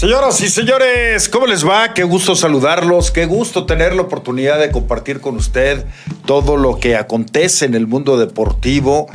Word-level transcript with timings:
Señoras 0.00 0.40
y 0.40 0.48
señores, 0.48 1.28
¿cómo 1.28 1.46
les 1.46 1.68
va? 1.68 1.92
Qué 1.92 2.04
gusto 2.04 2.34
saludarlos, 2.34 3.10
qué 3.10 3.26
gusto 3.26 3.66
tener 3.66 3.94
la 3.94 4.00
oportunidad 4.00 4.58
de 4.58 4.70
compartir 4.70 5.20
con 5.20 5.36
usted 5.36 5.84
todo 6.24 6.56
lo 6.56 6.78
que 6.78 6.96
acontece 6.96 7.66
en 7.66 7.74
el 7.74 7.86
mundo 7.86 8.16
deportivo 8.16 9.08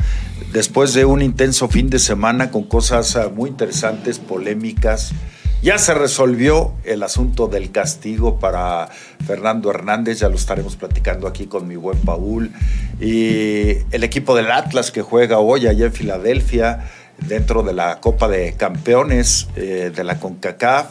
después 0.52 0.94
de 0.94 1.04
un 1.04 1.22
intenso 1.22 1.66
fin 1.66 1.90
de 1.90 1.98
semana 1.98 2.52
con 2.52 2.62
cosas 2.62 3.16
ah, 3.16 3.30
muy 3.34 3.50
interesantes, 3.50 4.20
polémicas. 4.20 5.10
Ya 5.60 5.76
se 5.78 5.92
resolvió 5.92 6.74
el 6.84 7.02
asunto 7.02 7.48
del 7.48 7.72
castigo 7.72 8.38
para 8.38 8.88
Fernando 9.26 9.70
Hernández, 9.70 10.20
ya 10.20 10.28
lo 10.28 10.36
estaremos 10.36 10.76
platicando 10.76 11.26
aquí 11.26 11.46
con 11.46 11.66
mi 11.66 11.74
buen 11.74 11.98
Paul. 11.98 12.52
Y 13.00 13.78
el 13.90 14.04
equipo 14.04 14.36
del 14.36 14.52
Atlas 14.52 14.92
que 14.92 15.02
juega 15.02 15.38
hoy 15.40 15.66
allá 15.66 15.86
en 15.86 15.92
Filadelfia 15.92 16.84
dentro 17.18 17.62
de 17.62 17.72
la 17.72 18.00
Copa 18.00 18.28
de 18.28 18.54
Campeones 18.54 19.48
eh, 19.56 19.92
de 19.94 20.04
la 20.04 20.18
CONCACAF. 20.18 20.90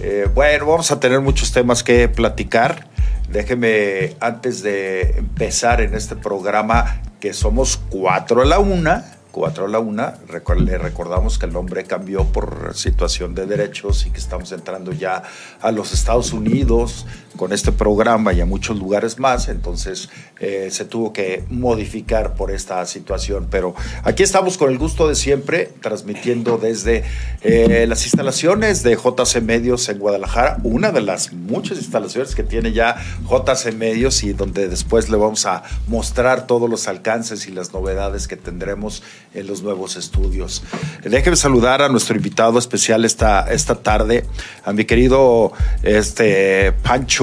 Eh, 0.00 0.28
bueno, 0.34 0.66
vamos 0.66 0.90
a 0.90 1.00
tener 1.00 1.20
muchos 1.20 1.52
temas 1.52 1.82
que 1.82 2.08
platicar. 2.08 2.86
Déjeme, 3.28 4.16
antes 4.20 4.62
de 4.62 5.18
empezar 5.18 5.80
en 5.80 5.94
este 5.94 6.16
programa, 6.16 7.02
que 7.20 7.32
somos 7.32 7.80
cuatro 7.90 8.42
a 8.42 8.44
la 8.44 8.58
una, 8.58 9.20
4 9.30 9.66
a 9.66 9.68
la 9.68 9.78
1. 9.78 10.12
Le 10.58 10.78
recordamos 10.78 11.38
que 11.38 11.46
el 11.46 11.52
nombre 11.52 11.84
cambió 11.84 12.24
por 12.24 12.74
situación 12.74 13.34
de 13.34 13.46
derechos 13.46 14.06
y 14.06 14.10
que 14.10 14.18
estamos 14.18 14.52
entrando 14.52 14.92
ya 14.92 15.22
a 15.60 15.70
los 15.70 15.92
Estados 15.92 16.32
Unidos 16.32 17.06
con 17.36 17.52
este 17.52 17.72
programa 17.72 18.32
y 18.32 18.40
a 18.40 18.46
muchos 18.46 18.78
lugares 18.78 19.18
más. 19.18 19.48
Entonces 19.48 20.08
eh, 20.40 20.68
se 20.70 20.84
tuvo 20.84 21.12
que 21.12 21.44
modificar 21.48 22.34
por 22.34 22.50
esta 22.50 22.84
situación. 22.86 23.48
Pero 23.50 23.74
aquí 24.02 24.22
estamos 24.22 24.58
con 24.58 24.70
el 24.70 24.78
gusto 24.78 25.08
de 25.08 25.14
siempre, 25.14 25.70
transmitiendo 25.80 26.58
desde 26.58 27.04
eh, 27.42 27.86
las 27.88 28.04
instalaciones 28.04 28.82
de 28.82 28.96
JC 28.96 29.42
Medios 29.42 29.88
en 29.88 29.98
Guadalajara, 29.98 30.58
una 30.62 30.92
de 30.92 31.00
las 31.00 31.32
muchas 31.32 31.78
instalaciones 31.78 32.34
que 32.34 32.42
tiene 32.42 32.72
ya 32.72 32.96
JC 33.28 33.72
Medios 33.74 34.22
y 34.22 34.32
donde 34.32 34.68
después 34.68 35.08
le 35.08 35.16
vamos 35.16 35.46
a 35.46 35.62
mostrar 35.86 36.46
todos 36.46 36.68
los 36.68 36.88
alcances 36.88 37.46
y 37.46 37.52
las 37.52 37.72
novedades 37.72 38.28
que 38.28 38.36
tendremos 38.36 39.02
en 39.34 39.46
los 39.46 39.62
nuevos 39.62 39.96
estudios. 39.96 40.62
Déjeme 41.04 41.36
saludar 41.36 41.82
a 41.82 41.88
nuestro 41.88 42.16
invitado 42.16 42.58
especial 42.58 43.04
esta, 43.04 43.50
esta 43.52 43.76
tarde, 43.76 44.24
a 44.64 44.72
mi 44.72 44.84
querido 44.84 45.52
este, 45.82 46.72
Pancho. 46.82 47.19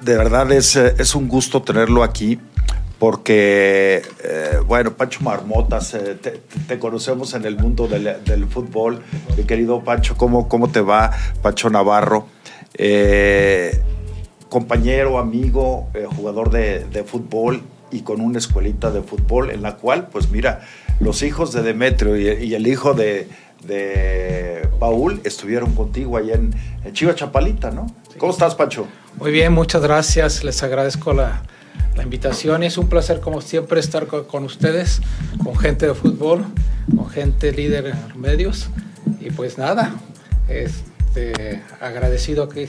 De 0.00 0.16
verdad 0.16 0.50
es, 0.52 0.76
es 0.76 1.14
un 1.14 1.28
gusto 1.28 1.62
tenerlo 1.62 2.02
aquí 2.02 2.38
porque, 3.02 4.00
eh, 4.22 4.58
bueno, 4.64 4.92
Pancho 4.92 5.24
Marmotas, 5.24 5.92
eh, 5.94 6.16
te, 6.68 6.78
conocemos 6.78 7.34
en 7.34 7.44
el 7.46 7.56
mundo 7.56 7.88
del, 7.88 8.46
fútbol. 8.46 9.02
Mi 9.36 9.42
querido 9.42 9.82
Pancho, 9.82 10.16
¿cómo, 10.16 10.48
cómo 10.48 10.70
te 10.70 10.82
va? 10.82 11.10
Pancho 11.42 11.68
Navarro, 11.68 12.28
eh, 12.74 13.82
compañero, 14.48 15.18
amigo, 15.18 15.88
jugador 16.14 16.50
de, 16.50 17.04
fútbol 17.04 17.62
y 17.90 18.02
con 18.02 18.20
una 18.20 18.38
escuelita 18.38 18.92
de 18.92 19.02
fútbol 19.02 19.50
en 19.50 19.62
la 19.62 19.78
cual, 19.78 20.06
pues 20.06 20.30
mira, 20.30 20.60
los 21.00 21.24
hijos 21.24 21.52
de 21.52 21.62
Demetrio 21.62 22.16
y, 22.16 22.54
el 22.54 22.68
hijo 22.68 22.94
de, 22.94 23.26
Paul 24.78 25.20
estuvieron 25.24 25.74
contigo 25.74 26.16
allá 26.16 26.34
en, 26.34 26.54
Chiva 26.92 27.14
Chapalita, 27.14 27.70
¿no? 27.70 27.86
¿Cómo 28.18 28.32
estás, 28.32 28.54
Pancho? 28.54 28.86
Muy 29.18 29.30
bien, 29.30 29.52
muchas 29.52 29.82
gracias. 29.82 30.44
Les 30.44 30.62
agradezco 30.62 31.12
la, 31.12 31.42
invitación. 32.02 32.62
Es 32.62 32.78
un 32.78 32.88
placer, 32.88 33.20
como 33.20 33.40
siempre, 33.40 33.78
estar 33.78 34.06
con, 34.06 34.44
ustedes, 34.44 35.00
con 35.42 35.56
gente 35.56 35.86
de 35.86 35.94
fútbol, 35.94 36.44
con 36.96 37.08
gente 37.08 37.52
líder 37.52 37.86
en 37.86 38.20
medios. 38.20 38.68
Y 39.20 39.30
pues 39.30 39.58
nada, 39.58 39.94
este, 41.14 41.60
agradecido 41.80 42.44
aquí 42.44 42.66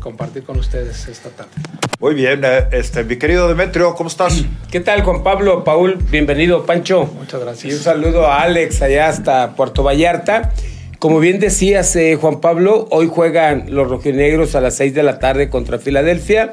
compartir 0.00 0.42
con 0.42 0.58
ustedes 0.58 1.06
esta 1.06 1.30
tarde. 1.30 1.52
Muy 2.00 2.14
bien, 2.14 2.42
eh, 2.44 2.66
este, 2.72 3.04
mi 3.04 3.16
querido 3.16 3.48
Demetrio, 3.48 3.94
¿cómo 3.94 4.08
estás? 4.08 4.44
¿Qué 4.70 4.80
tal, 4.80 5.02
Juan 5.02 5.22
Pablo? 5.22 5.62
Paul, 5.62 5.98
bienvenido, 6.10 6.66
Pancho. 6.66 7.06
Muchas 7.06 7.40
gracias. 7.40 7.72
Y 7.72 7.76
un 7.76 7.82
saludo 7.82 8.26
a 8.26 8.42
Alex 8.42 8.82
allá 8.82 9.08
hasta 9.08 9.54
Puerto 9.54 9.84
Vallarta. 9.84 10.52
Como 10.98 11.20
bien 11.20 11.38
decías, 11.38 11.94
eh, 11.94 12.18
Juan 12.20 12.40
Pablo, 12.40 12.88
hoy 12.90 13.08
juegan 13.08 13.66
los 13.68 13.88
rojinegros 13.88 14.56
a 14.56 14.60
las 14.60 14.74
6 14.74 14.92
de 14.92 15.02
la 15.04 15.20
tarde 15.20 15.48
contra 15.48 15.78
Filadelfia. 15.78 16.52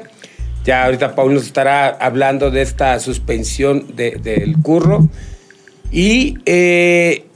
Ya 0.64 0.84
ahorita 0.84 1.16
Paul 1.16 1.34
nos 1.34 1.44
estará 1.44 1.88
hablando 1.88 2.52
de 2.52 2.62
esta 2.62 2.98
suspensión 3.00 3.96
del 3.96 4.56
curro. 4.62 5.08
Y 5.90 6.38
eh, 6.46 7.26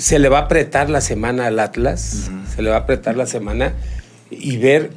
se 0.00 0.18
le 0.18 0.30
va 0.30 0.38
a 0.38 0.42
apretar 0.42 0.88
la 0.88 1.02
semana 1.02 1.46
al 1.46 1.60
Atlas. 1.60 2.30
Se 2.54 2.62
le 2.62 2.70
va 2.70 2.76
a 2.76 2.78
apretar 2.80 3.16
la 3.16 3.26
semana 3.26 3.74
y 4.30 4.56
ver 4.56 4.90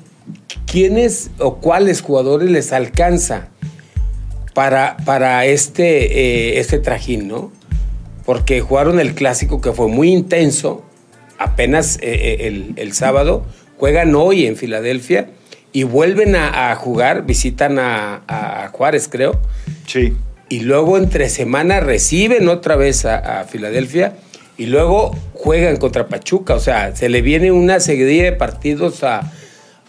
quiénes 0.65 1.29
o 1.39 1.57
cuáles 1.57 2.01
jugadores 2.01 2.49
les 2.49 2.71
alcanza 2.71 3.49
para, 4.53 4.95
para 5.05 5.45
este, 5.45 6.53
eh, 6.53 6.59
este 6.59 6.79
trajín, 6.79 7.27
¿no? 7.27 7.51
Porque 8.25 8.61
jugaron 8.61 8.99
el 9.01 9.13
clásico 9.13 9.59
que 9.59 9.73
fue 9.73 9.89
muy 9.89 10.09
intenso, 10.09 10.85
apenas 11.37 11.97
eh, 11.97 12.37
eh, 12.39 12.73
el, 12.77 12.93
sábado, 12.93 13.45
juegan 13.77 14.15
hoy 14.15 14.45
en 14.45 14.55
Filadelfia 14.55 15.27
y 15.73 15.83
vuelven 15.83 16.37
a, 16.37 16.73
jugar, 16.75 17.25
visitan 17.25 17.77
a, 17.77 18.69
Juárez, 18.71 19.09
creo. 19.09 19.37
Sí. 19.85 20.13
Y 20.47 20.61
luego 20.61 20.97
entre 20.97 21.27
semana 21.27 21.81
reciben 21.81 22.47
otra 22.47 22.77
vez 22.77 23.03
a, 23.05 23.43
Filadelfia 23.49 24.13
y 24.57 24.67
luego 24.67 25.15
juegan 25.33 25.77
contra 25.77 26.07
Pachuca. 26.07 26.55
O 26.55 26.59
sea, 26.59 26.95
se 26.95 27.09
le 27.09 27.21
viene 27.21 27.51
una 27.51 27.79
seguidilla 27.79 28.23
de 28.23 28.33
partidos 28.33 29.03
a, 29.03 29.31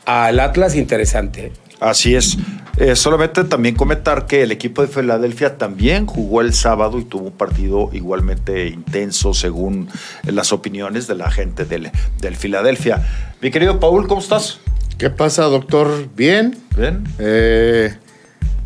al 0.04 0.40
Atlas 0.40 0.76
interesante. 0.76 1.52
Así 1.80 2.14
es. 2.14 2.38
Eh, 2.76 2.96
solamente 2.96 3.44
también 3.44 3.76
comentar 3.76 4.26
que 4.26 4.42
el 4.42 4.50
equipo 4.50 4.82
de 4.82 4.88
Filadelfia 4.88 5.58
también 5.58 6.06
jugó 6.06 6.40
el 6.40 6.52
sábado 6.54 6.98
y 6.98 7.04
tuvo 7.04 7.26
un 7.26 7.32
partido 7.32 7.90
igualmente 7.92 8.66
intenso 8.66 9.32
según 9.32 9.88
las 10.24 10.52
opiniones 10.52 11.06
de 11.06 11.14
la 11.14 11.30
gente 11.30 11.64
del, 11.64 11.92
del 12.20 12.36
Filadelfia. 12.36 13.06
Mi 13.40 13.52
querido 13.52 13.78
Paul, 13.78 14.08
¿cómo 14.08 14.20
estás? 14.20 14.58
¿Qué 14.98 15.10
pasa, 15.10 15.44
doctor? 15.44 16.08
Bien. 16.16 16.56
Bien. 16.76 17.04
Eh, 17.18 17.94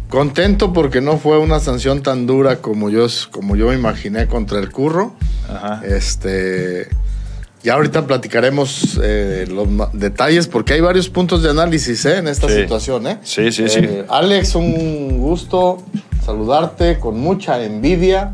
contento 0.08 0.72
porque 0.72 1.00
no 1.00 1.18
fue 1.18 1.38
una 1.38 1.60
sanción 1.60 2.02
tan 2.02 2.26
dura 2.26 2.56
como 2.56 2.90
yo, 2.90 3.06
como 3.30 3.56
yo 3.56 3.68
me 3.68 3.74
imaginé 3.74 4.26
contra 4.26 4.58
el 4.58 4.70
curro. 4.70 5.12
Ajá. 5.48 5.82
Este 5.84 6.88
ya 7.62 7.74
ahorita 7.74 8.06
platicaremos 8.06 9.00
eh, 9.02 9.46
los 9.48 9.66
detalles 9.92 10.46
porque 10.46 10.74
hay 10.74 10.80
varios 10.80 11.08
puntos 11.08 11.42
de 11.42 11.50
análisis 11.50 12.04
eh, 12.04 12.18
en 12.18 12.28
esta 12.28 12.48
situación. 12.48 13.06
¿eh? 13.08 13.18
Sí, 13.22 13.50
sí, 13.50 13.68
sí. 13.68 13.80
Eh, 13.82 14.04
Alex, 14.08 14.54
un 14.54 15.18
gusto 15.18 15.78
saludarte 16.24 16.98
con 16.98 17.18
mucha 17.18 17.62
envidia. 17.64 18.32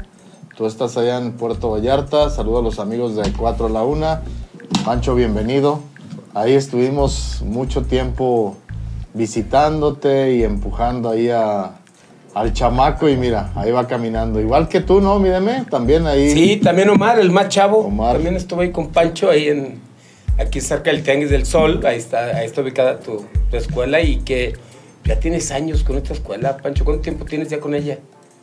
Tú 0.57 0.67
estás 0.67 0.97
allá 0.97 1.19
en 1.19 1.33
Puerto 1.33 1.71
Vallarta. 1.71 2.29
Saludo 2.29 2.59
a 2.59 2.63
los 2.63 2.79
amigos 2.79 3.17
de 3.17 3.23
4 3.33 3.67
a 3.67 3.71
la 3.71 3.83
1. 3.83 4.21
Pancho, 4.84 5.15
bienvenido. 5.15 5.81
Ahí 6.34 6.53
estuvimos 6.53 7.41
mucho 7.43 7.83
tiempo 7.83 8.57
visitándote 9.15 10.35
y 10.35 10.43
empujando 10.43 11.11
ahí 11.11 11.31
a, 11.31 11.79
al 12.35 12.53
chamaco 12.53 13.09
y 13.09 13.17
mira, 13.17 13.53
ahí 13.55 13.71
va 13.71 13.87
caminando. 13.87 14.41
Igual 14.41 14.69
que 14.69 14.81
tú, 14.81 15.01
¿no? 15.01 15.19
Mídeme, 15.19 15.65
también 15.71 16.07
ahí. 16.07 16.31
Sí, 16.31 16.57
también 16.57 16.91
Omar, 16.91 17.19
el 17.19 17.31
más 17.31 17.49
chavo. 17.49 17.79
Omar. 17.79 18.15
También 18.15 18.37
estuve 18.37 18.65
ahí 18.65 18.73
con 18.73 18.89
Pancho, 18.89 19.31
ahí 19.31 19.49
en, 19.49 19.81
aquí 20.39 20.61
cerca 20.61 20.91
del 20.91 21.03
Tianguis 21.03 21.31
del 21.31 21.47
Sol, 21.47 21.81
ahí 21.87 21.99
está, 21.99 22.37
ahí 22.37 22.47
está 22.47 22.61
ubicada 22.61 22.99
tu, 22.99 23.25
escuela 23.53 24.01
y 24.01 24.17
que 24.17 24.55
ya 25.05 25.21
tienes 25.21 25.53
años 25.53 25.85
con 25.85 25.97
esta 25.97 26.13
escuela, 26.13 26.57
Pancho. 26.57 26.85
¿Cuánto 26.85 27.03
tiempo 27.03 27.25
tienes 27.25 27.49
ya 27.49 27.61
con 27.61 27.75
ella? 27.75 28.01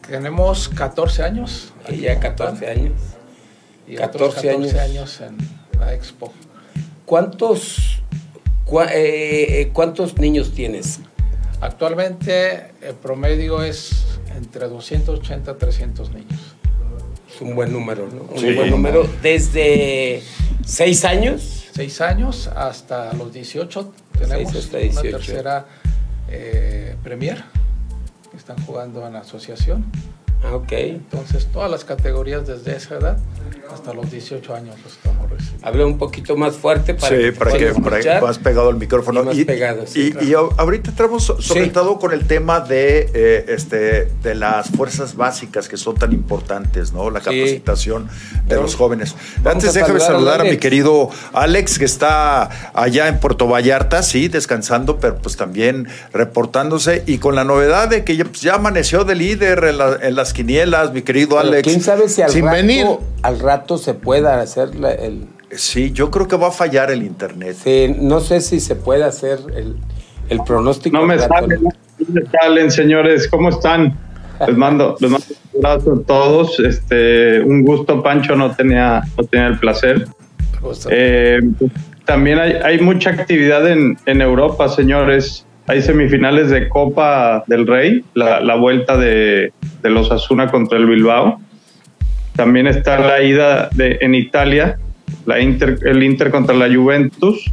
Tenemos 0.07 0.69
14 0.69 1.23
años. 1.23 1.73
ya 1.99 2.17
14 2.19 2.67
años. 2.67 2.93
Y 3.87 3.95
14, 3.95 4.47
14 4.47 4.79
años. 4.79 5.21
en 5.21 5.37
la 5.77 5.93
expo. 5.93 6.31
¿Cuántos, 7.05 8.01
¿Cuántos 9.73 10.17
niños 10.17 10.53
tienes? 10.53 10.99
Actualmente 11.59 12.71
el 12.81 12.95
promedio 12.95 13.61
es 13.61 14.05
entre 14.35 14.67
280 14.67 15.51
a 15.51 15.57
300 15.57 16.11
niños. 16.11 16.55
Es 17.33 17.41
un 17.41 17.53
buen 17.53 17.71
número, 17.71 18.07
¿no? 18.07 18.23
Un 18.23 18.55
buen 18.55 18.69
número. 18.69 19.07
Desde 19.21 20.23
6 20.65 21.05
años. 21.05 21.67
6 21.73 22.01
años 22.01 22.47
hasta 22.47 23.13
los 23.13 23.33
18 23.33 23.93
tenemos 24.17 24.55
hasta 24.55 24.77
18. 24.77 25.17
tercera 25.17 25.65
eh, 26.29 26.95
Premier. 27.03 27.43
Están 28.35 28.57
jugando 28.65 29.05
en 29.05 29.13
la 29.13 29.19
asociación. 29.19 29.85
Ah, 30.43 30.55
ok. 30.55 30.71
Entonces, 30.71 31.47
todas 31.53 31.69
las 31.69 31.85
categorías 31.85 32.47
desde 32.47 32.75
esa 32.75 32.95
edad 32.97 33.17
hasta 33.71 33.93
los 33.93 34.11
18 34.11 34.53
años 34.53 34.75
los 34.83 34.93
estamos 34.93 35.29
recibiendo. 35.29 35.65
Habla 35.65 35.85
un 35.85 35.97
poquito 35.97 36.35
más 36.35 36.55
fuerte 36.55 36.93
para 36.93 37.15
sí, 37.15 37.21
que 37.23 37.31
para 37.31 37.51
que 37.57 37.67
para 37.73 38.19
vas 38.19 38.37
pegado 38.37 38.67
al 38.69 38.75
micrófono. 38.75 39.21
Y 39.21 39.25
más 39.25 39.35
pegado, 39.45 39.87
sí, 39.87 40.07
y- 40.07 40.11
claro. 40.11 40.27
y 40.27 40.59
ahorita 40.59 40.89
entramos 40.89 41.23
so- 41.23 41.41
sobre 41.41 41.65
Sí. 41.65 41.69
todo 41.69 41.97
con 41.97 42.11
el 42.11 42.27
tema 42.27 42.59
de, 42.59 43.09
eh, 43.13 43.45
este, 43.47 44.05
de 44.23 44.35
las 44.35 44.69
fuerzas 44.71 45.15
básicas 45.15 45.69
que 45.69 45.77
son 45.77 45.95
tan 45.95 46.11
importantes, 46.11 46.91
¿no? 46.91 47.09
La 47.09 47.19
Sí. 47.19 47.25
capacitación 47.25 48.07
de 48.07 48.41
Pero 48.49 48.63
los 48.63 48.75
jóvenes. 48.75 49.15
Antes 49.45 49.73
déjame 49.73 49.99
saludar 49.99 50.01
a 50.01 50.05
saludar 50.17 50.41
a, 50.41 50.43
mi 50.43 50.57
querido 50.57 51.09
Alex, 51.31 51.79
que 51.79 51.85
está 51.85 52.71
allá 52.73 53.07
en 53.07 53.19
Puerto 53.21 53.47
Vallarta, 53.47 54.03
sí, 54.03 54.27
descansando, 54.27 54.99
pero 54.99 55.15
pues 55.19 55.37
también 55.37 55.87
reportándose 56.11 57.03
y 57.07 57.19
con 57.19 57.35
la 57.35 57.45
novedad 57.45 57.87
de 57.87 58.03
que 58.03 58.17
ya, 58.17 58.25
pues, 58.25 58.41
ya 58.41 58.55
amaneció 58.55 59.05
de 59.05 59.15
líder 59.15 59.63
en, 59.63 59.77
la- 59.77 59.97
en 60.01 60.15
las 60.15 60.30
quinielas, 60.33 60.93
mi 60.93 61.01
querido 61.01 61.37
Pero 61.37 61.41
Alex. 61.41 61.67
¿Quién 61.67 61.81
sabe 61.81 62.09
si 62.09 62.21
al 62.21 62.29
Sin 62.29 62.45
rato, 62.45 62.55
venir. 62.57 62.85
al 63.23 63.39
rato 63.39 63.77
se 63.77 63.93
pueda 63.93 64.39
hacer 64.41 64.75
la- 64.75 64.91
el... 64.93 65.25
Sí, 65.51 65.91
yo 65.91 66.09
creo 66.11 66.27
que 66.27 66.37
va 66.37 66.47
a 66.47 66.51
fallar 66.51 66.91
el 66.91 67.03
internet. 67.03 67.57
sí, 67.63 67.93
no 67.99 68.19
sé 68.21 68.39
si 68.41 68.59
se 68.59 68.75
puede 68.75 69.03
hacer 69.03 69.39
el, 69.55 69.75
el 70.29 70.39
pronóstico. 70.43 70.97
No 70.97 71.05
me 71.05 71.19
salen, 71.19 71.61
¿no? 71.63 71.69
me 72.07 72.21
salen, 72.31 72.71
señores. 72.71 73.27
¿Cómo 73.27 73.49
están? 73.49 73.97
Les 74.47 74.57
mando, 74.57 74.95
les 74.99 75.11
mando 75.11 75.25
un 75.53 75.65
abrazo 75.65 75.93
a 75.93 76.05
todos. 76.07 76.59
Este, 76.59 77.41
un 77.41 77.63
gusto, 77.63 78.01
Pancho, 78.01 78.35
no 78.35 78.55
tenía, 78.55 79.01
no 79.17 79.23
tenía 79.25 79.47
el 79.47 79.59
placer. 79.59 80.07
Eh, 80.89 81.39
también 82.05 82.39
hay, 82.39 82.53
hay 82.63 82.79
mucha 82.79 83.09
actividad 83.11 83.67
en, 83.69 83.97
en 84.05 84.21
Europa, 84.21 84.69
señores. 84.69 85.45
Hay 85.67 85.81
semifinales 85.81 86.49
de 86.49 86.67
Copa 86.69 87.43
del 87.47 87.67
Rey, 87.67 88.03
la, 88.13 88.39
la 88.41 88.55
vuelta 88.55 88.97
de, 88.97 89.53
de 89.81 89.89
los 89.89 90.11
Asuna 90.11 90.49
contra 90.49 90.77
el 90.77 90.85
Bilbao. 90.85 91.39
También 92.35 92.67
está 92.67 92.99
la 92.99 93.21
ida 93.21 93.69
de, 93.73 93.97
en 94.01 94.15
Italia, 94.15 94.77
la 95.25 95.39
Inter, 95.39 95.79
el 95.85 96.03
Inter 96.03 96.31
contra 96.31 96.55
la 96.55 96.73
Juventus. 96.73 97.45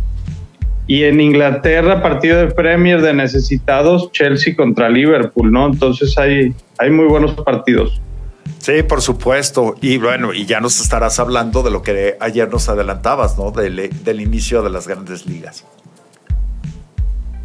Y 0.87 1.05
en 1.05 1.21
Inglaterra, 1.21 2.03
partido 2.03 2.39
de 2.39 2.47
Premier 2.47 3.03
de 3.03 3.13
necesitados, 3.13 4.11
Chelsea 4.11 4.57
contra 4.57 4.89
Liverpool, 4.89 5.53
¿no? 5.53 5.67
Entonces 5.67 6.17
hay, 6.17 6.55
hay 6.79 6.91
muy 6.91 7.05
buenos 7.05 7.35
partidos. 7.35 8.01
Sí, 8.59 8.83
por 8.83 9.03
supuesto. 9.03 9.75
Y 9.83 9.99
bueno, 9.99 10.33
y 10.33 10.47
ya 10.47 10.61
nos 10.61 10.81
estarás 10.81 11.21
hablando 11.21 11.63
de 11.63 11.71
lo 11.71 11.83
que 11.83 12.17
ayer 12.21 12.51
nos 12.51 12.71
adelantabas, 12.71 13.37
¿no? 13.37 13.51
Del, 13.51 13.91
del 14.03 14.21
inicio 14.21 14.63
de 14.63 14.71
las 14.71 14.89
grandes 14.89 15.27
ligas. 15.27 15.65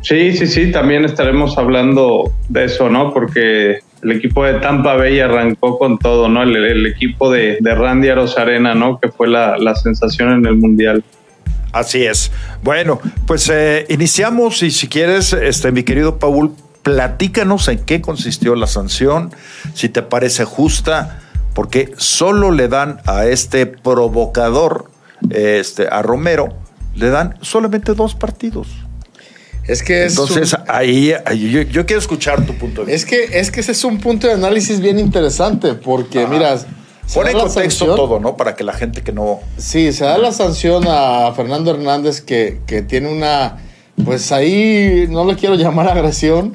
Sí, 0.03 0.35
sí, 0.35 0.47
sí, 0.47 0.71
también 0.71 1.05
estaremos 1.05 1.57
hablando 1.57 2.33
de 2.49 2.65
eso, 2.65 2.89
¿no? 2.89 3.13
Porque 3.13 3.79
el 4.01 4.11
equipo 4.11 4.43
de 4.43 4.55
Tampa 4.55 4.95
Bay 4.95 5.21
arrancó 5.21 5.79
con 5.79 5.97
todo, 5.97 6.27
¿no? 6.27 6.43
El, 6.43 6.85
equipo 6.85 7.31
de, 7.31 7.57
de 7.61 7.73
Randy 7.73 8.09
Arozarena, 8.09 8.75
¿no? 8.75 8.99
Que 8.99 9.09
fue 9.09 9.29
la, 9.29 9.57
la 9.57 9.75
sensación 9.75 10.33
en 10.33 10.45
el 10.45 10.57
Mundial. 10.57 11.03
Así 11.71 12.05
es. 12.05 12.31
Bueno, 12.61 12.99
pues 13.25 13.49
eh, 13.49 13.85
iniciamos 13.89 14.61
y 14.61 14.71
si 14.71 14.89
quieres, 14.89 15.31
este, 15.31 15.71
mi 15.71 15.83
querido 15.83 16.19
Paul, 16.19 16.51
platícanos 16.83 17.69
en 17.69 17.79
qué 17.79 18.01
consistió 18.01 18.55
la 18.55 18.67
sanción, 18.67 19.31
si 19.73 19.87
te 19.87 20.01
parece 20.01 20.43
justa, 20.43 21.21
porque 21.55 21.93
solo 21.95 22.51
le 22.51 22.67
dan 22.67 22.99
a 23.05 23.25
este 23.25 23.65
provocador, 23.67 24.91
este, 25.29 25.87
a 25.87 26.01
Romero, 26.01 26.49
le 26.93 27.09
dan 27.09 27.37
solamente 27.41 27.93
dos 27.93 28.15
partidos. 28.15 28.67
Es 29.67 29.81
que 29.81 30.05
es 30.05 30.13
Entonces, 30.13 30.53
un- 30.53 30.59
ahí, 30.67 31.13
ahí 31.25 31.49
yo, 31.51 31.61
yo 31.61 31.85
quiero 31.85 31.99
escuchar 32.01 32.45
tu 32.45 32.53
punto 32.55 32.83
de 32.83 32.93
Es 32.93 33.05
vista. 33.05 33.17
que, 33.31 33.39
es 33.39 33.49
que 33.51 33.61
ese 33.61 33.71
es 33.71 33.83
un 33.85 33.97
punto 33.99 34.27
de 34.27 34.33
análisis 34.33 34.79
bien 34.81 34.99
interesante, 34.99 35.73
porque 35.73 36.19
Ajá. 36.23 36.27
mira, 36.33 36.55
Pone 37.13 37.31
en 37.31 37.37
contexto 37.37 37.85
sanción- 37.85 37.95
todo, 37.95 38.19
¿no? 38.19 38.35
Para 38.37 38.55
que 38.55 38.63
la 38.63 38.73
gente 38.73 39.01
que 39.03 39.11
no. 39.13 39.39
Sí, 39.57 39.91
se 39.93 40.03
da 40.05 40.17
la 40.17 40.31
sanción 40.31 40.83
a 40.87 41.31
Fernando 41.35 41.71
Hernández 41.71 42.21
que, 42.21 42.59
que 42.65 42.81
tiene 42.81 43.09
una, 43.09 43.57
pues 44.05 44.31
ahí 44.31 45.05
no 45.09 45.23
le 45.25 45.35
quiero 45.35 45.55
llamar 45.55 45.87
agresión, 45.89 46.53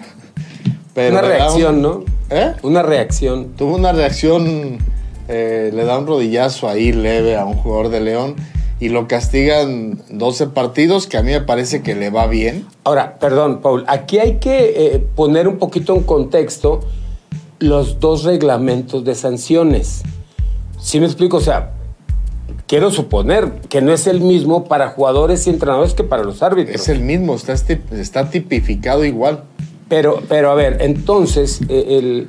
pero 0.94 1.12
Una 1.18 1.22
reacción, 1.22 1.76
un- 1.76 1.82
¿no? 1.82 2.04
¿Eh? 2.30 2.52
Una 2.62 2.82
reacción. 2.82 3.54
Tuvo 3.56 3.76
una 3.76 3.92
reacción, 3.92 4.78
eh, 5.28 5.70
le 5.72 5.84
da 5.84 5.98
un 5.98 6.06
rodillazo 6.06 6.68
ahí 6.68 6.92
leve 6.92 7.36
a 7.36 7.44
un 7.46 7.54
jugador 7.54 7.88
de 7.90 8.00
León 8.00 8.36
y 8.80 8.90
lo 8.90 9.08
castigan 9.08 10.02
12 10.10 10.48
partidos, 10.48 11.06
que 11.06 11.16
a 11.16 11.22
mí 11.22 11.32
me 11.32 11.40
parece 11.40 11.82
que 11.82 11.94
le 11.94 12.10
va 12.10 12.26
bien. 12.26 12.66
Ahora, 12.84 13.18
perdón, 13.18 13.60
Paul, 13.60 13.84
aquí 13.88 14.18
hay 14.18 14.36
que 14.36 14.74
eh, 14.76 15.04
poner 15.14 15.48
un 15.48 15.58
poquito 15.58 15.94
en 15.96 16.02
contexto 16.02 16.80
los 17.58 17.98
dos 17.98 18.24
reglamentos 18.24 19.04
de 19.04 19.14
sanciones. 19.14 20.02
¿Sí 20.80 21.00
me 21.00 21.06
explico? 21.06 21.38
O 21.38 21.40
sea, 21.40 21.72
quiero 22.68 22.90
suponer 22.90 23.50
que 23.68 23.82
no 23.82 23.92
es 23.92 24.06
el 24.06 24.20
mismo 24.20 24.64
para 24.64 24.90
jugadores 24.90 25.46
y 25.46 25.50
entrenadores 25.50 25.94
que 25.94 26.04
para 26.04 26.22
los 26.22 26.42
árbitros. 26.42 26.80
Es 26.80 26.88
el 26.88 27.00
mismo, 27.00 27.34
está, 27.34 27.54
está 27.54 28.30
tipificado 28.30 29.04
igual. 29.04 29.42
Pero, 29.88 30.22
pero 30.28 30.50
a 30.50 30.54
ver, 30.54 30.76
entonces, 30.80 31.60
eh, 31.68 31.98
el, 31.98 32.28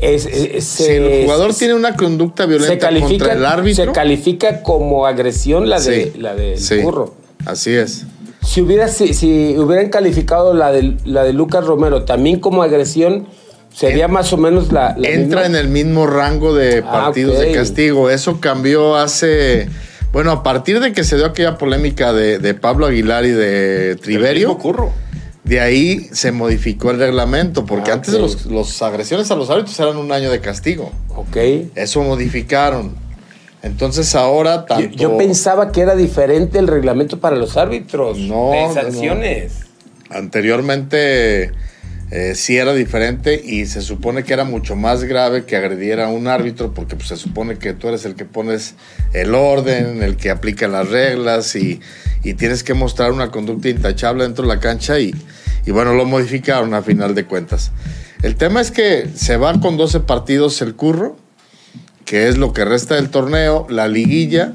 es, 0.00 0.26
es- 0.26 0.64
si 0.64 0.84
se- 0.84 1.20
el 1.20 1.24
jugador 1.24 1.52
se- 1.52 1.58
tiene 1.60 1.74
una 1.74 1.94
conducta 1.96 2.46
violenta 2.46 2.72
se 2.74 2.78
califica, 2.78 3.08
contra 3.26 3.32
el 3.34 3.46
árbitro, 3.46 3.84
se 3.86 3.92
califica 3.92 4.62
como 4.62 5.06
agresión 5.06 5.68
la 5.68 5.80
de 5.80 6.12
Sí, 6.12 6.18
la 6.18 6.34
del 6.34 6.58
sí, 6.58 6.78
curro. 6.78 7.14
Así 7.46 7.72
es. 7.74 8.04
Si, 8.44 8.60
hubiera, 8.62 8.88
si, 8.88 9.12
si 9.14 9.56
hubieran 9.58 9.88
calificado 9.90 10.54
la 10.54 10.72
de, 10.72 10.96
la 11.04 11.24
de 11.24 11.32
Lucas 11.32 11.64
Romero 11.66 12.04
también 12.04 12.40
como 12.40 12.62
agresión, 12.62 13.26
sería 13.74 14.06
En- 14.06 14.12
más 14.12 14.32
o 14.32 14.36
menos 14.36 14.72
la, 14.72 14.96
la 14.98 15.08
Entra 15.08 15.42
misma? 15.42 15.46
en 15.46 15.54
el 15.56 15.68
mismo 15.68 16.06
rango 16.06 16.54
de 16.54 16.78
Ah, 16.86 16.90
partidos 16.90 17.38
de 17.38 17.52
castigo. 17.52 18.08
Eso 18.10 18.40
cambió 18.40 18.96
hace. 18.96 19.68
Bueno, 20.12 20.30
a 20.32 20.42
partir 20.42 20.80
de 20.80 20.92
que 20.92 21.04
se 21.04 21.16
dio 21.16 21.26
aquella 21.26 21.58
polémica 21.58 22.14
de, 22.14 22.38
de 22.38 22.54
Pablo 22.54 22.86
Aguilar 22.86 23.26
y 23.26 23.30
de 23.30 23.96
Triverio, 23.96 24.56
curro. 24.56 24.92
De 25.48 25.60
ahí 25.60 26.08
se 26.12 26.30
modificó 26.30 26.90
el 26.90 26.98
reglamento, 26.98 27.64
porque 27.64 27.90
Ah, 27.90 27.94
antes 27.94 28.14
ok. 28.14 28.20
los, 28.20 28.46
los 28.46 28.82
agresiones 28.82 29.30
a 29.30 29.34
los 29.36 29.48
árbitros 29.50 29.78
eran 29.80 29.96
un 29.96 30.12
año 30.12 30.30
de 30.30 30.40
castigo. 30.40 30.92
Ok. 31.16 31.36
Eso 31.74 32.02
modificaron. 32.02 32.94
Entonces 33.62 34.14
ahora 34.14 34.56
Yo, 34.58 34.64
tanto. 34.66 34.96
yo 34.96 35.18
pensaba 35.18 35.72
que 35.72 35.80
era 35.80 35.96
diferente 35.96 36.58
el 36.58 36.68
reglamento 36.68 37.18
para 37.18 37.34
los 37.36 37.56
árbitros. 37.56 38.18
No, 38.18 38.50
de 38.52 38.62
no, 38.68 38.74
sanciones. 38.74 39.52
Anteriormente 40.10 41.52
eh, 42.10 42.34
sí 42.34 42.56
era 42.56 42.72
diferente 42.72 43.40
y 43.44 43.66
se 43.66 43.82
supone 43.82 44.22
que 44.24 44.32
era 44.32 44.44
mucho 44.44 44.76
más 44.76 45.04
grave 45.04 45.44
que 45.44 45.56
agrediera 45.56 46.06
a 46.06 46.08
un 46.08 46.28
árbitro 46.28 46.72
porque 46.72 46.94
pues, 46.96 47.08
se 47.08 47.16
supone 47.16 47.58
que 47.58 47.72
tú 47.74 47.88
eres 47.88 48.04
el 48.04 48.14
que 48.14 48.24
pones 48.24 48.74
el 49.12 49.34
orden, 49.34 50.02
el 50.02 50.16
que 50.16 50.30
aplica 50.30 50.68
las 50.68 50.88
reglas 50.90 51.56
y, 51.56 51.80
y 52.22 52.34
tienes 52.34 52.62
que 52.62 52.74
mostrar 52.74 53.10
una 53.12 53.30
conducta 53.30 53.68
intachable 53.68 54.22
dentro 54.24 54.46
de 54.46 54.54
la 54.54 54.60
cancha 54.60 54.98
y, 55.00 55.14
y 55.66 55.70
bueno, 55.70 55.94
lo 55.94 56.04
modificaron 56.04 56.74
a 56.74 56.82
final 56.82 57.14
de 57.14 57.24
cuentas. 57.24 57.72
El 58.22 58.36
tema 58.36 58.60
es 58.60 58.70
que 58.70 59.08
se 59.14 59.36
va 59.36 59.60
con 59.60 59.76
12 59.76 60.00
partidos 60.00 60.60
el 60.62 60.74
curro, 60.74 61.16
que 62.04 62.28
es 62.28 62.38
lo 62.38 62.52
que 62.52 62.64
resta 62.64 62.94
del 62.96 63.10
torneo, 63.10 63.66
la 63.70 63.86
liguilla. 63.88 64.54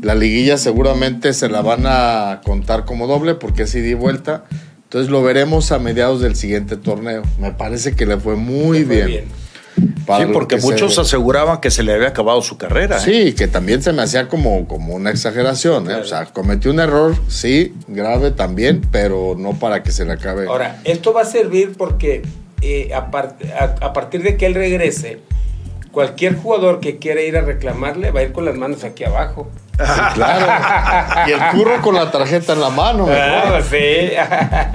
La 0.00 0.14
liguilla 0.14 0.56
seguramente 0.58 1.32
se 1.32 1.48
la 1.48 1.60
van 1.60 1.82
a 1.86 2.40
contar 2.44 2.84
como 2.84 3.06
doble 3.06 3.34
porque 3.34 3.64
es 3.64 3.74
ida 3.74 3.88
y 3.88 3.94
vuelta. 3.94 4.44
Entonces 4.84 5.10
lo 5.10 5.22
veremos 5.22 5.72
a 5.72 5.78
mediados 5.80 6.20
del 6.20 6.36
siguiente 6.36 6.76
torneo. 6.76 7.22
Me 7.40 7.52
parece 7.52 7.94
que 7.94 8.06
le 8.06 8.16
fue 8.16 8.36
muy 8.36 8.78
Le 8.80 8.84
fue 8.86 8.94
bien. 8.94 9.06
bien. 9.08 9.24
Para 10.06 10.24
Sí, 10.26 10.30
porque 10.32 10.56
que 10.56 10.60
se- 10.62 10.66
muchos 10.66 10.98
aseguraban 10.98 11.60
que 11.60 11.70
se 11.70 11.82
le 11.82 11.92
había 11.94 12.08
acabado 12.08 12.40
su 12.42 12.56
carrera. 12.56 12.96
¿eh? 12.96 13.00
Sí, 13.04 13.32
que 13.34 13.46
también 13.48 13.82
se 13.82 13.92
me 13.92 14.02
hacía 14.02 14.28
como, 14.28 14.66
como 14.66 14.94
una 14.94 15.10
exageración. 15.10 15.90
¿eh? 15.90 15.94
O 15.96 16.04
sea, 16.04 16.26
cometió 16.26 16.70
un 16.70 16.80
error, 16.80 17.14
sí, 17.28 17.74
grave 17.88 18.30
también, 18.30 18.80
pero 18.90 19.34
no 19.36 19.52
para 19.58 19.82
que 19.82 19.92
se 19.92 20.04
le 20.04 20.12
acabe. 20.12 20.46
Ahora, 20.48 20.80
esto 20.84 21.12
va 21.12 21.22
a 21.22 21.26
servir 21.26 21.74
porque 21.76 22.22
eh, 22.62 22.90
a, 22.94 23.10
par- 23.10 23.36
a- 23.58 23.84
a 23.86 23.92
partir 23.92 24.22
de 24.22 24.36
que 24.36 24.46
él 24.46 24.54
regrese, 24.54 25.20
cualquier 25.92 26.36
jugador 26.36 26.80
que 26.80 26.98
quiera 26.98 27.20
ir 27.22 27.36
a 27.36 27.40
reclamarle 27.40 28.10
va 28.10 28.20
a 28.20 28.22
ir 28.24 28.32
con 28.32 28.44
las 28.44 28.54
manos 28.56 28.84
aquí 28.84 29.04
abajo. 29.04 29.48
Claro. 30.14 30.46
y 31.28 31.30
el 31.32 31.40
curro 31.56 31.80
con 31.82 31.94
la 31.94 32.10
tarjeta 32.10 32.52
en 32.52 32.60
la 32.60 32.70
mano. 32.70 33.06
mejor. 33.06 33.18
Ah, 33.20 33.60
sí. 33.62 34.10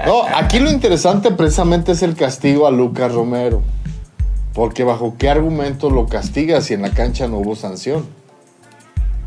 No, 0.06 0.24
aquí 0.34 0.60
lo 0.60 0.72
interesante 0.72 1.30
precisamente 1.32 1.92
es 1.92 2.02
el 2.04 2.16
castigo 2.16 2.66
a 2.68 2.72
Lucas 2.72 3.12
Romero. 3.12 3.62
Porque 4.54 4.84
bajo 4.84 5.16
qué 5.18 5.30
argumento 5.30 5.90
lo 5.90 6.08
castiga 6.08 6.62
si 6.62 6.74
en 6.74 6.84
la 6.84 6.92
cancha 6.92 7.28
no 7.28 7.38
hubo 7.38 7.56
sanción. 7.56 8.06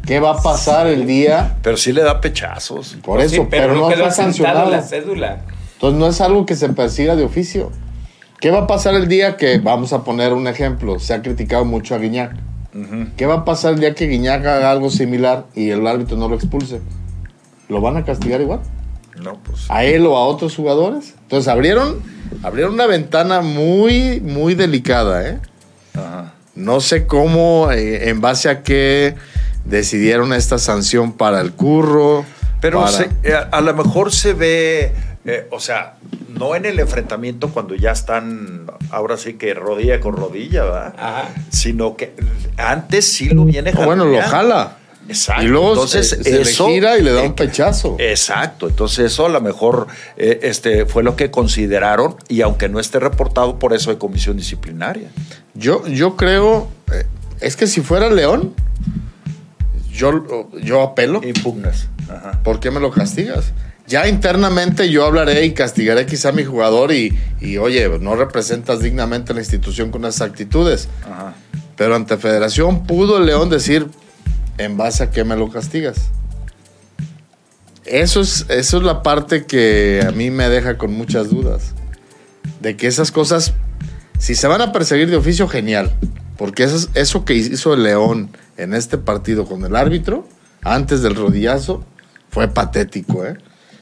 ¿Qué 0.07 0.21
va 0.21 0.33
a 0.33 0.43
pasar 0.43 0.87
el 0.87 1.07
día? 1.07 1.57
Pero 1.63 1.77
sí 1.77 1.93
le 1.93 2.03
da 2.03 2.21
pechazos. 2.21 2.97
Por 3.03 3.17
Pues 3.17 3.33
Sí, 3.33 3.39
eso, 3.39 3.49
pero, 3.51 3.75
no 3.75 3.89
asentado 3.89 4.11
sancionado. 4.13 4.71
la 4.71 4.83
cédula. 4.83 5.41
Entonces 5.73 5.99
no 5.99 6.07
es 6.07 6.21
algo 6.21 6.47
que 6.47 6.55
se 6.55 6.69
persiga 6.69 7.17
de 7.17 7.25
oficio. 7.25 7.73
¿Qué 8.41 8.51
va 8.51 8.61
a 8.61 8.67
pasar 8.67 8.95
el 8.95 9.09
día 9.09 9.37
que, 9.37 9.59
vamos 9.59 9.93
a 9.93 10.05
poner 10.05 10.33
un 10.33 10.47
ejemplo, 10.47 11.01
se 11.01 11.13
ha 11.15 11.23
criticado 11.23 11.65
mucho 11.65 11.95
a 11.95 11.99
Guiñac? 11.99 12.37
¿Qué 13.17 13.27
va 13.27 13.35
a 13.35 13.45
pasar 13.45 13.75
el 13.75 13.81
día 13.81 13.95
que 13.95 14.07
Guiñac 14.07 14.45
haga 14.45 14.71
algo 14.71 14.91
similar 14.91 15.47
y 15.55 15.71
el 15.71 15.87
árbitro 15.87 16.17
no 16.19 16.29
lo 16.29 16.37
expulse? 16.37 16.81
¿Lo 17.69 17.81
van 17.81 17.97
a 17.97 18.05
castigar 18.05 18.41
igual? 18.41 18.61
No, 19.23 19.39
pues. 19.43 19.67
¿A 19.71 19.85
él 19.85 20.07
o 20.07 20.17
a 20.17 20.27
otros 20.27 20.55
jugadores? 20.57 21.15
Entonces 21.23 21.49
abrieron, 21.49 22.01
abrieron 22.43 22.75
una 22.75 22.87
ventana 22.87 23.41
muy, 23.41 24.21
muy 24.21 24.55
delicada, 24.55 25.29
¿eh? 25.29 25.39
Ajá. 25.95 26.33
No 26.55 26.81
sé 26.81 27.07
cómo, 27.07 27.71
eh, 27.73 28.09
en 28.09 28.21
base 28.21 28.49
a 28.49 28.63
qué 28.63 29.15
decidieron 29.65 30.33
esta 30.33 30.59
sanción 30.59 31.13
para 31.13 31.41
el 31.41 31.53
curro. 31.53 32.25
Pero 32.61 32.81
para- 32.81 32.93
se- 32.93 33.11
eh, 33.25 33.35
a, 33.51 33.61
lo 33.61 33.75
mejor 33.75 34.13
se 34.13 34.33
ve, 34.33 34.93
eh, 35.25 35.47
o 35.51 35.61
sea, 35.61 35.97
no 36.31 36.55
en 36.55 36.65
el 36.67 36.79
enfrentamiento 36.79 37.49
cuando 37.51 37.75
ya 37.75 37.91
están, 37.93 38.67
ahora 38.91 39.17
sí 39.17 39.35
que 39.35 39.53
rodilla 39.55 40.01
con 40.01 40.17
rodilla, 40.17 40.65
¿verdad? 40.65 40.95
Ajá. 40.99 41.29
Sino 41.51 41.97
que 41.97 42.15
antes 42.57 43.13
sí 43.13 43.29
lo 43.29 43.45
viene 43.45 43.73
Ah, 43.77 43.85
bueno, 43.85 44.05
lo 44.05 44.21
jala. 44.23 44.77
Exacto. 45.09 45.43
Y 45.45 45.47
luego 45.49 45.71
Entonces, 45.75 46.09
se, 46.09 46.23
se 46.23 46.41
eso- 46.43 46.67
le 46.69 46.75
gira 46.75 46.99
y 46.99 47.03
le 47.03 47.13
da 47.13 47.23
eh, 47.23 47.27
un 47.29 47.35
pechazo. 47.35 47.97
Exacto, 47.99 48.69
entonces 48.69 49.13
eso 49.13 49.27
a 49.27 49.29
lo 49.29 49.41
mejor 49.41 49.87
eh, 50.17 50.41
este, 50.43 50.87
fue 50.87 51.03
lo 51.03 51.17
que 51.17 51.31
consideraron 51.31 52.17
y 52.29 52.41
aunque 52.41 52.69
no 52.69 52.81
esté 52.81 52.99
reportado, 52.99 53.59
por 53.59 53.73
eso 53.75 53.91
hay 53.91 53.97
comisión 53.97 54.37
disciplinaria. 54.37 55.11
Yo, 55.55 55.87
yo 55.87 56.17
creo, 56.17 56.69
eh, 56.93 57.07
es 57.41 57.57
que 57.57 57.67
si 57.67 57.81
fuera 57.81 58.11
León, 58.11 58.55
yo, 59.93 60.49
yo 60.63 60.83
apelo. 60.83 61.21
Impugnas. 61.25 61.89
Ajá. 62.09 62.41
¿Por 62.43 62.61
qué 62.61 62.71
me 62.71 62.81
lo 62.81 62.91
castigas? 62.91 63.53
Ya 63.87 64.09
internamente 64.09 64.91
yo 64.91 65.05
hablaré 65.05 65.45
y 65.45 65.53
castigaré 65.53 66.07
quizá 66.07 66.31
a 66.31 66.33
mi 66.33 66.45
jugador 66.45 66.93
y, 66.93 67.17
y, 67.41 67.57
oye, 67.59 67.89
no 68.01 68.17
representas 68.17 68.81
dignamente 68.81 69.33
a 69.33 69.35
la 69.37 69.41
institución 69.41 69.91
con 69.93 70.05
esas 70.05 70.23
actitudes. 70.23 70.89
Ajá. 71.05 71.35
Pero 71.77 71.95
ante 71.95 72.17
Federación 72.17 72.85
pudo 72.85 73.19
el 73.19 73.27
León 73.27 73.49
decir, 73.49 73.87
¿en 74.59 74.77
base 74.77 75.05
a 75.05 75.11
qué 75.11 75.25
me 75.25 75.37
lo 75.37 75.51
castigas? 75.51 75.97
Eso 77.85 78.21
es, 78.21 78.47
eso 78.49 78.79
es 78.79 78.83
la 78.83 79.03
parte 79.03 79.47
que 79.47 80.05
a 80.07 80.11
mí 80.11 80.31
me 80.31 80.49
deja 80.49 80.77
con 80.77 80.93
muchas 80.93 81.31
dudas. 81.31 81.75
De 82.61 82.77
que 82.77 82.87
esas 82.89 83.13
cosas, 83.13 83.55
si 84.19 84.35
se 84.35 84.49
van 84.49 84.61
a 84.61 84.73
perseguir 84.73 85.09
de 85.09 85.17
oficio, 85.17 85.47
genial. 85.47 85.93
Porque 86.37 86.65
eso, 86.65 86.77
es- 86.77 86.89
eso 86.95 87.25
que 87.25 87.35
hizo 87.35 87.75
el 87.75 87.85
León 87.85 88.31
en 88.57 88.75
este 88.75 88.99
partido 88.99 89.47
con 89.47 89.65
el 89.65 89.77
árbitro, 89.77 90.27
antes 90.63 91.01
del 91.03 91.15
rodillazo, 91.15 91.85
fue 92.31 92.49
patético, 92.49 93.25
¿eh? 93.25 93.37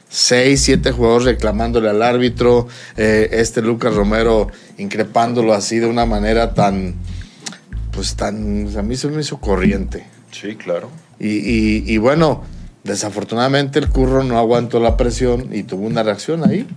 Seis, 0.07 0.61
siete 0.61 0.91
jugadores 0.91 1.25
reclamándole 1.25 1.89
al 1.89 2.01
árbitro, 2.03 2.67
eh, 2.95 3.27
este 3.31 3.61
Lucas 3.61 3.93
Romero 3.95 4.47
increpándolo 4.77 5.53
así 5.53 5.79
de 5.79 5.87
una 5.87 6.05
manera 6.05 6.53
tan, 6.53 6.93
pues 7.91 8.15
tan, 8.15 8.69
a 8.77 8.81
mí 8.83 8.95
se 8.95 9.07
me 9.09 9.21
hizo 9.21 9.39
corriente. 9.41 10.05
Sí, 10.41 10.55
claro. 10.55 10.89
Y, 11.19 11.27
y- 11.29 11.83
y 11.87 11.97
bueno, 11.97 12.43
desafortunadamente 12.83 13.79
el 13.79 13.89
curro 13.89 14.23
no 14.23 14.37
aguantó 14.37 14.79
la 14.79 14.97
presión 14.97 15.49
y 15.51 15.63
tuvo 15.63 15.85
una 15.85 16.03
reacción 16.03 16.47
ahí. 16.47 16.67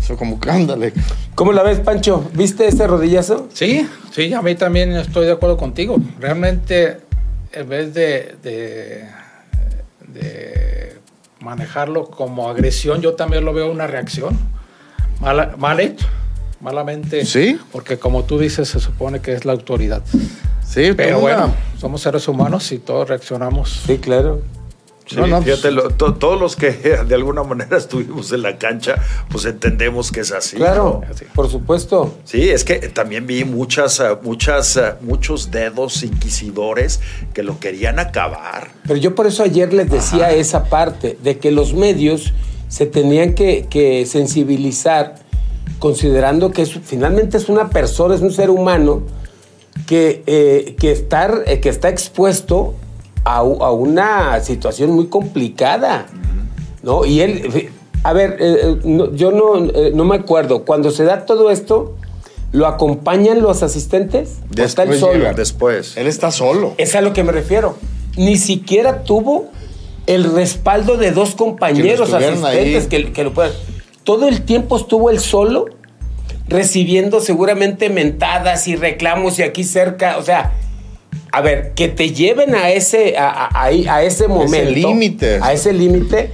Eso 0.00 0.16
como 0.16 0.38
que 0.40 0.50
ándale. 0.50 0.92
¿Cómo 1.34 1.52
la 1.52 1.62
ves, 1.62 1.80
Pancho? 1.80 2.30
¿Viste 2.34 2.66
ese 2.66 2.86
rodillazo? 2.86 3.48
Sí, 3.52 3.86
sí, 4.12 4.32
a 4.32 4.40
mí 4.42 4.54
también 4.54 4.92
estoy 4.92 5.26
de 5.26 5.32
acuerdo 5.32 5.56
contigo. 5.56 5.96
Realmente, 6.18 6.98
en 7.52 7.68
vez 7.68 7.92
de, 7.92 8.34
de, 8.42 9.04
de 10.08 10.96
manejarlo 11.40 12.06
como 12.06 12.48
agresión, 12.48 13.00
yo 13.02 13.14
también 13.14 13.44
lo 13.44 13.52
veo 13.52 13.70
una 13.70 13.86
reacción. 13.86 14.38
Mala- 15.20 15.54
mal 15.58 15.80
hecho, 15.80 16.06
malamente. 16.60 17.24
Sí. 17.24 17.58
Porque 17.72 17.98
como 17.98 18.24
tú 18.24 18.38
dices, 18.38 18.68
se 18.68 18.80
supone 18.80 19.20
que 19.20 19.32
es 19.32 19.44
la 19.44 19.52
autoridad. 19.52 20.02
Sí, 20.66 20.92
Pero 20.96 21.18
una- 21.18 21.36
bueno, 21.36 21.54
somos 21.78 22.00
seres 22.02 22.28
humanos 22.28 22.70
y 22.72 22.78
todos 22.78 23.08
reaccionamos. 23.08 23.82
Sí, 23.86 23.98
claro. 23.98 24.40
Sí, 25.06 25.16
No, 25.16 25.26
no, 25.26 25.42
fíjate, 25.42 25.62
pues- 25.62 25.74
lo- 25.74 25.90
to- 25.90 26.14
todos 26.14 26.38
los 26.38 26.54
que 26.54 26.70
de 27.08 27.14
alguna 27.16 27.42
manera 27.42 27.76
estuvimos 27.76 28.30
en 28.30 28.42
la 28.42 28.58
cancha, 28.58 28.94
pues 29.28 29.44
entendemos 29.44 30.12
que 30.12 30.20
es 30.20 30.30
así. 30.30 30.54
claro, 30.56 31.00
por 31.34 31.50
supuesto. 31.50 32.14
Sí, 32.24 32.48
es 32.48 32.62
que 32.62 32.76
también 32.90 33.26
vi 33.26 33.44
muchas, 33.44 33.98
eh, 33.98 34.04
muchas, 34.22 34.76
eh, 34.76 34.92
muchos 35.00 35.50
dedos 35.50 36.04
inquisidores 36.04 37.00
que 37.34 37.42
lo 37.42 37.58
querían 37.58 37.98
acabar. 37.98 38.68
Pero 38.84 38.96
yo 39.00 39.16
por 39.16 39.26
eso 39.26 39.42
ayer 39.42 39.72
les 39.72 39.90
decía 39.90 40.30
esa 40.30 40.66
parte, 40.66 41.18
de 41.20 41.38
que 41.38 41.50
los 41.50 41.74
medios 41.74 42.32
se 42.68 42.86
tenían 42.86 43.34
que, 43.34 43.66
que 43.68 44.06
sensibilizar, 44.06 45.16
considerando 45.78 46.50
que 46.50 46.62
es- 46.62 46.78
finalmente 46.84 47.36
es 47.36 47.48
una 47.48 47.70
persona, 47.70 48.14
es 48.14 48.20
un 48.20 48.32
ser 48.32 48.50
humano, 48.50 49.02
que, 49.86 50.22
eh, 50.26 50.76
que, 50.78 50.92
estar, 50.92 51.42
eh, 51.46 51.60
que 51.60 51.68
está 51.68 51.88
expuesto 51.88 52.74
a, 53.24 53.36
a 53.38 53.72
una 53.72 54.40
situación 54.40 54.90
muy 54.90 55.06
complicada. 55.06 56.06
¿no? 56.82 57.04
Y 57.04 57.20
él, 57.20 57.70
a 58.02 58.12
ver, 58.14 58.36
eh, 58.40 58.56
eh, 58.62 58.76
no- 58.84 59.14
yo 59.14 59.30
no, 59.32 59.56
eh, 59.70 59.92
no 59.94 60.04
me 60.04 60.16
acuerdo, 60.16 60.64
cuando 60.64 60.90
se 60.90 61.04
da 61.04 61.26
todo 61.26 61.50
esto, 61.50 61.94
¿lo 62.52 62.66
acompañan 62.66 63.42
los 63.42 63.62
asistentes? 63.62 64.38
¿O 64.58 64.62
está 64.62 64.84
él 64.84 64.90
Después 64.90 65.00
solo? 65.00 65.12
llega. 65.18 65.32
Después. 65.34 65.96
Él 65.96 66.06
está 66.06 66.30
solo. 66.30 66.74
Es 66.78 66.94
a 66.94 67.00
lo 67.02 67.12
que 67.12 67.22
me 67.22 67.32
refiero. 67.32 67.76
Ni 68.16 68.36
siquiera 68.36 69.02
tuvo 69.04 69.48
el 70.06 70.32
respaldo 70.34 70.96
de 70.96 71.12
dos 71.12 71.34
compañeros 71.34 72.08
Que 72.10 72.16
asistentes 72.16 72.82
ahí. 72.84 72.88
que, 72.88 73.12
que 73.12 73.24
lo 73.24 73.32
puedan. 73.34 73.52
Todo 74.04 74.28
el 74.28 74.42
tiempo 74.42 74.76
estuvo 74.76 75.10
él 75.10 75.20
solo, 75.20 75.66
recibiendo 76.48 77.20
seguramente 77.20 77.90
mentadas 77.90 78.66
y 78.68 78.76
reclamos 78.76 79.38
y 79.38 79.42
aquí 79.42 79.62
cerca. 79.64 80.16
O 80.18 80.22
sea, 80.22 80.52
a 81.32 81.40
ver, 81.42 81.72
que 81.74 81.88
te 81.88 82.10
lleven 82.12 82.54
a 82.54 82.70
ese, 82.70 83.16
a, 83.18 83.48
a- 83.52 84.02
ese 84.02 84.26
momento. 84.28 84.70
límite. 84.70 85.38
A 85.42 85.52
ese 85.52 85.72
límite. 85.72 86.30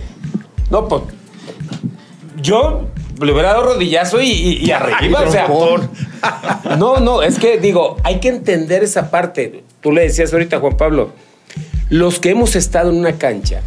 No, 0.71 0.89
pues. 0.89 1.03
Yo 2.41 2.89
le 3.21 3.33
hubiera 3.33 3.51
dado 3.51 3.75
rodillazo 3.75 4.21
y, 4.21 4.31
y- 4.31 4.65
y 4.67 4.71
arriba. 4.71 5.23
o 5.27 5.31
sea, 5.31 5.47
trompón. 5.47 5.91
no, 6.79 6.99
no, 7.01 7.23
es 7.23 7.39
que 7.39 7.59
digo, 7.59 7.97
hay 8.05 8.21
que 8.21 8.29
entender 8.29 8.83
esa 8.85 9.11
parte. 9.11 9.65
Tú 9.81 9.93
le 9.93 10.03
decías 10.03 10.33
ahorita, 10.33 10.61
Juan 10.61 10.77
Pablo, 10.77 11.11
los 11.89 12.19
que 12.19 12.31
hemos 12.31 12.57
estado 12.57 12.91
en 12.91 12.97
una 12.97 13.13
cancha 13.13 13.63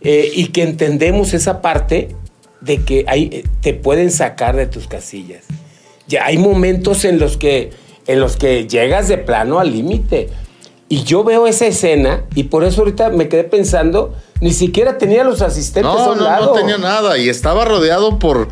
eh, 0.00 0.30
y 0.34 0.46
que 0.48 0.62
entendemos 0.62 1.34
esa 1.34 1.60
parte 1.62 2.14
de 2.64 2.82
que 2.84 3.04
hay, 3.08 3.28
eh, 3.32 3.44
te 3.60 3.74
pueden 3.74 4.10
sacar 4.10 4.56
de 4.56 4.66
tus 4.66 4.86
casillas. 4.88 5.44
Ya 6.08 6.24
hay 6.26 6.38
momentos 6.38 7.04
en 7.04 7.18
los 7.18 7.36
que, 7.36 7.70
en 8.06 8.20
los 8.20 8.36
que 8.36 8.66
llegas 8.66 9.08
de 9.08 9.18
plano 9.18 9.58
al 9.58 9.72
límite. 9.72 10.28
Y 10.88 11.02
yo 11.04 11.24
veo 11.24 11.46
esa 11.46 11.66
escena 11.66 12.24
y 12.34 12.44
por 12.44 12.62
eso 12.62 12.82
ahorita 12.82 13.08
me 13.10 13.28
quedé 13.28 13.44
pensando, 13.44 14.14
ni 14.40 14.52
siquiera 14.52 14.98
tenía 14.98 15.24
los 15.24 15.40
asistentes 15.42 15.90
a 15.90 15.94
No, 16.06 16.12
un 16.12 16.18
no, 16.18 16.24
lado. 16.24 16.46
no 16.46 16.52
tenía 16.52 16.78
nada. 16.78 17.16
Y 17.18 17.28
estaba 17.30 17.64
rodeado 17.64 18.18
por, 18.18 18.48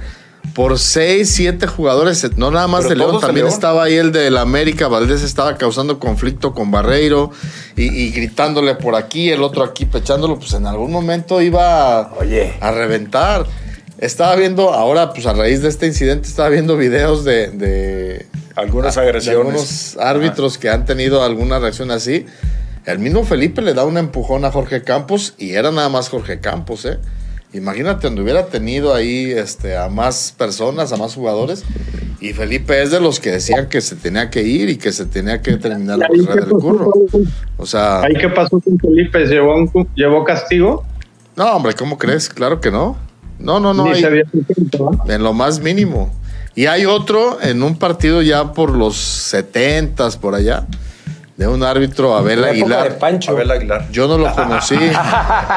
por 0.54 0.78
seis, 0.78 1.30
siete 1.30 1.66
jugadores. 1.66 2.26
No 2.36 2.50
nada 2.50 2.66
más 2.68 2.84
Pero 2.84 2.88
de 2.88 2.96
León, 2.96 3.20
también 3.20 3.44
León. 3.44 3.54
estaba 3.54 3.84
ahí 3.84 3.94
el 3.96 4.12
del 4.12 4.38
América. 4.38 4.88
Valdés 4.88 5.22
estaba 5.22 5.56
causando 5.56 5.98
conflicto 5.98 6.54
con 6.54 6.70
Barreiro 6.70 7.30
y, 7.76 7.84
y 7.84 8.10
gritándole 8.12 8.74
por 8.76 8.94
aquí, 8.96 9.30
el 9.30 9.42
otro 9.42 9.62
aquí 9.62 9.84
pechándolo. 9.84 10.38
Pues 10.38 10.54
en 10.54 10.66
algún 10.66 10.90
momento 10.90 11.40
iba 11.42 11.98
a, 12.00 12.12
Oye. 12.18 12.54
a 12.60 12.70
reventar. 12.72 13.44
Estaba 14.02 14.34
viendo, 14.34 14.72
ahora, 14.74 15.12
pues 15.12 15.26
a 15.26 15.32
raíz 15.32 15.62
de 15.62 15.68
este 15.68 15.86
incidente, 15.86 16.26
estaba 16.26 16.48
viendo 16.48 16.76
videos 16.76 17.24
de, 17.24 17.48
de 17.52 18.26
Algunas 18.56 18.96
de 18.96 19.00
agresiones. 19.00 19.38
algunos 19.38 19.96
árbitros 19.98 20.58
que 20.58 20.68
han 20.68 20.84
tenido 20.84 21.22
alguna 21.22 21.60
reacción 21.60 21.92
así. 21.92 22.26
El 22.84 22.98
mismo 22.98 23.22
Felipe 23.22 23.62
le 23.62 23.74
da 23.74 23.84
un 23.84 23.96
empujón 23.98 24.44
a 24.44 24.50
Jorge 24.50 24.82
Campos 24.82 25.34
y 25.38 25.52
era 25.52 25.70
nada 25.70 25.88
más 25.88 26.08
Jorge 26.08 26.40
Campos, 26.40 26.84
¿eh? 26.84 26.98
Imagínate 27.52 28.08
donde 28.08 28.22
hubiera 28.22 28.46
tenido 28.46 28.92
ahí 28.92 29.30
este, 29.30 29.76
a 29.76 29.88
más 29.88 30.34
personas, 30.36 30.90
a 30.92 30.96
más 30.96 31.14
jugadores. 31.14 31.62
Y 32.18 32.32
Felipe 32.32 32.82
es 32.82 32.90
de 32.90 32.98
los 33.00 33.20
que 33.20 33.30
decían 33.30 33.68
que 33.68 33.80
se 33.80 33.94
tenía 33.94 34.30
que 34.30 34.42
ir 34.42 34.68
y 34.68 34.78
que 34.78 34.90
se 34.90 35.06
tenía 35.06 35.42
que 35.42 35.56
terminar 35.58 35.98
la 35.98 36.08
carrera 36.08 36.34
del 36.34 36.44
pasó 36.46 36.58
curro. 36.58 36.92
O 37.56 37.66
sea, 37.66 38.00
Ahí 38.00 38.14
qué 38.14 38.28
pasó 38.30 38.58
con 38.58 38.76
Felipe, 38.80 39.26
llevó, 39.26 39.54
un- 39.56 39.88
llevó 39.94 40.24
castigo. 40.24 40.84
no, 41.36 41.54
hombre, 41.54 41.74
¿cómo 41.74 41.98
crees? 41.98 42.28
Claro 42.28 42.60
que 42.60 42.72
no. 42.72 42.96
No, 43.42 43.60
no, 43.60 43.74
no. 43.74 43.84
Ni 43.84 43.90
hay- 43.90 44.00
se 44.00 44.06
había 44.06 44.22
en 45.08 45.22
lo 45.22 45.32
más 45.32 45.60
mínimo. 45.60 46.10
Y 46.54 46.66
hay 46.66 46.84
otro 46.86 47.38
en 47.42 47.62
un 47.62 47.76
partido 47.76 48.22
ya 48.22 48.52
por 48.52 48.70
los 48.76 48.96
70 48.96 50.10
por 50.20 50.34
allá, 50.34 50.66
de 51.36 51.46
un 51.46 51.62
árbitro, 51.62 52.14
Abel 52.14 52.42
La 52.42 52.50
época 52.50 52.68
de 52.68 52.74
Aguilar. 52.80 52.98
Pancho. 52.98 53.32
Abel 53.32 53.50
Aguilar. 53.50 53.88
Yo 53.90 54.06
no 54.06 54.18
lo 54.18 54.32
conocí. 54.34 54.76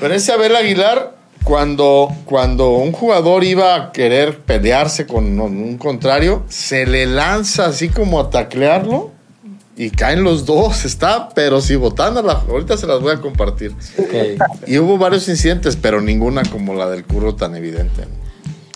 Pero 0.00 0.14
ese 0.14 0.32
Abel 0.32 0.56
Aguilar, 0.56 1.14
cuando, 1.44 2.08
cuando 2.24 2.70
un 2.70 2.92
jugador 2.92 3.44
iba 3.44 3.74
a 3.74 3.92
querer 3.92 4.38
pelearse 4.40 5.06
con 5.06 5.38
un 5.38 5.78
contrario, 5.78 6.44
se 6.48 6.86
le 6.86 7.06
lanza 7.06 7.66
así 7.66 7.88
como 7.88 8.20
a 8.20 8.30
taclearlo 8.30 9.10
y 9.78 9.90
caen 9.90 10.24
los 10.24 10.44
dos. 10.44 10.84
Está, 10.84 11.30
pero 11.30 11.60
si 11.62 11.76
botando 11.76 12.20
la. 12.20 12.32
Ahorita 12.32 12.76
se 12.76 12.86
las 12.86 13.00
voy 13.00 13.12
a 13.12 13.20
compartir. 13.20 13.72
Y 14.66 14.76
hubo 14.78 14.98
varios 14.98 15.28
incidentes, 15.28 15.76
pero 15.76 16.00
ninguna 16.02 16.42
como 16.42 16.74
la 16.74 16.90
del 16.90 17.04
curro 17.04 17.36
tan 17.36 17.54
evidente. 17.54 18.04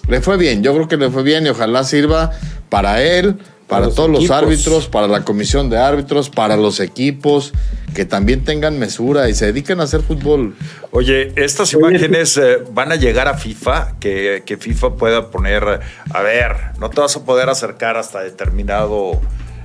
Le 0.08 0.20
fue 0.20 0.36
bien, 0.36 0.62
yo 0.62 0.72
creo 0.74 0.88
que 0.88 0.96
le 0.96 1.10
fue 1.10 1.22
bien 1.22 1.46
y 1.46 1.50
ojalá 1.50 1.84
sirva 1.84 2.32
para 2.68 3.02
él, 3.02 3.38
para, 3.68 3.86
los 3.86 3.94
todos 3.94 4.10
los 4.10 4.30
árbitros, 4.30 4.88
para 4.88 5.06
la 5.06 5.24
comisión 5.24 5.70
de 5.70 5.78
árbitros, 5.78 6.28
para 6.28 6.56
los 6.56 6.80
equipos, 6.80 7.52
que 7.94 8.04
también 8.04 8.44
tengan 8.44 8.78
mesura 8.78 9.28
y 9.28 9.34
se 9.34 9.46
dediquen 9.46 9.80
a 9.80 9.84
hacer 9.84 10.02
fútbol. 10.02 10.56
Oye, 10.90 11.32
estas 11.36 11.72
imágenes 11.72 12.36
eh, 12.36 12.58
van 12.72 12.90
a 12.90 12.96
llegar 12.96 13.28
a 13.28 13.34
FIFA, 13.34 13.96
que, 14.00 14.42
que 14.44 14.56
FIFA 14.56 14.96
pueda 14.96 15.30
poner, 15.30 15.80
a 16.12 16.22
ver, 16.22 16.56
no 16.78 16.90
te 16.90 17.00
vas 17.00 17.16
a 17.16 17.24
poder 17.24 17.48
acercar 17.48 17.96
hasta 17.96 18.20
determinado 18.20 19.20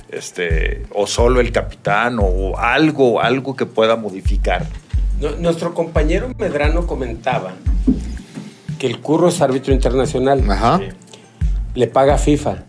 este, 0.09 0.85
o 0.93 1.07
solo 1.07 1.39
el 1.39 1.51
capitán, 1.51 2.17
o 2.21 2.57
algo, 2.57 3.21
algo 3.21 3.55
que 3.55 3.65
pueda 3.65 3.95
modificar. 3.95 4.65
Nuestro 5.39 5.73
compañero 5.73 6.29
Medrano 6.37 6.85
comentaba 6.85 7.53
que 8.77 8.87
el 8.87 8.99
curro 8.99 9.29
es 9.29 9.41
árbitro 9.41 9.73
internacional. 9.73 10.43
Ajá. 10.49 10.79
Le 11.73 11.87
paga 11.87 12.17
FIFA. 12.17 12.63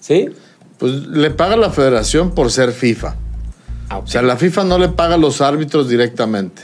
¿Sí? 0.00 0.30
Pues 0.78 0.92
le 0.92 1.30
paga 1.30 1.56
la 1.56 1.70
federación 1.70 2.34
por 2.34 2.50
ser 2.50 2.72
FIFA. 2.72 3.14
Ah. 3.88 3.98
O 3.98 4.06
sea, 4.06 4.22
la 4.22 4.36
FIFA 4.36 4.64
no 4.64 4.78
le 4.78 4.88
paga 4.88 5.14
a 5.14 5.18
los 5.18 5.40
árbitros 5.40 5.88
directamente. 5.88 6.62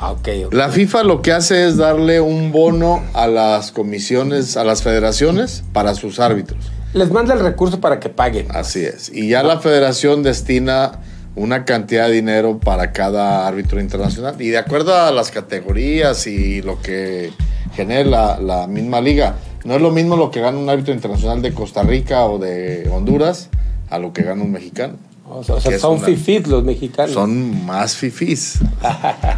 Ah, 0.00 0.12
ok, 0.12 0.28
ok. 0.46 0.54
La 0.54 0.68
FIFA 0.70 1.04
lo 1.04 1.22
que 1.22 1.32
hace 1.32 1.66
es 1.66 1.76
darle 1.76 2.20
un 2.20 2.52
bono 2.52 3.02
a 3.14 3.26
las 3.26 3.72
comisiones, 3.72 4.56
a 4.56 4.64
las 4.64 4.82
federaciones 4.82 5.64
para 5.72 5.94
sus 5.94 6.20
árbitros. 6.20 6.58
Les 6.94 7.10
manda 7.10 7.34
el 7.34 7.40
recurso 7.40 7.80
para 7.80 8.00
que 8.00 8.08
paguen. 8.08 8.46
Así 8.50 8.84
es. 8.84 9.10
Y 9.12 9.28
ya 9.28 9.42
la 9.42 9.60
federación 9.60 10.22
destina 10.22 11.00
una 11.36 11.64
cantidad 11.64 12.08
de 12.08 12.14
dinero 12.14 12.58
para 12.58 12.92
cada 12.92 13.46
árbitro 13.46 13.80
internacional. 13.80 14.40
Y 14.40 14.48
de 14.48 14.58
acuerdo 14.58 14.94
a 14.96 15.10
las 15.12 15.30
categorías 15.30 16.26
y 16.26 16.62
lo 16.62 16.80
que 16.80 17.30
genere 17.74 18.04
la, 18.08 18.40
la 18.40 18.66
misma 18.66 19.00
liga, 19.00 19.36
no 19.64 19.76
es 19.76 19.82
lo 19.82 19.90
mismo 19.90 20.16
lo 20.16 20.30
que 20.30 20.40
gana 20.40 20.58
un 20.58 20.68
árbitro 20.68 20.92
internacional 20.94 21.42
de 21.42 21.52
Costa 21.52 21.82
Rica 21.82 22.24
o 22.24 22.38
de 22.38 22.88
Honduras 22.90 23.50
a 23.90 23.98
lo 23.98 24.12
que 24.12 24.22
gana 24.22 24.42
un 24.42 24.50
mexicano. 24.52 24.94
O 25.30 25.44
sea, 25.44 25.56
o 25.56 25.60
son 25.60 25.98
una- 25.98 26.06
fifís 26.06 26.46
los 26.48 26.64
mexicanos. 26.64 27.12
Son 27.12 27.66
más 27.66 27.94
fifís. 27.96 28.58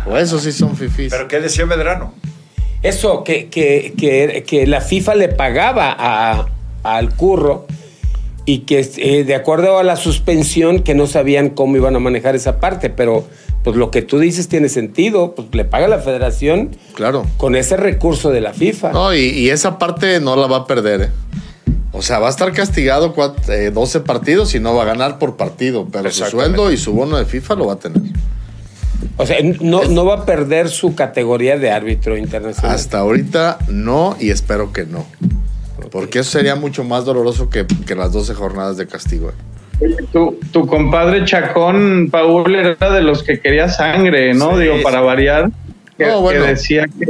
o 0.07 0.17
eso 0.17 0.39
sí 0.39 0.53
son 0.53 0.77
fifís. 0.77 1.11
¿Pero 1.13 1.27
qué 1.27 1.41
decía 1.41 1.67
Medrano? 1.67 2.15
Eso, 2.83 3.25
que, 3.25 3.49
que, 3.49 3.93
que, 3.99 4.45
que 4.47 4.67
la 4.69 4.81
FIFA 4.81 5.17
le 5.17 5.29
pagaba 5.29 5.95
a- 5.99 6.47
al 6.83 7.15
curro 7.15 7.67
y 8.47 8.61
que 8.61 8.89
eh, 8.97 9.25
de 9.25 9.35
acuerdo 9.35 9.79
a 9.79 9.83
la 9.85 9.97
suspensión 9.97 10.83
que 10.83 10.95
no 10.95 11.07
sabían 11.07 11.51
cómo 11.51 11.77
iban 11.77 11.95
a 11.95 11.99
manejar 11.99 12.35
esa 12.35 12.59
parte, 12.59 12.91
pero 12.91 13.25
pues 13.63 13.77
lo 13.77 13.91
que 13.91 14.01
tú 14.03 14.19
dices 14.19 14.49
tiene 14.49 14.69
sentido, 14.71 15.35
pues 15.35 15.49
le 15.53 15.65
paga 15.67 15.87
la 15.89 15.99
federación 15.99 16.71
Claro. 16.95 17.27
con 17.37 17.55
ese 17.55 17.77
recurso 17.77 18.31
de 18.31 18.41
la 18.41 18.55
FIFA. 18.55 18.93
No, 18.93 19.15
y, 19.15 19.19
y 19.21 19.51
esa 19.51 19.79
parte 19.79 20.19
no 20.21 20.35
la 20.37 20.47
va 20.47 20.57
a 20.59 20.67
perder. 20.67 21.03
¿eh? 21.03 21.09
O 21.93 22.01
sea, 22.03 22.19
va 22.19 22.29
a 22.29 22.31
estar 22.31 22.51
castigado 22.53 23.15
cuat- 23.15 23.49
eh, 23.51 23.71
12 23.71 24.01
partidos 24.01 24.55
y 24.55 24.61
no 24.61 24.75
va 24.75 24.83
a 24.83 24.87
ganar 24.87 25.19
por 25.19 25.37
partido, 25.37 25.87
pero 25.93 26.11
su 26.11 26.25
sueldo 26.25 26.73
y 26.73 26.77
su 26.79 26.93
bono 26.95 27.19
de 27.19 27.27
FIFA 27.27 27.55
lo 27.57 27.67
va 27.67 27.75
a 27.75 27.79
tener. 27.79 28.01
O 29.19 29.27
sea, 29.27 29.37
no, 29.61 29.85
no 29.85 30.05
va 30.07 30.15
a 30.15 30.25
perder 30.25 30.71
su 30.71 30.95
categoría 30.95 31.59
de 31.59 31.71
árbitro 31.71 32.17
internacional. 32.17 32.75
Hasta 32.75 32.99
ahorita 33.01 33.59
no 33.69 34.17
y 34.19 34.31
espero 34.31 34.73
que 34.73 34.87
no. 34.87 35.05
Porque 35.89 36.19
eso 36.21 36.31
sería 36.33 36.55
mucho 36.57 36.85
más 36.85 37.05
doloroso 37.05 37.49
que, 37.49 37.67
que 37.87 37.95
las 37.95 38.13
12 38.13 38.35
jornadas 38.35 38.77
de 38.77 38.87
castigo. 38.87 39.31
¿eh? 39.31 39.33
Oye, 39.83 39.97
Tu, 40.13 40.39
tu 40.53 40.67
compadre 40.67 41.25
Chacón, 41.25 42.09
Paul, 42.11 42.55
era 42.55 42.91
de 42.93 43.01
los 43.03 43.23
que 43.23 43.41
quería 43.41 43.69
sangre, 43.69 44.35
¿no? 44.35 44.57
Sí, 44.57 44.63
Digo, 44.65 44.77
sí. 44.79 44.83
para 44.83 45.01
variar, 45.01 45.51
que, 45.97 46.07
No, 46.07 46.21
bueno. 46.21 46.43
que 46.43 46.49
decía 46.51 46.87
que, 46.99 47.07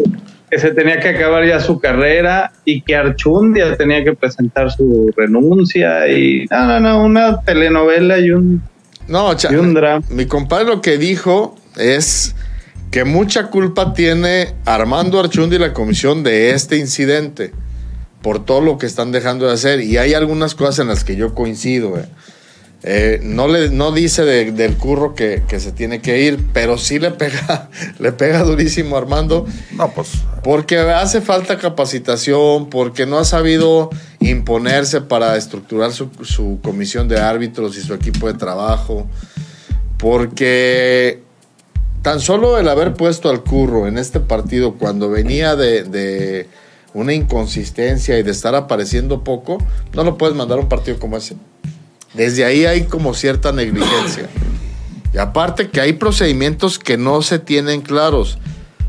que 0.50 0.58
se 0.58 0.70
tenía 0.72 1.00
que 1.00 1.08
acabar 1.08 1.44
ya 1.46 1.58
su 1.60 1.80
carrera 1.80 2.52
y 2.64 2.82
que 2.82 2.94
Archundia 2.96 3.76
tenía 3.76 4.04
que 4.04 4.12
presentar 4.14 4.70
su 4.70 5.10
renuncia 5.16 6.06
y 6.08 6.46
no, 6.50 6.66
no, 6.66 6.80
no, 6.80 7.04
una 7.04 7.40
telenovela 7.40 8.18
y 8.18 8.30
un... 8.30 8.62
No, 9.08 9.34
cha- 9.34 9.52
Y 9.52 9.56
un 9.56 9.74
drama. 9.74 10.04
mi 10.10 10.26
compadre 10.26 10.66
lo 10.66 10.80
que 10.80 10.96
dijo 10.96 11.56
es 11.76 12.36
que 12.92 13.04
mucha 13.04 13.46
culpa 13.48 13.94
tiene 13.94 14.54
Armando 14.64 15.18
Archundi 15.18 15.56
y 15.56 15.58
la 15.60 15.72
comisión 15.72 16.22
de 16.22 16.50
este 16.50 16.76
incidente 16.76 17.52
por 18.22 18.44
todo 18.44 18.60
lo 18.60 18.78
que 18.78 18.86
están 18.86 19.12
dejando 19.12 19.46
de 19.46 19.52
hacer. 19.54 19.80
Y 19.80 19.96
hay 19.98 20.14
algunas 20.14 20.54
cosas 20.54 20.78
en 20.80 20.88
las 20.88 21.04
que 21.04 21.16
yo 21.16 21.34
coincido. 21.34 21.98
eh. 21.98 22.06
Eh, 22.82 23.20
no, 23.22 23.46
le, 23.46 23.68
no 23.68 23.92
dice 23.92 24.24
de- 24.24 24.52
del 24.52 24.78
curro 24.78 25.14
que, 25.14 25.42
que 25.46 25.60
se 25.60 25.70
tiene 25.70 26.00
que 26.00 26.22
ir, 26.22 26.46
pero 26.54 26.78
sí 26.78 26.98
le 26.98 27.10
pega, 27.10 27.68
le 27.98 28.10
pega 28.12 28.42
durísimo 28.42 28.96
a 28.96 29.00
Armando. 29.00 29.46
No, 29.72 29.90
pues 29.92 30.08
Porque 30.42 30.78
hace 30.78 31.20
falta 31.20 31.58
capacitación, 31.58 32.70
porque 32.70 33.04
no 33.04 33.18
ha 33.18 33.24
sabido 33.26 33.90
imponerse 34.20 35.02
para 35.02 35.36
estructurar 35.36 35.92
su, 35.92 36.08
su 36.22 36.58
comisión 36.62 37.06
de 37.06 37.20
árbitros 37.20 37.76
y 37.76 37.82
su 37.82 37.92
equipo 37.92 38.26
de 38.28 38.34
trabajo, 38.38 39.06
porque 39.98 41.20
tan 42.00 42.20
solo 42.20 42.58
el 42.58 42.68
haber 42.68 42.94
puesto 42.94 43.28
al 43.28 43.42
curro 43.44 43.86
en 43.86 43.98
este 43.98 44.20
partido 44.20 44.76
cuando 44.76 45.10
venía 45.10 45.54
de, 45.54 45.82
de 45.84 46.48
una 46.94 47.12
inconsistencia 47.12 48.18
y 48.18 48.22
de 48.22 48.30
estar 48.30 48.54
apareciendo 48.54 49.22
poco, 49.24 49.58
no 49.92 50.04
lo 50.04 50.18
puedes 50.18 50.36
mandar 50.36 50.58
a 50.58 50.62
un 50.62 50.68
partido 50.68 50.98
como 50.98 51.16
ese. 51.16 51.36
Desde 52.14 52.44
ahí 52.44 52.66
hay 52.66 52.84
como 52.84 53.14
cierta 53.14 53.52
negligencia. 53.52 54.28
Y 55.12 55.18
aparte 55.18 55.70
que 55.70 55.80
hay 55.80 55.94
procedimientos 55.94 56.78
que 56.78 56.96
no 56.96 57.22
se 57.22 57.38
tienen 57.38 57.80
claros. 57.80 58.38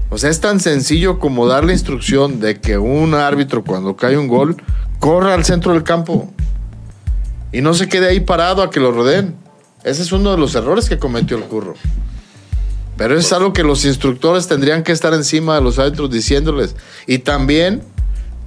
O 0.10 0.18
sea, 0.18 0.30
es 0.30 0.40
tan 0.40 0.60
sencillo 0.60 1.20
como 1.20 1.48
dar 1.48 1.64
la 1.64 1.74
instrucción 1.74 2.40
de 2.40 2.60
que 2.60 2.78
un 2.78 3.14
árbitro 3.14 3.64
cuando 3.64 3.96
cae 3.96 4.18
un 4.18 4.28
gol 4.28 4.58
corra 5.00 5.34
al 5.34 5.46
centro 5.46 5.74
del 5.74 5.84
campo 5.84 6.32
y 7.52 7.62
no 7.62 7.74
se 7.74 7.88
quede 7.90 8.10
ahí 8.10 8.20
parado 8.20 8.62
a 8.64 8.70
que 8.70 8.80
lo 8.80 8.92
rodeen. 8.92 9.36
Ese 9.84 10.02
es 10.02 10.12
uno 10.12 10.32
de 10.32 10.38
los 10.38 10.54
errores 10.56 10.90
que 10.90 10.98
cometió 10.98 11.38
el 11.38 11.44
curro. 11.44 11.76
Pero 12.98 13.18
es 13.18 13.34
algo 13.34 13.52
que 13.52 13.64
los 13.64 13.84
instructores 13.84 14.48
tendrían 14.48 14.84
que 14.84 14.92
estar 14.92 15.14
encima 15.14 15.56
de 15.56 15.62
los 15.62 15.80
árbitros 15.80 16.12
diciéndoles. 16.12 16.76
Y 17.08 17.20
también 17.20 17.82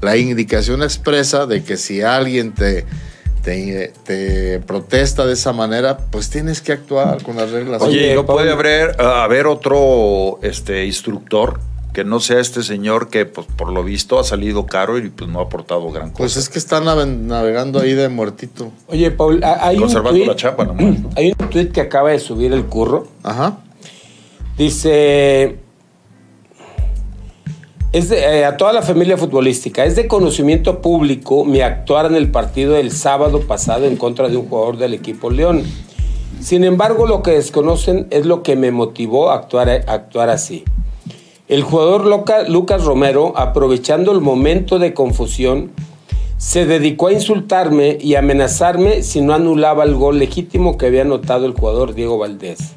la 0.05 0.17
indicación 0.17 0.83
expresa 0.83 1.47
de 1.47 1.64
que 1.64 1.77
si 1.77 2.03
alguien 2.03 2.53
te, 2.53 2.85
te, 3.43 3.93
te 4.05 4.61
protesta 4.61 5.27
de 5.27 5.33
esa 5.33 5.53
manera, 5.53 5.97
pues 6.11 6.31
tienes 6.31 6.61
que 6.61 6.73
actuar 6.73 7.23
con 7.23 7.37
las 7.37 7.51
reglas. 7.51 7.83
Oye, 7.83 8.14
¿no 8.14 8.25
puede 8.27 8.53
haber, 8.53 8.97
ah, 9.01 9.25
haber 9.25 9.47
otro 9.47 10.38
este, 10.43 10.85
instructor 10.87 11.59
que 11.93 12.03
no 12.05 12.19
sea 12.19 12.40
este 12.40 12.62
señor 12.64 13.09
que, 13.09 13.25
pues, 13.25 13.47
por 13.57 13.73
lo 13.73 13.85
visto, 13.85 14.19
ha 14.19 14.25
salido 14.25 14.67
caro 14.67 14.99
y 14.99 15.11
pues 15.11 15.31
no 15.31 15.38
ha 15.38 15.45
aportado 15.45 15.90
gran 15.93 16.11
cosa? 16.11 16.19
Pues 16.19 16.37
es 16.37 16.49
que 16.49 16.59
están 16.59 16.85
nave- 16.85 17.07
navegando 17.07 17.79
ahí 17.81 17.93
de 17.93 18.09
muertito. 18.09 18.73
Oye, 18.88 19.11
Paul, 19.12 19.45
ha- 19.45 19.64
hay 19.69 19.77
un, 19.77 19.83
Conservando 19.83 20.19
tuit, 20.19 20.27
la 20.29 20.35
chapa 20.37 20.64
nomás. 20.64 21.01
¿no? 21.01 21.11
hay 21.17 21.35
un 21.38 21.49
tweet 21.51 21.69
que 21.69 21.81
acaba 21.81 22.11
de 22.11 22.19
subir 22.19 22.53
el 22.53 22.64
curro. 22.67 23.07
Ajá. 23.23 23.59
Dice, 24.59 25.59
es 27.94 28.09
de- 28.09 28.18
eh, 28.40 28.44
a 28.44 28.57
toda 28.57 28.72
la 28.72 28.83
familia 28.83 29.16
futbolística, 29.16 29.85
es 29.85 29.94
de 29.94 30.09
conocimiento 30.09 30.83
público 30.83 31.44
mi 31.44 31.61
actuar 31.61 32.07
en 32.07 32.16
el 32.16 32.28
partido 32.28 32.72
del 32.72 32.90
sábado 32.90 33.42
pasado 33.42 33.87
en 33.87 33.96
contra 33.96 34.28
de 34.28 34.37
un 34.37 34.48
jugador 34.48 34.78
del 34.78 34.94
equipo 34.94 35.30
León. 35.30 35.62
Sin 36.40 36.64
embargo, 36.64 37.07
lo 37.07 37.22
que 37.22 37.30
desconocen 37.30 38.09
es 38.11 38.26
lo 38.26 38.42
que 38.42 38.57
me 38.57 38.72
motivó 38.72 39.30
a 39.30 39.37
actuar, 39.37 40.28
así. 40.28 40.64
El 41.46 41.62
jugador 41.62 42.04
Lucas 42.48 42.85
Romero, 42.85 43.33
aprovechando 43.37 44.11
el 44.11 44.20
momento 44.20 44.80
de 44.80 44.92
confusión, 44.92 45.70
se 46.37 46.66
dedicó 46.66 47.07
a 47.07 47.12
insultarme 47.12 47.96
y 48.00 48.16
amenazarme 48.16 49.04
si 49.04 49.20
no 49.20 49.35
anulaba 49.35 49.85
el 49.85 49.94
gol 49.94 50.18
legítimo 50.18 50.76
que 50.78 50.87
había 50.87 51.02
anotado 51.02 51.46
el 51.46 51.52
jugador 51.52 51.94
Diego 51.94 52.18
Valdés 52.18 52.74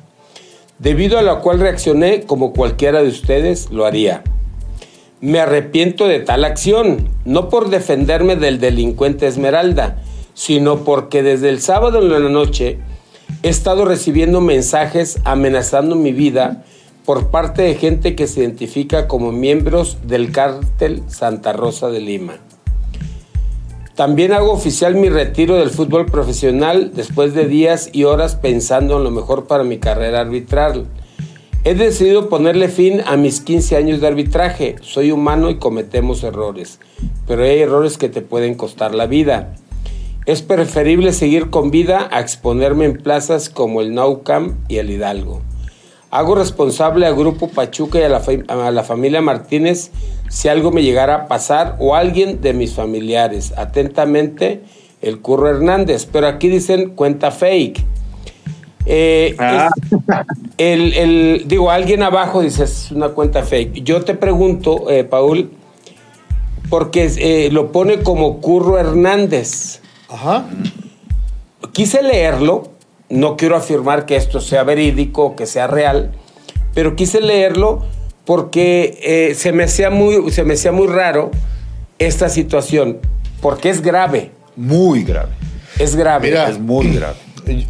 debido 0.77 1.17
a 1.17 1.23
la 1.23 1.39
cual 1.39 1.59
reaccioné 1.59 2.21
como 2.21 2.53
cualquiera 2.53 3.01
de 3.01 3.09
ustedes 3.09 3.71
lo 3.71 3.83
haría. 3.83 4.21
Me 5.19 5.39
arrepiento 5.39 6.07
de 6.07 6.19
tal 6.19 6.45
acción, 6.45 7.09
no 7.25 7.49
por 7.49 7.69
defenderme 7.69 8.35
del 8.35 8.59
delincuente 8.59 9.25
Esmeralda, 9.25 10.03
sino 10.35 10.83
porque 10.83 11.23
desde 11.23 11.49
el 11.49 11.59
sábado 11.59 11.99
en 11.99 12.09
la 12.09 12.19
noche 12.19 12.77
he 13.41 13.49
estado 13.49 13.85
recibiendo 13.85 14.41
mensajes 14.41 15.19
amenazando 15.23 15.95
mi 15.95 16.11
vida 16.11 16.63
por 17.03 17.31
parte 17.31 17.63
de 17.63 17.73
gente 17.73 18.15
que 18.15 18.27
se 18.27 18.41
identifica 18.41 19.07
como 19.07 19.31
miembros 19.31 19.97
del 20.03 20.31
cártel 20.31 21.01
Santa 21.07 21.51
Rosa 21.51 21.89
de 21.89 22.01
Lima. 22.01 22.35
También 23.95 24.33
hago 24.33 24.51
oficial 24.51 24.93
mi 24.93 25.09
retiro 25.09 25.55
del 25.55 25.71
fútbol 25.71 26.05
profesional 26.05 26.91
después 26.93 27.33
de 27.33 27.47
días 27.47 27.89
y 27.91 28.03
horas 28.03 28.35
pensando 28.35 28.97
en 28.97 29.03
lo 29.03 29.09
mejor 29.09 29.47
para 29.47 29.63
mi 29.63 29.79
carrera 29.79 30.19
arbitral. 30.19 30.85
He 31.63 31.75
decidido 31.75 32.29
ponerle 32.29 32.69
fin 32.69 33.01
a 33.05 33.17
mis 33.17 33.41
15 33.41 33.75
años 33.75 33.99
de 33.99 34.07
arbitraje. 34.07 34.75
Soy 34.81 35.11
humano 35.11 35.49
y 35.49 35.57
cometemos 35.57 36.23
errores, 36.23 36.79
pero 37.27 37.43
hay 37.43 37.59
errores 37.59 37.97
que 37.97 38.09
te 38.09 38.21
pueden 38.21 38.55
costar 38.55 38.95
la 38.95 39.05
vida. 39.05 39.55
Es 40.25 40.41
preferible 40.41 41.13
seguir 41.13 41.49
con 41.49 41.71
vida 41.71 42.07
a 42.11 42.21
exponerme 42.21 42.85
en 42.85 42.97
plazas 42.97 43.49
como 43.49 43.81
el 43.81 43.93
Nou 43.93 44.23
Camp 44.23 44.57
y 44.69 44.77
el 44.77 44.89
Hidalgo. 44.89 45.41
Hago 46.09 46.35
responsable 46.35 47.05
al 47.05 47.15
Grupo 47.15 47.49
Pachuca 47.49 47.99
y 47.99 48.03
a 48.03 48.09
la, 48.09 48.21
a 48.47 48.71
la 48.71 48.83
familia 48.83 49.21
Martínez 49.21 49.91
si 50.29 50.47
algo 50.47 50.71
me 50.71 50.83
llegara 50.83 51.15
a 51.15 51.27
pasar 51.27 51.75
o 51.79 51.95
alguien 51.95 52.39
de 52.39 52.53
mis 52.53 52.73
familiares. 52.73 53.53
Atentamente, 53.57 54.61
el 55.01 55.19
Curro 55.19 55.49
Hernández. 55.49 56.07
Pero 56.11 56.27
aquí 56.27 56.47
dicen 56.47 56.91
cuenta 56.91 57.31
fake. 57.31 57.83
Eh, 58.89 59.35
Ah. 59.37 59.69
el, 60.57 60.93
el- 60.93 61.43
digo, 61.47 61.69
alguien 61.71 62.03
abajo 62.03 62.41
dice 62.41 62.63
es 62.63 62.89
una 62.91 63.09
cuenta 63.09 63.43
fake. 63.43 63.83
Yo 63.83 64.03
te 64.03 64.13
pregunto, 64.13 64.89
eh, 64.89 65.03
Paul, 65.03 65.51
porque 66.69 67.11
eh, 67.17 67.49
lo 67.51 67.71
pone 67.71 67.99
como 68.01 68.39
Curro 68.39 68.77
Hernández. 68.79 69.81
Ajá. 70.09 70.45
quise 71.73 72.01
leerlo, 72.01 72.69
no 73.09 73.35
quiero 73.35 73.55
afirmar 73.57 74.05
que 74.05 74.15
esto 74.15 74.39
sea 74.39 74.63
verídico, 74.63 75.35
que 75.35 75.45
sea 75.45 75.67
real, 75.67 76.13
pero 76.73 76.95
quise 76.95 77.19
leerlo 77.19 77.83
porque 78.25 79.33
se, 79.35 79.51
me 79.51 79.63
hacía 79.65 79.89
muy, 79.89 80.31
se 80.31 80.43
me 80.43 80.53
hacía 80.53 80.71
muy 80.71 80.87
raro 80.87 81.29
esta 81.99 82.29
situación, 82.29 82.99
porque 83.41 83.69
es 83.69 83.81
grave, 83.81 84.31
Muy 84.55 85.03
grave. 85.03 85.31
es 85.77 85.95
grave. 85.95 86.29
Mira, 86.29 86.49
Es 86.49 86.57
muy 86.59 86.89
grave. 86.89 87.17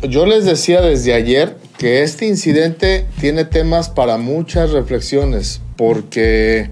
Yo 0.10 0.26
les 0.26 0.46
decía 0.46 0.82
desde 0.82 1.14
ayer 1.14 1.56
que 1.78 2.02
este 2.02 2.26
incidente 2.26 3.06
tiene 3.20 3.46
temas 3.46 3.90
para 3.90 4.18
muchas 4.18 4.72
reflexiones, 4.72 5.62
porque 5.76 6.72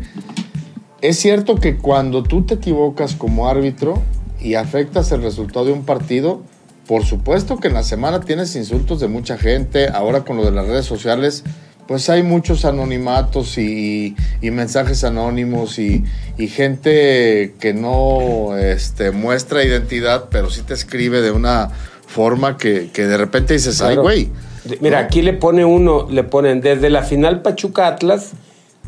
es 1.01 1.19
cierto 1.19 1.55
que 1.55 1.77
cuando 1.77 2.23
tú 2.23 2.45
te 2.45 2.55
equivocas 2.55 3.13
como 3.13 3.47
árbitro 3.47 4.01
y 4.41 4.55
afectas 4.55 5.11
el 5.11 5.21
resultado 5.21 5.65
de 5.65 5.73
un 5.73 5.85
partido, 5.85 6.41
por 6.87 7.05
supuesto 7.05 7.59
que 7.59 7.67
en 7.67 7.75
la 7.75 7.83
semana 7.83 8.21
tienes 8.21 8.55
insultos 8.55 8.99
de 8.99 9.07
mucha 9.07 9.37
gente, 9.37 9.87
ahora 9.87 10.21
con 10.21 10.37
lo 10.37 10.45
de 10.45 10.51
las 10.51 10.65
redes 10.65 10.85
sociales, 10.85 11.43
pues 11.87 12.09
hay 12.09 12.23
muchos 12.23 12.65
anonimatos 12.65 13.59
y, 13.59 14.15
mensajes 14.41 15.03
anónimos 15.03 15.77
y, 15.77 16.03
y 16.39 16.47
gente 16.47 17.53
que 17.59 17.75
no 17.75 18.57
este, 18.57 19.11
muestra 19.11 19.63
identidad, 19.63 20.29
pero 20.31 20.49
sí 20.49 20.61
te 20.63 20.73
escribe 20.73 21.21
de 21.21 21.29
una 21.29 21.69
forma 22.15 22.55
que, 22.55 22.91
que 22.93 23.05
de 23.05 23.17
repente 23.17 23.53
dices, 23.55 23.81
ay, 23.81 23.97
güey. 23.97 24.31
Mira, 24.79 24.99
aquí 24.99 25.21
le 25.21 25.33
pone 25.33 25.65
uno, 25.65 26.07
le 26.09 26.23
ponen 26.23 26.61
desde 26.61 26.89
la 26.89 27.03
final 27.03 27.41
Pachuca 27.41 27.87
Atlas, 27.87 28.31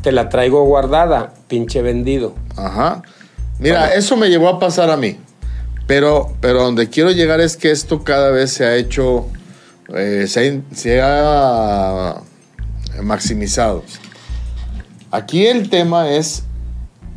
te 0.00 0.12
la 0.12 0.30
traigo 0.30 0.64
guardada, 0.64 1.34
pinche 1.46 1.82
vendido. 1.82 2.34
Ajá. 2.56 3.02
Mira, 3.58 3.92
eso 3.94 4.16
me 4.16 4.30
llevó 4.30 4.48
a 4.48 4.58
pasar 4.58 4.90
a 4.90 4.96
mí. 4.96 5.18
Pero, 5.86 6.32
pero 6.40 6.62
donde 6.62 6.88
quiero 6.88 7.10
llegar 7.10 7.40
es 7.40 7.58
que 7.58 7.70
esto 7.70 8.02
cada 8.02 8.30
vez 8.30 8.50
se 8.50 8.64
ha 8.64 8.76
hecho, 8.76 9.26
eh, 9.94 10.26
se 10.26 11.00
ha 11.02 12.22
maximizado. 13.02 13.84
Aquí 15.10 15.46
el 15.46 15.68
tema 15.68 16.10
es 16.10 16.44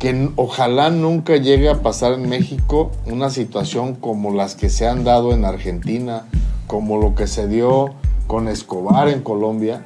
que 0.02 0.30
ojalá 0.34 0.90
nunca 0.90 1.36
llegue 1.36 1.68
a 1.68 1.80
pasar 1.80 2.14
en 2.14 2.28
México 2.28 2.90
una 3.06 3.30
situación 3.30 3.94
como 3.94 4.34
las 4.34 4.56
que 4.56 4.68
se 4.68 4.88
han 4.88 5.04
dado 5.04 5.32
en 5.32 5.44
Argentina, 5.44 6.24
como 6.66 7.00
lo 7.00 7.14
que 7.14 7.28
se 7.28 7.46
dio 7.46 7.94
con 8.26 8.48
Escobar 8.48 9.06
en 9.08 9.20
Colombia, 9.20 9.84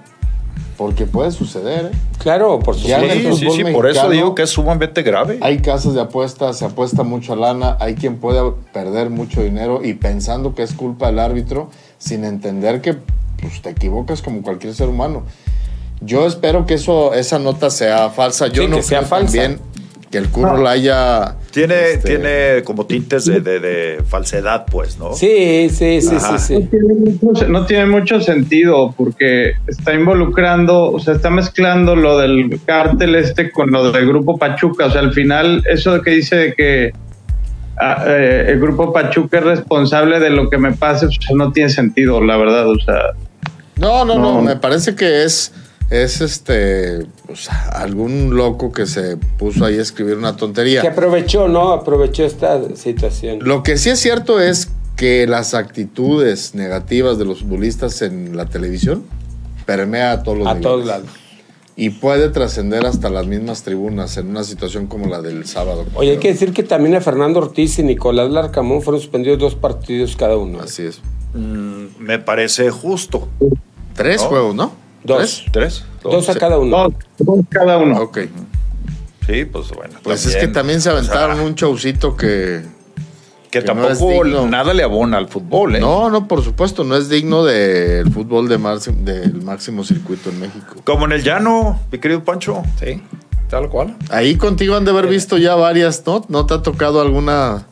porque 0.78 1.04
puede 1.04 1.32
suceder. 1.32 1.90
¿eh? 1.92 1.98
Claro, 2.16 2.60
por 2.60 2.76
supuesto. 2.76 3.36
Sí, 3.36 3.50
sí, 3.50 3.50
sí, 3.50 3.64
por 3.74 3.86
eso 3.90 4.08
digo 4.08 4.34
que 4.34 4.44
es 4.44 4.48
sumamente 4.48 5.02
grave. 5.02 5.38
Hay 5.42 5.58
casas 5.58 5.92
de 5.92 6.00
apuestas, 6.00 6.56
se 6.56 6.64
apuesta 6.64 7.02
mucha 7.02 7.36
lana, 7.36 7.76
hay 7.78 7.94
quien 7.94 8.16
puede 8.16 8.40
perder 8.72 9.10
mucho 9.10 9.42
dinero 9.42 9.82
y 9.84 9.92
pensando 9.92 10.54
que 10.54 10.62
es 10.62 10.72
culpa 10.72 11.08
del 11.08 11.18
árbitro 11.18 11.68
sin 11.98 12.24
entender 12.24 12.80
que 12.80 12.94
pues, 13.38 13.60
te 13.60 13.68
equivocas 13.68 14.22
como 14.22 14.40
cualquier 14.40 14.74
ser 14.74 14.88
humano. 14.88 15.24
Yo 16.00 16.26
espero 16.26 16.64
que 16.64 16.72
eso, 16.74 17.12
esa 17.12 17.38
nota 17.38 17.68
sea 17.68 18.08
falsa. 18.08 18.46
Yo 18.46 18.62
Sí, 18.62 18.68
no 18.68 18.76
que 18.76 18.82
sea 18.82 19.02
falsa. 19.02 19.36
también 19.42 19.75
que 20.16 20.24
el 20.24 20.30
curro 20.30 20.56
la 20.62 20.70
haya... 20.70 21.34
Tiene, 21.50 21.90
este, 21.92 22.08
tiene 22.08 22.62
como 22.64 22.86
tintes 22.86 23.24
de, 23.26 23.40
de- 23.40 23.60
de 23.60 24.02
falsedad, 24.06 24.64
pues, 24.70 24.98
¿no? 24.98 25.14
Sí, 25.14 25.68
sí, 25.70 26.00
sí, 26.00 26.16
sí, 26.18 26.38
sí. 26.38 26.68
No 27.48 27.64
tiene 27.66 27.86
mucho 27.86 28.20
sentido 28.20 28.94
porque 28.96 29.52
está 29.66 29.94
involucrando, 29.94 30.90
o 30.92 30.98
sea, 31.00 31.14
está 31.14 31.30
mezclando 31.30 31.96
lo 31.96 32.18
del 32.18 32.60
cártel 32.66 33.14
este 33.14 33.50
con 33.50 33.70
lo 33.70 33.90
del 33.92 34.06
grupo 34.06 34.38
Pachuca. 34.38 34.86
O 34.86 34.90
sea, 34.90 35.00
al 35.00 35.12
final, 35.12 35.62
eso 35.70 35.92
de 35.94 36.02
que 36.02 36.10
dice 36.10 36.36
de 36.36 36.54
que 36.54 36.92
ah, 37.78 38.04
eh, 38.06 38.46
el 38.48 38.60
grupo 38.60 38.92
Pachuca 38.92 39.38
es 39.38 39.44
responsable 39.44 40.20
de 40.20 40.30
lo 40.30 40.48
que 40.50 40.58
me 40.58 40.72
pase, 40.72 41.06
pues, 41.06 41.18
no 41.34 41.52
tiene 41.52 41.70
sentido, 41.70 42.22
la 42.22 42.36
verdad. 42.36 42.68
O 42.68 42.78
sea, 42.78 43.00
No, 43.78 44.04
no, 44.04 44.14
no, 44.18 44.34
No. 44.34 44.42
me 44.42 44.56
parece 44.56 44.94
que 44.94 45.24
es, 45.24 45.52
es 45.90 46.20
este, 46.20 47.06
pues, 47.26 47.48
algún 47.72 48.34
loco 48.36 48.72
que 48.72 48.86
se 48.86 49.16
puso 49.16 49.64
ahí 49.64 49.78
a 49.78 49.82
escribir 49.82 50.16
una 50.16 50.36
tontería. 50.36 50.80
Que 50.82 50.88
aprovechó, 50.88 51.48
¿no? 51.48 51.72
Aprovechó 51.72 52.24
esta 52.24 52.60
situación. 52.74 53.38
Lo 53.42 53.62
que 53.62 53.78
sí 53.78 53.90
es 53.90 54.00
cierto 54.00 54.40
es 54.40 54.68
que 54.96 55.26
las 55.26 55.54
actitudes 55.54 56.54
negativas 56.54 57.18
de 57.18 57.24
los 57.26 57.40
futbolistas 57.40 58.02
en 58.02 58.36
la 58.36 58.46
televisión 58.46 59.04
permea 59.66 60.12
a 60.12 60.22
todos 60.22 60.38
los 60.38 60.46
A 60.46 60.54
niveles. 60.54 60.62
todos 60.72 60.86
lados. 60.86 61.08
Y 61.78 61.90
puede 61.90 62.30
trascender 62.30 62.86
hasta 62.86 63.10
las 63.10 63.26
mismas 63.26 63.62
tribunas 63.62 64.16
en 64.16 64.28
una 64.28 64.44
situación 64.44 64.86
como 64.86 65.06
la 65.08 65.20
del 65.20 65.44
sábado. 65.46 65.84
Oye, 65.94 66.12
hay 66.12 66.16
que 66.16 66.28
decir 66.28 66.54
que 66.54 66.62
también 66.62 66.94
a 66.94 67.02
Fernando 67.02 67.38
Ortiz 67.40 67.78
y 67.78 67.82
Nicolás 67.82 68.30
Larcamón 68.30 68.80
fueron 68.80 68.98
suspendidos 69.00 69.38
dos 69.38 69.54
partidos 69.54 70.16
cada 70.16 70.38
uno. 70.38 70.60
Así 70.60 70.84
es. 70.84 71.00
Mm, 71.34 71.88
me 71.98 72.18
parece 72.18 72.70
justo. 72.70 73.28
Tres 73.94 74.22
No. 74.22 74.28
juegos, 74.28 74.54
¿no? 74.54 74.72
Dos. 75.06 75.44
¿Tres? 75.52 75.84
Dos 76.02 76.28
a 76.28 76.32
sí. 76.34 76.38
cada 76.38 76.58
uno. 76.58 76.76
dos, 76.76 76.94
dos 77.18 77.38
cada 77.48 77.78
uno. 77.78 78.00
Ok. 78.00 78.18
Sí, 79.26 79.44
pues 79.44 79.70
bueno. 79.70 79.94
Pues 80.02 80.26
es 80.26 80.36
que 80.36 80.48
también 80.48 80.80
se 80.80 80.90
aventaron 80.90 81.32
o 81.32 81.36
sea, 81.36 81.44
un 81.46 81.54
showcito 81.54 82.16
que... 82.16 82.62
Que, 83.50 83.60
que 83.60 83.62
tampoco 83.62 84.10
digno. 84.24 84.46
nada 84.48 84.74
le 84.74 84.82
abona 84.82 85.16
al 85.18 85.28
fútbol, 85.28 85.76
¿eh? 85.76 85.80
No, 85.80 86.10
no, 86.10 86.26
por 86.28 86.42
supuesto, 86.44 86.84
no 86.84 86.96
es 86.96 87.08
digno 87.08 87.44
del 87.44 88.12
fútbol 88.12 88.48
de 88.48 88.58
máximo- 88.58 89.02
del 89.02 89.34
máximo 89.42 89.82
circuito 89.84 90.30
en 90.30 90.40
México. 90.40 90.74
Como 90.84 91.06
en 91.06 91.12
el 91.12 91.22
llano, 91.22 91.80
mi 91.90 91.98
querido 91.98 92.22
Pancho. 92.22 92.62
Sí, 92.78 93.00
tal 93.48 93.68
cual. 93.70 93.96
Ahí 94.10 94.36
contigo 94.36 94.76
han 94.76 94.84
de 94.84 94.90
haber 94.90 95.06
visto 95.06 95.38
ya 95.38 95.54
varias, 95.54 96.02
¿no? 96.06 96.24
¿No 96.28 96.44
te 96.44 96.54
ha 96.54 96.62
tocado 96.62 97.00
alguna 97.00 97.66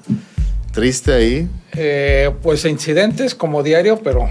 triste 0.72 1.12
ahí? 1.12 1.48
Eh, 1.72 2.30
pues 2.42 2.64
incidentes 2.64 3.34
como 3.34 3.62
diario, 3.62 4.00
pero 4.02 4.30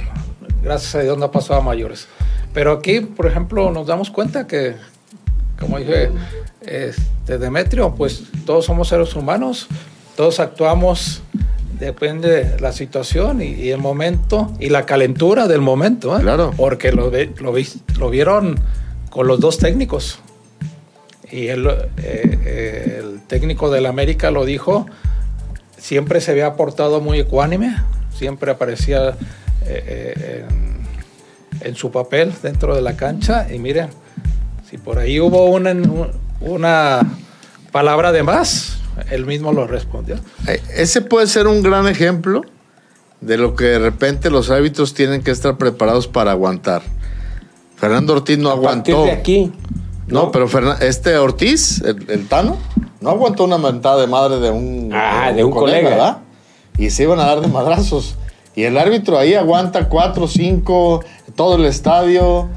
gracias 0.63 0.95
a 0.95 1.01
Dios 1.01 1.17
no 1.17 1.25
ha 1.25 1.31
pasado 1.31 1.59
a 1.59 1.63
mayores. 1.63 2.07
Pero 2.53 2.71
aquí, 2.71 3.01
por 3.01 3.25
ejemplo, 3.27 3.71
nos 3.71 3.87
damos 3.87 4.09
cuenta 4.09 4.47
que, 4.47 4.75
como 5.59 5.79
dije 5.79 6.11
este, 6.61 7.37
Demetrio, 7.37 7.95
pues 7.95 8.23
todos 8.45 8.65
somos 8.65 8.89
seres 8.89 9.15
humanos, 9.15 9.67
todos 10.15 10.39
actuamos, 10.39 11.21
depende 11.79 12.45
de 12.45 12.59
la 12.59 12.71
situación 12.71 13.41
y, 13.41 13.53
y 13.53 13.71
el 13.71 13.79
momento 13.79 14.51
y 14.59 14.69
la 14.69 14.85
calentura 14.85 15.47
del 15.47 15.61
momento. 15.61 16.17
¿eh? 16.17 16.21
Claro. 16.21 16.51
Porque 16.55 16.91
lo, 16.91 17.11
lo, 17.11 17.53
lo 17.99 18.09
vieron 18.09 18.59
con 19.09 19.27
los 19.27 19.39
dos 19.39 19.57
técnicos. 19.57 20.19
Y 21.31 21.47
el, 21.47 21.65
eh, 21.67 21.81
eh, 21.97 23.01
el 23.01 23.21
técnico 23.21 23.71
del 23.71 23.87
América 23.87 24.29
lo 24.29 24.45
dijo, 24.45 24.85
siempre 25.77 26.21
se 26.21 26.31
había 26.31 26.53
portado 26.53 27.01
muy 27.01 27.19
ecuánime, 27.19 27.75
siempre 28.15 28.51
aparecía 28.51 29.09
eh, 29.65 30.13
eh, 30.15 30.45
en, 30.47 30.82
en 31.63 31.75
su 31.75 31.91
papel 31.91 32.33
dentro 32.41 32.75
de 32.75 32.81
la 32.81 32.95
cancha. 32.95 33.47
Y 33.53 33.59
miren, 33.59 33.89
si 34.69 34.77
por 34.77 34.99
ahí 34.99 35.19
hubo 35.19 35.45
una, 35.45 35.73
una 36.41 37.01
palabra 37.71 38.11
de 38.11 38.23
más, 38.23 38.77
él 39.09 39.25
mismo 39.25 39.51
lo 39.53 39.67
respondió. 39.67 40.15
Eh, 40.47 40.61
Ese 40.75 41.01
puede 41.01 41.27
ser 41.27 41.47
un 41.47 41.61
gran 41.63 41.87
ejemplo 41.87 42.41
de 43.21 43.37
lo 43.37 43.55
que 43.55 43.65
de 43.65 43.79
repente 43.79 44.29
los 44.29 44.49
árbitros 44.49 44.93
tienen 44.93 45.23
que 45.23 45.31
estar 45.31 45.57
preparados 45.57 46.07
para 46.07 46.31
aguantar. 46.31 46.81
Fernando 47.77 48.13
Ortiz 48.13 48.37
no 48.37 48.49
A 48.49 48.53
aguantó. 48.53 49.05
de 49.05 49.11
aquí. 49.11 49.51
No, 50.07 50.31
pero 50.31 50.47
Fernan- 50.49 50.81
este 50.81 51.15
Ortiz, 51.17 51.81
el, 51.81 52.05
el 52.09 52.27
Tano, 52.27 52.57
no 52.99 53.09
aguantó 53.09 53.45
una 53.45 53.57
mentada 53.57 54.01
de 54.01 54.07
madre 54.07 54.39
de 54.39 54.49
un, 54.51 54.89
Ah, 54.93 55.31
de 55.33 55.43
un 55.43 55.51
colega. 55.51 55.89
¿verdad? 55.89 56.17
Y 56.77 56.89
se 56.89 57.03
iban 57.03 57.19
a 57.19 57.25
dar 57.25 57.39
de 57.41 57.47
madrazos. 57.47 58.15
Y 58.55 58.63
el 58.63 58.77
árbitro 58.77 59.17
ahí 59.17 59.33
aguanta 59.33 59.89
cuatro, 59.89 60.27
cinco, 60.27 61.03
todo 61.35 61.55
el 61.55 61.65
estadio. 61.65 62.49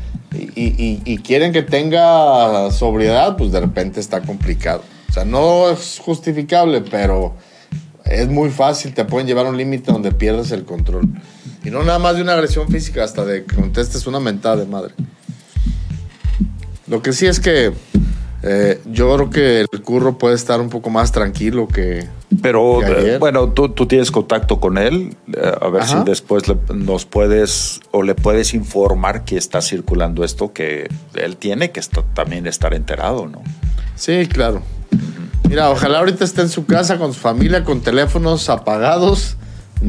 Y, 0.54 1.18
quieren 1.18 1.52
que 1.52 1.62
tenga 1.62 2.70
sobriedad, 2.70 3.36
pues 3.36 3.52
de 3.52 3.60
repente 3.60 4.00
está 4.00 4.20
complicado. 4.20 4.82
O 5.08 5.12
sea, 5.12 5.24
no 5.24 5.70
es 5.70 5.98
justificable, 6.04 6.82
pero 6.82 7.34
es 8.04 8.28
muy 8.28 8.50
fácil. 8.50 8.92
Te 8.92 9.04
pueden 9.04 9.26
llevar 9.26 9.46
a 9.46 9.50
un 9.50 9.56
límite 9.56 9.90
donde 9.90 10.12
pierdes 10.12 10.50
el 10.50 10.64
control. 10.64 11.08
Y 11.64 11.70
no 11.70 11.82
nada 11.82 11.98
más 11.98 12.16
de 12.16 12.22
una 12.22 12.34
agresión 12.34 12.68
física, 12.68 13.02
hasta 13.02 13.24
de 13.24 13.44
que 13.44 13.56
contestes 13.56 14.06
una 14.06 14.20
mentada 14.20 14.56
de 14.56 14.66
madre. 14.66 14.94
Lo 16.86 17.02
que 17.02 17.12
sí 17.12 17.26
es 17.26 17.40
que 17.40 17.72
eh, 18.42 18.80
yo 18.84 19.14
creo 19.16 19.30
que 19.30 19.60
el 19.60 19.82
curro 19.82 20.18
puede 20.18 20.34
estar 20.34 20.60
un 20.60 20.68
poco 20.68 20.90
más 20.90 21.12
tranquilo 21.12 21.66
que. 21.66 22.06
Pero 22.42 22.82
eh, 22.82 23.18
bueno, 23.18 23.50
tú, 23.50 23.68
tú 23.68 23.86
tienes 23.86 24.10
contacto 24.10 24.58
con 24.58 24.78
él, 24.78 25.14
eh, 25.32 25.52
a 25.60 25.68
ver 25.68 25.82
Ajá. 25.82 25.98
si 25.98 26.04
después 26.04 26.48
le- 26.48 26.56
nos 26.74 27.04
puedes 27.04 27.80
o 27.92 28.02
le 28.02 28.14
puedes 28.16 28.52
informar 28.52 29.24
que 29.24 29.36
está 29.36 29.62
circulando 29.62 30.24
esto, 30.24 30.52
que 30.52 30.88
él 31.14 31.36
tiene 31.36 31.70
que 31.70 31.78
esta- 31.80 32.02
también 32.14 32.46
estar 32.48 32.74
enterado, 32.74 33.28
¿no? 33.28 33.42
Sí, 33.94 34.26
claro. 34.26 34.60
Mira, 35.48 35.70
ojalá 35.70 36.00
ahorita 36.00 36.24
esté 36.24 36.42
en 36.42 36.48
su 36.48 36.66
casa 36.66 36.98
con 36.98 37.12
su 37.14 37.20
familia, 37.20 37.62
con 37.62 37.80
teléfonos 37.80 38.48
apagados, 38.50 39.36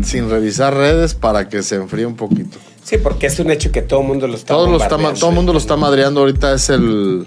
sin 0.04 0.30
revisar 0.30 0.76
redes 0.76 1.15
para 1.15 1.50
que 1.50 1.63
se 1.63 1.76
enfríe 1.78 2.06
un 2.06 2.15
poquito. 2.15 2.60
Sí, 2.84 2.97
porque 3.00 3.26
es 3.28 3.39
un 3.39 3.50
hecho 3.50 3.71
que 3.71 3.82
todo 3.82 4.02
el 4.02 4.08
mundo 4.08 4.28
lo 4.28 4.36
está 4.36 4.54
Todo, 4.54 4.69
lo 4.69 4.78
está, 4.78 4.95
todo 5.15 5.30
el 5.32 5.36
mundo 5.36 5.52
lo 5.54 5.60
está 5.60 5.76
madreando 5.76 6.19
ahorita, 6.21 6.54
es 6.54 6.69
el, 6.69 7.26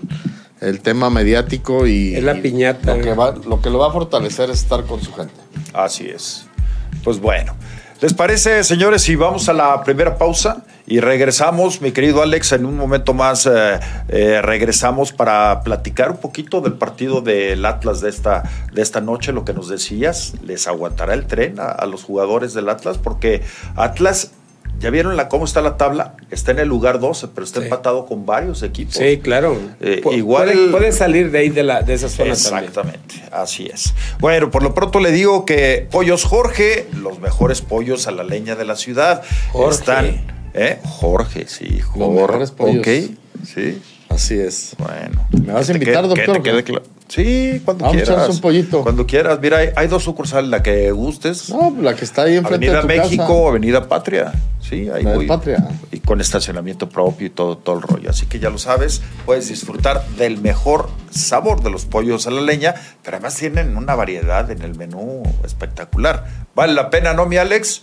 el 0.61 0.81
tema 0.81 1.11
mediático 1.11 1.87
y. 1.87 2.15
Es 2.15 2.23
la 2.23 2.35
piñata. 2.35 2.97
Lo 2.97 3.03
que, 3.03 3.15
va, 3.15 3.33
lo 3.33 3.61
que 3.61 3.71
lo 3.71 3.79
va 3.79 3.89
a 3.89 3.93
fortalecer 3.93 4.51
es 4.51 4.61
estar 4.61 4.85
con 4.85 5.01
su 5.01 5.13
gente. 5.13 5.35
Así 5.73 6.09
es. 6.09 6.47
Pues 7.03 7.19
bueno, 7.19 7.55
¿Les 8.01 8.15
parece, 8.15 8.65
señores, 8.65 9.03
si 9.03 9.15
vamos 9.15 9.51
a 9.51 9.53
la 9.53 9.85
primera 9.85 10.17
pausa 10.17 10.65
y 10.87 11.01
regresamos, 11.01 11.83
mi 11.83 11.93
querido 11.93 12.23
Alex, 12.23 12.53
en 12.53 12.65
un 12.65 12.75
momento 12.75 13.13
más 13.13 13.45
eh, 13.45 13.79
eh, 14.09 14.41
regresamos 14.41 15.13
para 15.13 15.61
platicar 15.61 16.11
un 16.11 16.17
poquito 16.17 16.63
del 16.63 16.73
partido 16.73 17.21
del 17.21 17.63
Atlas 17.67 18.01
de 18.01 18.09
esta, 18.09 18.43
de 18.73 18.81
esta 18.81 19.03
noche, 19.03 19.33
lo 19.33 19.45
que 19.45 19.53
nos 19.53 19.69
decías, 19.69 20.33
¿les 20.43 20.67
aguantará 20.67 21.13
el 21.13 21.27
tren 21.27 21.61
a, 21.61 21.67
a 21.67 21.85
los 21.85 22.03
jugadores 22.03 22.55
del 22.55 22.71
Atlas? 22.71 22.97
Porque 22.97 23.43
Atlas 23.77 24.31
¿Ya 24.79 24.89
vieron 24.91 25.17
la, 25.17 25.29
cómo 25.29 25.45
está 25.45 25.61
la 25.61 25.77
tabla? 25.77 26.15
Está 26.31 26.53
en 26.53 26.61
el 26.61 26.69
lugar 26.69 27.01
12, 27.01 27.29
pero 27.35 27.45
está 27.45 27.61
Sí. 27.61 27.65
empatado 27.65 28.07
con 28.07 28.25
varios 28.25 28.63
equipos. 28.63 28.95
Sí, 28.95 29.19
claro. 29.19 29.59
Eh, 29.81 30.01
igual- 30.13 30.51
Puede, 30.53 30.69
puede 30.71 30.93
salir 30.93 31.31
de 31.31 31.39
ahí, 31.41 31.49
de, 31.51 31.63
la, 31.63 31.83
de 31.83 31.93
esa 31.95 32.09
zona 32.09 32.35
también. 32.35 32.65
Exactamente, 32.65 33.23
así 33.31 33.67
es. 33.67 33.93
Bueno, 34.21 34.51
por 34.51 34.63
lo 34.63 34.73
pronto 34.75 35.01
le 35.01 35.13
digo 35.13 35.45
que 35.45 35.87
Pollos 35.91 36.25
Jorge, 36.25 36.87
los 36.97 37.19
mejores 37.21 37.61
pollos 37.61 38.07
a 38.07 38.11
la 38.11 38.25
leña 38.25 38.57
de 38.57 38.65
la 38.65 38.77
ciudad, 38.77 39.23
Jorge. 39.53 39.79
están. 39.79 40.07
¿eh? 40.55 40.79
Jorge, 40.85 41.45
sí, 41.47 41.81
Jorge. 41.81 41.99
Los 42.01 42.11
mejores 42.15 42.51
pollos. 42.51 42.79
Ok, 42.79 42.89
sí. 43.47 43.83
Así 44.09 44.35
es. 44.39 44.75
Bueno. 44.79 45.27
¿Me 45.45 45.53
vas 45.53 45.67
Que 45.67 45.73
a 45.73 45.75
invitar, 45.77 46.03
quede- 46.05 46.15
que 46.15 46.23
doctor, 46.27 46.35
te 46.35 46.41
o 46.41 46.43
quede 46.43 46.65
claro. 46.65 46.85
Sí, 47.11 47.61
cuando 47.65 47.87
Vamos 47.87 48.03
quieras. 48.03 48.29
un 48.29 48.41
pollito. 48.41 48.83
Cuando 48.85 49.05
quieras. 49.05 49.41
Mira, 49.43 49.59
hay, 49.59 49.71
hay 49.75 49.89
dos 49.89 50.05
sucursales, 50.05 50.49
la 50.49 50.63
que 50.63 50.93
gustes. 50.93 51.51
No, 51.51 51.77
la 51.83 51.97
que 51.97 52.05
está 52.05 52.23
ahí 52.23 52.37
enfrente 52.37 52.69
Avenida 52.69 52.83
de 52.87 52.95
tu 53.01 53.03
México, 53.03 53.27
casa. 53.27 53.49
Avenida 53.49 53.89
Patria. 53.89 54.33
Sí, 54.61 54.89
ahí 54.95 55.03
La 55.03 55.15
voy. 55.17 55.27
Patria. 55.27 55.67
Y 55.91 55.99
con 55.99 56.21
estacionamiento 56.21 56.89
propio 56.89 57.27
y 57.27 57.31
todo, 57.31 57.59
todo 57.59 57.77
el 57.77 57.83
rollo. 57.83 58.11
Así 58.11 58.27
que 58.27 58.39
ya 58.39 58.49
lo 58.49 58.59
sabes, 58.59 59.03
puedes 59.27 59.49
disfrutar 59.49 60.07
del 60.19 60.39
mejor 60.41 60.89
sabor 61.11 61.65
de 61.65 61.71
los 61.71 61.85
pollos 61.85 62.29
a 62.29 62.31
la 62.31 62.43
leña, 62.43 62.77
pero 63.03 63.17
además 63.17 63.35
tienen 63.35 63.77
una 63.77 63.97
variedad 63.97 64.49
en 64.49 64.63
el 64.63 64.77
menú 64.77 65.25
espectacular. 65.45 66.27
Vale 66.55 66.75
la 66.75 66.91
pena, 66.91 67.13
¿no, 67.13 67.27
mi 67.27 67.39
Alex? 67.39 67.83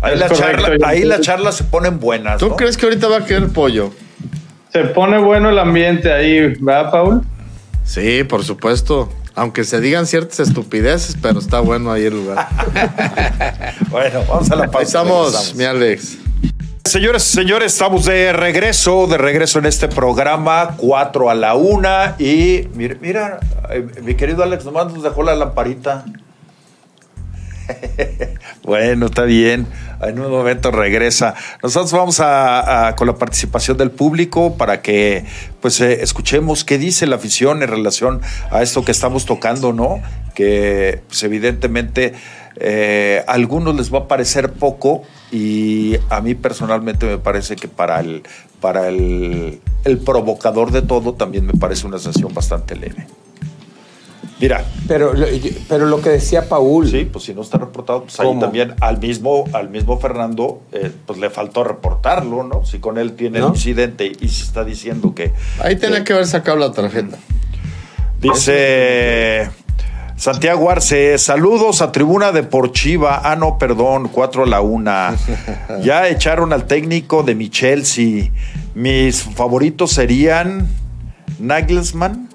Ahí, 0.00 0.14
Es 0.14 0.20
la 0.20 0.28
correcto. 0.28 0.62
charla, 0.62 0.88
ahí 0.88 1.02
las 1.04 1.20
charlas 1.20 1.56
se 1.56 1.64
ponen 1.64 2.00
buenas. 2.00 2.38
¿Tú 2.38 2.48
¿no? 2.48 2.56
crees 2.56 2.78
que 2.78 2.86
ahorita 2.86 3.08
va 3.08 3.18
a 3.18 3.24
querer 3.26 3.48
pollo? 3.50 3.90
Se 4.72 4.84
pone 4.84 5.18
bueno 5.18 5.50
el 5.50 5.58
ambiente 5.58 6.10
ahí, 6.10 6.54
¿verdad, 6.60 6.90
Paul? 6.90 7.22
Sí, 7.90 8.22
por 8.22 8.44
supuesto. 8.44 9.08
Aunque 9.34 9.64
se 9.64 9.80
digan 9.80 10.06
ciertas 10.06 10.38
estupideces, 10.38 11.16
pero 11.20 11.40
está 11.40 11.58
bueno 11.58 11.90
ahí 11.90 12.04
el 12.04 12.14
lugar. 12.14 12.46
Bueno, 13.90 14.22
vamos 14.28 14.48
a 14.52 14.54
la 14.54 14.64
Ahí 14.64 14.70
pausa. 14.70 15.00
estamos, 15.00 15.54
mi 15.56 15.64
Alex. 15.64 16.18
Señores, 16.84 17.24
señores, 17.24 17.72
estamos 17.72 18.04
de 18.04 18.32
regreso, 18.32 19.08
de 19.08 19.18
regreso 19.18 19.58
en 19.58 19.66
este 19.66 19.88
programa, 19.88 20.76
4 20.76 21.30
a 21.30 21.34
la 21.34 21.54
1. 21.56 21.88
Y 22.20 22.68
mira, 22.74 22.96
mira, 23.00 23.40
eh, 23.70 23.84
mi 24.02 24.14
querido 24.14 24.44
Alex, 24.44 24.64
nomás 24.64 24.92
nos 24.92 25.02
dejó 25.02 25.24
la 25.24 25.34
lamparita. 25.34 26.04
Bueno, 28.62 29.06
está 29.06 29.24
bien. 29.24 29.66
En 30.02 30.18
un 30.18 30.30
momento 30.30 30.70
regresa. 30.70 31.34
Nosotros 31.62 31.92
vamos 31.92 32.20
a, 32.20 32.94
con 32.96 33.06
la 33.06 33.16
participación 33.16 33.76
del 33.76 33.90
público 33.90 34.56
para 34.56 34.82
que 34.82 35.24
pues 35.60 35.80
eh, 35.80 36.02
escuchemos 36.02 36.64
qué 36.64 36.78
dice 36.78 37.06
la 37.06 37.16
afición 37.16 37.62
en 37.62 37.68
relación 37.68 38.20
a 38.50 38.62
esto 38.62 38.84
que 38.84 38.92
estamos 38.92 39.26
tocando, 39.26 39.72
¿no? 39.72 40.00
Que 40.34 41.02
pues, 41.06 41.22
evidentemente 41.22 42.14
eh, 42.56 43.24
a 43.26 43.32
algunos 43.32 43.76
les 43.76 43.92
va 43.92 44.00
a 44.00 44.08
parecer 44.08 44.52
poco 44.52 45.02
y 45.30 45.96
a 46.08 46.20
mí 46.20 46.34
personalmente 46.34 47.06
me 47.06 47.18
parece 47.18 47.56
que 47.56 47.68
para 47.68 48.00
el 48.00 48.22
para 48.60 48.88
el, 48.88 49.60
el 49.84 49.98
provocador 49.98 50.70
de 50.70 50.82
todo 50.82 51.14
también 51.14 51.46
me 51.46 51.54
parece 51.54 51.86
una 51.86 51.98
sesión 51.98 52.34
bastante 52.34 52.76
leve. 52.76 53.06
Mira, 54.40 54.64
Pero, 54.88 55.12
lo- 55.12 55.26
pero 55.68 55.86
lo 55.86 56.00
que 56.00 56.08
decía 56.10 56.48
Paul, 56.48 56.88
Sí, 56.88 57.04
pues 57.12 57.24
si 57.24 57.34
no 57.34 57.42
está 57.42 57.58
reportado, 57.58 58.04
pues 58.04 58.18
ahí 58.20 58.38
también 58.40 58.74
al 58.80 58.98
mismo, 58.98 59.44
al 59.52 59.68
mismo 59.68 59.98
Fernando, 59.98 60.62
eh, 60.72 60.90
pues 61.06 61.18
le 61.18 61.28
faltó 61.30 61.62
reportarlo, 61.62 62.42
¿no? 62.44 62.64
Si 62.64 62.78
con 62.78 62.96
él 62.98 63.12
tiene 63.12 63.40
¿No? 63.40 63.48
el 63.48 63.52
incidente 63.54 64.10
y 64.18 64.28
se 64.28 64.44
está 64.44 64.64
diciendo 64.64 65.14
que. 65.14 65.32
Ahí 65.62 65.76
tenía 65.76 66.04
que 66.04 66.14
haber 66.14 66.26
sacado 66.26 66.56
la 66.56 66.72
tarjeta. 66.72 67.18
Dice 68.20 69.50
Santiago 70.16 70.70
Arce, 70.70 71.16
saludos 71.18 71.80
a 71.80 71.90
Tribuna 71.92 72.32
Deportiva. 72.32 73.20
Ah, 73.24 73.36
no, 73.36 73.56
perdón, 73.58 74.08
4 74.12 74.44
a 74.44 74.46
la 74.46 74.60
1. 74.60 74.90
Ya 75.82 76.08
echaron 76.08 76.52
al 76.52 76.66
técnico 76.66 77.22
de 77.22 77.34
mi 77.34 77.48
Chelsea. 77.48 78.30
Mis 78.74 79.22
favoritos 79.22 79.92
serían 79.92 80.68
Nagelsmann, 81.38 82.28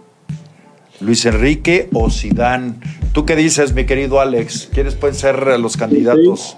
Luis 1.02 1.26
Enrique 1.26 1.90
o 1.94 2.10
Zidane. 2.10 2.74
¿Tú 3.14 3.26
qué 3.26 3.36
dices, 3.36 3.74
mi 3.74 3.86
querido 3.86 4.20
Alex? 4.20 4.70
¿Quiénes 4.74 4.96
pueden 4.96 5.16
ser 5.16 5.48
eh, 5.48 5.58
los 5.58 5.78
candidatos? 5.78 6.58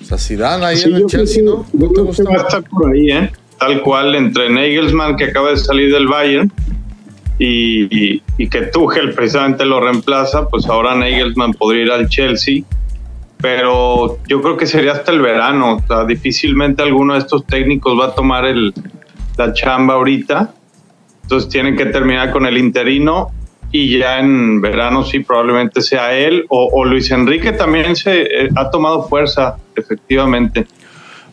O 0.00 0.04
sea, 0.04 0.18
Zidane 0.18 0.64
ahí 0.64 0.76
Sí, 0.76 0.88
en 0.88 0.96
el 0.96 1.06
Chelsea, 1.06 1.42
¿no? 1.42 1.66
yo 1.72 1.78
¿No 1.78 1.88
te 1.88 1.94
creo 1.94 1.94
que 1.94 2.02
gusta? 2.02 2.24
va 2.24 2.34
a 2.34 2.36
estar 2.46 2.64
por 2.64 2.92
ahí, 2.92 3.10
¿eh? 3.10 3.30
Tal 3.58 3.82
cual, 3.82 4.14
entre 4.14 4.48
Nagelsmann, 4.50 5.16
que 5.16 5.24
acaba 5.24 5.50
de 5.50 5.58
salir 5.58 5.92
del 5.92 6.08
Bayern, 6.08 6.50
y, 7.38 7.84
y, 8.14 8.22
y 8.38 8.48
que 8.48 8.62
Tuchel 8.62 9.12
precisamente 9.14 9.64
lo 9.64 9.80
reemplaza, 9.80 10.46
pues 10.48 10.66
ahora 10.66 10.94
Nagelsmann 10.94 11.52
podría 11.54 11.84
ir 11.84 11.90
al 11.92 12.08
Chelsea. 12.08 12.62
Pero 13.38 14.18
yo 14.28 14.42
creo 14.42 14.56
que 14.58 14.66
sería 14.66 14.92
hasta 14.92 15.12
el 15.12 15.20
verano. 15.22 15.76
O 15.76 15.86
sea, 15.86 16.04
difícilmente 16.04 16.82
alguno 16.82 17.14
de 17.14 17.20
estos 17.20 17.46
técnicos 17.46 17.98
va 17.98 18.06
a 18.08 18.14
tomar 18.14 18.44
el, 18.44 18.74
la 19.38 19.52
chamba 19.54 19.94
ahorita. 19.94 20.52
Entonces 21.22 21.48
tienen 21.48 21.76
que 21.76 21.86
terminar 21.86 22.32
con 22.32 22.44
el 22.44 22.58
interino 22.58 23.30
y 23.72 23.98
ya 23.98 24.18
en 24.18 24.60
verano 24.60 25.04
sí 25.04 25.20
probablemente 25.20 25.80
sea 25.80 26.12
él 26.14 26.44
o, 26.48 26.84
Luis 26.84 27.10
Enrique 27.10 27.52
también 27.52 27.96
se 27.96 28.22
eh, 28.22 28.48
ha 28.56 28.70
tomado 28.70 29.08
fuerza, 29.08 29.56
efectivamente. 29.76 30.66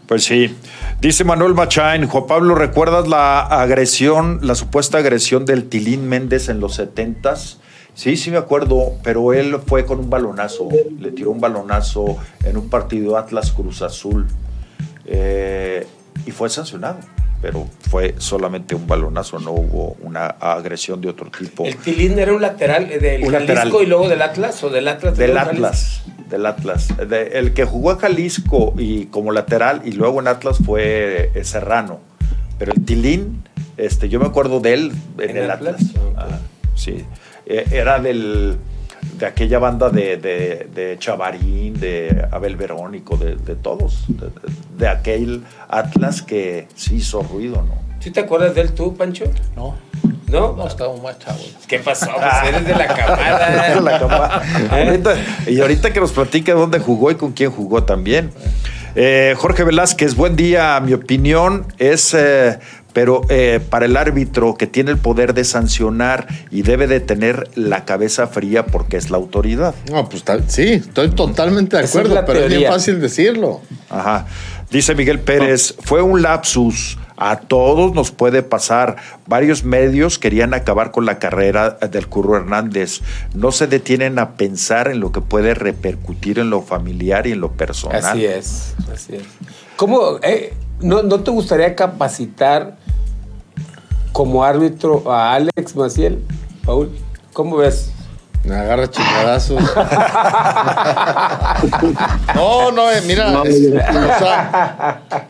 Pues 0.07 0.23
sí. 0.23 0.55
Dice 1.01 1.23
Manuel 1.23 1.53
Machain, 1.53 2.07
Juan 2.07 2.25
Pablo, 2.27 2.55
¿recuerdas 2.55 3.07
la 3.07 3.41
agresión, 3.41 4.39
la 4.41 4.55
supuesta 4.55 4.97
agresión 4.97 5.45
del 5.45 5.67
Tilín 5.69 6.07
Méndez 6.07 6.49
en 6.49 6.59
los 6.59 6.75
setentas? 6.75 7.59
Sí, 7.93 8.15
sí 8.15 8.31
me 8.31 8.37
acuerdo, 8.37 8.93
pero 9.03 9.33
él 9.33 9.57
fue 9.65 9.85
con 9.85 9.99
un 9.99 10.09
balonazo, 10.09 10.69
le 10.99 11.11
tiró 11.11 11.31
un 11.31 11.41
balonazo 11.41 12.17
en 12.45 12.57
un 12.57 12.69
partido 12.69 13.17
Atlas 13.17 13.51
Cruz 13.51 13.81
Azul 13.81 14.27
eh, 15.07 15.87
y 16.25 16.31
fue 16.31 16.49
sancionado, 16.49 16.97
pero 17.41 17.67
fue 17.89 18.15
solamente 18.17 18.73
un 18.75 18.87
balonazo, 18.87 19.39
no 19.39 19.51
hubo 19.51 19.95
una 20.01 20.25
agresión 20.27 20.99
de 21.01 21.09
otro 21.09 21.29
tipo. 21.29 21.65
el 21.65 21.77
Tilín 21.77 22.17
era 22.19 22.33
un 22.33 22.41
lateral 22.41 22.89
eh, 22.91 22.99
del 22.99 23.23
Un 23.23 23.31
Jalisco 23.31 23.53
lateral. 23.55 23.83
y 23.83 23.85
luego 23.85 24.09
del 24.09 24.21
Atlas 24.21 24.63
o 24.63 24.69
del 24.69 24.87
Atlas. 24.87 25.17
Del 25.17 25.33
Jalisco? 25.33 25.51
Atlas, 25.67 26.03
del 26.29 26.45
Atlas. 26.45 26.87
De- 27.09 27.27
el 27.39 27.53
que 27.53 27.65
jugó 27.65 27.91
a 27.91 27.97
Jalisco 27.97 28.73
y 28.77 29.05
como 29.05 29.31
lateral 29.31 29.81
y 29.85 29.91
luego 29.91 30.19
en 30.19 30.27
Atlas 30.27 30.57
fue 30.65 31.31
eh, 31.35 31.43
Serrano. 31.43 31.99
Pero 32.59 32.73
el 32.73 32.83
Tilín, 32.83 33.43
este, 33.77 34.09
yo 34.09 34.19
me 34.19 34.25
acuerdo 34.25 34.59
de 34.59 34.73
él 34.73 34.91
en, 35.19 35.29
¿En 35.29 35.37
el 35.37 35.51
Atlas? 35.51 35.75
Sí. 36.73 37.05
Eh, 37.45 37.65
era 37.71 37.99
del, 37.99 38.57
de 39.17 39.25
aquella 39.25 39.59
banda 39.59 39.89
de, 39.89 40.17
de, 40.17 40.67
de 40.73 40.97
Chavarín, 40.99 41.79
de 41.79 42.25
Abel 42.31 42.55
Verónico, 42.55 43.17
de, 43.17 43.35
de 43.35 43.55
todos. 43.55 44.05
De, 44.07 44.29
de 44.77 44.87
aquel 44.87 45.43
Atlas 45.69 46.21
que 46.21 46.67
sí 46.75 46.95
hizo 46.95 47.21
ruido, 47.23 47.57
¿no? 47.63 47.75
¿Sí 47.99 48.11
te 48.11 48.19
acuerdas 48.21 48.53
de 48.55 48.61
él 48.61 48.73
tú, 48.73 48.95
Pancho? 48.95 49.25
No, 49.55 49.75
¿No? 50.27 50.53
no 50.55 50.67
estamos 50.67 51.01
más 51.01 51.17
chavos. 51.19 51.55
¿Qué 51.67 51.79
pasó? 51.79 52.07
Pues 52.13 52.49
eres 52.53 52.65
de 52.67 52.75
la 52.75 52.87
De 52.87 52.93
camada. 52.93 53.81
la 53.81 53.99
cama. 53.99 54.41
Ahorita- 54.69 55.15
y 55.47 55.59
ahorita 55.59 55.91
que 55.91 55.99
nos 55.99 56.11
platique 56.11 56.51
dónde 56.51 56.79
jugó 56.79 57.09
y 57.11 57.15
con 57.15 57.31
quién 57.31 57.49
jugó 57.51 57.83
también. 57.83 58.31
Eh, 58.95 59.35
Jorge 59.37 59.63
Velázquez, 59.63 60.15
buen 60.15 60.35
día. 60.35 60.79
Mi 60.79 60.93
opinión 60.93 61.65
es, 61.77 62.13
eh, 62.13 62.59
pero 62.97 63.21
eh, 63.29 63.59
para 63.69 63.85
el 63.85 63.95
árbitro 63.95 64.55
que 64.55 64.65
tiene 64.65 64.89
el 64.89 64.97
poder 64.97 65.35
de 65.35 65.43
sancionar 65.43 66.25
y 66.49 66.63
debe 66.63 66.87
de 66.87 66.99
tener 66.99 67.47
la 67.53 67.85
cabeza 67.85 68.25
fría 68.25 68.65
porque 68.65 68.97
es 68.97 69.11
la 69.11 69.17
autoridad. 69.17 69.75
No, 69.91 70.09
pues 70.09 70.23
sí, 70.47 70.63
estoy 70.63 71.11
totalmente 71.11 71.77
de 71.77 71.83
es 71.83 71.95
acuerdo, 71.95 72.19
pero 72.25 72.39
es 72.39 72.49
bien 72.49 72.71
fácil 72.71 72.99
decirlo. 72.99 73.61
Ajá. 73.91 74.25
Dice 74.71 74.95
Miguel 74.95 75.19
Pérez, 75.19 75.75
fue 75.79 76.01
un 76.01 76.23
lapsus. 76.23 76.97
A 77.17 77.41
todos 77.41 77.93
nos 77.93 78.09
puede 78.09 78.41
pasar. 78.41 78.95
Varios 79.27 79.63
medios 79.63 80.17
querían 80.17 80.55
acabar 80.55 80.89
con 80.89 81.05
la 81.05 81.19
carrera 81.19 81.77
del 81.91 82.07
Curro 82.07 82.35
Hernández. 82.35 83.01
No 83.35 83.51
se 83.51 83.67
detienen 83.67 84.17
a 84.17 84.37
pensar 84.37 84.87
en 84.87 85.01
lo 85.01 85.11
que 85.11 85.21
puede 85.21 85.53
repercutir 85.53 86.39
en 86.39 86.49
lo 86.49 86.63
familiar 86.63 87.27
y 87.27 87.33
en 87.33 87.41
lo 87.41 87.51
personal. 87.51 88.03
Así 88.03 88.25
es, 88.25 88.73
así 88.91 89.17
es. 89.17 89.23
¿Cómo, 89.75 90.17
eh, 90.23 90.55
no, 90.81 91.03
no 91.03 91.19
te 91.19 91.29
gustaría 91.29 91.75
capacitar 91.75 92.86
como 94.17 94.43
árbitro 94.43 95.03
a 95.11 95.35
Alex 95.35 95.75
Maciel, 95.75 96.17
Paul? 96.65 96.89
¿Cómo 97.33 97.57
ves? 97.57 97.91
Me 98.43 98.55
agarra 98.55 98.89
chingadazos. 98.89 99.61
no, 102.35 102.71
no, 102.71 102.91
eh, 102.91 103.01
mira, 103.05 103.29
No, 103.29 103.43
es- 103.43 103.61
yo- 103.61 103.75
o 103.75 104.19
sea, 104.19 105.01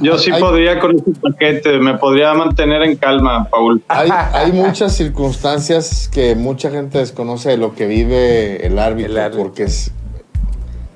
Yo 0.00 0.18
sí 0.18 0.30
Hay- 0.32 0.40
podría 0.42 0.78
con 0.80 0.96
ese 0.96 1.12
paquete, 1.22 1.78
me 1.78 1.96
podría 1.96 2.34
mantener 2.34 2.82
en 2.82 2.96
calma, 2.96 3.48
Paul. 3.48 3.82
hay, 3.88 4.10
hay 4.32 4.50
muchas 4.52 4.92
circunstancias 4.94 6.08
que 6.12 6.34
mucha 6.34 6.70
gente 6.70 6.98
desconoce 6.98 7.48
de 7.50 7.56
lo 7.56 7.74
que 7.76 7.86
vive 7.86 8.66
el 8.66 8.78
árbitro, 8.80 9.12
El 9.12 9.18
árbitro. 9.18 9.42
porque 9.44 9.62
es, 9.62 9.92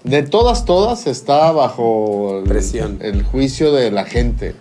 de 0.05 0.23
todas, 0.25 0.65
todas 0.67 1.07
está 1.07 1.51
bajo 1.53 2.41
el, 2.43 2.49
Presión. 2.49 2.99
el 3.01 3.23
juicio 3.23 3.73
de 3.73 3.91
la 3.93 4.05
gente. 4.05 4.55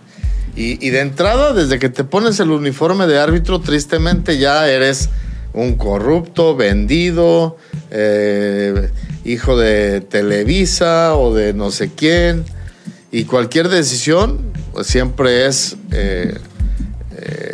Y, 0.59 0.85
y 0.85 0.89
de 0.89 0.99
entrada, 0.99 1.53
desde 1.53 1.79
que 1.79 1.87
te 1.87 2.03
pones 2.03 2.39
el 2.41 2.51
uniforme 2.51 3.07
de 3.07 3.17
árbitro, 3.17 3.61
tristemente 3.61 4.37
ya 4.37 4.67
eres 4.67 5.09
un 5.53 5.75
corrupto, 5.75 6.55
vendido, 6.57 7.55
eh, 7.91 8.89
hijo 9.23 9.57
de 9.57 10.01
Televisa 10.01 11.15
o 11.15 11.33
de 11.33 11.53
no 11.53 11.71
sé 11.71 11.91
quién. 11.95 12.43
Y 13.09 13.23
cualquier 13.23 13.69
decisión 13.69 14.51
pues, 14.73 14.87
siempre 14.87 15.45
es... 15.45 15.77
eh, 15.91 16.37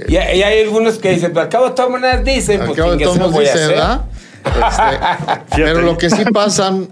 Y, 0.07 0.13
y 0.13 0.17
hay 0.17 0.63
algunos 0.63 0.97
que 0.97 1.11
dicen, 1.11 1.31
pero 1.31 1.41
al 1.41 1.49
cabo 1.49 1.65
de 1.69 1.75
todas 1.75 1.91
maneras 1.91 2.23
dicen, 2.23 2.61
al 2.61 2.67
pues 2.67 2.77
cabo 2.77 2.95
de 2.95 3.05
a 3.05 3.39
dicen. 3.39 4.01
Este, 4.45 5.63
pero 5.63 5.81
lo 5.81 5.97
que 5.97 6.09
sí 6.09 6.23
pasan, 6.25 6.87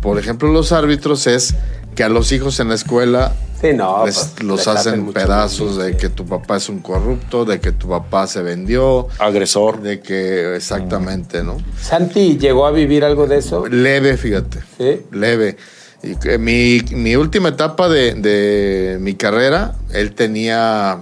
por 0.00 0.18
ejemplo, 0.18 0.52
los 0.52 0.70
árbitros 0.70 1.26
es 1.26 1.54
que 1.96 2.04
a 2.04 2.08
los 2.08 2.30
hijos 2.32 2.60
en 2.60 2.68
la 2.68 2.74
escuela 2.76 3.32
Sí, 3.60 3.72
no. 3.72 4.04
les- 4.04 4.16
pues, 4.34 4.42
los 4.42 4.68
hacen 4.68 5.12
pedazos 5.12 5.76
de 5.78 5.96
que 5.96 6.08
tu 6.10 6.26
papá 6.26 6.58
es 6.58 6.68
un 6.68 6.80
corrupto, 6.80 7.44
de 7.46 7.58
que 7.58 7.72
tu 7.72 7.88
papá 7.88 8.26
se 8.26 8.42
vendió, 8.42 9.08
Agresor. 9.18 9.80
de 9.80 10.00
que 10.00 10.54
exactamente, 10.56 11.42
¿no? 11.42 11.56
Santi 11.80 12.36
llegó 12.38 12.66
a 12.66 12.70
vivir 12.70 13.02
algo 13.04 13.26
de 13.26 13.38
eso. 13.38 13.66
Leve, 13.66 14.16
fíjate, 14.18 14.60
Sí. 14.76 15.00
leve. 15.10 15.56
Y 16.02 16.16
que 16.16 16.36
mi, 16.38 16.82
mi 16.90 17.16
última 17.16 17.48
etapa 17.48 17.88
de, 17.88 18.14
de 18.14 18.98
mi 19.00 19.14
carrera, 19.14 19.74
él 19.92 20.12
tenía, 20.14 20.98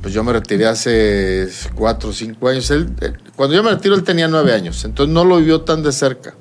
pues 0.00 0.14
yo 0.14 0.22
me 0.22 0.32
retiré 0.32 0.66
hace 0.66 1.48
cuatro 1.74 2.10
o 2.10 2.12
cinco 2.12 2.48
años. 2.48 2.70
Él, 2.70 2.88
él- 3.00 3.18
cuando 3.34 3.56
yo 3.56 3.62
me 3.64 3.70
retiro, 3.70 3.94
él 3.96 4.04
tenía 4.04 4.28
nueve 4.28 4.52
años, 4.54 4.84
entonces 4.84 5.12
no 5.12 5.24
lo 5.24 5.36
vivió 5.38 5.62
tan 5.62 5.82
de 5.82 5.92
cerca. 5.92 6.34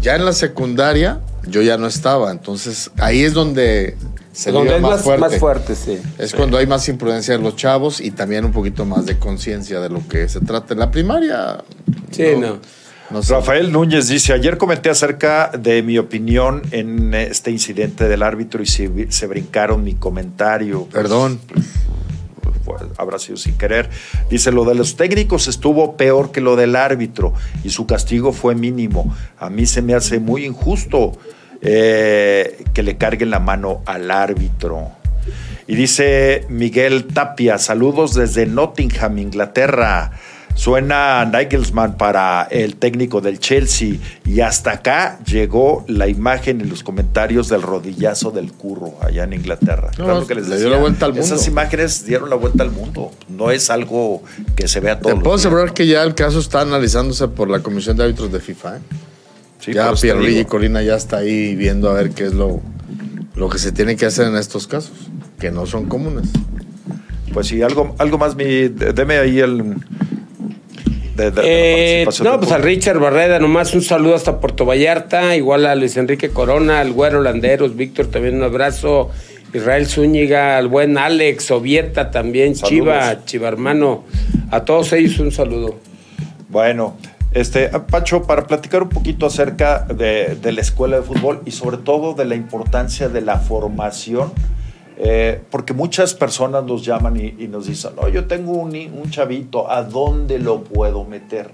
Ya 0.00 0.16
en 0.16 0.24
la 0.24 0.32
secundaria, 0.32 1.20
yo 1.46 1.62
ya 1.62 1.76
no 1.76 1.86
estaba, 1.86 2.30
entonces 2.30 2.90
ahí 2.98 3.22
es 3.22 3.32
donde 3.34 3.96
se 4.32 4.50
Donde 4.50 4.68
vive 4.68 4.76
es 4.76 4.82
más, 4.82 4.90
más, 4.92 5.02
fuerte. 5.02 5.20
más 5.20 5.38
fuerte, 5.38 5.74
sí. 5.74 5.98
Es 6.18 6.34
cuando 6.34 6.56
hay 6.56 6.66
más 6.66 6.88
imprudencia 6.88 7.36
de 7.36 7.42
los 7.42 7.54
chavos 7.54 8.00
y 8.00 8.12
también 8.12 8.46
un 8.46 8.52
poquito 8.52 8.86
más 8.86 9.04
de 9.04 9.18
conciencia 9.18 9.78
de 9.80 9.90
lo 9.90 10.06
que 10.08 10.26
se 10.28 10.40
trata. 10.40 10.72
En 10.72 10.80
la 10.80 10.90
primaria. 10.90 11.62
Sí, 12.10 12.28
no. 12.38 12.58
no 13.10 13.22
sé. 13.22 13.34
Rafael 13.34 13.70
Núñez 13.70 14.08
dice, 14.08 14.32
ayer 14.32 14.56
comenté 14.56 14.88
acerca 14.88 15.50
de 15.50 15.82
mi 15.82 15.98
opinión 15.98 16.62
en 16.70 17.12
este 17.12 17.50
incidente 17.50 18.08
del 18.08 18.22
árbitro 18.22 18.62
y 18.62 18.66
se, 18.66 19.12
se 19.12 19.26
brincaron 19.26 19.84
mi 19.84 19.96
comentario. 19.96 20.84
Pues, 20.90 20.94
Perdón. 20.94 21.38
pues, 21.52 21.66
habrá 22.96 23.18
sido 23.18 23.36
sin 23.36 23.56
querer. 23.56 23.90
Dice, 24.30 24.52
lo 24.52 24.64
de 24.64 24.74
los 24.74 24.96
técnicos 24.96 25.48
estuvo 25.48 25.96
peor 25.96 26.32
que 26.32 26.40
lo 26.40 26.56
del 26.56 26.76
árbitro 26.76 27.32
y 27.64 27.70
su 27.70 27.86
castigo 27.86 28.32
fue 28.32 28.54
mínimo. 28.54 29.14
A 29.38 29.50
mí 29.50 29.66
se 29.66 29.82
me 29.82 29.94
hace 29.94 30.18
muy 30.18 30.44
injusto 30.44 31.12
eh, 31.60 32.64
que 32.74 32.82
le 32.82 32.96
carguen 32.96 33.30
la 33.30 33.38
mano 33.38 33.82
al 33.86 34.10
árbitro. 34.10 34.90
Y 35.66 35.76
dice 35.76 36.44
Miguel 36.48 37.06
Tapia, 37.06 37.58
saludos 37.58 38.14
desde 38.14 38.46
Nottingham, 38.46 39.18
Inglaterra. 39.18 40.12
Suena 40.54 41.24
Nigelsmann 41.24 41.96
para 41.96 42.42
el 42.50 42.76
técnico 42.76 43.20
del 43.20 43.38
Chelsea 43.38 43.96
y 44.24 44.40
hasta 44.40 44.72
acá 44.72 45.18
llegó 45.24 45.84
la 45.88 46.08
imagen 46.08 46.60
en 46.60 46.68
los 46.68 46.82
comentarios 46.82 47.48
del 47.48 47.62
rodillazo 47.62 48.30
del 48.30 48.52
curro 48.52 48.94
allá 49.00 49.24
en 49.24 49.32
Inglaterra. 49.32 49.90
No, 49.98 50.04
Claro 50.04 50.20
lo 50.20 50.26
que 50.26 50.34
les 50.34 50.48
le 50.48 50.58
dio 50.58 50.68
la 50.68 50.78
vuelta 50.78 51.06
al 51.06 51.12
mundo. 51.12 51.26
Esas 51.26 51.48
imágenes 51.48 52.04
dieron 52.04 52.28
la 52.30 52.36
vuelta 52.36 52.62
al 52.62 52.70
mundo. 52.70 53.10
No 53.28 53.50
es 53.50 53.70
algo 53.70 54.22
que 54.54 54.68
se 54.68 54.80
vea 54.80 54.98
Te 54.98 55.10
todo. 55.10 55.22
puedo 55.22 55.36
asegurar 55.36 55.72
que 55.72 55.86
ya 55.86 56.02
el 56.02 56.14
caso 56.14 56.38
está 56.38 56.60
analizándose 56.60 57.28
por 57.28 57.48
la 57.50 57.60
Comisión 57.60 57.96
de 57.96 58.04
Árbitros 58.04 58.30
de 58.30 58.40
FIFA. 58.40 58.76
¿eh? 58.76 58.80
ya 59.72 59.92
Pierluigi 59.94 60.44
Colina 60.44 60.82
ya 60.82 60.96
está 60.96 61.18
ahí 61.18 61.54
viendo 61.54 61.88
a 61.88 61.94
ver 61.94 62.10
qué 62.10 62.26
es 62.26 62.34
lo, 62.34 62.60
lo 63.36 63.48
que 63.48 63.58
se 63.58 63.72
tiene 63.72 63.96
que 63.96 64.06
hacer 64.06 64.26
en 64.26 64.36
estos 64.36 64.66
casos, 64.66 64.92
que 65.38 65.50
no 65.50 65.66
son 65.66 65.86
comunes. 65.86 66.28
Pues 67.32 67.46
sí, 67.46 67.62
algo, 67.62 67.94
algo 67.98 68.18
más, 68.18 68.36
mi, 68.36 68.68
deme 68.68 69.16
ahí 69.18 69.38
el... 69.38 69.76
de- 71.16 71.24
de- 71.24 71.30
de 71.30 71.36
la 71.36 71.42
Eh, 71.44 72.04
no, 72.06 72.10
pues 72.38 72.48
público. 72.50 72.56
Richard 72.58 72.98
Barreda, 72.98 73.38
nomás 73.38 73.74
un 73.74 73.82
saludo 73.82 74.14
hasta 74.14 74.40
Puerto 74.40 74.64
Vallarta, 74.64 75.36
igual 75.36 75.66
a 75.66 75.74
Luis 75.74 75.96
Enrique 75.96 76.30
Corona, 76.30 76.80
al 76.80 76.92
Güero 76.92 77.20
Landeros, 77.22 77.76
Víctor 77.76 78.06
también 78.06 78.36
un 78.36 78.42
abrazo, 78.44 79.10
Israel 79.54 79.86
Zúñiga, 79.86 80.56
al 80.56 80.68
buen 80.68 80.96
Alex, 80.98 81.50
Ovieta 81.50 82.10
también, 82.10 82.54
Saludos. 82.56 82.70
Chiva, 82.70 83.24
Chiva 83.24 83.48
hermano, 83.48 84.04
a 84.50 84.64
todos 84.64 84.92
ellos 84.94 85.18
un 85.18 85.30
saludo. 85.32 85.76
Bueno, 86.48 86.96
este, 87.32 87.68
Pacho, 87.68 88.22
para 88.24 88.46
platicar 88.46 88.82
un 88.82 88.88
poquito 88.90 89.26
acerca 89.26 89.80
de, 89.80 90.36
de 90.40 90.52
la 90.52 90.60
escuela 90.60 90.96
de 90.96 91.02
fútbol 91.02 91.40
y 91.46 91.50
sobre 91.50 91.78
todo 91.78 92.14
de 92.14 92.24
la 92.26 92.34
importancia 92.34 93.08
de 93.08 93.20
la 93.22 93.38
formación, 93.38 94.32
eh, 95.04 95.40
porque 95.50 95.72
muchas 95.74 96.14
personas 96.14 96.62
nos 96.64 96.84
llaman 96.84 97.16
y, 97.16 97.34
y 97.42 97.48
nos 97.48 97.66
dicen, 97.66 97.90
no, 97.96 98.08
yo 98.08 98.26
tengo 98.26 98.52
un, 98.52 98.72
un 98.76 99.10
chavito, 99.10 99.68
¿a 99.68 99.82
dónde 99.82 100.38
lo 100.38 100.62
puedo 100.62 101.04
meter? 101.04 101.50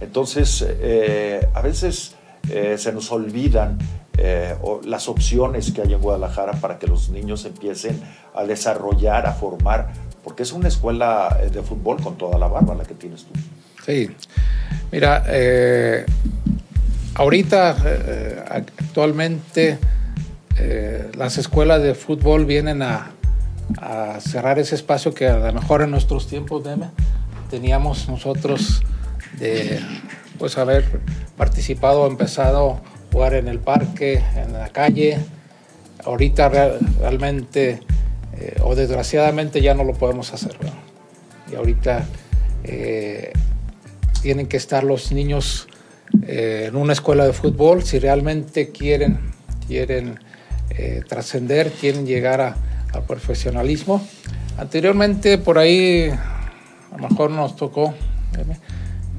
Entonces, 0.00 0.64
eh, 0.66 1.46
a 1.52 1.60
veces 1.60 2.14
eh, 2.48 2.76
se 2.78 2.92
nos 2.92 3.12
olvidan 3.12 3.76
eh, 4.16 4.54
o 4.62 4.80
las 4.82 5.10
opciones 5.10 5.72
que 5.72 5.82
hay 5.82 5.92
en 5.92 6.00
Guadalajara 6.00 6.52
para 6.52 6.78
que 6.78 6.86
los 6.86 7.10
niños 7.10 7.44
empiecen 7.44 8.00
a 8.34 8.44
desarrollar, 8.44 9.26
a 9.26 9.34
formar, 9.34 9.92
porque 10.24 10.42
es 10.42 10.52
una 10.52 10.68
escuela 10.68 11.38
eh, 11.42 11.50
de 11.50 11.60
fútbol 11.60 12.00
con 12.02 12.16
toda 12.16 12.38
la 12.38 12.46
barba 12.48 12.74
la 12.74 12.84
que 12.84 12.94
tienes 12.94 13.24
tú. 13.24 13.38
Sí, 13.84 14.08
mira, 14.90 15.22
eh, 15.28 16.06
ahorita 17.14 17.76
actualmente 18.48 19.78
eh, 20.58 21.10
las 21.16 21.38
escuelas 21.38 21.82
de 21.82 21.94
fútbol 21.94 22.46
vienen 22.46 22.82
a, 22.82 23.12
cerrar 24.20 24.60
ese 24.60 24.76
espacio 24.76 25.12
que 25.12 25.26
a 25.26 25.38
lo 25.38 25.52
mejor 25.52 25.82
en 25.82 25.90
nuestros 25.90 26.28
tiempos 26.28 26.62
teníamos 27.50 28.08
nosotros 28.08 28.80
de 29.40 29.80
pues 30.38 30.56
haber 30.56 30.84
participado, 31.36 32.06
empezado 32.06 32.70
a 32.70 33.12
jugar 33.12 33.34
en 33.34 33.48
el 33.48 33.58
parque, 33.58 34.22
en 34.36 34.52
la 34.52 34.68
calle. 34.68 35.18
Ahorita 36.04 36.48
real- 36.48 36.78
realmente 37.00 37.80
eh, 38.38 38.56
o 38.62 38.76
desgraciadamente 38.76 39.60
ya 39.60 39.74
no 39.74 39.82
lo 39.82 39.94
podemos 39.94 40.32
hacer. 40.32 40.56
Y 41.50 41.56
ahorita 41.56 42.06
eh, 42.62 43.32
tienen 44.22 44.46
que 44.46 44.56
estar 44.56 44.84
los 44.84 45.10
niños 45.10 45.66
en 46.22 46.76
una 46.76 46.92
escuela 46.92 47.26
de 47.26 47.32
fútbol 47.32 47.82
si 47.82 47.98
realmente 47.98 48.70
quieren, 48.70 49.32
quieren 49.66 50.20
eh, 50.78 51.02
trascender, 51.08 51.72
quieren 51.72 52.06
llegar 52.06 52.40
a- 52.40 52.56
al 52.92 53.02
profesionalismo. 53.04 54.06
Anteriormente 54.58 55.38
por 55.38 55.58
ahí 55.58 56.08
a 56.10 56.96
lo 56.98 57.08
mejor 57.08 57.30
nos 57.30 57.56
tocó 57.56 57.94
¿eh? 58.38 58.56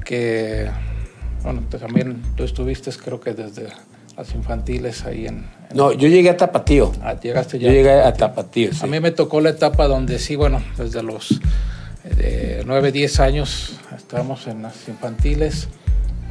que, 0.04 0.68
bueno, 1.42 1.62
tú 1.70 1.78
también 1.78 2.22
tú 2.36 2.42
estuviste 2.44 2.90
creo 2.92 3.20
que 3.20 3.34
desde 3.34 3.68
las 4.16 4.34
infantiles 4.34 5.04
ahí 5.04 5.26
en... 5.26 5.46
en- 5.70 5.76
No, 5.76 5.92
yo 5.92 6.08
llegué 6.08 6.30
a 6.30 6.36
Tapatío, 6.36 6.92
Ah, 7.02 7.14
llegaste 7.20 7.58
yo 7.58 7.68
ya. 7.68 7.72
llegué 7.72 8.00
a 8.02 8.12
Tapatío, 8.12 8.72
sí. 8.72 8.80
A 8.82 8.86
mí 8.88 8.98
me 9.00 9.10
tocó 9.12 9.40
la 9.40 9.50
etapa 9.50 9.86
donde 9.86 10.18
sí, 10.18 10.34
bueno, 10.34 10.60
desde 10.76 11.02
los 11.04 11.40
eh, 12.04 12.62
9, 12.66 12.90
10 12.90 13.20
años 13.20 13.78
estábamos 13.96 14.46
en 14.48 14.62
las 14.62 14.88
infantiles, 14.88 15.68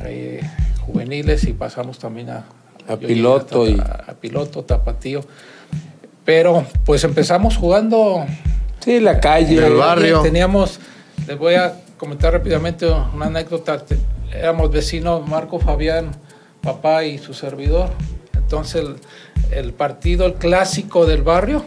ahí, 0.03 0.39
juveniles 0.85 1.43
y 1.45 1.53
pasamos 1.53 1.97
también 1.99 2.29
a, 2.31 2.45
A 2.87 2.95
yo 2.95 3.07
piloto 3.07 3.63
a, 3.63 3.69
y- 3.69 3.77
a 3.79 4.13
piloto, 4.19 4.63
tapatío. 4.63 5.21
Pero 6.25 6.65
pues 6.85 7.03
empezamos 7.03 7.57
jugando 7.57 8.25
Sí, 8.79 8.99
la 8.99 9.19
calle. 9.19 9.57
En 9.57 9.63
el 9.63 9.73
barrio. 9.75 10.21
Teníamos, 10.21 10.79
les 11.27 11.37
voy 11.37 11.55
a 11.55 11.73
comentar 11.97 12.31
rápidamente 12.33 12.85
una 13.13 13.25
anécdota. 13.25 13.83
Éramos 14.33 14.71
vecinos 14.71 15.27
Marco 15.27 15.59
Fabián, 15.59 16.11
papá 16.61 17.03
y 17.03 17.17
su 17.17 17.33
servidor. 17.33 17.89
Entonces 18.35 18.83
el, 18.83 18.95
el 19.51 19.73
partido, 19.73 20.25
el 20.25 20.35
clásico 20.35 21.05
del 21.05 21.23
barrio, 21.23 21.65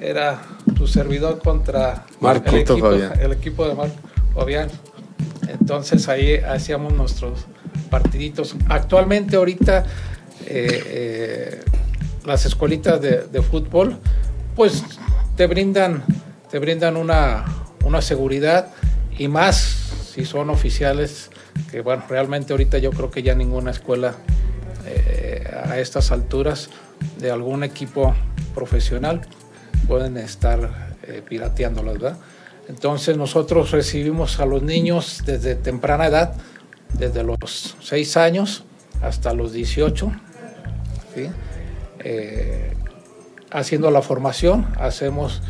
era 0.00 0.42
su 0.76 0.86
servidor 0.86 1.38
contra 1.38 2.04
el 2.10 2.16
Marquito 2.20 2.72
equipo, 2.74 2.90
Fabián. 2.90 3.12
el 3.20 3.32
equipo 3.32 3.66
de 3.68 3.74
Marco 3.74 3.94
Fabián. 4.34 4.68
Entonces 5.48 6.08
ahí 6.08 6.36
hacíamos 6.36 6.92
nuestros 6.94 7.46
partiditos. 7.88 8.56
Actualmente 8.68 9.36
ahorita 9.36 9.84
eh, 10.52 10.84
eh, 10.86 11.60
las 12.24 12.44
escuelitas 12.46 13.00
de, 13.00 13.24
de 13.24 13.42
fútbol 13.42 13.98
pues 14.54 14.84
te 15.36 15.46
brindan, 15.46 16.04
te 16.50 16.58
brindan 16.58 16.96
una, 16.96 17.44
una 17.84 18.02
seguridad 18.02 18.68
y 19.18 19.28
más 19.28 19.56
si 20.12 20.26
son 20.26 20.50
oficiales, 20.50 21.30
que 21.70 21.80
bueno, 21.80 22.04
realmente 22.08 22.52
ahorita 22.52 22.78
yo 22.78 22.90
creo 22.90 23.10
que 23.10 23.22
ya 23.22 23.34
ninguna 23.34 23.70
escuela 23.70 24.14
eh, 24.86 25.42
a 25.64 25.78
estas 25.78 26.12
alturas 26.12 26.68
de 27.18 27.30
algún 27.30 27.64
equipo 27.64 28.14
profesional 28.54 29.22
pueden 29.88 30.18
estar 30.18 30.96
eh, 31.04 31.22
pirateándolas. 31.26 32.18
Entonces 32.68 33.16
nosotros 33.16 33.70
recibimos 33.70 34.38
a 34.38 34.46
los 34.46 34.62
niños 34.62 35.22
desde 35.24 35.54
temprana 35.54 36.06
edad, 36.06 36.34
desde 36.92 37.22
los 37.22 37.76
6 37.80 38.16
años 38.18 38.64
hasta 39.00 39.32
los 39.32 39.52
18, 39.52 40.12
¿sí? 41.14 41.28
Eh, 42.00 42.72
haciendo 43.50 43.90
la 43.90 44.02
formación, 44.02 44.66
hacemos, 44.78 45.42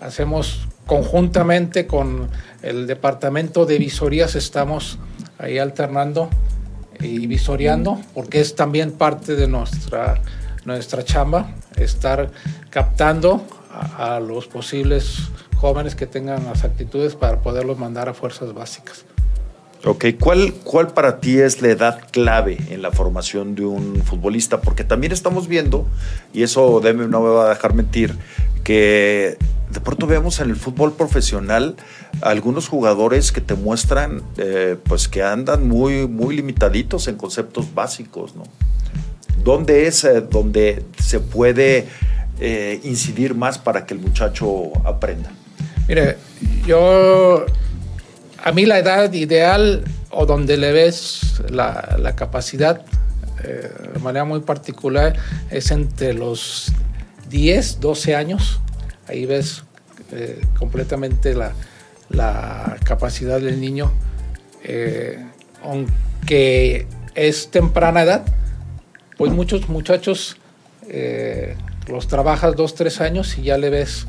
hacemos 0.00 0.68
conjuntamente 0.86 1.86
con 1.86 2.28
el 2.62 2.86
departamento 2.86 3.66
de 3.66 3.78
visorías, 3.78 4.34
estamos 4.34 4.98
ahí 5.38 5.58
alternando 5.58 6.30
y 7.00 7.26
visoreando, 7.26 8.00
porque 8.14 8.40
es 8.40 8.54
también 8.54 8.92
parte 8.92 9.36
de 9.36 9.46
nuestra, 9.46 10.20
nuestra 10.64 11.04
chamba, 11.04 11.50
estar 11.76 12.30
captando 12.70 13.46
a, 13.72 14.16
a 14.16 14.20
los 14.20 14.46
posibles 14.48 15.30
jóvenes 15.56 15.94
que 15.94 16.06
tengan 16.06 16.44
las 16.46 16.64
actitudes 16.64 17.14
para 17.14 17.40
poderlos 17.40 17.78
mandar 17.78 18.08
a 18.08 18.14
fuerzas 18.14 18.52
básicas. 18.54 19.04
Ok, 19.84 20.06
¿Cuál, 20.20 20.52
¿cuál 20.62 20.88
para 20.88 21.20
ti 21.20 21.38
es 21.38 21.62
la 21.62 21.68
edad 21.68 22.00
clave 22.10 22.58
en 22.68 22.82
la 22.82 22.90
formación 22.90 23.54
de 23.54 23.64
un 23.64 24.02
futbolista? 24.02 24.60
Porque 24.60 24.84
también 24.84 25.12
estamos 25.12 25.48
viendo, 25.48 25.86
y 26.34 26.42
eso 26.42 26.80
Deme 26.80 27.06
no 27.06 27.22
me 27.22 27.30
va 27.30 27.46
a 27.46 27.48
dejar 27.48 27.72
mentir, 27.72 28.14
que 28.62 29.38
de 29.70 29.80
pronto 29.80 30.06
vemos 30.06 30.38
en 30.40 30.50
el 30.50 30.56
fútbol 30.56 30.92
profesional 30.92 31.76
algunos 32.20 32.68
jugadores 32.68 33.32
que 33.32 33.40
te 33.40 33.54
muestran 33.54 34.22
eh, 34.36 34.76
pues 34.84 35.08
que 35.08 35.22
andan 35.22 35.66
muy, 35.66 36.06
muy 36.06 36.36
limitaditos 36.36 37.08
en 37.08 37.16
conceptos 37.16 37.72
básicos, 37.74 38.34
¿no? 38.34 38.42
¿Dónde 39.42 39.86
es 39.86 40.04
eh, 40.04 40.20
donde 40.20 40.84
se 40.98 41.20
puede 41.20 41.86
eh, 42.38 42.80
incidir 42.84 43.34
más 43.34 43.58
para 43.58 43.86
que 43.86 43.94
el 43.94 44.00
muchacho 44.00 44.72
aprenda? 44.84 45.30
Mire, 45.88 46.18
yo 46.66 47.46
a 48.42 48.52
mí 48.52 48.66
la 48.66 48.78
edad 48.78 49.12
ideal 49.12 49.84
o 50.10 50.26
donde 50.26 50.56
le 50.56 50.72
ves 50.72 51.42
la, 51.50 51.96
la 51.98 52.16
capacidad 52.16 52.82
eh, 53.44 53.70
de 53.94 53.98
manera 54.00 54.24
muy 54.24 54.40
particular 54.40 55.16
es 55.50 55.70
entre 55.70 56.12
los 56.12 56.72
10, 57.28 57.80
12 57.80 58.14
años. 58.14 58.60
Ahí 59.06 59.24
ves 59.26 59.62
eh, 60.12 60.40
completamente 60.58 61.34
la, 61.34 61.52
la, 62.10 62.76
capacidad 62.84 63.40
del 63.40 63.60
niño. 63.60 63.92
Eh, 64.64 65.24
aunque 65.62 66.86
es 67.14 67.50
temprana 67.50 68.02
edad, 68.02 68.24
pues 69.16 69.32
muchos 69.32 69.68
muchachos 69.68 70.36
los 71.86 72.08
trabajas 72.08 72.56
dos, 72.56 72.74
tres 72.74 73.00
años 73.00 73.38
y 73.38 73.42
ya 73.42 73.58
le 73.58 73.70
ves 73.70 74.06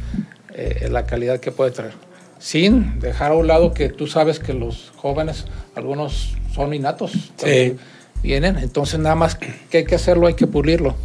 la 0.89 1.05
calidad 1.05 1.39
que 1.39 1.51
puede 1.51 1.69
traer 1.69 1.93
sin 2.41 2.99
dejar 2.99 3.31
a 3.31 3.35
un 3.35 3.45
lado 3.45 3.71
que 3.73 3.89
tú 3.89 4.07
sabes 4.07 4.39
que 4.39 4.53
los 4.53 4.91
jóvenes, 4.97 5.45
algunos 5.75 6.35
son 6.53 6.73
innatos, 6.73 7.11
Sí. 7.37 7.77
vienen, 8.23 8.57
entonces 8.57 8.99
nada 8.99 9.13
más 9.15 9.35
que 9.35 9.77
hay 9.77 9.85
que 9.85 9.93
hacerlo, 9.95 10.25
hay 10.27 10.33
que 10.33 10.47
pulirlo, 10.47 10.95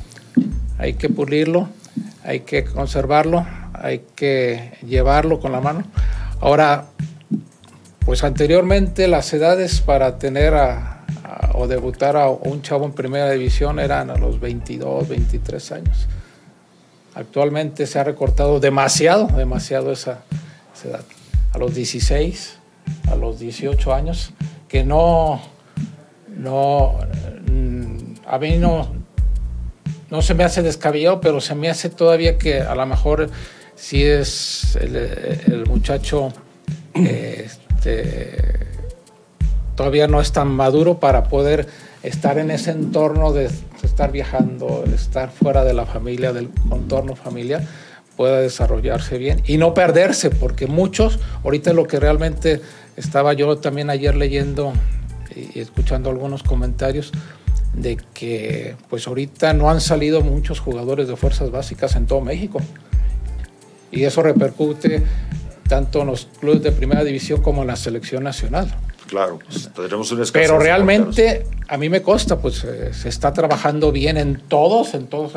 hay 0.79 0.95
que 0.95 1.11
pulirlo, 1.11 1.69
hay 2.25 2.41
que 2.41 2.65
conservarlo, 2.65 3.47
hay 3.75 4.03
que 4.17 4.73
llevarlo 4.87 5.39
con 5.39 5.53
la 5.53 5.61
mano. 5.61 5.85
Ahora, 6.41 6.87
pues 8.07 8.25
anteriormente 8.25 9.07
las 9.07 9.31
edades 9.35 9.81
para 9.83 10.19
tener 10.19 10.55
a, 10.55 11.05
a- 11.23 11.51
o 11.55 11.67
debutar 11.69 12.17
a 12.17 12.29
un 12.31 12.63
chavo 12.63 12.87
en 12.87 12.93
primera 12.93 13.31
división 13.31 13.79
eran 13.79 14.09
a 14.11 14.17
los 14.17 14.41
22, 14.41 15.07
23 15.09 15.73
años. 15.73 16.07
Actualmente 17.15 17.87
se 17.87 17.99
ha 17.99 18.05
recortado 18.05 18.59
demasiado, 18.61 19.27
demasiado 19.29 19.93
esa, 19.93 20.21
esa 20.75 20.89
edad. 20.89 21.01
A 21.57 21.59
los 21.59 21.75
16, 21.75 22.59
a 23.11 23.17
los 23.17 23.39
18 23.39 23.95
años, 23.95 24.35
que 24.69 24.85
no, 24.85 25.41
no, 26.37 26.99
mm, 27.51 27.97
a 28.27 28.39
mí 28.39 28.59
no, 28.59 28.93
no 30.11 30.21
se 30.21 30.35
me 30.35 30.45
hace 30.45 30.61
descabellado, 30.61 31.19
pero 31.23 31.41
se 31.41 31.55
me 31.55 31.71
hace 31.71 31.89
todavía 31.89 32.37
que 32.37 32.61
a 32.61 32.75
lo 32.75 32.85
mejor 32.85 33.31
si 33.75 34.03
es 34.03 34.77
el, 34.77 35.65
muchacho 35.67 36.31
este, 36.93 38.37
todavía 39.77 40.09
no 40.09 40.21
es 40.21 40.33
tan 40.33 40.49
maduro 40.49 41.01
para 41.01 41.25
poder 41.25 41.69
estar 42.03 42.37
en 42.37 42.51
ese 42.51 42.73
entorno 42.73 43.33
de 43.33 43.49
estar 43.83 44.13
viajando, 44.13 44.85
estar 44.95 45.31
fuera 45.31 45.65
de 45.65 45.73
la 45.73 45.87
familia, 45.87 46.35
del 46.35 46.51
contorno 46.69 47.17
familiar, 47.17 47.63
pueda 48.17 48.41
desarrollarse 48.41 49.19
bien 49.19 49.43
y 49.47 49.59
no 49.59 49.75
perderse, 49.75 50.31
porque 50.31 50.67
muchos, 50.67 51.19
ahorita 51.45 51.73
lo 51.73 51.87
que 51.87 52.01
realmente 52.01 52.61
estaba 52.97 53.35
yo 53.35 53.59
también 53.59 53.91
ayer 53.91 54.15
leyendo 54.15 54.73
y 55.35 55.61
escuchando 55.61 56.09
algunos 56.11 56.43
comentarios 56.43 57.13
de 57.75 57.99
que 58.15 58.75
pues 58.89 59.07
ahorita 59.07 59.53
no 59.53 59.71
han 59.71 59.81
salido 59.81 60.23
muchos 60.23 60.61
jugadores 60.61 61.09
de 61.09 61.17
fuerzas 61.17 61.51
básicas 61.51 61.95
en 61.95 62.07
todo 62.07 62.23
México. 62.23 62.61
Y 63.93 64.05
eso 64.05 64.23
repercute 64.23 65.03
tanto 65.69 66.01
en 66.01 66.09
los 66.09 66.27
clubes 66.41 66.63
de 66.63 66.73
primera 66.73 67.05
división 67.05 67.43
como 67.43 67.63
en 67.63 67.69
la 67.69 67.77
selección 67.77 68.25
nacional. 68.25 68.75
Claro, 69.07 69.39
pues, 69.47 69.71
tendremos 69.73 70.11
una 70.11 70.25
escasez 70.25 70.49
Pero 70.49 70.59
realmente 70.59 71.47
a 71.69 71.77
mí 71.77 71.89
me 71.89 72.03
consta, 72.03 72.39
pues 72.39 72.65
eh, 72.65 72.93
se 72.93 73.09
está 73.09 73.33
trabajando 73.33 73.93
bien 73.93 74.17
en 74.17 74.41
todos, 74.49 74.95
en 74.95 75.07
todos, 75.07 75.33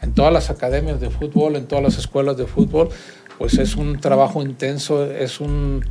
en 0.00 0.14
todas 0.14 0.32
las 0.32 0.50
academias 0.50 1.00
de 1.00 1.10
fútbol, 1.10 1.56
en 1.56 1.66
todas 1.66 1.84
las 1.84 1.98
escuelas 1.98 2.36
de 2.36 2.46
fútbol, 2.46 2.88
pues 3.38 3.58
es 3.58 3.76
un 3.76 4.00
trabajo 4.00 4.42
intenso, 4.42 5.04
es 5.04 5.40
un, 5.40 5.84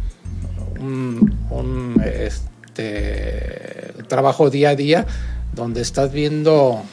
un, 0.80 1.38
un, 1.50 2.02
este, 2.04 3.94
trabajo 4.08 4.50
día 4.50 4.70
a 4.70 4.76
día 4.76 5.06
donde 5.54 5.82
estás 5.82 6.12
viendo 6.12 6.84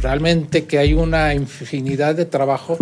realmente 0.00 0.64
que 0.64 0.78
hay 0.78 0.94
una 0.94 1.34
infinidad 1.34 2.14
de 2.14 2.24
trabajo 2.24 2.78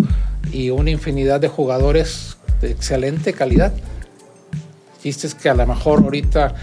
y 0.51 0.69
una 0.69 0.91
infinidad 0.91 1.39
de 1.39 1.47
jugadores 1.47 2.37
de 2.61 2.71
excelente 2.71 3.33
calidad. 3.33 3.73
Chistes 5.01 5.33
que 5.33 5.49
a 5.49 5.53
lo 5.53 5.65
mejor 5.65 6.03
ahorita, 6.03 6.55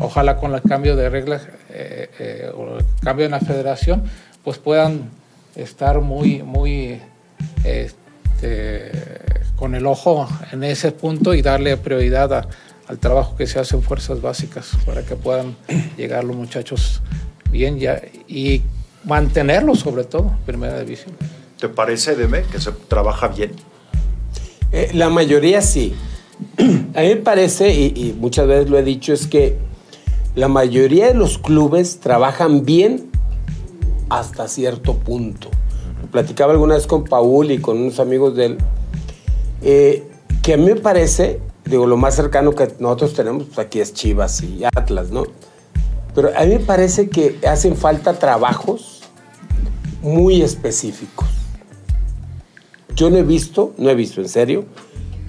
ojalá 0.00 0.36
con 0.36 0.54
el 0.54 0.62
cambio 0.62 0.96
de 0.96 1.08
reglas 1.08 1.42
eh, 1.70 2.08
eh, 2.18 2.50
o 2.54 2.78
el 2.78 2.84
cambio 3.02 3.24
en 3.26 3.32
la 3.32 3.40
federación, 3.40 4.02
pues 4.44 4.58
puedan 4.58 5.10
estar 5.56 6.00
muy, 6.00 6.42
muy 6.42 7.00
este, 7.64 8.90
con 9.56 9.74
el 9.74 9.86
ojo 9.86 10.28
en 10.52 10.64
ese 10.64 10.92
punto 10.92 11.34
y 11.34 11.42
darle 11.42 11.76
prioridad 11.76 12.32
a- 12.32 12.48
al 12.88 12.98
trabajo 12.98 13.36
que 13.36 13.46
se 13.46 13.58
hace 13.58 13.76
en 13.76 13.82
fuerzas 13.82 14.20
básicas 14.20 14.70
para 14.84 15.02
que 15.02 15.14
puedan 15.14 15.56
llegar 15.96 16.24
los 16.24 16.36
muchachos 16.36 17.00
bien 17.50 17.78
ya 17.78 18.00
y 18.28 18.62
mantenerlos 19.04 19.80
sobre 19.80 20.04
todo, 20.04 20.36
primera 20.46 20.80
división. 20.80 21.14
¿Te 21.60 21.68
parece, 21.68 22.16
Deme, 22.16 22.42
que 22.42 22.60
se 22.60 22.72
trabaja 22.72 23.28
bien? 23.28 23.52
Eh, 24.72 24.90
la 24.94 25.08
mayoría 25.10 25.62
sí. 25.62 25.94
A 26.94 27.00
mí 27.02 27.08
me 27.08 27.16
parece, 27.16 27.72
y, 27.72 27.92
y 27.94 28.16
muchas 28.18 28.46
veces 28.46 28.68
lo 28.68 28.78
he 28.78 28.82
dicho, 28.82 29.12
es 29.12 29.26
que 29.26 29.56
la 30.34 30.48
mayoría 30.48 31.08
de 31.08 31.14
los 31.14 31.38
clubes 31.38 32.00
trabajan 32.00 32.64
bien 32.64 33.10
hasta 34.08 34.48
cierto 34.48 34.94
punto. 34.96 35.48
Platicaba 36.10 36.52
alguna 36.52 36.74
vez 36.74 36.86
con 36.86 37.04
Paul 37.04 37.50
y 37.50 37.58
con 37.58 37.78
unos 37.78 38.00
amigos 38.00 38.34
de 38.36 38.46
él, 38.46 38.58
eh, 39.62 40.06
que 40.42 40.54
a 40.54 40.56
mí 40.56 40.64
me 40.64 40.76
parece, 40.76 41.40
digo, 41.64 41.86
lo 41.86 41.96
más 41.96 42.14
cercano 42.14 42.52
que 42.52 42.68
nosotros 42.80 43.14
tenemos 43.14 43.44
pues 43.44 43.58
aquí 43.58 43.80
es 43.80 43.94
Chivas 43.94 44.42
y 44.42 44.62
Atlas, 44.64 45.10
¿no? 45.10 45.24
Pero 46.14 46.30
a 46.36 46.42
mí 46.44 46.54
me 46.54 46.60
parece 46.60 47.08
que 47.08 47.38
hacen 47.48 47.76
falta 47.76 48.18
trabajos 48.18 49.00
muy 50.02 50.42
específicos. 50.42 51.28
Yo 52.94 53.08
no 53.08 53.16
he 53.16 53.22
visto, 53.22 53.72
no 53.78 53.88
he 53.88 53.94
visto 53.94 54.20
en 54.20 54.28
serio, 54.28 54.64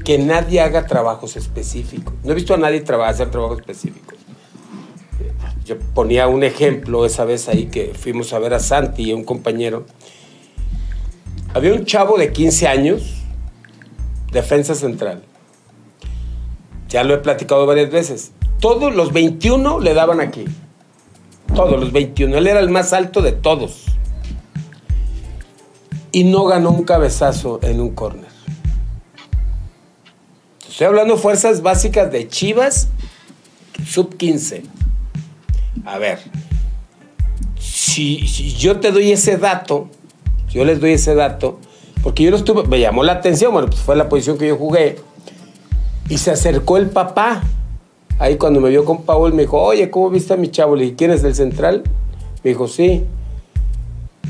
que 0.03 0.17
nadie 0.17 0.59
haga 0.59 0.85
trabajos 0.87 1.37
específicos. 1.37 2.13
No 2.25 2.31
he 2.31 2.35
visto 2.35 2.53
a 2.53 2.57
nadie 2.57 2.81
traba- 2.81 3.07
hacer 3.07 3.31
trabajos 3.31 3.59
específicos. 3.59 4.17
Yo 5.65 5.79
ponía 5.79 6.27
un 6.27 6.43
ejemplo 6.43 7.05
esa 7.05 7.23
vez 7.25 7.47
ahí 7.47 7.67
que 7.67 7.93
fuimos 7.93 8.33
a 8.33 8.39
ver 8.39 8.53
a 8.53 8.59
Santi 8.59 9.03
y 9.03 9.11
a 9.11 9.15
un 9.15 9.23
compañero. 9.23 9.85
Había 11.53 11.73
un 11.73 11.85
chavo 11.85 12.17
de 12.17 12.33
15 12.33 12.67
años, 12.67 13.15
defensa 14.31 14.75
central. 14.75 15.23
Ya 16.89 17.03
lo 17.03 17.13
he 17.13 17.19
platicado 17.19 17.65
varias 17.65 17.91
veces. 17.91 18.31
Todos 18.59 18.93
los 18.93 19.13
21 19.13 19.79
le 19.79 19.93
daban 19.93 20.19
aquí. 20.19 20.45
Todos 21.55 21.79
los 21.79 21.91
21. 21.91 22.37
Él 22.37 22.47
era 22.47 22.59
el 22.59 22.69
más 22.69 22.91
alto 22.91 23.21
de 23.21 23.31
todos 23.31 23.85
y 26.11 26.23
no 26.23 26.45
ganó 26.45 26.71
un 26.71 26.83
cabezazo 26.83 27.59
en 27.63 27.81
un 27.81 27.89
córner. 27.89 28.31
Estoy 30.67 30.87
hablando 30.87 31.17
fuerzas 31.17 31.61
básicas 31.61 32.11
de 32.11 32.27
Chivas, 32.27 32.87
sub 33.85 34.15
15. 34.15 34.63
A 35.85 35.97
ver, 35.97 36.19
si, 37.59 38.25
yo 38.55 38.79
te 38.79 38.91
doy 38.91 39.11
ese 39.11 39.37
dato, 39.37 39.87
yo 40.49 40.65
les 40.65 40.79
doy 40.79 40.93
ese 40.93 41.15
dato, 41.15 41.59
porque 42.01 42.23
yo 42.23 42.31
lo 42.31 42.37
estuve, 42.37 42.63
me 42.67 42.79
llamó 42.79 43.03
la 43.03 43.13
atención, 43.13 43.53
bueno, 43.53 43.69
pues 43.69 43.81
fue 43.81 43.95
la 43.95 44.09
posición 44.09 44.37
que 44.37 44.47
yo 44.47 44.57
jugué, 44.57 44.97
y 46.09 46.17
se 46.17 46.31
acercó 46.31 46.77
el 46.77 46.89
papá. 46.89 47.43
Ahí 48.19 48.37
cuando 48.37 48.61
me 48.61 48.69
vio 48.69 48.85
con 48.85 49.03
Paul 49.03 49.33
me 49.33 49.43
dijo, 49.43 49.59
oye, 49.61 49.89
¿cómo 49.89 50.09
viste 50.09 50.33
a 50.33 50.37
mi 50.37 50.49
chavo? 50.49 50.75
Le 50.75 50.83
dije, 50.83 50.95
¿quién 50.95 51.11
es 51.11 51.21
del 51.21 51.33
central? 51.33 51.83
Me 52.43 52.51
dijo, 52.51 52.67
sí. 52.67 53.03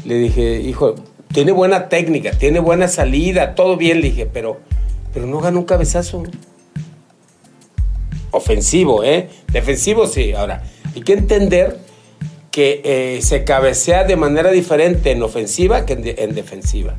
Le 0.06 0.16
dije, 0.16 0.62
hijo, 0.62 0.96
tiene 1.34 1.52
buena 1.52 1.90
técnica, 1.90 2.32
tiene 2.32 2.60
buena 2.60 2.88
salida, 2.88 3.56
todo 3.56 3.76
bien, 3.76 4.02
le 4.02 4.10
dije, 4.10 4.26
pero, 4.26 4.60
pero 5.14 5.26
no 5.26 5.40
gana 5.40 5.58
un 5.58 5.66
cabezazo. 5.66 6.24
Ofensivo, 8.32 9.04
¿eh? 9.04 9.30
Defensivo 9.52 10.08
sí. 10.08 10.32
Ahora, 10.34 10.64
hay 10.96 11.02
que 11.02 11.14
entender 11.14 11.78
que 12.52 12.82
eh, 12.84 13.22
se 13.22 13.44
cabecea 13.44 14.04
de 14.04 14.16
manera 14.16 14.52
diferente 14.52 15.12
en 15.12 15.24
ofensiva 15.24 15.86
que 15.86 15.94
en, 15.94 16.02
de- 16.04 16.16
en 16.20 16.36
defensiva. 16.36 16.96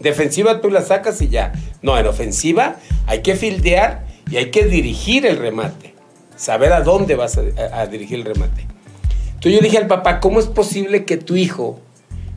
Defensiva 0.00 0.60
tú 0.60 0.70
la 0.70 0.82
sacas 0.82 1.20
y 1.22 1.28
ya. 1.28 1.52
No, 1.82 1.98
en 1.98 2.06
ofensiva 2.06 2.76
hay 3.06 3.20
que 3.22 3.36
fildear 3.36 4.04
y 4.30 4.36
hay 4.38 4.50
que 4.50 4.64
dirigir 4.66 5.26
el 5.26 5.36
remate. 5.38 5.94
Saber 6.36 6.72
a 6.72 6.80
dónde 6.82 7.14
vas 7.16 7.38
a, 7.38 7.42
a- 7.72 7.80
a 7.82 7.86
dirigir 7.86 8.18
el 8.20 8.24
remate. 8.24 8.66
Entonces 9.34 9.52
yo 9.52 9.60
dije 9.60 9.76
al 9.78 9.86
papá, 9.88 10.20
¿cómo 10.20 10.40
es 10.40 10.46
posible 10.46 11.04
que 11.04 11.16
tu 11.18 11.36
hijo 11.36 11.78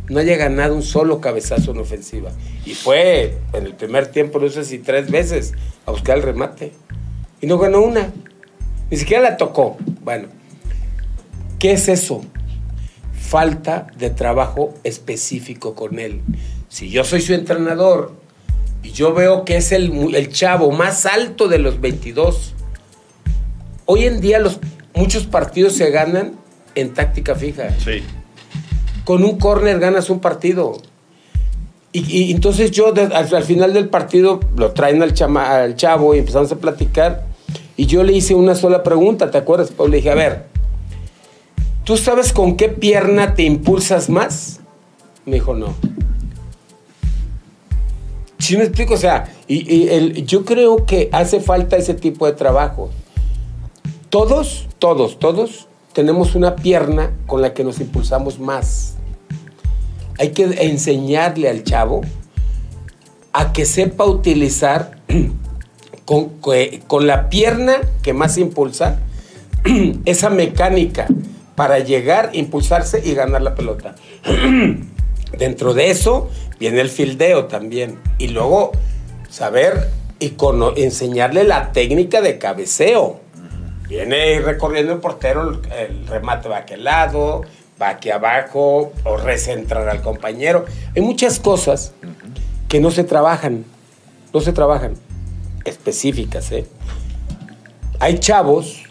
no 0.10 0.20
haya 0.20 0.36
ganado 0.36 0.76
un 0.76 0.84
solo 0.84 1.22
cabezazo 1.22 1.72
en 1.72 1.78
ofensiva? 1.80 2.32
Y 2.66 2.74
fue 2.74 3.38
en 3.54 3.66
el 3.66 3.74
primer 3.76 4.08
tiempo, 4.08 4.40
no 4.40 4.50
sé 4.50 4.66
si 4.66 4.80
tres 4.80 5.10
veces, 5.10 5.54
a 5.86 5.92
buscar 5.92 6.18
el 6.18 6.24
remate. 6.24 6.74
Y 7.40 7.48
no 7.48 7.58
ganó 7.58 7.80
una. 7.82 8.12
Ni 8.92 8.98
siquiera 8.98 9.24
la 9.24 9.38
tocó. 9.38 9.78
Bueno, 10.02 10.28
¿qué 11.60 11.74
es 11.74 11.88
eso? 11.88 12.22
Falta 13.14 13.88
de 13.98 14.10
trabajo 14.10 14.74
específico 14.84 15.76
con 15.76 16.00
él. 16.00 16.22
Si 16.70 16.90
yo 16.90 17.04
soy 17.04 17.22
su 17.22 17.34
entrenador 17.34 18.14
y 18.84 18.92
yo 18.92 19.14
veo 19.14 19.44
que 19.44 19.58
es 19.58 19.72
el, 19.72 20.16
el 20.16 20.32
chavo 20.32 20.72
más 20.72 21.06
alto 21.06 21.48
de 21.48 21.60
los 21.60 21.82
22, 21.82 22.54
hoy 23.86 24.06
en 24.06 24.22
día 24.22 24.40
los, 24.40 24.60
muchos 24.94 25.26
partidos 25.26 25.74
se 25.74 25.90
ganan 25.92 26.34
en 26.76 26.94
táctica 26.94 27.36
fija. 27.36 27.70
Sí. 27.84 28.04
Con 29.04 29.24
un 29.24 29.38
córner 29.38 29.80
ganas 29.80 30.10
un 30.10 30.20
partido. 30.20 30.78
Y, 31.92 32.00
y 32.26 32.32
entonces 32.32 32.72
yo 32.72 32.92
de- 32.92 33.04
al, 33.14 33.34
al 33.34 33.44
final 33.44 33.74
del 33.74 33.90
partido 33.90 34.40
lo 34.56 34.72
traen 34.74 35.02
al, 35.02 35.14
chama- 35.14 35.64
al 35.64 35.76
chavo 35.76 36.14
y 36.16 36.20
empezamos 36.20 36.52
a 36.52 36.58
platicar. 36.58 37.26
Y 37.76 37.86
yo 37.88 38.04
le 38.04 38.14
hice 38.14 38.36
una 38.36 38.56
sola 38.56 38.84
pregunta, 38.84 39.32
¿te 39.32 39.38
acuerdas? 39.38 39.72
Pablo? 39.72 39.92
Le 39.92 39.98
dije, 39.98 40.12
a 40.12 40.16
ver, 40.16 40.46
¿tú 41.88 41.96
sabes 41.96 42.34
con 42.34 42.58
qué 42.58 42.68
pierna 42.68 43.34
te 43.34 43.44
impulsas 43.44 44.10
más? 44.10 44.60
Me 45.26 45.36
dijo, 45.36 45.56
no. 45.56 45.74
¿Sí 48.40 48.58
me 48.58 48.66
explico? 48.66 48.96
O 48.96 48.98
sea, 48.98 49.32
yo 49.48 50.44
creo 50.44 50.86
que 50.86 51.08
hace 51.14 51.40
falta 51.40 51.78
ese 51.78 51.94
tipo 51.94 52.26
de 52.26 52.34
trabajo. 52.34 52.90
Todos, 54.10 54.68
todos, 54.80 55.18
todos 55.18 55.70
tenemos 55.94 56.36
una 56.36 56.58
pierna 56.58 57.14
con 57.26 57.42
la 57.42 57.54
que 57.54 57.64
nos 57.64 57.80
impulsamos 57.80 58.38
más. 58.38 58.96
Hay 60.20 60.32
que 60.32 60.44
enseñarle 60.44 61.48
al 61.48 61.64
chavo 61.64 62.02
a 63.32 63.54
que 63.54 63.66
sepa 63.66 64.04
utilizar 64.04 65.00
con, 66.06 66.32
con 66.88 67.08
la 67.08 67.30
pierna 67.30 67.78
que 68.02 68.12
más 68.12 68.38
impulsa 68.38 69.00
esa 70.06 70.30
mecánica 70.30 71.08
para 71.58 71.80
llegar, 71.80 72.30
impulsarse 72.34 73.02
y 73.04 73.16
ganar 73.16 73.42
la 73.42 73.56
pelota. 73.56 73.96
Dentro 75.40 75.74
de 75.74 75.90
eso 75.90 76.30
viene 76.60 76.82
el 76.82 76.90
fildeo 76.90 77.46
también. 77.46 77.98
Y 78.20 78.28
luego 78.28 78.74
saber 79.28 79.90
y 80.20 80.36
enseñarle 80.76 81.46
la 81.46 81.72
técnica 81.72 82.22
de 82.22 82.38
cabeceo. 82.38 83.22
Viene 83.90 84.40
recorriendo 84.40 84.94
el 84.94 85.00
portero, 85.00 85.50
el, 85.50 85.72
el 85.72 86.08
remate 86.08 86.48
va 86.48 86.58
a 86.58 86.60
aquel 86.60 86.84
lado, 86.84 87.42
va 87.82 87.90
aquí 87.90 88.12
abajo, 88.12 88.94
o 89.04 89.18
recentrar 89.18 89.90
al 89.90 90.04
compañero. 90.04 90.66
Hay 90.96 91.02
muchas 91.02 91.40
cosas 91.40 91.92
que 92.70 92.80
no 92.80 92.92
se 92.92 93.04
trabajan, 93.04 93.66
no 94.32 94.42
se 94.42 94.54
trabajan, 94.54 94.94
específicas. 95.66 96.52
¿eh? 96.52 96.68
Hay 98.00 98.20
chavos 98.20 98.84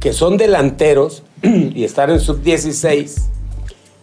que 0.00 0.12
son 0.12 0.38
delanteros 0.38 1.22
y 1.74 1.84
están 1.84 2.10
en 2.10 2.20
sub-16 2.20 3.14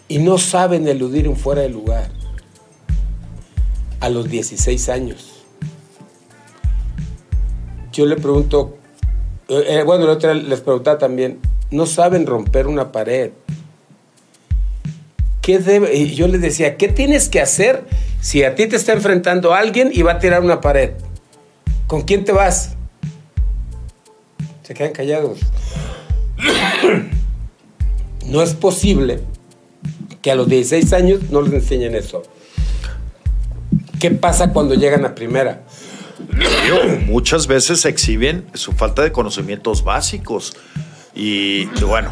y 0.08 0.20
no 0.20 0.38
saben 0.38 0.88
eludir 0.88 1.28
un 1.28 1.36
fuera 1.36 1.62
de 1.62 1.70
lugar 1.70 2.10
a 4.00 4.10
los 4.10 4.30
16 4.30 4.90
años. 4.90 5.46
Yo 7.92 8.06
le 8.06 8.16
pregunto, 8.16 8.78
eh, 9.48 9.64
eh, 9.68 9.84
bueno, 9.84 10.06
la 10.06 10.14
otra 10.14 10.34
les 10.34 10.62
preguntaba 10.62 10.98
también, 10.98 11.40
no 11.72 11.86
saben 11.86 12.26
romper 12.26 12.68
una 12.68 12.92
pared. 12.92 13.32
¿Qué? 15.42 15.62
Y 15.94 16.16
yo 16.16 16.28
les 16.28 16.42
decía, 16.42 16.78
¿qué 16.78 16.88
tienes 16.88 17.30
que 17.30 17.42
hacer 17.42 17.84
si 18.22 18.44
a 18.44 18.56
ti 18.56 18.68
te 18.68 18.78
está 18.78 18.94
enfrentando 18.94 19.54
alguien 19.54 19.90
y 19.94 20.02
va 20.02 20.14
a 20.14 20.20
tirar 20.20 20.42
una 20.42 20.62
pared? 20.62 20.92
¿Con 21.88 22.04
quién 22.04 22.24
te 22.24 22.32
vas? 22.32 22.76
Se 24.64 24.74
quedan 24.74 24.94
callados. 24.94 25.40
No 28.28 28.42
es 28.42 28.54
posible 28.54 29.22
que 30.22 30.32
a 30.32 30.36
los 30.36 30.48
16 30.48 30.94
años 30.94 31.22
no 31.30 31.42
les 31.42 31.54
enseñen 31.54 31.96
eso. 31.96 32.24
¿Qué 34.00 34.12
pasa 34.12 34.52
cuando 34.52 34.76
llegan 34.76 35.06
a 35.06 35.16
primera? 35.16 35.64
Muchas 37.06 37.48
veces 37.48 37.86
exhiben 37.86 38.46
su 38.54 38.72
falta 38.74 39.02
de 39.02 39.12
conocimientos 39.12 39.84
básicos. 39.84 40.56
Y, 41.16 41.70
y 41.76 41.84
bueno, 41.86 42.12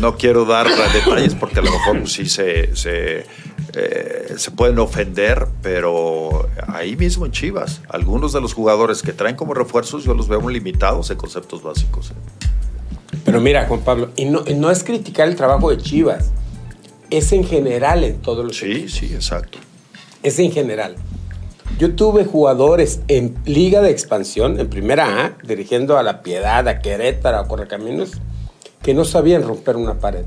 no 0.00 0.16
quiero 0.16 0.44
dar 0.44 0.66
detalles 0.92 1.34
porque 1.34 1.60
a 1.60 1.62
lo 1.62 1.70
mejor 1.70 2.00
pues, 2.00 2.12
sí 2.12 2.26
se, 2.26 2.74
se, 2.74 3.26
eh, 3.74 4.34
se 4.36 4.50
pueden 4.50 4.78
ofender, 4.78 5.46
pero 5.62 6.48
ahí 6.68 6.96
mismo 6.96 7.26
en 7.26 7.32
Chivas, 7.32 7.80
algunos 7.88 8.32
de 8.32 8.40
los 8.40 8.54
jugadores 8.54 9.02
que 9.02 9.12
traen 9.12 9.36
como 9.36 9.54
refuerzos 9.54 10.04
yo 10.04 10.14
los 10.14 10.28
veo 10.28 10.48
limitados 10.48 11.10
en 11.10 11.16
conceptos 11.16 11.62
básicos. 11.62 12.10
¿eh? 12.10 12.14
Pero 13.30 13.40
mira, 13.40 13.64
Juan 13.68 13.78
Pablo, 13.82 14.10
y 14.16 14.24
no, 14.24 14.70
es 14.72 14.82
criticar 14.82 15.28
el 15.28 15.36
trabajo 15.36 15.70
de 15.70 15.78
Chivas, 15.78 16.32
es 17.10 17.30
en 17.30 17.44
general 17.44 18.02
en 18.02 18.20
todos 18.20 18.44
los 18.44 18.56
Sí, 18.56 18.88
sí, 18.88 19.06
exacto. 19.14 19.60
es 20.24 20.40
en 20.40 20.50
general. 20.50 20.96
Yo 21.78 21.94
tuve 21.94 22.24
jugadores 22.24 23.02
en 23.06 23.36
Liga 23.44 23.82
de 23.82 23.92
Expansión, 23.92 24.58
en 24.58 24.68
Primera 24.68 25.24
A, 25.24 25.38
dirigiendo 25.44 25.96
a 25.96 26.02
La 26.02 26.24
Piedad, 26.24 26.66
a 26.66 26.80
Querétaro, 26.80 27.38
a 27.38 27.46
Correcaminos, 27.46 28.14
que 28.82 28.94
no 28.94 29.04
sabían 29.04 29.44
romper 29.44 29.76
una 29.76 30.00
pared. 30.00 30.24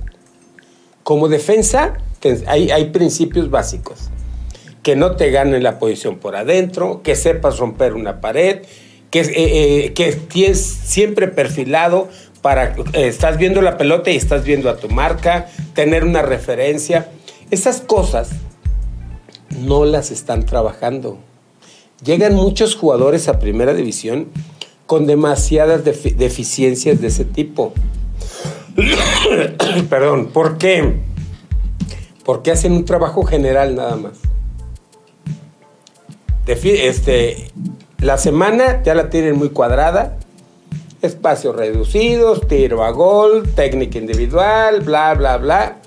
Como 1.04 1.28
defensa, 1.28 1.98
hay, 2.48 2.72
hay 2.72 2.86
principios 2.92 3.50
básicos. 3.50 4.12
Que 4.82 4.96
no 4.96 5.18
te 5.18 5.30
ganen 5.30 5.62
la 5.62 5.78
posición 5.78 6.20
por 6.20 6.38
adentro, 6.38 7.02
que 7.04 7.18
sepas 7.18 7.58
romper 7.58 7.96
una 7.96 8.22
pared, 8.22 8.62
que, 9.12 9.20
eh, 9.20 9.34
eh, 9.36 9.94
que 9.94 10.08
estés 10.08 10.62
siempre 10.62 11.28
perfilado 11.28 12.08
para... 12.44 12.76
eh, 12.94 13.08
estás 13.08 13.38
viendo 13.40 13.64
la 13.64 13.78
pelota 13.80 14.12
y 14.12 14.16
estás 14.18 14.44
viendo 14.44 14.70
a 14.70 14.78
tu 14.78 14.88
marca, 14.90 15.48
tener 15.74 16.04
una 16.04 16.22
referencia. 16.22 17.10
Esas 17.50 17.82
cosas 17.82 18.30
no 19.60 19.86
las 19.86 20.12
están 20.12 20.46
trabajando. 20.46 21.18
Llegan 22.04 22.36
muchos 22.36 22.76
jugadores 22.76 23.28
a 23.30 23.40
primera 23.40 23.74
división 23.74 24.28
con 24.86 25.08
demasiadas 25.08 25.84
defi- 25.84 26.14
deficiencias 26.16 27.02
de 27.02 27.08
ese 27.08 27.26
tipo. 27.26 27.74
Perdón, 29.90 30.28
¿por 30.28 30.58
qué? 30.58 31.00
Porque 32.26 32.52
hacen 32.52 32.74
un 32.74 32.86
trabajo 32.86 33.24
general 33.24 33.76
nada 33.76 33.96
más. 33.96 34.14
Este, 36.46 37.52
la 38.00 38.18
semana 38.18 38.84
ya 38.84 38.96
la 38.96 39.10
tienen 39.10 39.38
muy 39.38 39.50
cuadrada, 39.50 40.18
espacios 41.04 41.56
reducidos, 41.56 42.48
tiro 42.48 42.84
a 42.84 42.92
gol, 42.92 43.44
técnica 43.56 44.00
individual, 44.00 44.80
bla, 44.82 45.14
bla, 45.14 45.38
bla. 45.38 45.78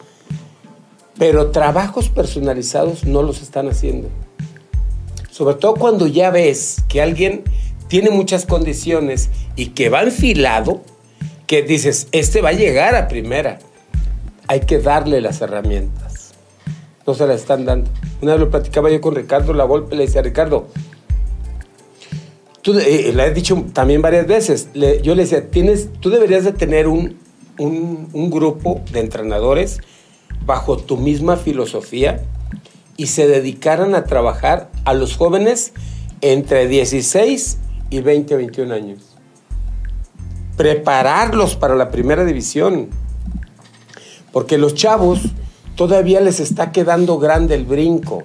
Pero 1.19 1.51
trabajos 1.51 2.11
personalizados 2.11 3.05
no 3.05 3.23
los 3.23 3.41
están 3.41 3.69
haciendo. 3.69 4.09
Sobre 5.31 5.55
todo 5.55 5.75
cuando 5.75 6.07
ya 6.07 6.31
ves 6.31 6.77
que 6.89 7.01
alguien 7.01 7.45
tiene 7.89 8.11
muchas 8.11 8.45
condiciones 8.45 9.31
y 9.57 9.69
que 9.69 9.89
va 9.89 10.03
enfilado, 10.03 10.83
que 11.47 11.63
dices, 11.63 12.09
este 12.13 12.43
va 12.43 12.51
a 12.51 12.53
llegar 12.53 12.95
a 12.95 13.09
primera. 13.09 13.59
Hay 14.49 14.61
que 14.61 14.79
darle 14.79 15.21
las 15.21 15.41
herramientas. 15.41 16.35
No 17.07 17.15
se 17.15 17.27
las 17.27 17.41
están 17.41 17.65
dando. 17.65 17.91
Una 18.21 18.33
vez 18.33 18.41
lo 18.41 18.51
platicaba 18.51 18.91
yo 18.91 19.01
con 19.01 19.15
Ricardo 19.15 19.55
La 19.55 19.65
Volpe, 19.65 19.97
le 19.97 20.07
decía, 20.07 20.23
Ricardo, 20.23 20.69
tú, 22.67 22.77
eh, 22.81 23.13
le 23.15 23.27
he 23.27 23.31
dicho 23.33 23.65
también 23.73 24.03
varias 24.03 24.27
veces, 24.27 24.71
le- 24.75 25.01
yo 25.01 25.15
le 25.15 25.23
decía, 25.23 25.51
tienes, 25.53 25.89
tú 26.01 26.11
deberías 26.11 26.43
de 26.43 26.51
tener 26.51 26.89
un, 26.89 27.17
un, 27.59 28.09
un 28.13 28.29
grupo 28.29 28.81
de 28.91 28.99
entrenadores 28.99 29.79
bajo 30.45 30.77
tu 30.77 30.97
misma 30.97 31.37
filosofía 31.37 32.25
y 32.97 33.07
se 33.07 33.29
dedicaran 33.29 33.95
a 33.95 34.03
trabajar 34.03 34.69
a 34.85 34.95
los 34.95 35.17
jóvenes 35.17 35.75
entre 36.23 36.67
16 36.67 37.59
y 37.91 38.01
20 38.01 38.35
o 38.35 38.39
21 38.39 38.75
años. 38.75 38.99
Prepararlos 40.57 41.55
para 41.55 41.77
la 41.77 41.91
primera 41.91 42.25
división. 42.25 42.89
Porque 44.33 44.59
los 44.59 44.75
chavos 44.75 45.21
todavía 45.77 46.21
les 46.21 46.41
está 46.41 46.73
quedando 46.73 47.19
grande 47.19 47.55
el 47.55 47.65
brinco. 47.65 48.25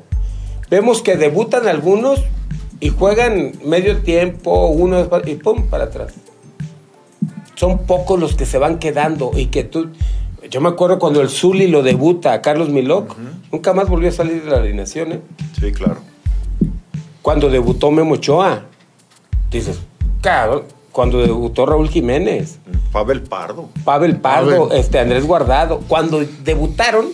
vemos 0.72 1.04
que 1.04 1.16
debutan 1.16 1.68
algunos 1.68 2.22
y 2.82 2.90
juegan 2.90 3.54
medio 3.64 4.00
tiempo, 4.00 4.68
uno 4.68 5.08
y 5.26 5.36
pum, 5.36 5.68
para 5.68 5.86
atrás. 5.86 6.14
Son 7.56 7.86
pocos 7.86 8.20
los 8.20 8.36
que 8.36 8.46
se 8.46 8.58
van 8.58 8.80
quedando 8.80 9.32
y 9.36 9.46
que 9.46 9.64
tú... 9.64 9.92
Yo 10.50 10.60
me 10.60 10.70
acuerdo 10.70 10.98
cuando 10.98 11.22
el 11.22 11.30
Zuli 11.30 11.68
lo 11.68 11.84
debuta 11.84 12.34
a 12.34 12.42
Carlos 12.42 12.70
Milok, 12.70 13.16
nunca 13.52 13.74
más 13.74 13.88
volvió 13.88 14.10
a 14.10 14.12
salir 14.12 14.44
de 14.44 14.50
la 14.50 14.58
alineación, 14.58 15.12
¿eh? 15.12 15.22
Sí, 15.60 15.72
claro. 15.72 16.00
Cuando 17.22 17.52
debutó 17.52 17.92
Memo 17.92 18.16
Ochoa, 18.16 18.64
dices, 19.52 19.80
cabrón, 20.22 20.64
cuando 20.92 21.20
debutó 21.20 21.68
Raúl 21.68 21.88
Jiménez, 21.88 22.58
Pavel 22.92 23.22
Pardo. 23.22 23.70
Pavel 23.86 24.18
Pardo, 24.18 24.68
Pavel. 24.70 24.80
este 24.80 24.98
Andrés 24.98 25.26
Guardado, 25.28 25.82
cuando 25.88 26.26
debutaron, 26.44 27.10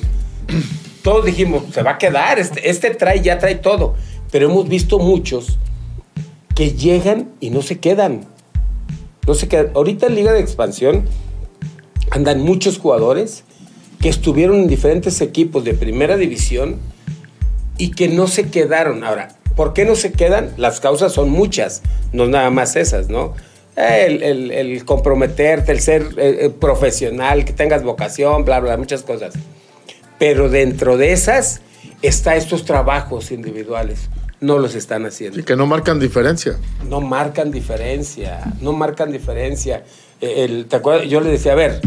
todos 1.04 1.26
dijimos, 1.26 1.64
se 1.74 1.84
va 1.84 1.92
a 1.92 1.98
quedar, 1.98 2.40
este, 2.40 2.70
este 2.70 2.96
trae, 2.96 3.22
ya 3.22 3.38
trae 3.38 3.56
todo. 3.56 3.96
Pero 4.32 4.50
hemos 4.50 4.68
visto 4.68 5.00
muchos 5.00 5.58
que 6.56 6.72
llegan 6.72 7.30
y 7.40 7.50
no 7.50 7.62
se 7.62 7.80
quedan. 7.80 8.26
No 9.26 9.34
se 9.34 9.48
quedan. 9.48 9.72
Ahorita 9.76 10.08
en 10.08 10.16
Liga 10.16 10.34
de 10.34 10.40
Expansión 10.40 11.06
andan 12.12 12.42
muchos 12.42 12.80
jugadores 12.80 13.44
que 14.02 14.10
estuvieron 14.10 14.58
en 14.58 14.68
diferentes 14.68 15.22
equipos 15.22 15.64
de 15.64 15.74
primera 15.74 16.18
división 16.18 16.78
y 17.78 17.92
que 17.92 18.08
no 18.08 18.28
se 18.28 18.50
quedaron. 18.50 19.04
Ahora, 19.04 19.30
¿por 19.56 19.74
qué 19.74 19.86
no 19.86 19.96
se 19.96 20.12
quedan? 20.12 20.52
Las 20.58 20.80
causas 20.80 21.14
son 21.14 21.30
muchas, 21.30 21.82
no 22.12 22.28
nada 22.28 22.50
más 22.50 22.76
esas, 22.76 23.10
¿no? 23.10 23.34
El, 23.76 24.84
comprometerte, 24.86 25.72
el 25.72 25.80
ser 25.80 26.02
eh, 26.18 26.38
eh, 26.42 26.50
profesional, 26.50 27.46
que 27.46 27.54
tengas 27.54 27.84
vocación, 27.84 28.44
bla, 28.44 28.60
bla, 28.60 28.76
muchas 28.78 29.04
cosas. 29.04 29.36
Pero 30.18 30.50
dentro 30.50 30.98
de 30.98 31.12
esas 31.12 31.62
está 32.02 32.36
estos 32.36 32.66
trabajos 32.66 33.32
individuales. 33.32 34.10
No 34.40 34.60
los 34.60 34.76
están 34.76 35.06
haciendo 35.06 35.40
Y 35.40 35.44
que 35.44 35.56
no 35.56 35.66
marcan 35.66 36.00
diferencia. 36.00 36.58
no 36.88 37.02
marcan 37.02 37.50
diferencia, 37.52 38.54
no 38.62 38.72
marcan 38.74 39.12
diferencia. 39.12 39.84
Eh, 40.22 40.46
el- 40.46 40.66
¿te 40.68 40.76
acuerdas? 40.76 41.08
Yo 41.08 41.22
le 41.22 41.30
decía, 41.32 41.54
a 41.54 41.56
ver, 41.56 41.82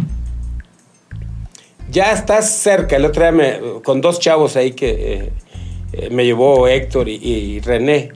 ya 1.91 2.13
estás 2.13 2.51
cerca. 2.51 2.97
El 2.97 3.05
otro 3.05 3.23
día 3.23 3.33
me- 3.33 3.61
con 3.85 4.01
dos 4.01 4.19
chavos 4.19 4.57
ahí 4.57 4.73
que 4.73 4.91
eh, 5.15 5.33
eh, 5.93 6.11
me 6.11 6.25
llevó 6.25 6.67
Héctor 6.69 7.09
y, 7.09 7.15
y 7.17 7.61
René. 7.61 8.13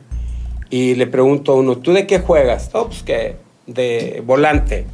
Y 0.71 0.97
le 0.97 1.07
pregunto 1.07 1.53
a 1.53 1.55
uno, 1.55 1.77
¿tú 1.79 1.93
de 1.93 2.07
qué 2.07 2.19
juegas? 2.19 2.71
No, 2.75 2.87
pues 2.89 3.03
que 3.05 3.37
de 3.69 4.21
volante. 4.27 4.87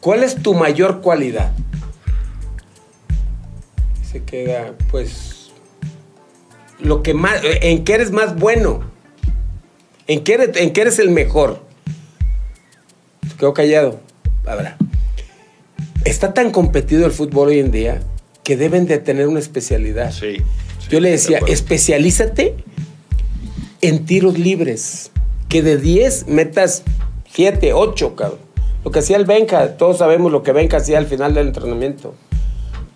¿Cuál 0.00 0.22
es 0.22 0.34
tu 0.42 0.52
mayor 0.52 1.00
cualidad? 1.00 1.52
Se 4.10 4.22
queda, 4.24 4.74
pues, 4.90 5.31
lo 6.82 7.02
que 7.02 7.14
más, 7.14 7.40
en 7.42 7.84
qué 7.84 7.94
eres 7.94 8.10
más 8.10 8.36
bueno. 8.36 8.80
¿En 10.06 10.24
qué, 10.24 10.34
eres, 10.34 10.56
¿En 10.56 10.72
qué 10.72 10.82
eres 10.82 10.98
el 10.98 11.10
mejor? 11.10 11.60
Se 13.28 13.36
quedó 13.36 13.54
callado. 13.54 14.00
Habrá. 14.46 14.76
Está 16.04 16.34
tan 16.34 16.50
competido 16.50 17.06
el 17.06 17.12
fútbol 17.12 17.48
hoy 17.48 17.60
en 17.60 17.70
día 17.70 18.02
que 18.42 18.56
deben 18.56 18.86
de 18.86 18.98
tener 18.98 19.28
una 19.28 19.38
especialidad. 19.38 20.10
Sí. 20.10 20.38
sí, 20.78 20.88
Yo 20.90 21.00
le 21.00 21.08
de 21.08 21.12
decía, 21.12 21.40
especialízate 21.46 22.56
en 23.80 24.04
tiros 24.04 24.38
libres. 24.38 25.10
Que 25.48 25.62
de 25.62 25.76
10 25.76 26.28
metas 26.28 26.82
7, 27.32 27.72
8, 27.74 28.16
cabrón. 28.16 28.38
Lo 28.84 28.90
que 28.90 28.98
hacía 28.98 29.16
el 29.16 29.26
Benja, 29.26 29.76
todos 29.76 29.98
sabemos 29.98 30.32
lo 30.32 30.42
que 30.42 30.52
Benja 30.52 30.78
hacía 30.78 30.98
al 30.98 31.06
final 31.06 31.34
del 31.34 31.48
entrenamiento. 31.48 32.14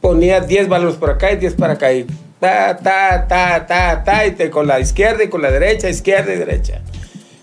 Ponía 0.01 0.41
10 0.41 0.69
balones 0.69 0.97
por 0.97 1.11
acá 1.11 1.33
y 1.33 1.37
10 1.37 1.55
para 1.55 1.75
acá. 1.75 1.93
Y 1.93 2.07
ta, 2.41 2.77
ta, 2.77 3.27
ta, 3.27 3.67
ta, 3.67 4.05
ta, 4.05 4.27
y 4.27 4.33
te- 4.33 4.51
con 4.51 4.67
la 4.67 4.81
izquierda 4.81 5.25
y 5.25 5.29
con 5.29 5.43
la 5.43 5.51
derecha, 5.51 5.89
izquierda 5.89 6.33
y 6.35 6.39
derecha. 6.39 6.81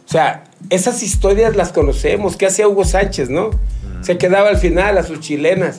O 0.07 0.11
sea, 0.11 0.43
esas 0.69 1.01
historias 1.03 1.55
las 1.55 1.71
conocemos. 1.71 2.37
¿Qué 2.37 2.45
hacía 2.45 2.67
Hugo 2.67 2.85
Sánchez, 2.85 3.29
no? 3.29 3.49
Se 4.01 4.17
quedaba 4.17 4.49
al 4.49 4.57
final 4.57 4.97
a 4.97 5.03
sus 5.03 5.19
chilenas 5.21 5.77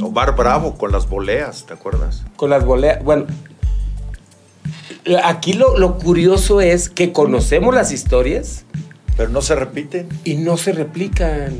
Omar 0.00 0.36
Bravo 0.36 0.76
con 0.78 0.92
las 0.92 1.08
voleas, 1.08 1.66
¿te 1.66 1.74
acuerdas? 1.74 2.22
con 2.36 2.50
las 2.50 2.64
boleas. 2.64 3.02
Bueno, 3.02 3.26
aquí 5.24 5.52
lo, 5.52 5.76
lo 5.78 5.98
curioso 5.98 6.60
es 6.60 6.88
que 6.88 7.12
conocemos 7.12 7.74
las 7.74 7.92
historias 7.92 8.64
Pero 9.16 9.30
no 9.30 9.42
se 9.42 9.54
repiten. 9.54 10.08
y 10.24 10.34
no 10.34 10.56
se 10.56 10.72
replican. 10.72 11.54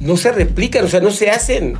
No 0.00 0.16
se 0.16 0.32
replican, 0.32 0.84
o 0.84 0.88
sea, 0.88 1.00
no 1.00 1.10
se 1.10 1.30
hacen. 1.30 1.76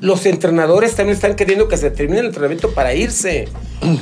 Los 0.00 0.24
entrenadores 0.26 0.94
también 0.94 1.16
están 1.16 1.34
queriendo 1.34 1.68
que 1.68 1.76
se 1.76 1.90
termine 1.90 2.20
el 2.20 2.26
entrenamiento 2.26 2.72
para 2.72 2.94
irse. 2.94 3.48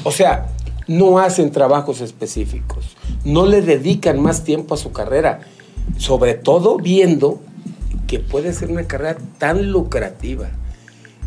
O 0.05 0.13
sea, 0.13 0.49
no 0.87 1.19
hacen 1.19 1.51
trabajos 1.51 2.01
específicos. 2.01 2.97
No 3.25 3.47
le 3.47 3.63
dedican 3.63 4.21
más 4.21 4.45
tiempo 4.45 4.75
a 4.75 4.79
su 4.79 4.93
carrera. 4.93 5.41
Sobre 5.97 6.35
todo 6.35 6.77
viendo 6.77 7.41
que 8.07 8.21
puede 8.21 8.53
ser 8.53 8.71
una 8.71 8.85
carrera 8.85 9.19
tan 9.39 9.71
lucrativa. 9.71 10.49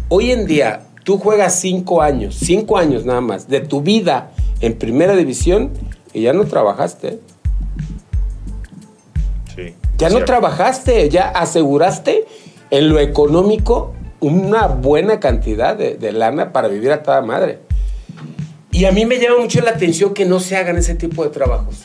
Hoy 0.09 0.31
en 0.31 0.45
día, 0.45 0.83
tú 1.03 1.17
juegas 1.17 1.59
cinco 1.59 2.01
años, 2.01 2.35
cinco 2.35 2.77
años 2.77 3.05
nada 3.05 3.21
más, 3.21 3.47
de 3.47 3.61
tu 3.61 3.81
vida 3.81 4.31
en 4.59 4.77
primera 4.77 5.15
división 5.15 5.71
y 6.13 6.21
ya 6.21 6.33
no 6.33 6.45
trabajaste. 6.45 7.19
Sí. 9.55 9.75
Ya 9.97 10.07
no 10.07 10.15
Cierto. 10.15 10.25
trabajaste, 10.25 11.09
ya 11.09 11.29
aseguraste 11.29 12.25
en 12.69 12.89
lo 12.89 12.99
económico 12.99 13.93
una 14.21 14.67
buena 14.67 15.19
cantidad 15.19 15.75
de, 15.75 15.97
de 15.97 16.11
lana 16.13 16.53
para 16.53 16.67
vivir 16.67 16.91
a 16.91 17.03
toda 17.03 17.21
madre. 17.21 17.59
Y 18.71 18.85
a 18.85 18.91
mí 18.91 19.05
me 19.05 19.19
llama 19.19 19.39
mucho 19.39 19.59
la 19.61 19.71
atención 19.71 20.13
que 20.13 20.25
no 20.25 20.39
se 20.39 20.55
hagan 20.55 20.77
ese 20.77 20.95
tipo 20.95 21.23
de 21.23 21.29
trabajos. 21.31 21.83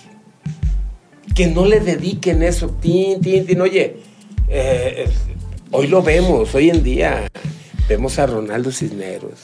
Que 1.34 1.48
no 1.48 1.64
le 1.64 1.80
dediquen 1.80 2.42
eso. 2.42 2.70
Tin, 2.80 3.20
tin, 3.20 3.44
tin. 3.44 3.60
Oye, 3.60 3.96
eh, 4.48 5.08
hoy 5.72 5.88
lo 5.88 6.02
vemos, 6.02 6.54
hoy 6.54 6.70
en 6.70 6.82
día. 6.82 7.28
Vemos 7.88 8.18
a 8.18 8.26
Ronaldo 8.26 8.70
Cisneros, 8.70 9.40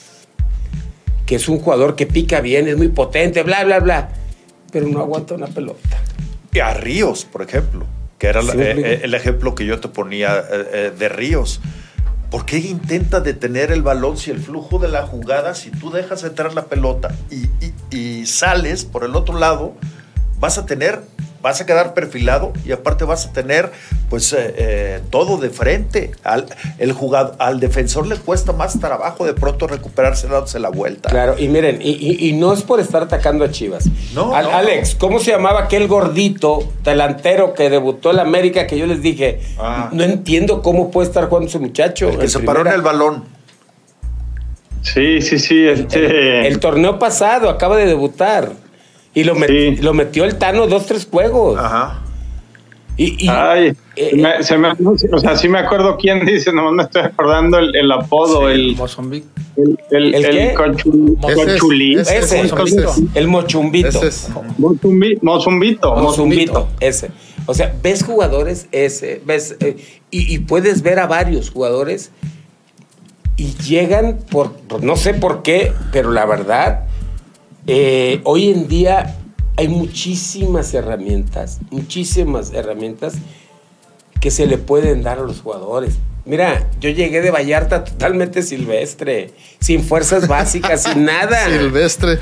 que 1.26 1.36
es 1.36 1.48
un 1.48 1.60
jugador 1.60 1.94
que 1.94 2.06
pica 2.06 2.40
bien, 2.40 2.66
es 2.66 2.76
muy 2.76 2.88
potente, 2.88 3.42
bla, 3.42 3.64
bla, 3.64 3.80
bla. 3.80 4.08
Pero 4.70 4.88
no 4.88 5.00
aguanta 5.00 5.34
una 5.34 5.46
pelota. 5.46 6.02
Y 6.52 6.58
a 6.58 6.74
Ríos, 6.74 7.24
por 7.24 7.42
ejemplo, 7.42 7.86
que 8.18 8.26
era 8.26 8.42
Sí, 8.42 8.56
me 8.56 8.64
eh, 8.64 8.74
eh, 8.76 9.00
el 9.04 9.14
ejemplo 9.14 9.54
que 9.54 9.64
yo 9.64 9.80
te 9.80 9.88
ponía 9.88 10.42
de 10.42 11.08
Ríos. 11.08 11.60
¿Por 12.32 12.46
qué 12.46 12.56
intenta 12.58 13.20
detener 13.20 13.70
el 13.70 13.82
balón 13.82 14.16
si 14.16 14.30
el 14.32 14.40
flujo 14.40 14.78
de 14.80 14.88
la 14.88 15.06
jugada, 15.06 15.54
si 15.54 15.70
tú 15.70 15.90
dejas 15.90 16.24
entrar 16.24 16.54
la 16.54 16.64
pelota 16.64 17.14
y, 17.30 17.44
y- 17.64 17.74
y 17.90 18.26
sales 18.26 18.84
por 18.86 19.04
el 19.04 19.14
otro 19.14 19.38
lado, 19.38 19.74
vas 20.40 20.56
a 20.58 20.64
tener, 20.66 21.02
vas 21.42 21.60
a 21.60 21.66
quedar 21.66 21.92
perfilado 21.92 22.52
y 22.64 22.72
aparte 22.72 23.04
vas 23.04 23.26
a 23.26 23.32
tener 23.32 23.72
pues 24.08 24.32
eh, 24.32 24.54
eh, 24.56 25.00
todo 25.10 25.38
de 25.38 25.50
frente. 25.50 26.12
Al, 26.22 26.46
el 26.78 26.92
jugador, 26.92 27.34
al 27.38 27.58
defensor 27.60 28.06
le 28.06 28.16
cuesta 28.16 28.52
más 28.52 28.78
trabajo 28.78 29.26
de 29.26 29.34
pronto 29.34 29.66
recuperarse 29.66 30.28
dándose 30.28 30.60
la 30.60 30.68
vuelta. 30.68 31.08
Claro, 31.10 31.34
y 31.38 31.48
miren, 31.48 31.80
y, 31.82 31.90
y- 31.90 32.28
y 32.28 32.32
no 32.34 32.52
es 32.52 32.62
por 32.62 32.78
estar 32.80 33.02
atacando 33.02 33.44
a 33.44 33.50
Chivas. 33.50 33.86
No, 34.14 34.34
Al- 34.34 34.44
no. 34.44 34.50
Alex, 34.56 34.94
¿cómo 34.94 35.18
se 35.18 35.30
llamaba 35.32 35.64
aquel 35.64 35.88
gordito 35.88 36.72
delantero 36.84 37.54
que 37.54 37.68
debutó 37.70 38.10
en 38.10 38.16
la 38.16 38.22
América 38.22 38.66
que 38.66 38.78
yo 38.78 38.86
les 38.86 39.02
dije? 39.02 39.40
Ah. 39.58 39.88
No 39.92 40.04
entiendo 40.04 40.62
cómo 40.62 40.90
puede 40.90 41.08
estar 41.08 41.28
jugando 41.28 41.48
ese 41.48 41.58
muchacho. 41.58 42.08
El 42.08 42.18
que 42.18 42.28
se 42.28 42.38
paró 42.40 42.60
en 42.60 42.68
el 42.68 42.82
balón. 42.82 43.24
Sí, 44.82 45.22
sí, 45.22 45.38
sí. 45.38 45.66
Este, 45.66 46.46
El 46.46 46.58
torneo 46.58 46.98
pasado 46.98 47.48
acaba 47.48 47.76
de 47.76 47.86
debutar. 47.86 48.50
Y 49.14 49.24
lo, 49.24 49.34
met- 49.36 49.76
Sí. 49.76 49.82
lo 49.82 49.92
metió 49.94 50.24
el 50.24 50.36
Tano 50.36 50.66
dos, 50.66 50.86
tres 50.86 51.06
juegos. 51.10 51.58
Ajá. 51.58 52.00
Y, 52.96 53.24
y- 53.24 53.28
Ay, 53.28 53.72
eh, 53.96 54.10
se 54.10 54.16
me- 54.16 54.42
se 54.42 54.58
me- 54.58 54.68
o 55.12 55.18
sea, 55.18 55.34
sí 55.36 55.48
me 55.48 55.58
acuerdo 55.58 55.96
quién 55.96 56.24
dice, 56.26 56.52
nomás 56.52 56.72
me 56.74 56.82
estoy 56.82 57.02
acordando 57.02 57.58
el, 57.58 57.74
el 57.74 57.90
apodo, 57.90 58.48
el, 58.50 58.76
Mozambique. 58.76 59.26
el, 59.56 59.78
el, 59.90 60.14
¿El 60.14 60.24
el 60.26 60.30
qué? 60.30 60.54
conchu- 60.54 61.16
Ese 62.00 62.40
el 63.14 63.28
mochumbito. 63.28 63.88
Ese 63.88 64.06
es- 64.08 64.28
Mozumbi- 64.58 65.18
Mozumbito. 65.22 65.96
Mozumbito, 65.96 66.68
ese. 66.80 67.10
O 67.46 67.54
sea, 67.54 67.74
ves 67.82 68.04
jugadores 68.04 68.68
ese, 68.72 69.20
ves, 69.24 69.56
eh, 69.60 69.76
y, 70.10 70.34
y 70.34 70.38
puedes 70.40 70.82
ver 70.82 70.98
a 71.00 71.06
varios 71.06 71.50
jugadores 71.50 72.10
y 73.36 73.54
llegan 73.54 74.18
por- 74.30 74.52
no 74.82 74.96
sé 74.96 75.14
por 75.14 75.42
qué, 75.42 75.72
pero 75.92 76.12
la 76.12 76.24
verdad, 76.26 76.84
eh, 77.66 78.20
hoy 78.24 78.50
en 78.50 78.68
día 78.68 79.16
hay 79.56 79.68
muchísimas 79.68 80.72
herramientas, 80.74 81.60
muchísimas 81.70 82.52
herramientas 82.52 83.14
que 84.20 84.30
se 84.30 84.46
le 84.46 84.58
pueden 84.58 85.02
dar 85.02 85.18
a 85.18 85.22
los 85.22 85.40
jugadores. 85.40 85.98
Mira, 86.24 86.68
yo 86.80 86.88
llegué 86.90 87.20
de 87.20 87.32
Vallarta 87.32 87.82
totalmente 87.82 88.42
silvestre, 88.42 89.32
sin 89.58 89.82
fuerzas 89.82 90.28
básicas, 90.28 90.84
sin 90.84 91.04
nada. 91.06 91.46
Silvestre. 91.46 92.18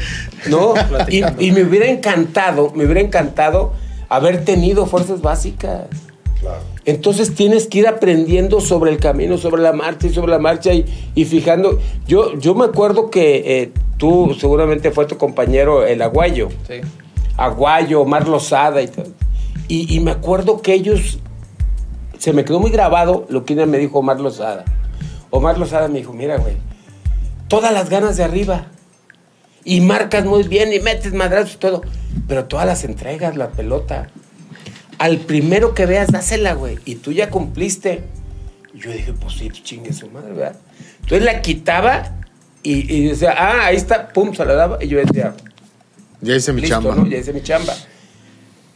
¿no? 0.49 0.75
Y, 1.09 1.23
y 1.39 1.53
me 1.53 1.63
hubiera 1.63 1.87
encantado, 1.87 2.73
me 2.75 2.85
hubiera 2.85 3.01
encantado 3.01 3.75
haber 4.09 4.45
tenido 4.45 4.87
fuerzas 4.87 5.21
básicas. 5.21 5.89
Entonces 6.85 7.35
tienes 7.35 7.67
que 7.67 7.81
ir 7.81 7.89
aprendiendo 7.89 8.61
sobre 8.61 8.91
el 8.91 8.99
camino, 8.99 9.37
sobre 9.37 9.63
la 9.63 9.73
marcha 9.73 10.07
y 10.07 10.11
sobre 10.11 10.31
la 10.31 10.39
marcha 10.39 10.73
y, 10.73 10.87
y 11.15 11.25
fijando. 11.25 11.79
Yo, 12.07 12.39
yo 12.39 12.55
me 12.55 12.65
acuerdo 12.65 13.11
que 13.11 13.63
eh, 13.63 13.73
tú 13.99 14.35
seguramente 14.39 14.91
fue 14.91 15.07
tu 15.07 15.19
compañero 15.19 15.87
el 15.87 16.01
Aguayo. 16.01 16.49
Sí. 16.67 16.81
Aguayo, 17.37 18.01
Omar 18.01 18.27
Lozada 18.27 18.81
y 18.83 18.89
todo. 18.89 19.09
Y, 19.69 19.95
y 19.95 20.01
me 20.01 20.11
acuerdo 20.11 20.63
que 20.63 20.73
ellos, 20.73 21.19
se 22.19 22.33
me 22.33 22.45
quedó 22.45 22.61
muy 22.61 22.71
grabado 22.71 23.27
lo 23.29 23.45
que 23.45 23.55
me 23.67 23.79
dijo 23.79 23.99
Omar 23.99 24.21
Lozada. 24.21 24.65
Omar 25.31 25.59
Lozada 25.59 25.89
me 25.89 25.99
dijo, 25.99 26.13
mira, 26.13 26.39
güey, 26.39 26.57
todas 27.49 27.73
las 27.73 27.89
ganas 27.91 28.17
de 28.17 28.25
arriba. 28.25 28.67
Y 29.63 29.83
marcas 29.83 30.25
muy 30.25 30.45
bien 30.45 30.73
y 30.73 30.81
metes 30.81 31.13
madrazos 31.13 31.55
y 31.55 31.59
todo. 31.59 31.83
Pero 32.27 32.47
todas 32.47 32.65
las 32.65 32.85
entregas, 32.85 33.37
la 33.37 33.51
pelota. 33.51 34.09
Al 35.01 35.17
primero 35.17 35.73
que 35.73 35.87
veas, 35.87 36.13
dásela, 36.13 36.53
güey. 36.53 36.79
Y 36.85 36.97
tú 36.97 37.11
ya 37.11 37.31
cumpliste. 37.31 38.05
Yo 38.75 38.93
dije, 38.93 39.15
pues 39.15 39.33
sí, 39.33 39.49
chingue 39.51 39.95
su 39.95 40.11
madre, 40.11 40.35
¿verdad? 40.35 40.57
Entonces 41.01 41.23
la 41.23 41.41
quitaba 41.41 42.19
y, 42.63 42.95
y 42.95 43.09
decía, 43.09 43.35
ah, 43.35 43.65
ahí 43.65 43.77
está, 43.77 44.09
pum, 44.11 44.35
se 44.35 44.45
la 44.45 44.53
daba. 44.53 44.85
Y 44.85 44.89
yo 44.89 44.99
decía, 44.99 45.35
Ya 46.21 46.37
hice 46.37 46.53
mi 46.53 46.61
listo, 46.61 46.77
chamba. 46.77 46.95
¿no? 46.97 47.07
Ya 47.07 47.17
hice 47.17 47.33
mi 47.33 47.43
chamba. 47.43 47.75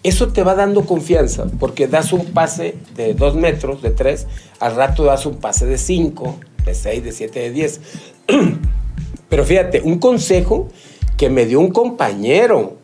Eso 0.03 0.29
te 0.29 0.43
va 0.43 0.55
dando 0.55 0.87
confianza, 0.87 1.45
porque 1.61 1.89
das 1.89 2.11
un 2.15 2.25
pase 2.33 2.77
de 2.97 3.13
dos 3.13 3.37
metros, 3.37 3.83
de 3.83 3.91
tres, 3.91 4.27
al 4.61 4.77
rato 4.77 5.05
das 5.05 5.27
un 5.27 5.37
pase 5.37 5.67
de 5.67 5.77
cinco, 5.77 6.41
de 6.65 6.75
seis, 6.75 7.05
de 7.05 7.13
siete, 7.13 7.41
de 7.41 7.51
diez. 7.51 7.81
Pero 9.29 9.45
fíjate, 9.45 9.83
un 9.83 9.99
consejo 9.99 10.71
que 11.19 11.29
me 11.29 11.45
dio 11.45 11.61
un 11.61 11.71
compañero. 11.71 12.79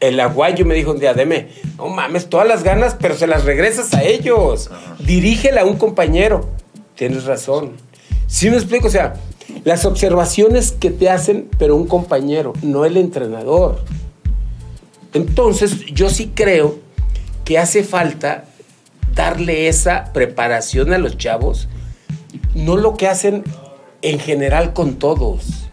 El 0.00 0.18
aguayo 0.18 0.64
me 0.64 0.74
dijo 0.74 0.92
un 0.92 0.98
día, 0.98 1.14
deme, 1.14 1.48
no 1.76 1.88
mames, 1.88 2.28
todas 2.28 2.48
las 2.48 2.62
ganas, 2.62 2.96
pero 2.98 3.14
se 3.14 3.26
las 3.26 3.44
regresas 3.44 3.92
a 3.92 4.02
ellos. 4.02 4.70
Dirígela 4.98 5.60
a 5.60 5.64
un 5.64 5.76
compañero. 5.76 6.48
Tienes 6.94 7.24
razón. 7.24 7.72
Sí 8.26 8.48
me 8.48 8.56
explico, 8.56 8.86
o 8.86 8.90
sea, 8.90 9.14
las 9.64 9.84
observaciones 9.84 10.72
que 10.72 10.90
te 10.90 11.10
hacen, 11.10 11.48
pero 11.58 11.76
un 11.76 11.86
compañero, 11.86 12.52
no 12.62 12.84
el 12.84 12.96
entrenador. 12.96 13.84
Entonces, 15.12 15.84
yo 15.86 16.08
sí 16.08 16.32
creo 16.34 16.78
que 17.44 17.58
hace 17.58 17.82
falta 17.82 18.44
darle 19.14 19.68
esa 19.68 20.12
preparación 20.12 20.92
a 20.92 20.98
los 20.98 21.18
chavos, 21.18 21.68
no 22.54 22.76
lo 22.76 22.96
que 22.96 23.08
hacen 23.08 23.44
en 24.02 24.18
general 24.18 24.72
con 24.72 24.94
todos. 24.96 25.69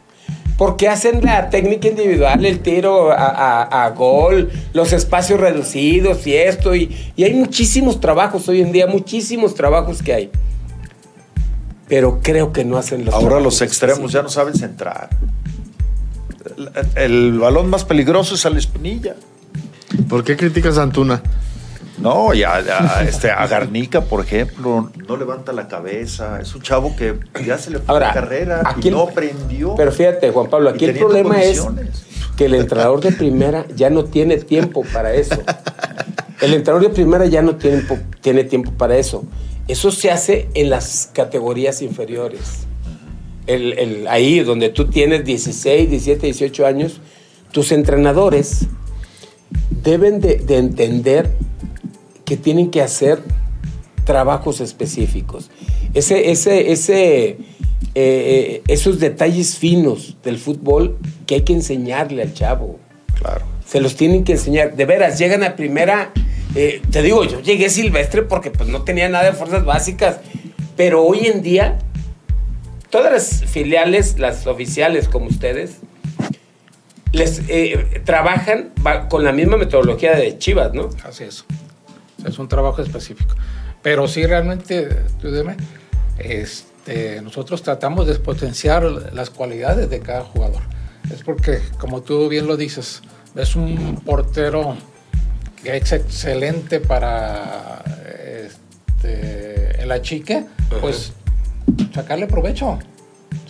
Porque 0.57 0.87
hacen 0.87 1.23
la 1.23 1.49
técnica 1.51 1.87
individual, 1.87 2.43
el 2.43 2.59
tiro 2.61 3.11
a, 3.11 3.15
a- 3.27 3.85
a 3.85 3.89
gol, 3.91 4.49
los 4.73 4.91
espacios 4.91 5.39
reducidos 5.39 6.25
y 6.25 6.35
esto. 6.35 6.73
Y, 6.75 6.95
y 7.15 7.23
hay 7.23 7.33
muchísimos 7.35 7.99
trabajos 8.01 8.47
hoy 8.49 8.61
en 8.61 8.71
día, 8.71 8.87
muchísimos 8.87 9.53
trabajos 9.53 10.01
que 10.01 10.13
hay. 10.13 10.29
Pero 11.87 12.19
creo 12.23 12.51
que 12.51 12.65
no 12.65 12.77
hacen 12.77 13.05
los 13.05 13.13
Ahora 13.13 13.39
los 13.39 13.61
extremos 13.61 14.11
ya 14.11 14.21
no 14.23 14.29
saben 14.29 14.55
centrar. 14.55 15.09
El, 16.95 17.01
el 17.03 17.39
balón 17.39 17.69
más 17.69 17.85
peligroso 17.85 18.35
es 18.35 18.45
al 18.45 18.57
espinilla. 18.57 19.15
¿Por 20.09 20.23
qué 20.23 20.35
criticas 20.35 20.77
a 20.79 20.83
Antuna? 20.83 21.21
No, 21.97 22.33
y 22.33 22.43
a, 22.43 22.55
a- 22.55 23.03
este, 23.03 23.31
a 23.31 23.45
Garnica, 23.47 24.01
por 24.01 24.23
ejemplo, 24.23 24.91
no 25.07 25.17
levanta 25.17 25.51
la 25.51 25.67
cabeza. 25.67 26.39
Es 26.41 26.53
un 26.53 26.61
chavo 26.61 26.95
que 26.95 27.15
ya 27.45 27.57
se 27.57 27.71
le 27.71 27.77
fue 27.79 27.85
Ahora, 27.87 28.07
la 28.09 28.13
carrera 28.13 28.61
aquí 28.65 28.89
y 28.89 28.91
no 28.91 29.01
aprendió. 29.01 29.75
Pero 29.75 29.91
fíjate, 29.91 30.29
Juan 30.31 30.47
Pablo, 30.49 30.69
aquí 30.69 30.85
el 30.85 30.97
problema 30.97 31.41
es 31.41 31.65
que 32.35 32.45
el 32.45 32.53
entrenador 32.53 33.01
de 33.01 33.11
primera 33.11 33.65
ya 33.75 33.89
no 33.89 34.05
tiene 34.05 34.37
tiempo 34.37 34.83
para 34.93 35.13
eso. 35.13 35.41
El 36.39 36.53
entrenador 36.53 36.87
de 36.87 36.93
primera 36.93 37.25
ya 37.25 37.41
no 37.41 37.55
tiene, 37.55 37.83
tiene 38.21 38.43
tiempo 38.43 38.71
para 38.71 38.95
eso. 38.97 39.23
Eso 39.67 39.89
se 39.91 40.11
hace 40.11 40.47
en 40.53 40.69
las 40.69 41.09
categorías 41.13 41.81
inferiores. 41.81 42.67
El- 43.47 43.73
el- 43.79 44.07
ahí 44.07 44.41
donde 44.41 44.69
tú 44.69 44.85
tienes 44.87 45.25
16, 45.25 45.89
17, 45.89 46.27
18 46.27 46.65
años, 46.67 47.01
tus 47.51 47.71
entrenadores 47.71 48.67
deben 49.83 50.19
de, 50.21 50.35
de 50.37 50.57
entender 50.57 51.31
que 52.27 52.35
tienen 52.35 52.69
que 52.71 52.81
hacer 52.81 53.23
trabajos 54.03 54.59
específicos. 54.59 55.49
Ese, 55.93 56.29
ese, 56.29 56.73
ese, 56.73 57.29
eh, 57.29 57.37
eh, 57.95 58.63
esos 58.67 58.99
detalles 58.99 59.57
finos 59.57 60.17
del 60.25 60.37
fútbol 60.37 60.97
que 61.25 61.35
hay 61.35 61.41
que 61.43 61.53
enseñarle 61.53 62.21
al 62.21 62.33
chavo. 62.33 62.79
Claro. 63.17 63.45
Se 63.65 63.79
los 63.79 63.95
tienen 63.95 64.25
que 64.25 64.33
enseñar. 64.33 64.75
De 64.75 64.83
veras, 64.83 65.17
llegan 65.17 65.41
a 65.41 65.55
primera. 65.55 66.11
eh, 66.53 66.81
te 66.91 67.01
digo, 67.01 67.23
yo 67.23 67.39
llegué 67.39 67.69
silvestre 67.69 68.23
porque 68.23 68.51
pues 68.51 68.67
no 68.67 68.81
tenía 68.81 69.07
nada 69.07 69.23
de 69.23 69.31
fuerzas 69.31 69.63
básicas. 69.63 70.17
Pero 70.75 71.05
hoy 71.05 71.27
en 71.27 71.41
día, 71.41 71.79
todas 72.89 73.13
las 73.13 73.45
filiales, 73.49 74.19
las 74.19 74.47
oficiales 74.47 75.07
como 75.07 75.27
ustedes, 75.27 75.77
les 77.13 77.41
eh, 77.47 78.01
trabajan 78.03 78.73
con 79.09 79.23
la 79.23 79.31
misma 79.31 79.55
metodología 79.55 80.13
de 80.13 80.37
Chivas, 80.37 80.73
¿no? 80.73 80.89
Así 81.05 81.23
es. 81.23 81.45
Es 82.27 82.39
un 82.39 82.47
trabajo 82.47 82.81
específico. 82.81 83.33
Pero 83.81 84.07
sí, 84.07 84.25
realmente, 84.25 84.89
tú 85.21 85.31
dime, 85.31 85.55
este, 86.19 87.21
nosotros 87.21 87.63
tratamos 87.63 88.07
de 88.07 88.15
potenciar 88.15 88.83
las 88.83 89.29
cualidades 89.29 89.89
de 89.89 89.99
cada 89.99 90.23
jugador. 90.23 90.61
Es 91.13 91.23
porque, 91.23 91.61
como 91.79 92.01
tú 92.01 92.27
bien 92.27 92.47
lo 92.47 92.57
dices, 92.57 93.01
es 93.35 93.55
un 93.55 94.01
portero 94.05 94.75
que 95.63 95.77
es 95.77 95.91
excelente 95.91 96.79
para 96.79 97.83
este, 98.45 99.81
el 99.81 99.91
achique, 99.91 100.45
pues 100.81 101.13
sacarle 101.93 102.27
provecho. 102.27 102.79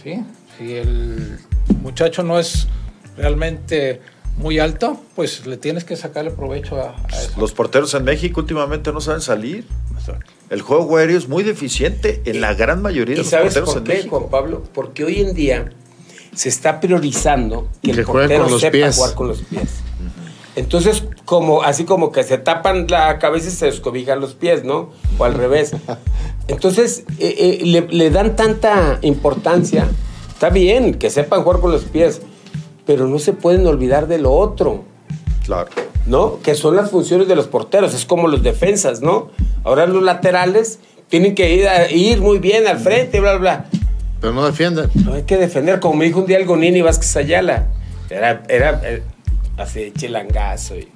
¿sí? 0.03 0.23
Si 0.57 0.75
el 0.75 1.39
muchacho 1.81 2.23
no 2.23 2.39
es 2.39 2.67
realmente 3.15 4.01
muy 4.37 4.59
alto, 4.59 5.01
pues 5.15 5.45
le 5.47 5.57
tienes 5.57 5.83
que 5.83 5.95
sacarle 5.95 6.31
provecho 6.31 6.79
a, 6.79 6.89
a. 6.89 6.95
Los 7.39 7.51
porteros 7.53 7.93
en 7.93 8.03
México 8.03 8.41
últimamente 8.41 8.91
no 8.91 9.01
saben 9.01 9.21
salir. 9.21 9.65
El 10.49 10.61
juego 10.61 10.97
aéreo 10.97 11.17
es 11.17 11.27
muy 11.27 11.43
deficiente 11.43 12.21
en 12.25 12.41
la 12.41 12.53
gran 12.53 12.81
mayoría 12.81 13.15
de 13.15 13.21
¿Y 13.21 13.23
los 13.23 13.29
sabes 13.29 13.53
porteros 13.53 13.69
por 13.69 13.77
en 13.79 13.83
qué, 13.83 13.93
México. 13.93 14.17
Juan 14.19 14.29
Pablo? 14.29 14.63
Porque 14.73 15.03
hoy 15.03 15.19
en 15.21 15.33
día 15.33 15.69
se 16.33 16.49
está 16.49 16.79
priorizando 16.79 17.67
que, 17.83 17.91
Que 17.91 17.99
el 17.99 18.05
portero 18.05 18.43
con 18.43 18.51
los 18.53 18.61
sepa 18.61 18.71
pies. 18.71 18.95
jugar 18.95 19.15
con 19.15 19.27
los 19.27 19.41
pies. 19.41 19.69
Entonces, 20.55 21.03
como, 21.25 21.61
así 21.61 21.83
como 21.83 22.11
que 22.11 22.23
se 22.23 22.37
tapan 22.39 22.87
la 22.89 23.19
cabeza 23.19 23.49
y 23.49 23.51
se 23.51 23.65
descobijan 23.67 24.19
los 24.19 24.33
pies, 24.33 24.63
¿no? 24.63 24.89
O 25.19 25.23
al 25.25 25.35
revés. 25.35 25.73
Entonces, 26.47 27.03
eh, 27.19 27.59
eh, 27.61 27.65
le, 27.65 27.81
le 27.81 28.09
dan 28.09 28.35
tanta 28.35 28.97
importancia. 29.03 29.87
Está 30.29 30.49
bien 30.49 30.95
que 30.95 31.09
sepan 31.09 31.43
jugar 31.43 31.59
con 31.59 31.71
los 31.71 31.83
pies, 31.83 32.21
pero 32.85 33.07
no 33.07 33.19
se 33.19 33.33
pueden 33.33 33.67
olvidar 33.67 34.07
de 34.07 34.17
lo 34.17 34.31
otro. 34.33 34.83
Claro. 35.45 35.69
¿No? 36.07 36.39
Que 36.41 36.55
son 36.55 36.75
las 36.75 36.89
funciones 36.91 37.27
de 37.27 37.35
los 37.35 37.47
porteros, 37.47 37.93
es 37.93 38.05
como 38.05 38.27
los 38.27 38.41
defensas, 38.43 39.01
¿no? 39.01 39.29
Ahora 39.63 39.85
los 39.85 40.01
laterales 40.03 40.79
tienen 41.09 41.35
que 41.35 41.53
ir, 41.53 41.67
a- 41.67 41.91
ir 41.91 42.19
muy 42.21 42.39
bien 42.39 42.67
al 42.67 42.79
frente, 42.79 43.19
bla, 43.19 43.35
bla. 43.37 43.65
Pero 44.19 44.33
no 44.33 44.45
defienden. 44.45 44.89
No 45.05 45.13
hay 45.13 45.23
que 45.23 45.37
defender, 45.37 45.79
como 45.79 45.95
me 45.95 46.05
dijo 46.05 46.19
un 46.19 46.25
día 46.25 46.37
el 46.37 46.45
Gonini 46.45 46.81
Vázquez 46.81 47.15
Ayala. 47.17 47.67
Era, 48.09 48.43
era 48.49 48.81
eh, 48.83 49.03
así, 49.57 49.91
chilangazo. 49.95 50.75
y- 50.77 50.87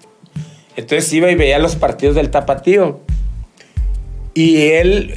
Entonces 0.76 1.12
iba 1.14 1.30
y 1.30 1.36
veía 1.36 1.60
los 1.60 1.76
partidos 1.76 2.16
del 2.16 2.30
tapatío. 2.32 3.00
Y 4.34 4.68
él 4.72 5.14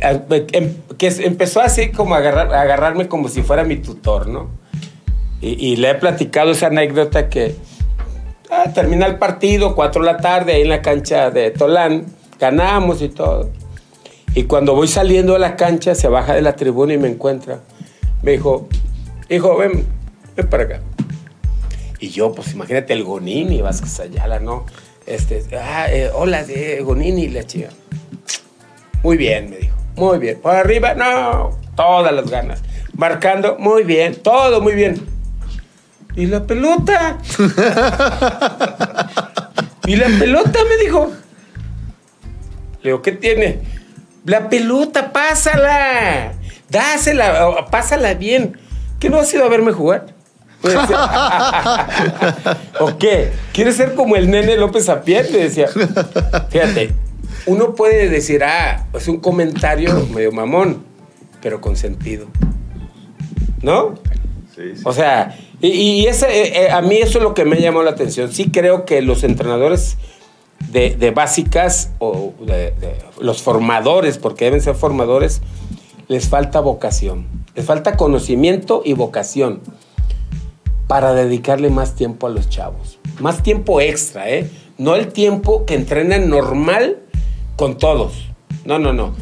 em- 0.53 0.75
que 0.99 1.07
empezó 1.07 1.61
así 1.61 1.91
como 1.91 2.15
a, 2.15 2.19
agarrar- 2.19 2.53
a 2.53 2.63
agarrarme 2.63 3.07
como 3.09 3.29
si 3.29 3.43
fuera 3.43 3.63
mi 3.65 3.77
tutor, 3.77 4.27
¿no? 4.27 4.51
Y, 5.41 5.51
y 5.73 5.77
le 5.77 5.91
he 5.91 5.95
platicado 5.95 6.51
esa 6.51 6.67
anécdota 6.67 7.29
que 7.29 7.55
ah, 8.51 8.73
termina 8.73 9.07
el 9.07 9.19
partido, 9.19 9.75
4 9.75 10.03
de 10.03 10.13
la 10.13 10.19
tarde, 10.19 10.55
ahí 10.55 10.63
en 10.63 10.69
la 10.69 10.83
cancha 10.83 11.31
de 11.31 11.51
Tolán, 11.51 12.07
ganamos 12.39 13.03
y 13.03 13.09
todo. 13.09 13.51
Y 14.35 14.45
cuando 14.45 14.75
voy 14.75 14.89
saliendo 14.89 15.35
de 15.35 15.39
la 15.39 15.57
cancha, 15.57 15.95
se 15.95 16.09
baja 16.09 16.35
de 16.35 16.43
la 16.43 16.57
tribuna 16.57 16.95
y 16.95 16.99
me 16.99 17.09
encuentra. 17.09 17.61
Me 18.23 18.33
dijo, 18.33 18.69
hijo, 19.29 19.57
ven, 19.57 19.87
ven 20.37 20.49
para 20.49 20.65
acá. 20.65 20.81
Y 22.01 22.09
yo, 22.09 22.33
pues 22.33 22.53
imagínate 22.53 22.93
el 22.93 23.05
Gonini, 23.05 23.63
Vázquez 23.63 24.01
Ayala, 24.01 24.41
¿no? 24.41 24.67
Este, 25.07 25.45
ah, 25.57 25.87
eh, 25.91 26.11
hola, 26.13 26.45
eh, 26.49 26.81
Gonini, 26.83 27.29
la 27.29 27.45
chica. 27.45 27.69
Muy 29.03 29.17
bien, 29.17 29.51
me 29.51 29.57
dijo. 29.59 29.77
Muy 29.97 30.19
bien. 30.19 30.41
Por 30.41 30.55
arriba, 30.55 30.95
no. 30.95 31.59
Todas 31.77 32.13
las 32.13 32.29
ganas. 32.31 32.63
Marcando, 32.97 33.57
muy 33.59 33.85
bien. 33.85 34.17
Todo 34.17 34.61
muy 34.61 34.75
bien. 34.75 35.14
¿Y 36.17 36.27
la 36.27 36.47
pelota? 36.47 37.19
¿Y 39.87 39.97
la 39.97 40.07
pelota? 40.19 40.59
Me 40.69 40.85
dijo. 40.85 41.13
Le 42.83 42.91
digo, 42.91 43.03
¿qué 43.03 43.13
tiene? 43.13 43.61
La 44.25 44.49
pelota, 44.49 45.13
pásala. 45.13 46.33
Dásela, 46.71 47.67
pásala 47.71 48.15
bien. 48.15 48.59
¿Qué 48.99 49.11
no 49.11 49.19
has 49.19 49.33
ido 49.35 49.45
a 49.45 49.49
verme 49.49 49.73
jugar? 49.73 50.07
¿O 52.81 52.97
qué? 52.97 53.31
¿Quieres 53.53 53.77
ser 53.77 53.95
como 53.95 54.17
el 54.17 54.31
nene 54.31 54.57
López 54.57 54.89
Apier? 54.89 55.31
Le 55.31 55.45
decía. 55.45 55.69
Fíjate, 56.49 56.93
uno 57.47 57.75
puede 57.75 58.09
decir, 58.09 58.43
ah, 58.45 58.87
es 58.95 59.09
un 59.09 59.21
comentario 59.21 59.95
medio 60.15 60.33
mamón, 60.33 60.83
pero 61.43 61.61
con 61.61 61.77
sentido. 61.77 62.29
¿No? 63.61 63.95
Sí, 64.55 64.77
sí. 64.77 64.83
O 64.85 64.93
sea, 64.93 65.37
Y, 65.67 66.07
ese, 66.07 66.27
eh, 66.27 66.65
eh, 66.65 66.71
a 66.71 66.83
mí 66.83 66.97
eso 66.97 67.19
es 67.19 67.25
lo 67.25 67.33
que 67.33 67.47
me 67.47 67.59
llamó 67.59 67.83
la 67.83 67.93
atención. 67.93 68.31
Sí 68.31 68.51
creo 68.51 68.85
que 68.85 69.01
los 69.01 69.25
entrenadores 69.25 69.97
de, 70.71 71.11
básicas 71.15 71.91
o 72.01 72.35
de 72.41 72.75
los 73.19 73.41
formadores, 73.41 74.19
porque 74.19 74.45
deben 74.45 74.61
ser 74.61 74.75
formadores, 74.75 75.41
les 76.09 76.29
falta 76.29 76.61
vocación. 76.61 77.27
Les 77.55 77.65
falta 77.65 77.97
conocimiento 77.97 78.83
y 78.85 78.93
vocación 78.93 79.61
para 80.87 81.15
dedicarle 81.15 81.71
más 81.71 81.95
tiempo 81.95 82.27
a 82.27 82.31
los 82.31 82.51
chavos. 82.51 82.99
Más 83.21 83.43
tiempo 83.43 83.81
extra, 83.81 84.29
¿eh? 84.29 84.51
No 84.77 84.97
el 84.97 85.15
tiempo 85.15 85.65
que 85.65 85.77
entrenan 85.77 86.29
normal 86.29 86.99
con 87.57 87.79
todos. 87.79 88.29
No, 88.67 88.79
no, 88.79 88.93
no. 88.93 89.15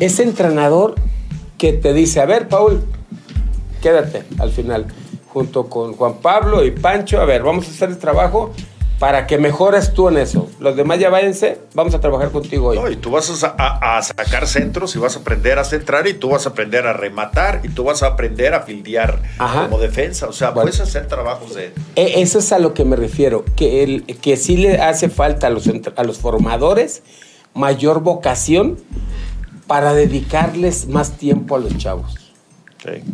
Ese 0.00 0.22
entrenador 0.22 0.96
que 1.56 1.72
te 1.72 1.94
dice, 1.94 2.20
a 2.20 2.26
ver, 2.26 2.48
Paul, 2.48 2.84
quédate 3.80 4.24
al 4.38 4.50
final, 4.50 4.86
junto 5.32 5.68
con 5.68 5.94
Juan 5.94 6.14
Pablo 6.20 6.64
y 6.64 6.70
Pancho, 6.70 7.20
a 7.20 7.24
ver, 7.24 7.42
vamos 7.42 7.66
a 7.66 7.70
hacer 7.70 7.88
el 7.90 7.98
trabajo 7.98 8.52
para 8.98 9.26
que 9.26 9.36
mejores 9.36 9.94
tú 9.94 10.08
en 10.10 10.18
eso. 10.18 10.48
Los 10.60 10.76
demás 10.76 11.00
ya 11.00 11.10
váyanse, 11.10 11.58
vamos 11.74 11.92
a 11.94 12.00
trabajar 12.00 12.30
contigo 12.30 12.68
hoy. 12.68 12.78
No, 12.78 12.88
y 12.88 12.94
tú 12.94 13.10
vas 13.10 13.42
a, 13.42 13.54
a- 13.58 13.96
a 13.98 14.02
sacar 14.02 14.46
centros 14.46 14.94
y 14.94 15.00
vas 15.00 15.16
a 15.16 15.20
aprender 15.20 15.58
a 15.58 15.64
centrar 15.64 16.06
y 16.06 16.14
tú 16.14 16.28
vas 16.30 16.46
a 16.46 16.50
aprender 16.50 16.86
a 16.86 16.92
rematar 16.92 17.62
y 17.64 17.68
tú 17.68 17.82
vas 17.82 18.04
a 18.04 18.08
aprender 18.08 18.54
a 18.54 18.60
fildear 18.60 19.20
Ajá. 19.38 19.62
como 19.64 19.80
defensa. 19.80 20.28
O 20.28 20.32
sea, 20.32 20.50
Bueno. 20.50 20.70
puedes 20.70 20.80
hacer 20.80 21.08
trabajos 21.08 21.54
de... 21.54 21.72
E- 21.96 22.22
Eso 22.22 22.38
es 22.38 22.52
a 22.52 22.60
lo 22.60 22.74
que 22.74 22.84
me 22.84 22.94
refiero, 22.94 23.44
que, 23.56 23.82
el, 23.82 24.04
que 24.04 24.36
sí 24.36 24.56
le 24.56 24.80
hace 24.80 25.08
falta 25.08 25.48
a 25.48 25.50
los, 25.50 25.68
a 25.96 26.04
los 26.04 26.18
formadores 26.18 27.02
mayor 27.54 28.02
vocación 28.02 28.78
para 29.66 29.94
dedicarles 29.94 30.86
más 30.86 31.12
tiempo 31.18 31.56
a 31.56 31.58
los 31.58 31.76
chavos. 31.76 32.14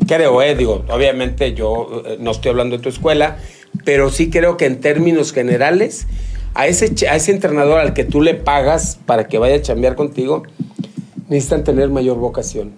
Creo, 0.07 0.43
eh, 0.43 0.55
digo, 0.55 0.85
obviamente 0.89 1.53
yo 1.53 2.03
eh, 2.07 2.17
no 2.19 2.31
estoy 2.31 2.51
hablando 2.51 2.77
de 2.77 2.83
tu 2.83 2.89
escuela, 2.89 3.37
pero 3.85 4.11
sí 4.11 4.31
creo 4.31 4.57
que 4.57 4.67
en 4.67 4.81
términos 4.81 5.33
generales, 5.33 6.07
a 6.55 6.67
ese, 6.67 7.07
a 7.07 7.17
ese 7.17 7.33
entrenador 7.33 7.79
al 7.79 7.93
que 7.93 8.05
tú 8.05 8.23
le 8.23 8.35
pagas 8.35 8.99
para 9.05 9.29
que 9.29 9.39
vaya 9.39 9.57
a 9.57 9.63
chambear 9.63 9.95
contigo, 9.95 10.45
necesitan 11.29 11.65
tener 11.65 11.91
mayor 11.91 12.17
vocación. 12.17 12.73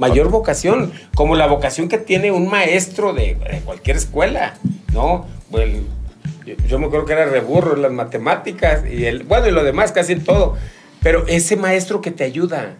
Mayor 0.00 0.28
vocación, 0.28 0.92
como 1.14 1.36
la 1.36 1.46
vocación 1.46 1.88
que 1.88 1.98
tiene 1.98 2.32
un 2.32 2.48
maestro 2.48 3.12
de, 3.12 3.36
de 3.36 3.60
cualquier 3.64 3.96
escuela, 3.96 4.54
¿no? 4.92 5.26
Yo, 6.44 6.54
yo 6.68 6.78
me 6.80 6.86
acuerdo 6.86 7.06
que 7.06 7.12
era 7.12 7.26
reburro 7.26 7.76
en 7.76 7.82
las 7.82 7.92
matemáticas 7.92 8.82
y 8.90 9.04
el, 9.04 9.22
bueno, 9.22 9.46
y 9.46 9.52
lo 9.52 9.62
demás, 9.62 9.92
casi 9.92 10.14
en 10.14 10.24
todo. 10.24 10.56
Pero 11.00 11.26
ese 11.28 11.56
maestro 11.56 12.00
que 12.00 12.10
te 12.10 12.24
ayuda, 12.24 12.74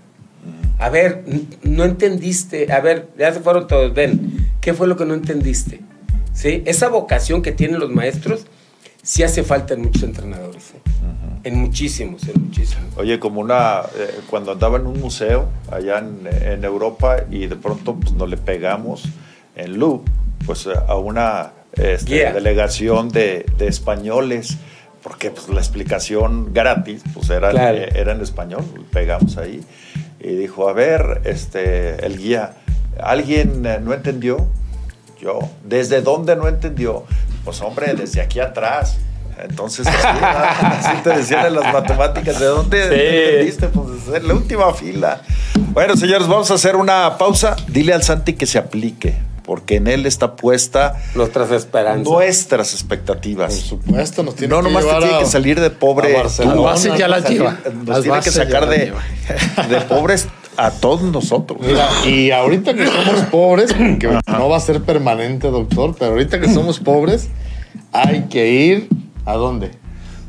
a 0.78 0.88
ver, 0.90 1.24
no 1.62 1.84
entendiste. 1.84 2.72
A 2.72 2.80
ver, 2.80 3.08
ya 3.18 3.32
se 3.32 3.40
fueron 3.40 3.66
todos. 3.66 3.94
Ven, 3.94 4.48
¿qué 4.60 4.74
fue 4.74 4.86
lo 4.86 4.96
que 4.96 5.04
no 5.04 5.14
entendiste? 5.14 5.80
¿Sí? 6.32 6.62
Esa 6.66 6.88
vocación 6.88 7.42
que 7.42 7.52
tienen 7.52 7.78
los 7.78 7.90
maestros 7.90 8.46
sí 9.02 9.22
hace 9.22 9.42
falta 9.44 9.74
en 9.74 9.82
muchos 9.82 10.02
entrenadores. 10.02 10.72
¿eh? 10.74 10.80
En 11.44 11.56
muchísimos, 11.58 12.26
en 12.26 12.42
muchísimos. 12.42 12.86
Oye, 12.96 13.18
como 13.20 13.40
una, 13.40 13.82
eh, 13.98 14.20
cuando 14.30 14.52
andaba 14.52 14.78
en 14.78 14.86
un 14.86 14.98
museo 14.98 15.48
allá 15.70 15.98
en, 15.98 16.26
en 16.42 16.64
Europa 16.64 17.18
y 17.30 17.46
de 17.46 17.56
pronto 17.56 17.94
pues, 17.96 18.12
nos 18.14 18.28
le 18.28 18.36
pegamos 18.38 19.04
en 19.54 19.76
Lu, 19.78 20.02
pues 20.46 20.66
a 20.66 20.94
una 20.96 21.52
este, 21.74 22.14
Guía. 22.14 22.32
delegación 22.32 23.10
de, 23.10 23.44
de 23.58 23.68
españoles, 23.68 24.56
porque 25.02 25.30
pues 25.30 25.48
la 25.50 25.60
explicación 25.60 26.52
gratis 26.54 27.02
pues 27.12 27.28
era, 27.30 27.50
Claro. 27.50 27.76
eh, 27.78 27.90
era 27.94 28.12
en 28.12 28.22
español, 28.22 28.64
pegamos 28.90 29.36
ahí 29.36 29.60
y 30.24 30.34
dijo, 30.36 30.68
a 30.68 30.72
ver, 30.72 31.20
este, 31.24 32.04
el 32.06 32.16
guía, 32.18 32.54
¿alguien 33.00 33.64
eh, 33.66 33.78
no 33.82 33.92
entendió? 33.92 34.46
Yo, 35.20 35.38
¿desde 35.64 36.00
dónde 36.00 36.34
no 36.34 36.48
entendió? 36.48 37.04
Pues 37.44 37.60
hombre, 37.60 37.92
desde 37.94 38.20
aquí 38.22 38.40
atrás. 38.40 38.96
Entonces, 39.42 39.86
así, 39.86 40.18
así 40.88 40.96
te 41.02 41.10
decían 41.10 41.46
en 41.46 41.54
las 41.56 41.72
matemáticas, 41.72 42.38
¿de 42.40 42.46
dónde 42.46 42.88
Sí. 42.88 42.94
entendiste? 42.94 43.68
Pues 43.68 43.88
en 44.16 44.28
la 44.28 44.34
última 44.34 44.72
fila. 44.72 45.20
Bueno, 45.72 45.96
señores, 45.96 46.26
vamos 46.26 46.50
a 46.50 46.54
hacer 46.54 46.76
una 46.76 47.18
pausa. 47.18 47.54
Dile 47.68 47.92
al 47.92 48.02
Santi 48.02 48.32
que 48.34 48.46
se 48.46 48.58
aplique, 48.58 49.16
porque 49.44 49.76
en 49.76 49.86
él 49.86 50.06
está 50.06 50.36
puesta 50.36 50.94
Nuestras 51.14 51.50
esperanzas. 51.50 52.04
nuestras 52.10 52.68
Por 52.70 52.74
expectativas. 52.80 53.54
supuesto, 53.54 54.22
nos 54.22 54.34
tiene 54.36 54.54
No, 54.54 54.62
que 54.62 54.68
nomás 54.70 54.84
te 54.84 54.98
tiene 54.98 55.14
a- 55.14 55.18
que 55.20 55.26
salir 55.26 55.60
de 55.60 55.70
pobre. 55.70 56.12
Las 56.12 56.38
bases 56.56 56.96
ya 56.98 57.08
las 57.08 57.28
lleva. 57.28 57.58
Nos 57.74 57.86
Las 57.88 58.02
tiene 58.02 58.20
que 58.20 58.30
sacar 58.30 58.68
de, 58.68 58.92
pobres 59.88 60.26
a 60.56 60.70
todos 60.70 61.02
nosotros. 61.02 61.58
Mira, 61.60 61.88
y 62.06 62.30
ahorita 62.30 62.74
que 62.74 62.86
somos 62.86 63.20
pobres, 63.30 63.72
porque 63.72 64.08
no 64.28 64.48
va 64.48 64.56
a 64.56 64.60
ser 64.60 64.80
permanente, 64.82 65.48
doctor, 65.48 65.94
pero 65.98 66.12
ahorita 66.12 66.40
que 66.40 66.48
somos 66.52 66.78
pobres, 66.80 67.28
hay 67.92 68.26
que 68.30 68.48
ir 68.50 68.88
a 69.26 69.34
dónde? 69.34 69.72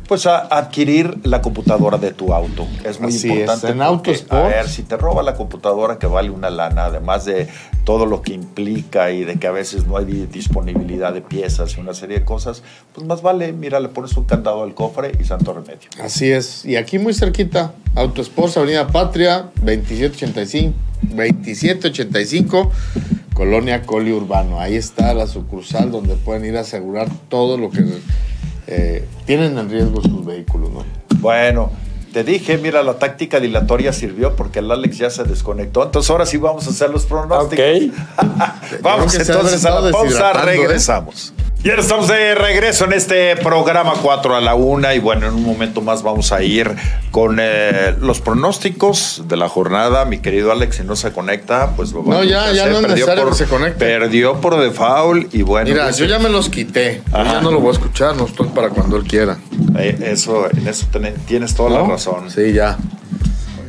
Pues 0.07 0.27
a 0.27 0.37
adquirir 0.39 1.17
la 1.23 1.41
computadora 1.41 1.97
de 1.97 2.11
tu 2.11 2.31
auto. 2.33 2.67
Es 2.83 2.99
muy 2.99 3.09
Así 3.09 3.27
importante. 3.29 3.67
es, 3.67 3.73
en 3.73 3.81
porque. 3.81 4.23
A 4.29 4.41
ver, 4.41 4.69
si 4.69 4.83
te 4.83 4.97
roba 4.97 5.23
la 5.23 5.33
computadora 5.33 5.97
que 5.97 6.05
vale 6.05 6.29
una 6.29 6.51
lana, 6.51 6.85
además 6.85 7.25
de 7.25 7.47
todo 7.85 8.05
lo 8.05 8.21
que 8.21 8.33
implica 8.33 9.09
y 9.11 9.23
de 9.23 9.37
que 9.37 9.47
a 9.47 9.51
veces 9.51 9.87
no 9.87 9.97
hay 9.97 10.05
di- 10.05 10.25
disponibilidad 10.27 11.11
de 11.13 11.21
piezas 11.21 11.75
y 11.77 11.79
una 11.81 11.93
serie 11.95 12.19
de 12.19 12.25
cosas, 12.25 12.61
pues 12.93 13.05
más 13.07 13.21
vale, 13.23 13.51
mira, 13.53 13.79
le 13.79 13.89
pones 13.89 14.15
un 14.15 14.25
candado 14.25 14.63
al 14.63 14.75
cofre 14.75 15.11
y 15.19 15.23
santo 15.23 15.53
remedio. 15.53 15.89
Así 16.03 16.31
es. 16.31 16.65
Y 16.65 16.75
aquí 16.75 16.99
muy 16.99 17.13
cerquita, 17.15 17.73
Autosports, 17.95 18.57
Avenida 18.57 18.87
Patria, 18.87 19.49
2785, 19.63 20.73
2785, 21.01 22.71
Colonia 23.33 23.81
Coli 23.83 24.11
Urbano. 24.11 24.59
Ahí 24.59 24.75
está 24.75 25.13
la 25.13 25.27
sucursal 25.27 25.91
donde 25.91 26.15
pueden 26.15 26.45
ir 26.45 26.57
a 26.57 26.61
asegurar 26.61 27.07
todo 27.29 27.57
lo 27.57 27.69
que 27.69 27.83
eh, 28.67 29.07
tienen 29.25 29.57
en 29.57 29.69
riesgo 29.69 30.01
sus 30.01 30.25
vehículos, 30.25 30.71
¿no? 30.71 30.83
Bueno, 31.19 31.71
te 32.13 32.23
dije, 32.23 32.57
mira, 32.57 32.81
la 32.81 32.97
táctica 32.97 33.39
dilatoria 33.39 33.91
sirvió 33.91 34.35
porque 34.35 34.59
el 34.59 34.71
Alex 34.71 34.97
ya 34.97 35.09
se 35.09 35.23
desconectó. 35.25 35.83
Entonces 35.83 36.09
ahora 36.09 36.25
sí 36.25 36.37
vamos 36.37 36.65
a 36.65 36.69
hacer 36.69 36.89
los 36.89 37.05
pronósticos. 37.05 37.65
Vamos 38.81 39.11
se 39.11 39.17
ha 39.17 39.21
entonces 39.21 39.65
a 39.65 39.81
la 39.81 39.91
pausa, 39.91 40.31
¿eh? 40.53 40.79
Y 41.65 41.69
ahora 41.71 41.81
estamos 41.81 42.07
de 42.07 42.35
regreso 42.35 42.85
en 42.85 42.93
este 42.93 43.35
programa 43.37 43.93
4 43.99 44.35
a 44.35 44.39
la 44.39 44.53
1 44.53 44.93
y 44.93 44.99
bueno, 44.99 45.25
en 45.27 45.33
un 45.33 45.43
momento 45.43 45.81
más 45.81 46.03
vamos 46.03 46.31
a 46.31 46.43
ir 46.43 46.75
con 47.09 47.39
eh, 47.41 47.95
los 47.99 48.21
pronósticos 48.21 49.23
de 49.27 49.35
la 49.35 49.49
jornada. 49.49 50.05
Mi 50.05 50.19
querido 50.19 50.51
Alex, 50.51 50.75
si 50.75 50.83
no 50.83 50.95
se 50.95 51.11
conecta, 51.11 51.71
pues 51.75 51.91
lo 51.91 52.03
vamos 52.03 52.29
ya, 52.29 52.43
a 52.49 52.53
ya 52.53 52.61
hacer. 52.65 52.71
no 52.71 52.79
es 52.81 52.85
Perdió 52.85 52.95
necesario 53.07 53.23
por- 53.23 53.31
que 53.31 53.37
se 53.39 53.45
conecte. 53.45 53.79
Perdió 53.83 54.39
por 54.41 54.59
default 54.61 55.33
y 55.33 55.41
bueno. 55.41 55.67
Mira, 55.71 55.85
pues, 55.85 55.97
yo 55.97 56.05
ya 56.05 56.19
me 56.19 56.29
los 56.29 56.49
quité. 56.49 57.01
Yo 57.11 57.23
ya 57.23 57.41
no 57.41 57.49
lo 57.49 57.59
voy 57.59 57.69
a 57.69 57.71
escuchar, 57.73 58.15
no 58.15 58.25
estoy 58.27 58.49
para 58.49 58.69
cuando 58.69 58.97
él 58.97 59.03
quiera. 59.05 59.39
eh, 59.79 59.97
eso, 60.11 60.47
en 60.55 60.67
eso 60.67 60.85
ten- 60.91 61.15
tienes 61.25 61.55
toda 61.55 61.71
la 61.71 61.79
¿No? 61.79 61.87
razón. 61.89 62.29
Sí, 62.29 62.53
ya. 62.53 62.77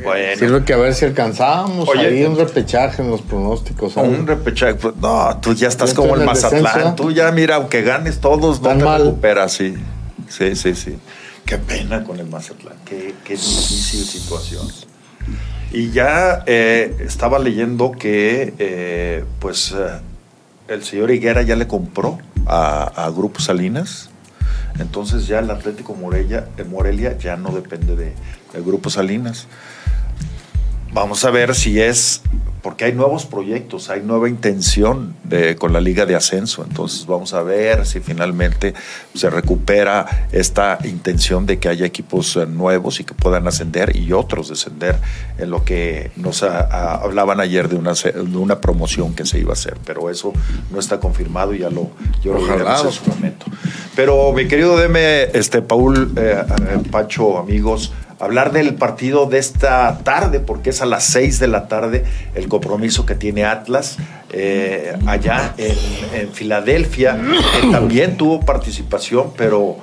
Bueno. 0.03 0.37
Sirve 0.37 0.63
que 0.63 0.73
a 0.73 0.77
ver 0.77 0.93
si 0.93 1.05
alcanzamos 1.05 1.87
Oye, 1.89 2.07
ahí 2.07 2.23
un 2.23 2.37
repechaje 2.37 3.01
en 3.01 3.09
los 3.11 3.21
pronósticos. 3.21 3.93
¿sabes? 3.93 4.17
Un 4.17 4.27
repechaje. 4.27 4.75
pues, 4.75 4.95
No, 4.97 5.37
tú 5.41 5.53
ya 5.53 5.67
estás 5.67 5.93
como 5.93 6.15
el 6.15 6.23
Mazatlán. 6.25 6.63
descenso. 6.63 6.95
Tú 6.95 7.11
ya, 7.11 7.31
mira, 7.31 7.55
aunque 7.55 7.81
ganes 7.81 8.19
todos, 8.19 8.61
no 8.61 8.69
Tan 8.69 8.77
te 8.79 8.83
mal. 8.85 9.03
recuperas, 9.05 9.53
sí. 9.53 9.75
Sí, 10.29 10.55
sí, 10.55 10.75
sí. 10.75 10.97
Qué 11.45 11.57
pena 11.57 12.03
con 12.03 12.19
el 12.19 12.27
Mazatlán. 12.27 12.75
Qué, 12.85 13.15
qué 13.23 13.33
difícil 13.33 14.03
situación. 14.05 14.67
Y 15.71 15.91
ya 15.91 16.43
eh, 16.45 16.95
estaba 16.99 17.39
leyendo 17.39 17.91
que, 17.91 18.53
eh, 18.59 19.23
pues, 19.39 19.73
eh, 19.77 19.99
el 20.69 20.83
señor 20.83 21.11
Higuera 21.11 21.41
ya 21.41 21.55
le 21.55 21.67
compró 21.67 22.19
a, 22.45 22.83
a 23.05 23.09
Grupo 23.09 23.39
Salinas. 23.39 24.09
Entonces 24.79 25.27
ya 25.27 25.39
el 25.39 25.49
Atlético 25.49 25.95
Morelia, 25.95 26.47
eh, 26.57 26.63
Morelia 26.63 27.17
ya 27.17 27.35
no 27.35 27.49
depende 27.51 27.95
de, 27.95 28.13
del 28.53 28.63
Grupo 28.63 28.89
Salinas. 28.89 29.47
Vamos 30.93 31.23
a 31.25 31.31
ver 31.31 31.53
si 31.53 31.79
es, 31.79 32.21
porque 32.63 32.85
hay 32.85 32.93
nuevos 32.93 33.25
proyectos, 33.25 33.89
hay 33.89 34.01
nueva 34.01 34.29
intención 34.29 35.13
de- 35.23 35.55
con 35.55 35.71
la 35.73 35.79
Liga 35.79 36.05
de 36.05 36.15
Ascenso. 36.15 36.63
Entonces 36.67 37.05
vamos 37.05 37.33
a 37.33 37.43
ver 37.43 37.85
si 37.85 37.99
finalmente 37.99 38.73
se 39.13 39.29
recupera 39.29 40.27
esta 40.31 40.79
intención 40.85 41.45
de 41.45 41.59
que 41.59 41.69
haya 41.69 41.85
equipos 41.85 42.35
eh, 42.35 42.45
nuevos 42.47 42.99
y 42.99 43.03
que 43.03 43.13
puedan 43.13 43.47
ascender 43.47 43.95
y 43.95 44.11
otros 44.11 44.49
descender 44.49 44.95
en 45.37 45.51
lo 45.51 45.63
que 45.63 46.09
nos 46.15 46.41
a- 46.41 46.61
a- 46.61 46.95
hablaban 46.95 47.39
ayer 47.41 47.69
de 47.69 47.75
una, 47.75 47.93
de 47.93 48.37
una 48.37 48.59
promoción 48.59 49.13
que 49.13 49.25
se 49.25 49.39
iba 49.39 49.51
a 49.51 49.53
hacer. 49.53 49.77
Pero 49.85 50.09
eso 50.09 50.33
no 50.71 50.79
está 50.79 50.99
confirmado 50.99 51.53
y 51.53 51.59
ya 51.59 51.69
lo, 51.69 51.91
yo 52.23 52.33
lo 52.33 52.41
veremos 52.47 52.85
en 52.85 52.91
su 52.91 53.09
momento. 53.09 53.45
Pero 53.95 54.31
mi 54.33 54.47
querido 54.47 54.77
Deme, 54.77 55.23
este, 55.33 55.61
Paul, 55.61 56.13
eh, 56.17 56.41
eh, 56.47 56.79
Pacho, 56.91 57.37
amigos, 57.37 57.91
hablar 58.19 58.51
del 58.51 58.73
partido 58.75 59.25
de 59.27 59.37
esta 59.37 59.99
tarde, 60.03 60.39
porque 60.39 60.71
es 60.71 60.81
a 60.81 60.85
las 60.85 61.03
6 61.05 61.39
de 61.39 61.47
la 61.47 61.67
tarde 61.67 62.03
el 62.35 62.47
compromiso 62.47 63.05
que 63.05 63.15
tiene 63.15 63.45
Atlas 63.45 63.97
eh, 64.31 64.95
allá 65.05 65.53
en, 65.57 65.75
en 66.13 66.31
Filadelfia, 66.33 67.17
que 67.61 67.67
también 67.71 68.17
tuvo 68.17 68.39
participación, 68.41 69.31
pero 69.37 69.77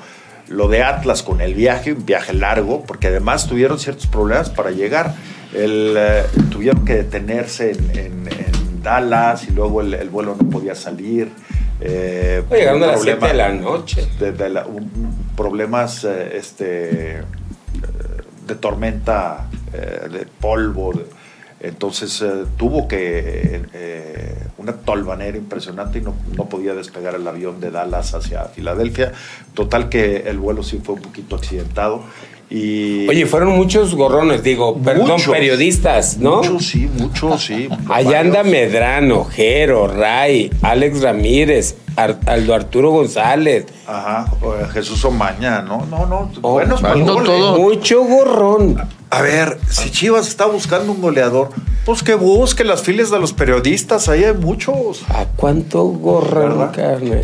lo 0.49 0.69
de 0.69 0.83
Atlas 0.83 1.23
con 1.23 1.41
el 1.41 1.55
viaje, 1.55 1.93
un 1.93 2.05
viaje 2.05 2.33
largo, 2.35 2.83
porque 2.83 3.07
además 3.09 3.47
tuvieron 3.47 3.79
ciertos 3.79 4.07
problemas 4.09 4.51
para 4.51 4.71
llegar. 4.71 5.15
El, 5.55 5.95
eh, 5.97 6.23
tuvieron 6.51 6.85
que 6.85 6.95
detenerse 6.95 7.71
en, 7.71 7.91
en- 7.99 8.29
en 8.29 8.83
Dallas 8.83 9.47
y 9.49 9.53
luego 9.53 9.81
el, 9.81 9.95
el 9.95 10.11
vuelo 10.11 10.37
no 10.39 10.51
podía 10.51 10.75
salir. 10.75 11.31
eh, 11.81 12.43
Llegaron 12.51 12.83
a 12.83 12.89
las 12.89 12.97
problema- 12.97 13.21
7 13.21 13.27
de 13.29 13.35
la 13.35 13.53
noche. 13.53 14.07
de- 14.19 14.33
de 14.33 14.49
la- 14.51 14.67
un- 14.67 14.83
un- 14.83 15.25
problemas 15.37 16.05
eh, 16.05 16.33
este, 16.37 17.23
de 18.47 18.55
tormenta, 18.55 19.49
eh, 19.73 20.09
de 20.11 20.27
polvo. 20.27 20.93
entonces 21.61 22.21
eh, 22.23 22.45
tuvo 22.57 22.87
que 22.87 23.63
eh, 23.73 24.35
una 24.59 24.73
tolvanera 24.73 25.37
impresionante 25.37 25.99
y 25.99 26.03
no, 26.03 26.15
no 26.37 26.49
podía 26.49 26.75
despegar 26.75 27.15
el 27.15 27.27
avión 27.27 27.61
de 27.61 27.71
Dallas 27.71 28.15
hacia 28.15 28.45
Filadelfia. 28.45 29.13
Total 29.55 29.89
que 29.89 30.29
el 30.29 30.39
vuelo 30.39 30.63
sí 30.63 30.81
fue 30.83 30.97
un 30.97 31.03
poquito 31.03 31.37
accidentado. 31.37 32.05
Y 32.57 33.09
Oye, 33.09 33.27
fueron 33.27 33.57
muchos 33.57 33.97
gorrones, 33.97 34.45
digo, 34.45 34.79
perdón, 34.79 35.21
periodistas, 35.29 36.19
¿no? 36.19 36.37
Muchos 36.37 36.67
sí, 36.69 36.89
muchos 36.99 37.43
sí. 37.45 37.69
Allá 37.91 38.21
anda. 38.21 38.45
Medrano, 38.45 39.25
Jero, 39.25 39.89
Ray, 39.89 40.53
Alex 40.63 41.01
Ramírez, 41.03 41.75
Ar- 41.97 42.21
Aldo 42.27 42.55
Arturo 42.55 42.91
González. 42.93 43.67
Ajá, 43.89 44.27
eh, 44.41 44.67
Jesús 44.73 45.05
Omaña, 45.05 45.63
no, 45.63 45.85
no, 45.87 46.07
no. 46.07 46.31
Oh, 46.43 46.53
buenos 46.53 46.81
todo. 46.81 47.59
Mucho 47.59 48.05
gorrón. 48.05 48.77
A 49.11 49.21
ver, 49.23 49.59
si 49.69 49.91
Chivas 49.91 50.29
está 50.29 50.47
buscando 50.47 50.93
un 50.93 51.01
goleador, 51.01 51.49
pues 51.85 52.05
que 52.05 52.15
busque 52.15 52.63
las 52.63 52.83
filas 52.83 53.11
de 53.11 53.19
los 53.19 53.33
periodistas, 53.33 54.09
ahí 54.09 54.23
hay 54.23 54.35
muchos. 54.35 55.03
¿A 55.09 55.25
cuánto 55.37 55.83
gorrón, 55.87 56.69
carne? 56.71 57.23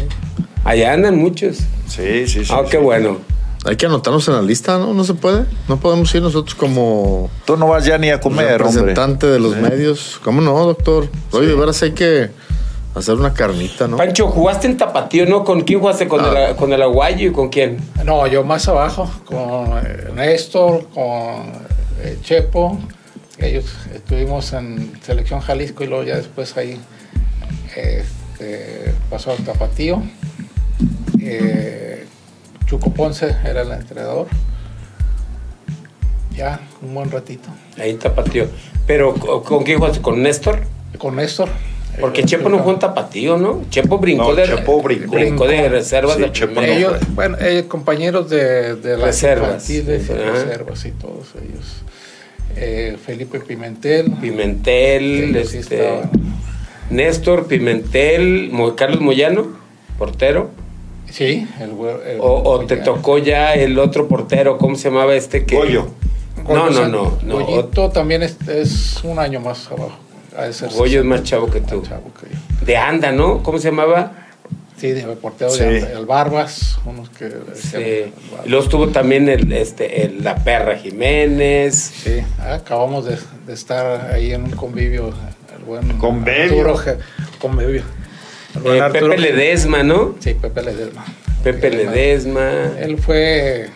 Allá 0.65 0.93
andan 0.93 1.19
muchos. 1.19 1.59
Sí, 1.87 2.27
sí, 2.27 2.45
sí. 2.45 2.53
Ah, 2.53 2.63
qué 2.69 2.79
bueno. 2.79 3.19
Hay 3.67 3.77
que 3.77 3.85
anotarnos 3.87 4.27
en 4.29 4.35
la 4.35 4.43
lista, 4.43 4.79
¿no? 4.79 4.95
No 4.95 5.05
se 5.05 5.13
puede. 5.15 5.45
No 5.69 5.79
podemos 5.79 6.15
ir 6.15 6.23
nosotros 6.23 6.55
como 6.55 7.29
Tú 7.45 7.57
no 7.59 7.69
vas 7.69 7.85
ya 7.85 7.99
ni 7.99 8.09
a 8.11 8.19
comer, 8.21 8.45
hombre. 8.47 8.59
representante 8.59 9.27
de 9.27 9.39
los 9.39 9.57
medios. 9.57 10.19
¿Cómo 10.25 10.41
no, 10.41 10.59
doctor? 10.65 11.09
Oye, 11.33 11.49
de 11.49 11.55
veras 11.55 11.83
hay 11.83 11.93
que 11.93 12.31
hacer 12.95 13.15
una 13.17 13.35
carnita, 13.35 13.87
¿no? 13.87 13.99
Pancho, 13.99 14.29
jugaste 14.29 14.67
en 14.67 14.77
Tapatío, 14.79 15.27
¿no? 15.27 15.45
¿Con 15.45 15.61
quién 15.61 15.79
jugaste? 15.79 16.09
¿Con, 16.09 16.21
Ah. 16.25 16.49
el, 16.51 16.57
con 16.57 16.73
el 16.73 16.81
Aguayo 16.83 17.29
y 17.29 17.33
con 17.33 17.51
quién? 17.51 17.77
No, 18.05 18.27
yo 18.27 18.45
más 18.45 18.67
abajo, 18.67 19.11
con 19.27 19.77
eh, 19.85 20.09
Néstor, 20.15 20.89
con 20.95 21.53
eh, 22.03 22.19
Chepo. 22.23 22.79
Ellos 23.39 23.67
estuvimos 23.95 24.53
en 24.55 24.93
Selección 25.05 25.41
Jalisco 25.41 25.85
y 25.85 25.87
luego 25.87 26.05
ya 26.05 26.17
después 26.17 26.57
ahí 26.57 26.79
este, 27.77 28.95
pasó 29.11 29.33
al 29.33 29.39
Tapatío. 29.39 30.03
Eh, 31.21 31.90
Chuco 32.71 32.93
Ponce 32.93 33.35
era 33.45 33.63
el 33.63 33.73
entrenador. 33.73 34.29
Ya, 36.37 36.61
un 36.83 36.95
buen 36.95 37.11
ratito. 37.11 37.49
Ahí 37.77 37.95
Tapatío. 37.95 38.47
Pero, 38.87 39.13
¿con 39.15 39.65
quién 39.65 39.79
jugaste? 39.79 40.01
¿Con 40.01 40.23
Néstor? 40.23 40.61
Con 40.97 41.17
Néstor. 41.17 41.49
Porque 42.01 42.21
Eh, 42.21 42.25
Chepo 42.25 42.49
no 42.49 42.59
jugó 42.59 42.71
en 42.71 42.79
Tapatío, 42.79 43.37
¿no? 43.37 43.65
Chepo 43.71 43.99
brincó 43.99 44.29
No, 44.31 44.35
de 44.37 44.45
Chepo 44.45 44.81
brincó. 44.83 45.49
de 45.49 45.69
reservas 45.69 46.15
Sí, 46.15 46.23
de 46.23 46.33
Chepo 46.33 46.61
no 46.61 46.63
Ellos, 46.63 46.97
fue. 46.99 47.09
bueno, 47.15 47.37
eh, 47.41 47.65
compañeros 47.67 48.31
de, 48.31 48.77
de 48.77 48.91
las 48.97 49.07
Reservas. 49.07 49.69
y 49.69 49.81
reservas 49.83 50.85
y 50.87 50.93
todos 50.93 51.27
ellos. 51.43 51.83
Eh, 52.55 52.97
Felipe 53.05 53.41
Pimentel. 53.41 54.13
Pimentel, 54.21 55.35
este. 55.35 56.03
Néstor, 56.91 57.49
Pimentel, 57.49 58.53
Carlos 58.77 59.01
Moyano, 59.01 59.49
portero. 59.99 60.51
Sí, 61.11 61.47
el, 61.61 61.71
el- 62.07 62.21
O, 62.21 62.43
o 62.53 62.61
te 62.67 62.77
ya. 62.79 62.83
tocó 62.85 63.19
ya 63.19 63.55
el 63.55 63.79
otro 63.79 64.07
portero, 64.09 64.59
¿cómo 64.59 64.77
se 64.77 64.89
llamaba 64.91 65.15
este? 65.15 65.45
Que... 65.45 65.57
Goyo. 65.57 65.89
No, 66.37 66.45
Goyo 66.45 66.89
no, 66.89 66.89
no. 66.89 67.19
no. 67.23 67.45
Goyito 67.45 67.91
también 67.91 68.23
es, 68.23 68.37
es 68.49 69.03
un 69.05 69.19
año 69.19 69.41
más 69.41 69.67
abajo. 69.71 69.99
Goyo 70.33 70.49
es 70.49 70.57
60, 70.57 71.03
más 71.05 71.23
chavo 71.25 71.47
que 71.51 71.61
tú. 71.61 71.81
más 71.81 71.89
chavo 71.89 72.11
que 72.19 72.27
yo. 72.35 72.65
De 72.67 72.77
Anda, 72.77 73.13
¿no? 73.13 73.43
¿Cómo 73.43 73.59
se 73.59 73.71
llamaba? 73.71 74.13
Sí, 74.77 74.93
de 74.93 75.03
portero 75.17 75.51
Sí. 75.51 75.63
de 75.65 75.93
el 75.93 76.07
Barbas, 76.07 76.79
unos 76.87 77.11
que 77.11 77.29
Sí. 77.29 77.35
decían 77.47 77.83
el 77.83 78.13
Barbas. 78.31 78.47
Y 78.47 78.49
luego 78.49 78.65
estuvo 78.65 78.89
también 78.89 79.29
el, 79.29 79.53
este, 79.53 80.05
el- 80.07 80.25
la 80.25 80.37
perra 80.37 80.77
Jiménez. 80.77 81.75
Sí, 81.75 82.21
ah, 82.39 82.55
acabamos 82.55 83.05
de, 83.05 83.19
de 83.47 83.53
estar 83.53 84.11
ahí 84.15 84.33
en 84.33 84.45
un 84.45 84.51
convivio. 84.53 85.13
El 85.59 85.65
buen 85.67 85.99
Convivio. 85.99 86.67
Arturo 86.71 86.81
convivio. 87.39 87.83
Eh, 88.65 88.81
Pepe 88.93 89.19
Ledesma, 89.19 89.83
¿no? 89.83 90.15
Sí, 90.19 90.35
Pepe 90.35 90.63
Ledesma. 90.63 91.05
Pepe 91.43 91.71
Ledesma. 91.71 92.51
Él 92.79 92.99
fue, 92.99 93.69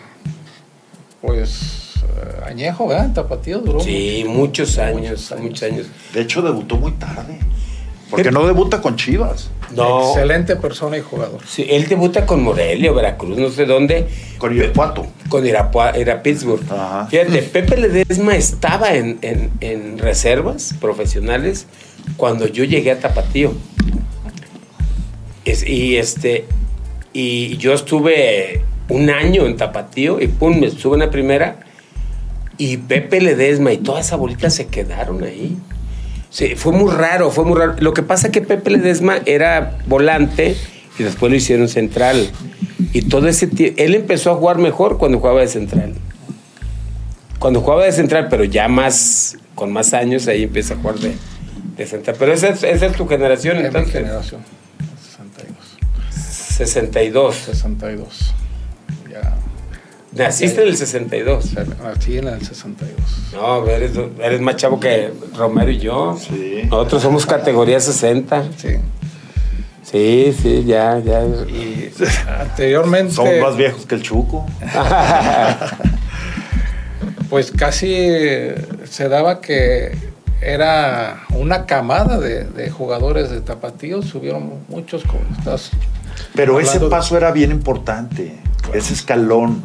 pues, 1.21 1.93
eh, 2.03 2.43
añejo, 2.47 2.87
¿verdad? 2.87 3.05
En 3.05 3.13
Tapatío 3.13 3.59
duró. 3.59 3.79
Sí, 3.79 4.25
muchos 4.27 4.77
años, 4.77 5.01
Muchos 5.03 5.31
años. 5.31 5.43
muchos 5.43 5.63
años. 5.71 5.87
De 6.13 6.21
hecho, 6.21 6.41
debutó 6.41 6.77
muy 6.77 6.91
tarde. 6.93 7.39
Porque 8.09 8.29
no 8.31 8.45
debuta 8.45 8.81
con 8.81 8.95
Chivas. 8.95 9.49
No, 9.75 10.09
Excelente 10.11 10.55
persona 10.55 10.95
y 10.95 11.01
jugador. 11.01 11.39
sí, 11.47 11.65
él 11.67 11.87
debuta 11.87 12.25
con 12.27 12.43
Morelia, 12.43 12.91
Veracruz, 12.91 13.35
no 13.37 13.49
sé 13.49 13.65
dónde. 13.65 14.07
Con 14.37 14.55
Irapuato. 14.55 15.07
Con 15.27 15.45
Irapua, 15.45 15.89
era 15.89 16.21
Pittsburgh. 16.21 16.61
Ajá. 16.71 17.07
Fíjate, 17.09 17.41
Pepe 17.41 17.77
Ledesma 17.77 18.35
estaba 18.35 18.93
en, 18.93 19.17
en- 19.23 19.49
en 19.59 19.97
reservas 19.97 20.75
profesionales 20.79 21.65
cuando 22.15 22.45
yo 22.47 22.63
llegué 22.63 22.91
a 22.91 22.99
Tapatío. 22.99 23.53
Es- 25.45 25.67
y 25.67 25.97
este 25.97 26.45
y 27.13 27.55
yo 27.57 27.73
estuve 27.73 28.61
un 28.89 29.09
año 29.09 29.45
en 29.45 29.55
Tapatío 29.55 30.19
y 30.21 30.27
pum, 30.27 30.59
me 30.59 30.67
estuve 30.67 30.95
en 30.95 30.99
la 30.99 31.09
primera 31.09 31.59
y 32.57 32.77
Pepe 32.77 33.21
Ledesma 33.21 33.71
y 33.71 33.77
toda 33.77 34.01
esa 34.01 34.15
bolita 34.17 34.49
se 34.49 34.67
quedaron 34.67 35.23
ahí. 35.23 35.55
Sí, 36.29 36.55
fue 36.55 36.73
muy 36.73 36.91
raro, 36.91 37.31
fue 37.31 37.45
muy 37.45 37.57
raro. 37.57 37.75
Lo 37.79 37.93
que 37.93 38.03
pasa 38.03 38.27
es 38.27 38.33
que 38.33 38.41
Pepe 38.41 38.71
Ledesma 38.71 39.19
era 39.25 39.77
volante 39.87 40.55
y 40.99 41.03
después 41.03 41.29
lo 41.31 41.37
hicieron 41.37 41.69
central. 41.69 42.29
Y 42.91 43.03
todo 43.03 43.27
ese 43.29 43.47
tiempo, 43.47 43.81
él 43.81 43.95
empezó 43.95 44.31
a 44.31 44.35
jugar 44.35 44.57
mejor 44.57 44.97
cuando 44.97 45.19
jugaba 45.19 45.39
de 45.41 45.47
central. 45.47 45.93
Cuando 47.39 47.61
jugaba 47.61 47.85
de 47.85 47.91
central, 47.91 48.27
pero 48.29 48.43
ya 48.43 48.67
más, 48.67 49.37
con 49.55 49.71
más 49.71 49.93
años, 49.93 50.27
ahí 50.27 50.43
empieza 50.43 50.73
a 50.73 50.77
jugar 50.77 50.95
de, 50.99 51.13
de 51.77 51.85
central. 51.85 52.15
Pero 52.19 52.33
esa 52.33 52.49
es, 52.49 52.63
esa 52.63 52.85
es 52.87 52.93
tu 52.93 53.07
generación, 53.07 53.55
Es 53.57 53.61
mi 53.61 53.67
entonces. 53.67 53.93
generación. 53.93 54.41
62. 56.55 57.35
62. 57.35 57.35
62. 57.35 58.33
Ya. 59.11 59.35
Naciste 60.13 60.61
en 60.61 60.69
el 60.69 60.77
62. 60.77 61.53
Nací 61.83 62.17
en 62.17 62.27
el 62.29 62.45
62. 62.45 63.33
No, 63.33 63.67
eres, 63.67 63.91
eres 64.21 64.39
más 64.39 64.55
chavo 64.55 64.79
que 64.79 65.11
Romero 65.35 65.69
y 65.69 65.79
yo. 65.79 66.17
Sí. 66.17 66.61
Nosotros 66.69 67.01
somos 67.01 67.25
categoría 67.25 67.79
60. 67.79 68.45
Sí. 68.57 68.69
Sí, 69.83 70.35
sí, 70.41 70.63
ya, 70.65 70.99
ya. 70.99 71.23
Y 71.25 71.91
anteriormente. 72.39 73.13
Somos 73.13 73.33
más 73.41 73.57
viejos 73.57 73.85
que 73.85 73.95
el 73.95 74.01
Chuco. 74.01 74.45
Pues 77.29 77.51
casi 77.51 78.07
se 78.89 79.09
daba 79.09 79.41
que 79.41 79.97
era 80.41 81.23
una 81.31 81.65
camada 81.65 82.19
de, 82.19 82.45
de 82.45 82.69
jugadores 82.69 83.31
de 83.31 83.41
Tapatío. 83.41 84.03
Subieron 84.03 84.63
muchos. 84.69 85.03
Como 85.03 85.21
estás 85.37 85.71
Pero 86.33 86.59
ese 86.59 86.79
paso 86.81 87.17
era 87.17 87.31
bien 87.31 87.51
importante. 87.51 88.35
Ese 88.73 88.93
escalón 88.93 89.63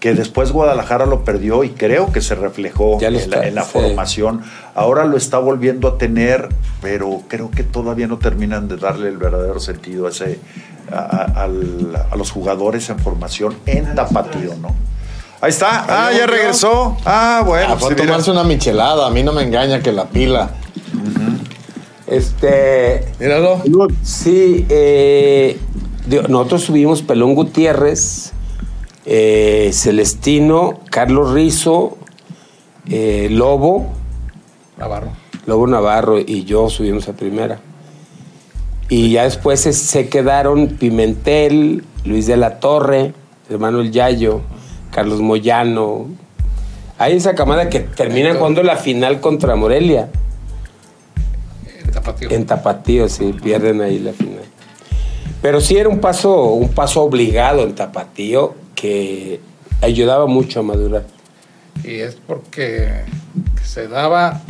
que 0.00 0.14
después 0.14 0.50
Guadalajara 0.50 1.06
lo 1.06 1.24
perdió 1.24 1.62
y 1.62 1.70
creo 1.70 2.10
que 2.12 2.20
se 2.20 2.34
reflejó 2.34 2.98
en, 3.00 3.12
la, 3.14 3.18
está, 3.20 3.46
en 3.46 3.54
la 3.54 3.62
sí. 3.62 3.70
formación. 3.72 4.42
Ahora 4.74 5.04
lo 5.04 5.16
está 5.16 5.38
volviendo 5.38 5.86
a 5.86 5.96
tener, 5.98 6.48
pero 6.80 7.22
creo 7.28 7.50
que 7.52 7.62
todavía 7.62 8.08
no 8.08 8.18
terminan 8.18 8.66
de 8.66 8.76
darle 8.78 9.08
el 9.08 9.16
verdadero 9.16 9.60
sentido 9.60 10.06
a, 10.06 10.10
ese, 10.10 10.40
a, 10.90 10.96
a- 10.98 11.42
al- 11.44 12.04
a 12.10 12.16
los 12.16 12.32
jugadores 12.32 12.90
en 12.90 12.98
formación 12.98 13.54
en 13.66 13.94
Tapatío, 13.94 14.54
¿no? 14.60 14.74
Ahí 15.40 15.50
está. 15.50 15.84
Ah, 15.88 16.10
ya 16.12 16.26
regresó. 16.26 16.96
Ah, 17.04 17.42
bueno. 17.46 17.74
Ah, 17.74 17.76
fue 17.76 17.88
a 17.88 17.90
mira. 17.94 18.06
tomarse 18.06 18.30
una 18.32 18.44
michelada. 18.44 19.06
A 19.06 19.10
mí 19.10 19.22
no 19.22 19.32
me 19.32 19.42
engaña 19.42 19.80
que 19.82 19.92
la 19.92 20.06
pila. 20.06 20.50
Este. 22.06 23.06
Míralo. 23.18 23.62
Sí, 24.02 24.66
eh, 24.68 25.58
nosotros 26.06 26.62
subimos 26.62 27.02
Pelón 27.02 27.34
Gutiérrez, 27.34 28.32
eh, 29.06 29.70
Celestino, 29.72 30.80
Carlos 30.90 31.32
Rizo, 31.32 31.96
eh, 32.88 33.28
Lobo, 33.30 33.92
Navarro. 34.78 35.12
Lobo 35.46 35.66
Navarro 35.66 36.18
y 36.18 36.44
yo 36.44 36.70
subimos 36.70 37.08
a 37.08 37.12
primera. 37.12 37.60
Y 38.88 39.12
ya 39.12 39.24
después 39.24 39.60
se, 39.60 39.72
se 39.72 40.08
quedaron 40.08 40.68
Pimentel, 40.68 41.84
Luis 42.04 42.26
de 42.26 42.36
la 42.36 42.60
Torre, 42.60 43.14
hermano 43.48 43.80
El 43.80 43.90
Yayo, 43.90 44.42
Carlos 44.90 45.20
Moyano. 45.20 46.06
Hay 46.98 47.16
esa 47.16 47.34
camada 47.34 47.68
que 47.68 47.80
termina 47.80 48.34
jugando 48.34 48.62
la 48.62 48.76
final 48.76 49.20
contra 49.20 49.56
Morelia. 49.56 50.10
En 51.84 51.90
Tapatío. 51.90 52.30
En 52.30 52.46
Tapatío, 52.46 53.08
sí, 53.08 53.34
pierden 53.42 53.80
ahí 53.80 53.98
la 53.98 54.12
final. 54.12 54.51
Pero 55.42 55.60
sí 55.60 55.76
era 55.76 55.88
un 55.88 56.00
paso, 56.00 56.52
un 56.52 56.68
paso 56.70 57.02
obligado 57.02 57.62
en 57.64 57.74
Tapatío 57.74 58.54
que 58.76 59.40
ayudaba 59.80 60.26
mucho 60.26 60.60
a 60.60 60.62
madurar. 60.62 61.04
Y 61.84 61.96
es 61.96 62.14
porque 62.26 63.02
se 63.64 63.88
daba 63.88 64.40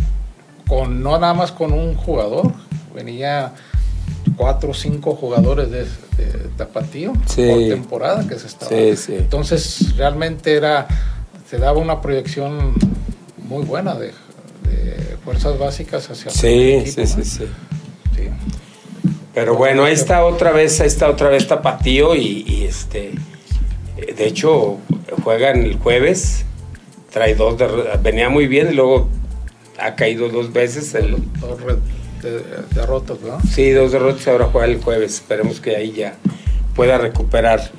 con 0.68 1.02
no 1.02 1.18
nada 1.18 1.34
más 1.34 1.50
con 1.50 1.72
un 1.72 1.94
jugador, 1.94 2.52
venía 2.94 3.52
cuatro 4.36 4.70
o 4.70 4.74
cinco 4.74 5.14
jugadores 5.16 5.70
de, 5.70 5.84
de 5.84 6.48
Tapatío 6.56 7.12
Sí. 7.26 7.46
por 7.48 7.58
temporada 7.60 8.28
que 8.28 8.38
se 8.38 8.46
estaba. 8.46 8.70
Sí, 8.70 8.96
sí. 8.96 9.14
Entonces 9.16 9.96
realmente 9.96 10.54
era, 10.54 10.86
se 11.48 11.58
daba 11.58 11.78
una 11.78 12.00
proyección 12.00 12.74
muy 13.48 13.64
buena 13.64 13.94
de, 13.94 14.08
de 14.68 15.16
fuerzas 15.24 15.58
básicas 15.58 16.08
hacia 16.10 16.30
el 16.48 16.80
equipo, 16.82 17.06
sí, 17.06 17.16
¿no? 17.16 17.24
sí, 17.24 17.30
sí. 17.30 17.44
Pero 19.34 19.56
bueno, 19.56 19.84
ahí 19.84 19.94
está 19.94 20.24
otra 20.24 20.52
vez, 20.52 20.80
ahí 20.80 20.86
está 20.88 21.08
otra 21.08 21.28
vez 21.30 21.46
Tapatío 21.48 22.14
y, 22.14 22.44
y, 22.46 22.64
este, 22.64 23.12
eh, 23.96 24.14
de 24.16 24.26
hecho 24.26 24.78
juegan 25.24 25.62
el 25.62 25.76
jueves, 25.78 26.44
trae 27.10 27.34
dos, 27.34 27.56
derro- 27.58 28.00
venía 28.02 28.28
muy 28.28 28.46
bien 28.46 28.68
y 28.72 28.74
luego 28.74 29.08
ha 29.78 29.94
caído 29.94 30.28
dos 30.28 30.52
veces, 30.52 30.94
el, 30.94 31.16
Dos 31.40 31.58
de- 32.22 32.42
derrotas, 32.74 33.20
¿verdad? 33.22 33.38
sí, 33.50 33.70
dos 33.70 33.92
derrotas, 33.92 34.28
ahora 34.28 34.48
juega 34.52 34.66
el 34.68 34.82
jueves, 34.82 35.14
esperemos 35.14 35.60
que 35.60 35.76
ahí 35.76 35.92
ya 35.92 36.14
pueda 36.76 36.98
recuperar 36.98 37.70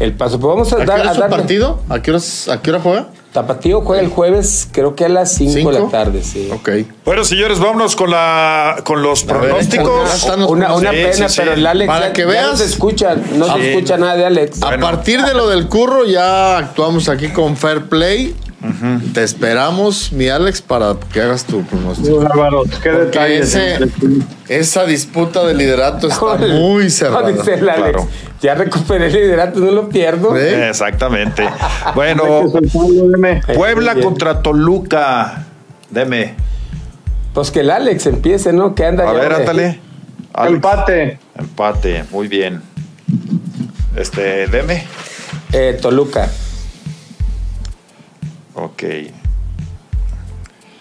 el 0.00 0.12
paso. 0.12 0.38
Pues 0.40 0.48
vamos 0.48 0.72
a, 0.72 0.76
¿A 0.76 0.78
qué 0.80 0.84
dar, 0.86 1.00
hora 1.00 1.12
es 1.12 1.18
darle- 1.18 1.36
partido? 1.36 1.82
¿A 1.88 2.02
qué, 2.02 2.10
horas- 2.10 2.48
¿A 2.48 2.60
qué 2.60 2.70
hora 2.70 2.80
juega? 2.80 3.08
Tapatío 3.36 3.82
juega 3.82 4.02
el 4.02 4.08
jueves, 4.08 4.66
creo 4.72 4.94
que 4.96 5.04
a 5.04 5.10
las 5.10 5.30
5 5.32 5.70
de 5.70 5.80
la 5.80 5.88
tarde, 5.90 6.22
sí. 6.22 6.48
Ok. 6.54 6.70
Bueno, 7.04 7.22
señores, 7.22 7.58
vámonos 7.58 7.94
con 7.94 8.10
la 8.10 8.76
con 8.82 9.02
los 9.02 9.24
A 9.24 9.26
pronósticos. 9.26 10.24
Una, 10.48 10.72
una 10.74 10.90
Sí, 10.90 10.96
pena, 10.96 11.28
sí, 11.28 11.34
sí. 11.34 11.40
pero 11.40 11.52
el 11.52 11.66
Alex 11.66 11.86
Para 11.86 12.06
ya, 12.06 12.12
que 12.14 12.22
ya 12.22 12.26
veas. 12.28 12.46
no 12.52 12.56
se 12.56 12.64
escucha, 12.64 13.14
no 13.34 13.44
Sí. 13.44 13.52
se 13.60 13.68
escucha 13.74 13.98
nada 13.98 14.16
de 14.16 14.24
Alex. 14.24 14.62
A 14.62 14.68
Bueno. 14.68 14.86
partir 14.86 15.22
de 15.22 15.34
lo 15.34 15.48
del 15.48 15.68
curro, 15.68 16.06
ya 16.06 16.56
actuamos 16.56 17.10
aquí 17.10 17.28
con 17.28 17.58
Fair 17.58 17.82
Play. 17.90 18.34
Te 19.14 19.22
esperamos, 19.22 20.12
mi 20.12 20.28
Alex, 20.28 20.60
para 20.62 20.96
que 21.12 21.20
hagas 21.20 21.44
tu 21.44 21.62
pronóstico. 21.64 22.26
Qué 23.12 23.38
ese- 23.38 23.78
esa 24.48 24.84
disputa 24.86 25.44
de 25.46 25.54
liderato 25.54 26.08
está 26.08 26.36
muy 26.36 26.90
cerrada. 26.90 27.28
Dice 27.28 27.54
el 27.54 27.68
Alex, 27.68 27.88
Claro. 27.90 28.08
ya 28.40 28.54
recuperé 28.54 29.06
el 29.06 29.12
liderato, 29.12 29.60
no 29.60 29.70
lo 29.70 29.88
pierdo. 29.88 30.36
¿Eh? 30.36 30.68
Exactamente. 30.68 31.48
Bueno. 31.94 32.24
Puebla 33.54 33.94
contra 33.96 34.42
Toluca. 34.42 35.44
Deme. 35.90 36.34
Pues 37.34 37.50
que 37.50 37.60
el 37.60 37.70
Alex 37.70 38.06
empiece, 38.06 38.52
¿no? 38.52 38.74
Que 38.74 38.86
anda 38.86 39.04
A 39.08 39.12
ya 39.12 39.20
ver, 39.20 39.32
ándale. 39.34 39.80
Empate. 40.48 41.18
Empate, 41.38 42.04
muy 42.10 42.26
bien. 42.28 42.62
Este, 43.96 44.46
deme. 44.48 44.84
Eh, 45.52 45.78
Toluca. 45.80 46.28
Ok. 48.56 48.82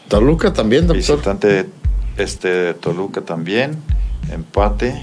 Toluca 0.08 0.54
también, 0.54 0.88
doctor. 0.88 1.18
Visitante 1.18 1.70
este 2.18 2.74
Toluca 2.76 3.22
también. 3.22 3.76
Empate. 4.32 4.96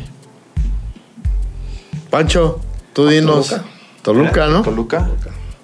Pancho, 2.10 2.60
tú 2.94 3.08
dinos. 3.08 3.50
Toluca. 3.50 3.66
Toluca. 4.02 4.46
¿no? 4.46 4.62
Toluca. 4.62 5.08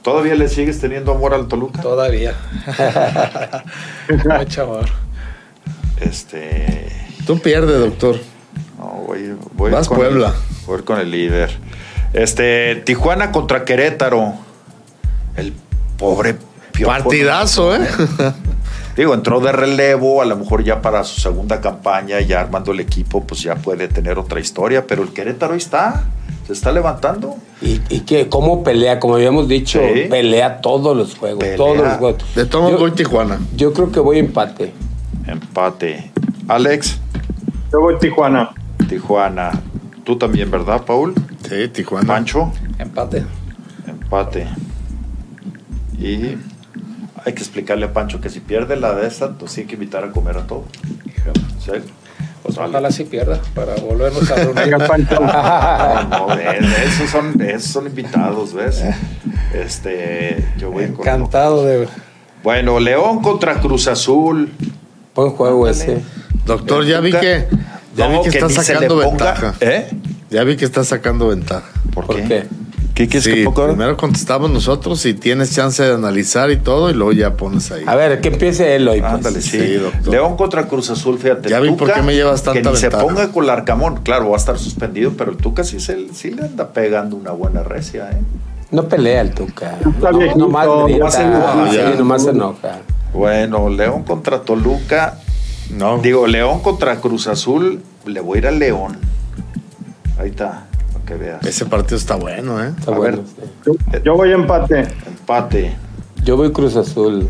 ¿Todavía 0.03 0.35
le 0.35 0.49
sigues 0.49 0.81
teniendo 0.81 1.13
amor 1.13 1.35
al 1.35 1.49
Toluca? 1.49 1.81
Todavía. 1.81 2.35
Mucho 4.39 4.63
amor. 4.63 4.87
Este. 6.01 6.93
Tú 7.27 7.41
pierdes, 7.41 7.81
doctor. 7.81 8.17
No, 8.79 9.05
voy, 9.07 9.35
voy 9.55 9.71
Vas 9.71 9.89
con 9.89 9.99
Puebla. 9.99 10.29
El, 10.29 10.67
voy 10.67 10.83
con 10.83 10.99
el 10.99 11.11
líder. 11.11 11.51
Este, 12.13 12.77
Tijuana 12.77 13.33
contra 13.33 13.65
Querétaro. 13.65 14.35
El 15.37 15.53
pobre 15.99 16.37
Piojo, 16.79 16.93
Partidazo, 16.93 17.75
¿eh? 17.77 17.81
Digo, 18.97 19.15
entró 19.15 19.39
de 19.41 19.53
relevo, 19.53 20.23
a 20.23 20.25
lo 20.25 20.37
mejor 20.37 20.65
ya 20.65 20.81
para 20.83 21.05
su 21.05 21.21
segunda 21.21 21.61
campaña, 21.61 22.21
ya 22.21 22.41
armando 22.41 22.73
el 22.73 22.81
equipo, 22.81 23.23
pues 23.25 23.43
ya 23.43 23.55
puede 23.55 23.87
tener 23.89 24.19
otra 24.19 24.41
historia, 24.41 24.87
pero 24.87 25.03
el 25.05 25.11
Querétaro 25.13 25.53
ahí 25.53 25.59
está, 25.59 26.05
se 26.47 26.53
está 26.53 26.73
levantando. 26.73 27.37
¿Y, 27.63 27.81
y 27.91 28.01
que 28.01 28.29
cómo 28.29 28.65
pelea? 28.65 28.99
Como 28.99 29.15
habíamos 29.15 29.47
dicho, 29.49 29.81
Sí. 29.95 30.03
pelea 30.11 30.61
todos 30.61 30.97
los 30.97 31.15
juegos. 31.17 31.39
Pelea. 31.41 31.57
Todos 31.57 31.77
los 31.77 31.93
juegos. 31.97 32.25
De 32.35 32.47
todos 32.47 32.73
yo, 32.73 32.79
voy 32.79 32.91
Tijuana. 32.93 33.39
yo 33.57 33.73
creo 33.73 33.93
que 33.93 34.01
voy 34.01 34.19
empate. 34.19 34.73
Empate. 35.27 36.11
Alex, 36.49 36.99
Yo 37.73 37.81
voy 37.81 37.99
Tijuana. 37.99 38.51
Tijuana. 38.89 39.51
Tú 40.05 40.17
también, 40.17 40.51
¿verdad, 40.51 40.83
Paul? 40.85 41.15
Sí, 41.49 41.69
Tijuana. 41.69 42.07
Pancho, 42.07 42.51
Empate. 42.79 43.25
empate. 43.87 44.47
Y 46.01 46.37
hay 47.25 47.33
que 47.33 47.41
explicarle 47.43 47.87
a 47.87 47.93
Pancho 47.93 48.21
que 48.21 48.29
si 48.31 48.41
pierde 48.41 48.77
la 48.77 48.95
de 48.95 49.07
esta, 49.07 49.31
pues 49.33 49.53
sí 49.53 49.63
hay 49.63 49.67
que 49.67 49.75
invitar 49.75 50.05
a 50.05 50.11
comer 50.11 50.37
a 50.39 50.47
todos. 50.47 50.65
¿Sí? 51.65 51.73
Pues 52.43 52.57
Vale. 52.57 52.71
ojalá 52.71 52.91
sí 52.91 53.05
pierda 53.05 53.41
para 53.55 53.75
volvernos 53.77 54.31
a 54.31 54.35
reunir. 54.37 54.55
Venga, 54.55 54.87
Pancho. 54.87 55.17
No, 56.11 56.27
no, 56.29 56.35
esos 56.35 57.11
son, 57.11 57.41
esos 57.43 57.71
son 57.71 57.87
invitados, 57.87 58.55
¿ves? 58.55 58.83
Este, 59.55 60.45
yo 60.59 60.71
voy 60.71 60.87
con- 60.89 61.01
Encantado 61.07 61.65
de. 61.65 61.89
Bueno, 62.43 62.79
León 62.81 63.21
contra 63.23 63.61
Cruz 63.61 63.89
Azul. 63.89 64.51
Buen 65.15 65.31
juego 65.33 65.67
Ándale. 65.67 65.93
ese. 65.95 66.03
Doctor, 66.47 66.85
ya 66.85 67.01
vi 67.01 67.13
que. 67.13 67.47
Ya 67.97 68.09
No, 68.09 68.23
vi 68.23 68.31
que 68.31 68.39
está 68.39 68.49
sacando 68.63 68.97
ponga- 69.01 69.09
ventaja. 69.09 69.55
¿Eh? 69.61 69.89
Ya 70.31 70.45
vi 70.45 70.57
que 70.57 70.65
está 70.65 70.85
sacando 70.85 71.29
ventaja. 71.29 71.67
¿Por, 71.93 72.07
¿Por 72.07 72.17
qué? 72.17 72.23
qué? 72.25 72.45
¿Qué 72.99 73.07
quieres 73.07 73.23
Sí, 73.25 73.33
que 73.33 73.45
ahora? 73.45 73.69
primero 73.75 73.97
contestamos 73.97 74.51
nosotros 74.51 75.07
y 75.07 75.15
tienes 75.15 75.55
chance 75.55 75.85
de 75.85 75.95
analizar 75.95 76.51
y 76.51 76.57
todo, 76.57 76.91
y 76.91 76.95
luego 76.95 77.13
ya 77.13 77.35
pones 77.37 77.71
ahí. 77.71 77.85
A 77.87 77.95
ver, 77.95 78.21
que 78.21 78.27
empiece 78.27 78.75
él 78.75 78.89
hoy. 78.89 78.99
Pues. 79.01 79.13
Ándale, 79.13 79.41
sí. 79.41 79.51
Sí, 79.61 79.75
doctor. 79.75 80.09
León 80.09 80.37
contra 80.37 80.67
Cruz 80.67 80.91
Azul, 80.91 81.17
fíjate. 81.17 81.49
Ya 81.49 81.61
vi 81.61 81.71
por 81.71 81.93
qué 81.93 82.03
me 82.03 82.13
llevas 82.17 82.43
tanta 82.43 82.61
Que 82.61 82.69
ni 82.71 82.77
se 82.77 82.91
ponga 82.91 83.31
con 83.31 83.45
el 83.45 83.51
Arcamón. 83.51 83.99
Claro, 84.03 84.31
va 84.31 84.35
a 84.35 84.39
estar 84.41 84.59
suspendido, 84.59 85.13
pero 85.17 85.31
el 85.31 85.37
Tuca 85.37 85.63
sí, 85.63 85.79
se, 85.79 86.13
sí 86.13 86.33
le 86.33 86.43
anda 86.43 86.73
pegando 86.73 87.15
una 87.15 87.31
buena 87.31 87.63
recia, 87.63 88.11
¿eh? 88.11 88.21
No 88.73 88.89
pelea 88.89 89.21
el 89.21 89.31
Tuca. 89.31 89.79
No, 89.85 90.19
viejito, 90.19 90.39
nomás 90.41 90.67
grita. 90.67 90.99
nomás 90.99 91.15
se 91.15 91.23
enoja. 91.23 91.71
Sí, 91.71 91.77
Ya. 91.77 91.91
nomás 91.95 92.23
se 92.25 92.31
enoja. 92.31 92.79
Bueno, 93.15 93.69
León 93.69 94.03
contra 94.03 94.41
Toluca. 94.41 95.21
No. 95.71 95.99
Digo, 95.99 96.27
León 96.27 96.59
contra 96.63 96.97
Cruz 96.97 97.29
Azul. 97.29 97.81
Le 98.07 98.21
voy 98.21 98.39
a 98.39 98.41
ir 98.41 98.47
a 98.49 98.51
León. 98.51 98.99
Ahí 100.19 100.31
está, 100.31 100.67
que 101.09 101.15
veas. 101.15 101.45
Ese 101.47 101.65
partido 101.67 101.97
está 101.97 102.15
bueno, 102.17 102.63
¿eh? 102.63 102.73
Está 102.79 102.93
A 102.93 102.95
bueno. 102.99 103.17
ver. 103.19 103.27
sí. 103.27 103.73
Yo, 103.95 104.01
yo 104.05 104.15
voy 104.15 104.33
empate. 104.33 104.87
Empate. 105.07 105.77
Yo 106.23 106.37
voy 106.37 106.53
Cruz 106.53 106.77
Azul. 106.77 107.29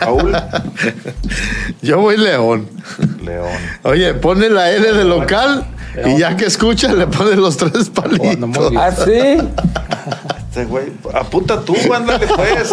Paul, 0.00 0.34
Yo 1.82 2.00
voy 2.00 2.16
León. 2.16 2.68
León. 3.22 3.48
Oye, 3.82 4.14
pone 4.14 4.48
la 4.48 4.70
L 4.70 4.92
de 4.92 5.04
local 5.04 5.66
y 6.06 6.18
ya 6.18 6.36
que 6.36 6.46
escucha 6.46 6.92
le 6.94 7.06
pone 7.06 7.36
los 7.36 7.56
tres 7.56 7.90
palitos. 7.90 8.72
¿Ah, 8.76 8.90
sí? 8.92 9.38
Este 10.48 10.64
güey, 10.64 10.86
apunta 11.14 11.60
tú, 11.60 11.74
ándale 11.92 12.26
pues. 12.26 12.70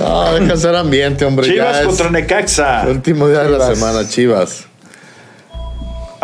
No, 0.00 0.34
deja 0.34 0.52
hacer 0.52 0.74
ambiente, 0.76 1.24
hombre. 1.24 1.46
Chivas 1.48 1.78
ya 1.80 1.84
contra 1.86 2.10
Necaxa. 2.10 2.84
último 2.88 3.28
día 3.28 3.44
de 3.44 3.50
la 3.56 3.74
semana, 3.74 4.06
Chivas. 4.06 4.66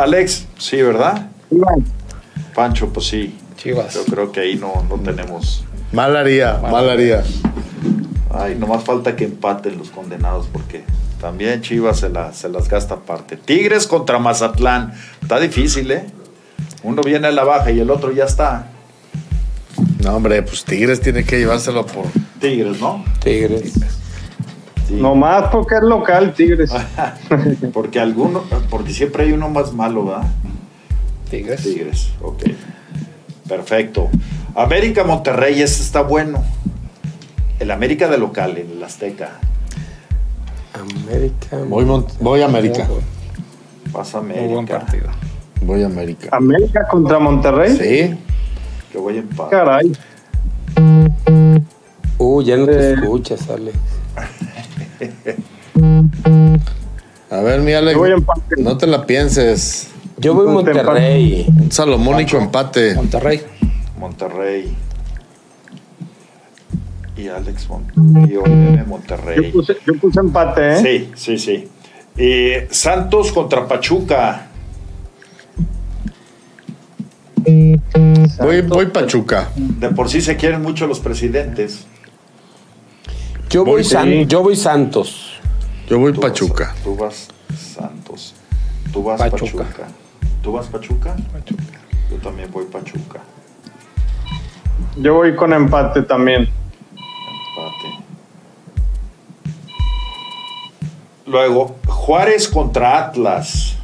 Alex, 0.03 0.47
sí, 0.59 0.81
¿verdad? 0.83 1.29
Pancho, 2.55 2.89
pues 2.93 3.07
sí. 3.07 3.37
Chivas. 3.57 3.95
Yo 3.95 4.05
creo 4.07 4.33
que 4.33 4.41
ahí 4.41 4.57
no, 4.57 4.85
no 4.89 4.97
tenemos. 5.01 5.65
Mal 5.93 6.17
haría, 6.17 6.59
mal 6.63 6.89
haría. 6.89 7.23
Ay, 8.33 8.55
nomás 8.55 8.85
falta 8.85 9.17
que 9.17 9.25
empaten 9.25 9.77
los 9.77 9.91
condenados 9.91 10.47
porque 10.53 10.83
también 11.21 11.61
Chivas 11.61 12.01
se, 12.01 12.09
la- 12.09 12.33
se 12.33 12.49
las 12.49 12.69
gasta 12.69 12.95
aparte. 12.95 13.37
Tigres 13.37 13.87
contra 13.87 14.19
Mazatlán. 14.19 14.95
Está 15.21 15.39
difícil, 15.41 15.91
¿eh? 15.91 16.07
Uno 16.83 17.03
viene 17.03 17.27
a 17.27 17.31
la 17.33 17.45
baja 17.45 17.71
y 17.71 17.81
el 17.81 17.91
otro 17.91 18.13
ya 18.13 18.25
está. 18.25 18.69
No, 20.03 20.17
hombre, 20.17 20.43
pues 20.43 20.65
Tigres 20.65 21.01
tiene 21.01 21.25
que 21.25 21.39
llevárselo 21.39 21.85
por. 21.85 22.07
Tigres, 22.41 22.81
¿no? 22.81 23.05
Tigres. 23.23 23.73
Sí. 24.91 24.97
Nomás 25.01 25.51
porque 25.53 25.77
es 25.77 25.83
local, 25.83 26.35
Tigres. 26.35 26.73
Porque 27.73 28.01
alguno, 28.01 28.43
porque 28.71 28.93
siempre 28.93 29.23
hay 29.25 29.33
uno 29.33 29.49
más 29.49 29.73
malo, 29.73 30.05
¿verdad? 30.05 30.27
Tigres. 31.31 31.63
Tigres, 31.63 32.11
ok. 32.21 32.43
Perfecto. 33.49 34.09
América 34.57 35.05
Monterrey, 35.05 35.63
ese 35.63 35.83
está 35.83 36.03
bueno. 36.03 36.43
El 37.61 37.71
América 37.71 38.09
de 38.09 38.19
local, 38.19 38.59
en 38.59 38.71
el 38.73 38.83
Azteca. 38.83 39.39
América. 40.75 41.59
Voy, 41.69 41.85
voy 42.21 42.41
a 42.43 42.47
América. 42.47 42.85
Muy, 42.89 43.93
Pasa 43.93 44.21
muy 44.21 44.33
buen 44.33 44.51
América. 44.51 44.79
partido. 44.81 45.09
Voy 45.63 45.83
a 45.83 45.87
América. 45.87 46.29
América 46.33 46.89
contra 46.91 47.19
Monterrey. 47.21 47.77
Sí. 47.77 48.19
Que 48.91 48.99
voy 48.99 49.17
a 49.17 49.21
empatar. 49.21 49.51
Caray. 49.51 49.93
Uh, 52.19 52.43
ya 52.43 52.57
no 52.57 52.67
te 52.67 52.91
Eh. 52.91 52.95
escuchas, 52.95 53.49
Alex. 53.49 53.77
A 57.31 57.41
ver, 57.43 57.61
mi 57.61 57.73
Alex. 57.73 57.99
No 58.59 58.77
te 58.77 58.87
la 58.87 59.07
pienses. 59.07 59.89
Yo 60.19 60.35
voy 60.35 60.49
Monterrey. 60.49 61.47
Un 61.49 61.71
salomónico 61.73 62.37
empate. 62.37 62.95
Monterrey. 62.95 63.43
Monterrey. 63.99 64.75
Y 67.17 67.29
Alex 67.29 67.69
Mon 67.69 67.85
y 68.29 68.33
Yo 68.33 68.43
Monterrey. 68.87 69.53
puse, 69.53 69.77
yo 69.87 69.95
puse 69.95 70.21
empate, 70.21 70.73
¿eh? 70.73 70.77
Sí, 70.83 71.11
sí, 71.15 71.39
sí. 71.39 71.69
Eh, 72.17 72.67
Santos 72.71 73.31
contra 73.33 73.67
Pachuca. 73.69 74.47
Voy, 78.41 78.61
voy 78.63 78.87
Pachuca. 78.87 79.49
De 79.57 79.91
por 79.91 80.09
sí 80.09 80.21
se 80.21 80.37
quieren 80.37 80.63
mucho 80.63 80.87
los 80.87 81.01
presidentes. 81.01 81.85
Yo 83.51 83.65
voy, 83.65 83.75
Voy, 83.83 83.85
San- 83.85 84.09
sí. 84.09 84.27
yo 84.27 84.43
voy 84.43 84.57
Santos. 84.57 85.30
Yo 85.91 85.99
voy 85.99 86.13
Tú 86.13 86.21
vas- 86.21 86.31
Pachuca. 86.31 86.75
tú 86.85 86.97
vas 86.97 87.29
Santos. 87.75 88.35
Tú 88.93 89.03
vas 89.03 89.21
Pachuca. 89.21 89.65
Pachuca. 89.65 89.89
¿Tú 90.43 90.53
vas 90.53 90.67
Pachuca? 90.69 91.17
Yo 92.11 92.17
también 92.19 92.51
voy 92.53 92.65
Pachuca. 92.67 93.21
Yo 94.97 95.15
voy 95.15 95.35
con 95.37 95.53
empate 95.53 96.03
también. 96.03 96.49
Empate. 96.93 98.05
Luego, 101.27 101.77
Juárez 101.87 102.49
contra 102.49 102.99
Atlas. 103.07 103.77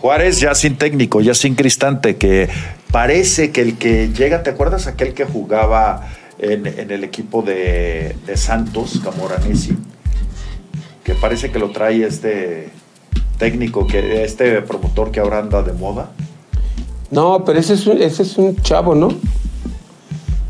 Juárez 0.00 0.40
ya 0.40 0.54
sin 0.54 0.76
técnico, 0.76 1.20
ya 1.20 1.32
sin 1.34 1.54
Cristante, 1.54 2.16
que 2.16 2.48
parece 2.90 3.52
que 3.52 3.60
el 3.62 3.78
que 3.78 4.08
llega, 4.12 4.42
¿te 4.42 4.50
acuerdas 4.50 4.88
aquel 4.88 5.14
que 5.14 5.24
jugaba 5.24 6.08
en, 6.38 6.66
en 6.66 6.90
el 6.90 7.04
equipo 7.04 7.42
de, 7.42 8.16
de 8.26 8.36
Santos, 8.36 9.00
Camoranesi? 9.02 9.76
Que 11.12 11.18
parece 11.18 11.50
que 11.50 11.58
lo 11.58 11.70
trae 11.72 12.06
este 12.06 12.70
técnico, 13.36 13.86
que 13.86 14.24
este 14.24 14.62
promotor 14.62 15.10
que 15.10 15.20
ahora 15.20 15.40
anda 15.40 15.62
de 15.62 15.74
moda. 15.74 16.10
No, 17.10 17.44
pero 17.44 17.58
ese 17.58 17.74
es 17.74 17.86
un, 17.86 18.00
ese 18.00 18.22
es 18.22 18.38
un 18.38 18.56
chavo, 18.62 18.94
¿no? 18.94 19.08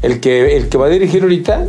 El 0.02 0.20
que, 0.20 0.56
el 0.56 0.68
que 0.68 0.78
va 0.78 0.86
a 0.86 0.89
dirigir 0.89 1.24
ahorita. 1.24 1.66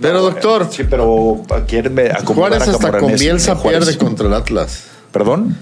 Pero 0.00 0.22
doctor, 0.22 0.68
Sí, 0.70 0.84
pero 0.88 1.42
acomodar 1.42 2.24
Juárez 2.24 2.68
a 2.68 2.70
hasta 2.70 2.98
con. 2.98 3.14
Bielsa 3.14 3.56
Juárez. 3.56 3.84
pierde 3.84 3.98
contra 3.98 4.26
el 4.28 4.34
Atlas. 4.34 4.84
¿Perdón? 5.12 5.58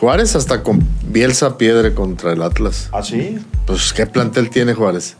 Juárez 0.00 0.34
hasta 0.34 0.62
con 0.62 0.82
Bielsa 1.02 1.58
pierde 1.58 1.92
contra 1.92 2.32
el 2.32 2.40
Atlas. 2.40 2.88
¿Ah, 2.92 3.02
sí? 3.02 3.38
Pues, 3.66 3.92
¿qué 3.92 4.06
plantel 4.06 4.48
tiene 4.48 4.72
Juárez? 4.72 5.14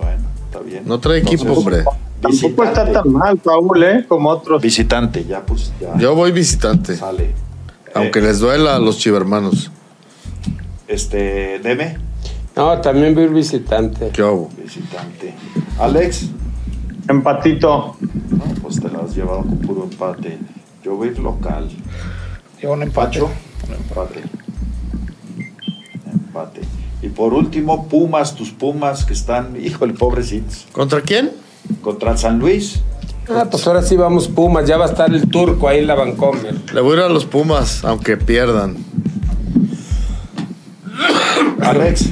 Bueno, 0.00 0.22
está 0.46 0.60
bien. 0.60 0.84
No 0.86 0.98
trae 0.98 1.18
equipo, 1.18 1.42
Entonces, 1.42 1.58
hombre. 1.58 1.84
Tampoco 2.22 2.64
está 2.64 2.84
visitante. 2.84 2.92
tan 3.10 3.12
mal, 3.12 3.36
Paul, 3.38 3.82
¿eh? 3.82 4.04
Como 4.08 4.30
otros. 4.30 4.62
Visitante, 4.62 5.24
ya 5.24 5.44
pues 5.44 5.72
ya 5.80 5.96
Yo 5.98 6.14
voy 6.14 6.32
visitante. 6.32 6.96
sale. 6.96 7.34
Aunque 7.94 8.20
Eh, 8.20 8.22
les 8.22 8.38
duela 8.38 8.76
a 8.76 8.78
los 8.78 8.96
chivermanos. 8.98 9.70
Este, 10.88 11.58
Deme, 11.58 11.98
No, 12.56 12.80
también 12.80 13.14
voy 13.14 13.24
a 13.24 13.26
ir 13.26 13.32
visitante. 13.32 14.10
¿Qué 14.10 14.22
hago? 14.22 14.48
visitante. 14.62 15.34
Alex, 15.78 16.26
Empatito. 17.08 17.96
no, 18.30 18.44
pues 18.62 18.80
te 18.80 18.88
la 18.88 19.00
has 19.00 19.14
llevado 19.16 19.38
con 19.40 19.58
puro 19.58 19.84
empate. 19.84 20.38
Yo 20.84 20.96
voy 20.96 21.14
local. 21.16 21.68
Yo 22.60 22.72
un 22.72 22.82
empate. 22.82 23.18
Pacho, 23.20 23.30
empate. 23.68 24.20
Empate. 26.12 26.60
Y 27.02 27.08
por 27.08 27.34
último, 27.34 27.88
Pumas, 27.88 28.34
tus 28.34 28.50
Pumas 28.50 29.04
que 29.04 29.12
están, 29.12 29.56
híjole, 29.62 29.92
pobrecitos, 29.94 30.66
¿Contra 30.72 31.00
quién? 31.00 31.30
Contra 31.80 32.12
el 32.12 32.18
San 32.18 32.38
Luis. 32.38 32.80
Ah, 33.28 33.46
pues 33.50 33.66
ahora 33.66 33.82
sí 33.82 33.96
vamos 33.96 34.28
Pumas. 34.28 34.66
Ya 34.66 34.76
va 34.76 34.86
a 34.86 34.88
estar 34.88 35.12
el 35.12 35.28
turco 35.28 35.68
ahí 35.68 35.78
en 35.80 35.86
la 35.86 35.94
Vancomer. 35.94 36.54
Le 36.74 36.80
voy 36.80 36.92
a 36.92 36.96
ir 36.96 37.02
a 37.04 37.08
los 37.08 37.24
Pumas, 37.24 37.84
aunque 37.84 38.16
pierdan. 38.16 38.76
Alex, 41.62 42.10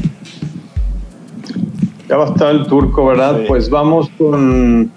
Ya 2.09 2.17
va 2.17 2.27
a 2.27 2.31
estar 2.31 2.51
el 2.51 2.67
turco, 2.67 3.07
¿verdad? 3.07 3.39
Sí. 3.39 3.45
Pues 3.49 3.71
vamos 3.71 4.09
con. 4.19 4.93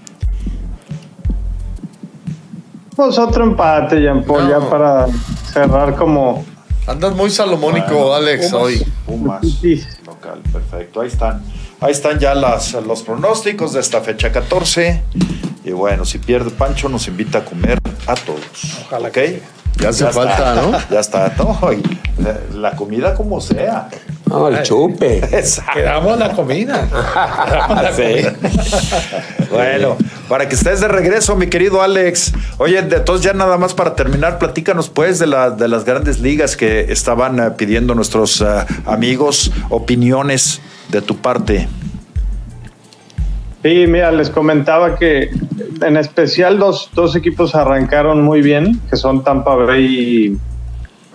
Pues 2.95 3.17
otro 3.17 3.43
empate, 3.43 4.01
Jean 4.01 4.23
Paul, 4.23 4.43
No. 4.43 4.49
ya 4.49 4.69
para 4.69 5.07
cerrar 5.51 5.95
como. 5.95 6.45
Andas 6.85 7.15
muy 7.15 7.29
salomónico, 7.29 7.93
Bueno, 7.95 8.13
Alex, 8.13 8.49
Pumas, 8.51 8.63
hoy. 8.63 8.85
Pumas, 9.05 9.41
Sí. 9.61 9.81
local, 10.05 10.41
perfecto. 10.51 11.01
Ahí 11.01 11.07
están. 11.07 11.41
Ahí 11.83 11.91
están 11.91 12.17
ya 12.19 12.33
las, 12.33 12.73
los 12.73 13.03
pronósticos 13.03 13.73
de 13.73 13.81
esta 13.81 13.99
fecha 14.01 14.31
14. 14.31 15.01
Y 15.65 15.71
bueno, 15.71 16.05
si 16.05 16.17
pierde 16.17 16.49
Pancho, 16.51 16.87
nos 16.89 17.07
invita 17.07 17.39
a 17.39 17.45
comer 17.45 17.79
a 18.07 18.15
todos. 18.15 18.41
Ojalá 18.85 19.09
¿Ok? 19.09 19.13
que 19.13 19.27
sí. 19.27 19.41
Ya 19.79 19.89
hace 19.89 20.05
está. 20.07 20.13
falta, 20.13 20.55
¿no? 20.55 20.71
Ya 20.91 20.99
está. 20.99 21.33
No, 21.37 21.59
y 21.73 21.83
la, 22.55 22.71
comida 22.75 23.13
como 23.15 23.41
sea. 23.41 23.89
No, 24.27 24.47
el 24.47 24.61
chupe. 24.63 25.17
Exacto. 25.37 25.73
Quedamos 25.73 26.17
la 26.19 26.31
comida. 26.31 26.87
Quedamos 27.49 27.81
la 27.81 27.93
Sí. 27.93 28.03
comida. 28.03 28.33
Bueno, 29.51 29.97
para 30.29 30.47
que 30.47 30.55
estés 30.55 30.79
de 30.79 30.87
regreso, 30.87 31.35
mi 31.35 31.47
querido 31.47 31.81
Alex. 31.81 32.33
Oye, 32.59 32.81
de 32.81 32.99
todos 33.01 33.21
ya 33.21 33.33
nada 33.33 33.57
más 33.57 33.73
para 33.73 33.95
terminar, 33.95 34.37
platícanos 34.39 34.89
pues 34.89 35.19
de, 35.19 35.27
la- 35.27 35.49
de 35.51 35.67
las 35.67 35.83
grandes 35.85 36.19
ligas 36.19 36.55
que 36.55 36.91
estaban 36.91 37.39
eh, 37.39 37.51
pidiendo 37.51 37.93
nuestros 37.95 38.41
eh, 38.41 38.45
amigos, 38.85 39.51
opiniones 39.69 40.61
de 40.89 41.01
tu 41.01 41.15
parte. 41.17 41.67
Sí, 43.63 43.85
mira, 43.87 44.11
les 44.11 44.29
comentaba 44.29 44.97
que 44.97 45.29
en 45.81 45.95
especial 45.95 46.59
dos, 46.59 46.89
dos 46.93 47.15
equipos 47.15 47.55
arrancaron 47.55 48.21
muy 48.21 48.41
bien, 48.41 48.81
que 48.89 48.97
son 48.97 49.23
Tampa 49.23 49.55
Bay 49.55 50.39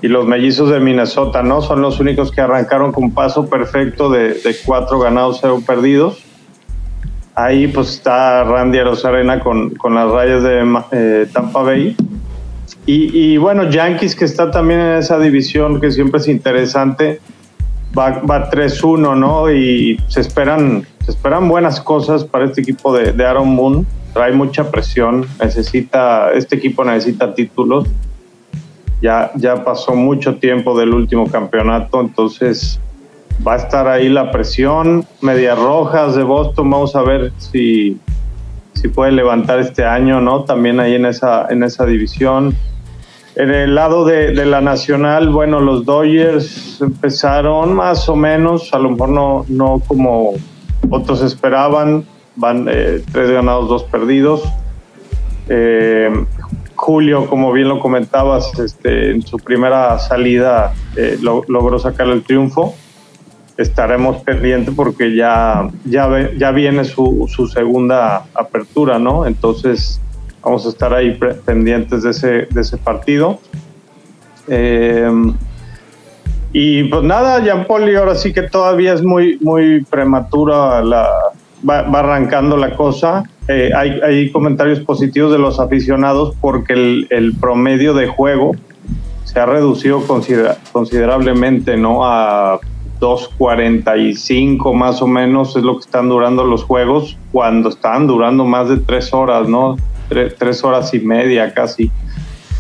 y, 0.01 0.09
los 0.09 0.27
mellizos 0.27 0.71
de 0.71 0.81
Minnesota, 0.81 1.43
¿no? 1.43 1.61
Son 1.61 1.83
los 1.83 2.01
únicos 2.01 2.31
que 2.31 2.41
arrancaron 2.41 2.93
con 2.93 3.11
paso 3.11 3.51
perfecto 3.51 4.09
de, 4.09 4.41
cuatro 4.65 4.99
ganados, 5.01 5.39
cero 5.41 5.61
perdidos. 5.67 6.23
Ahí 7.35 7.67
pues 7.67 7.91
está 7.91 8.45
Randy 8.45 8.79
Arozarena 8.79 9.41
con, 9.41 9.71
con 9.71 9.95
las 9.95 10.11
rayas 10.11 10.43
de 10.45 10.83
eh, 10.93 11.27
Tampa 11.33 11.63
Bay. 11.63 11.97
Y, 12.87 13.33
y 13.33 13.37
bueno, 13.37 13.69
Yankees 13.69 14.15
que 14.15 14.25
está 14.25 14.51
también 14.51 14.81
en 14.81 14.99
esa 14.99 15.19
división 15.19 15.81
que 15.81 15.91
siempre 15.91 16.21
es 16.21 16.29
interesante 16.29 17.21
va, 17.97 18.21
va 18.21 18.51
3-1, 18.51 19.17
¿no? 19.17 19.53
Y 19.53 20.01
se 20.09 20.21
esperan, 20.21 20.87
se 21.05 21.11
esperan 21.11 21.49
buenas 21.49 21.81
cosas 21.81 22.25
para 22.25 22.47
este 22.47 22.61
equipo 22.61 22.97
de, 22.97 23.25
Aaron 23.25 23.49
Moon. 23.49 23.87
Trae 24.13 24.33
mucha 24.33 24.71
presión, 24.71 25.27
necesita, 25.41 26.33
este 26.33 26.57
equipo 26.57 26.85
necesita 26.85 27.35
títulos. 27.35 27.87
Ya, 29.01 29.31
ya 29.37 29.63
pasó 29.65 29.95
mucho 29.95 30.37
tiempo 30.37 30.77
del 30.77 30.93
último 30.93 31.31
campeonato, 31.31 32.01
entonces 32.01 32.81
va 33.47 33.55
a 33.55 33.57
estar 33.57 33.87
ahí 33.87 34.09
la 34.09 34.31
presión. 34.33 35.05
Medias 35.21 35.59
Rojas 35.59 36.17
de 36.17 36.25
Boston, 36.25 36.71
vamos 36.71 36.97
a 36.97 37.03
ver 37.03 37.33
si, 37.39 37.99
si 38.75 38.89
puede 38.89 39.13
levantar 39.13 39.61
este 39.61 39.85
año, 39.85 40.21
¿no? 40.21 40.43
También 40.43 40.81
ahí 40.81 40.95
en 40.95 41.07
esa, 41.07 41.47
en 41.49 41.63
esa 41.63 41.87
división. 41.87 42.57
En 43.39 43.51
el 43.55 43.77
lado 43.77 44.05
de, 44.05 44.33
la 44.45 44.61
nacional, 44.61 45.31
bueno, 45.31 45.61
los 45.61 45.85
Dodgers 45.85 46.81
empezaron 46.81 47.73
más 47.73 48.09
o 48.09 48.17
menos, 48.17 48.75
a 48.75 48.81
lo 48.81 48.91
mejor 48.91 49.11
no, 49.11 49.45
no 49.49 49.81
como 49.87 50.33
otros 50.91 51.23
esperaban, 51.23 52.05
van 52.35 52.67
eh, 52.69 53.01
tres 53.13 53.31
ganados, 53.31 53.69
dos 53.69 53.85
perdidos. 53.85 54.43
Eh, 55.49 56.11
Julio, 56.75 57.27
como 57.31 57.53
bien 57.53 57.69
lo 57.69 57.79
comentabas, 57.79 58.59
este, 58.59 59.13
en 59.13 59.23
su 59.23 59.39
primera 59.39 59.99
salida 60.01 60.75
eh, 60.97 61.17
lo- 61.23 61.45
logró 61.47 61.79
sacar 61.79 62.09
el 62.09 62.25
triunfo. 62.25 62.75
Estaremos 63.57 64.17
pendientes 64.23 64.75
porque 64.75 65.15
ya, 65.15 65.69
ya, 65.85 66.09
ya 66.37 66.51
viene 66.51 66.85
su, 66.85 67.27
su 67.29 67.47
segunda 67.47 68.25
apertura, 68.35 68.99
¿no? 68.99 69.27
Entonces 69.27 70.01
vamos 70.43 70.67
a 70.67 70.69
estar 70.71 70.93
ahí 70.95 71.19
pendientes 71.45 72.03
de 72.03 72.11
ese, 72.11 72.29
de 72.51 72.61
ese 72.61 72.77
partido. 72.77 73.39
Eh, 74.49 75.11
y 76.53 76.85
pues 76.85 77.03
nada, 77.03 77.45
y 77.45 77.49
ahora 77.95 78.15
sí 78.15 78.33
que 78.33 78.43
todavía 78.43 78.95
es 78.95 79.03
muy, 79.03 79.39
muy 79.41 79.85
prematura, 79.85 80.83
la, 80.83 81.07
va, 81.69 81.81
arrancando 81.81 82.57
la 82.57 82.75
cosa. 82.75 83.25
Eh, 83.49 83.71
hay, 83.77 84.01
hay 84.03 84.31
comentarios 84.31 84.81
positivos 84.81 85.33
de 85.33 85.39
los 85.39 85.61
aficionados 85.61 86.35
porque 86.41 86.73
el, 86.75 87.07
el 87.11 87.35
promedio 87.35 87.95
de 87.95 88.07
juego 88.07 88.53
se 89.25 89.41
ha 89.41 89.47
reducido 89.47 90.01
considera- 90.07 90.57
considerablemente, 90.73 91.77
¿no? 91.77 92.05
A 92.05 92.59
2.45 93.01 94.75
más 94.75 95.03
o 95.03 95.07
menos 95.07 95.55
es 95.57 95.63
lo 95.63 95.75
que 95.75 95.81
están 95.85 96.09
durando 96.09 96.45
los 96.45 96.65
juegos 96.65 97.17
cuando 97.33 97.69
están 97.69 98.07
durando 98.07 98.45
más 98.45 98.69
de 98.69 98.79
tres 98.79 99.13
horas, 99.15 99.49
¿no? 99.49 99.77
Tre- 100.09 100.35
tres 100.39 100.65
horas 100.65 100.93
y 100.95 101.01
media 101.01 101.53
casi. 101.55 101.91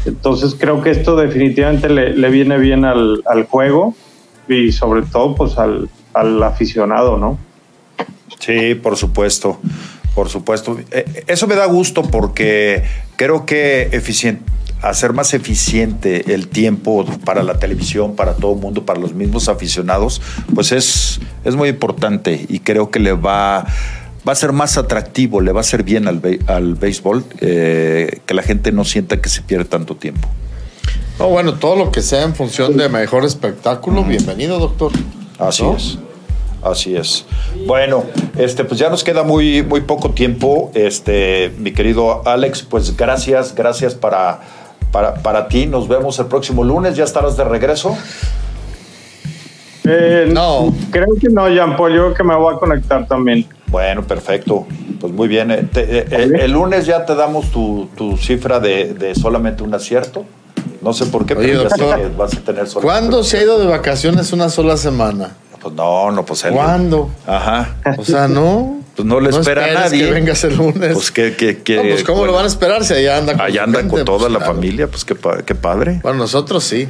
Entonces 0.05 0.55
creo 0.59 0.83
que 0.83 0.91
esto 0.91 1.17
definitivamente 1.17 1.89
le, 1.89 2.15
le 2.17 2.31
viene 2.31 2.59
bien 2.59 2.85
al, 2.85 3.23
al 3.27 3.45
juego 3.45 3.95
y 4.49 4.73
sobre 4.73 5.03
todo 5.03 5.35
pues 5.35 5.59
al, 5.59 5.89
al 6.15 6.43
aficionado, 6.43 7.19
¿no? 7.19 7.39
Sí, 8.39 8.75
por 8.77 8.97
supuesto, 8.97 9.59
por 10.15 10.29
supuesto. 10.29 10.79
Eh, 10.91 11.25
Eso 11.27 11.47
me 11.47 11.55
da 11.57 11.67
gusto 11.67 12.03
porque 12.03 12.85
creo 13.17 13.45
que 13.45 13.91
hacer 14.81 15.13
más 15.13 15.35
eficiente 15.35 16.33
el 16.33 16.47
tiempo 16.47 17.05
para 17.25 17.43
la 17.43 17.59
televisión, 17.59 18.15
para 18.15 18.35
todo 18.37 18.55
el 18.55 18.61
mundo, 18.61 18.87
para 18.87 19.01
los 19.01 19.13
mismos 19.13 19.49
aficionados, 19.49 20.23
pues 20.55 20.71
es, 20.71 21.21
es 21.45 21.57
muy 21.57 21.69
importante 21.71 22.47
y 22.49 22.61
creo 22.61 22.91
que 22.91 23.01
le 23.01 23.13
va, 23.13 23.67
va 24.29 24.33
a 24.33 24.37
ser 24.37 24.53
más 24.53 24.77
atractivo, 24.77 25.41
le 25.41 25.53
va 25.53 25.61
a 25.61 25.65
ser 25.65 25.83
bien 25.83 26.07
al, 26.07 26.19
be- 26.21 26.41
al 26.47 26.75
béisbol, 26.75 27.25
eh, 27.41 28.21
que 28.27 28.35
la 28.35 28.43
gente 28.43 28.71
no 28.73 28.85
sienta 28.85 29.21
que 29.23 29.29
se 29.31 29.41
pierde 29.41 29.65
tanto 29.65 29.97
tiempo. 29.97 30.29
No, 31.19 31.29
bueno, 31.29 31.55
todo 31.55 31.77
lo 31.77 31.91
que 31.91 32.03
sea 32.03 32.23
en 32.25 32.35
función 32.35 32.77
de 32.77 32.89
mejor 32.89 33.25
espectáculo, 33.25 34.05
bienvenido, 34.05 34.59
doctor. 34.59 34.93
Así 35.39 35.63
¿No? 35.63 35.77
es. 35.77 35.99
Así 36.63 36.97
es. 36.97 37.25
Bueno, 37.67 38.05
este, 38.37 38.65
pues 38.65 38.79
ya 38.81 38.91
nos 38.91 39.03
queda 39.05 39.23
muy, 39.23 39.63
muy 39.63 39.81
poco 39.81 40.11
tiempo. 40.11 40.71
Este, 40.75 41.53
mi 41.59 41.73
querido 41.73 42.27
Alex, 42.29 42.63
pues 42.63 42.97
gracias, 42.97 43.55
gracias 43.55 43.95
para, 43.95 44.41
para, 44.91 45.15
para 45.15 45.47
ti. 45.49 45.67
Nos 45.67 45.87
vemos 45.89 46.19
el 46.19 46.27
próximo 46.27 46.65
lunes. 46.65 46.97
¿Ya 46.97 47.05
estarás 47.05 47.37
de 47.37 47.45
regreso? 47.45 47.97
Eh, 49.85 50.29
No. 50.33 50.75
Creo 50.91 51.07
que 51.21 51.29
no, 51.31 51.49
Jean 51.49 51.77
Paul. 51.77 51.93
Yo 51.95 52.03
creo 52.07 52.15
que 52.15 52.25
me 52.25 52.35
voy 52.35 52.55
a 52.55 52.59
conectar 52.59 53.07
también. 53.07 53.47
Bueno, 53.71 54.03
perfecto. 54.07 54.67
Pues 55.01 55.13
muy 55.13 55.29
bien. 55.29 55.51
Eh, 55.51 55.67
te- 55.73 55.99
eh, 55.99 56.07
eh, 56.11 56.31
el 56.41 56.53
lunes 56.53 56.87
ya 56.87 57.05
te 57.05 57.15
damos 57.15 57.51
tu, 57.51 57.89
tu 57.97 58.17
cifra 58.17 58.61
de, 58.61 58.95
de 58.95 59.15
solamente 59.15 59.63
un 59.63 59.75
acierto. 59.75 60.25
No 60.83 60.93
sé 60.93 61.07
por 61.07 61.27
qué, 61.27 61.35
Oye, 61.35 61.49
pero 61.49 61.63
ya 61.65 61.71
sé 61.71 61.83
doctor, 61.83 62.01
que 62.11 62.17
vas 62.17 62.35
a 62.35 62.41
tener 62.41 62.67
solamente 62.69 62.81
¿Cuándo 62.83 63.25
se 63.25 63.39
ha 63.39 63.43
ido 63.43 63.59
de 63.59 63.67
vacaciones 63.67 64.33
una 64.33 64.49
sola 64.49 64.77
semana? 64.77 65.37
Pues 65.61 65.75
no, 65.75 66.11
no, 66.13 66.25
pues 66.25 66.45
él. 66.45 66.53
¿Cuándo? 66.55 67.11
Ajá. 67.27 67.77
O 67.99 68.05
sea, 68.05 68.29
no. 68.29 68.77
Pues 68.95 69.07
no 69.07 69.21
le 69.21 69.31
espera 69.31 69.65
a 69.67 69.75
nadie. 69.75 70.07
que 70.07 70.11
vengas 70.13 70.43
el 70.45 70.57
lunes. 70.57 70.93
Pues 70.93 71.11
que, 71.11 71.35
que, 71.37 71.59
que- 71.63 71.77
No, 71.77 71.83
pues 71.83 72.05
¿cómo 72.05 72.19
bueno, 72.19 72.33
lo 72.33 72.37
van 72.37 72.45
a 72.45 72.49
esperar 72.49 72.85
si 72.85 72.95
allá 72.95 73.19
anda 73.19 73.33
con 73.33 73.43
Allá 73.43 73.55
su 73.61 73.65
andan 73.65 73.83
gente? 73.83 73.97
con 73.97 74.05
toda 74.05 74.19
Pues, 74.21 74.33
la 74.33 74.39
claro. 74.39 74.55
familia, 74.55 74.87
pues 74.89 75.05
qué, 75.05 75.17
qué 75.45 75.55
padre. 75.55 76.01
Bueno, 76.03 76.19
nosotros 76.19 76.65
sí. 76.65 76.89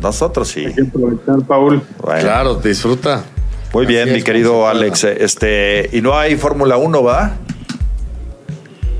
Nosotros 0.00 0.48
sí. 0.48 0.64
Hay 0.66 0.74
que 0.74 0.82
aprovechar, 0.82 1.46
Paul. 1.46 1.82
Bueno, 2.02 2.20
Claro, 2.20 2.54
disfruta. 2.56 3.24
Muy 3.72 3.86
bien, 3.86 4.12
mi 4.12 4.22
querido. 4.22 4.66
Alex. 4.66 5.04
Este, 5.04 5.88
y 5.92 6.00
no 6.00 6.16
hay 6.18 6.36
Fórmula 6.36 6.76
1, 6.76 7.02
¿va? 7.02 7.32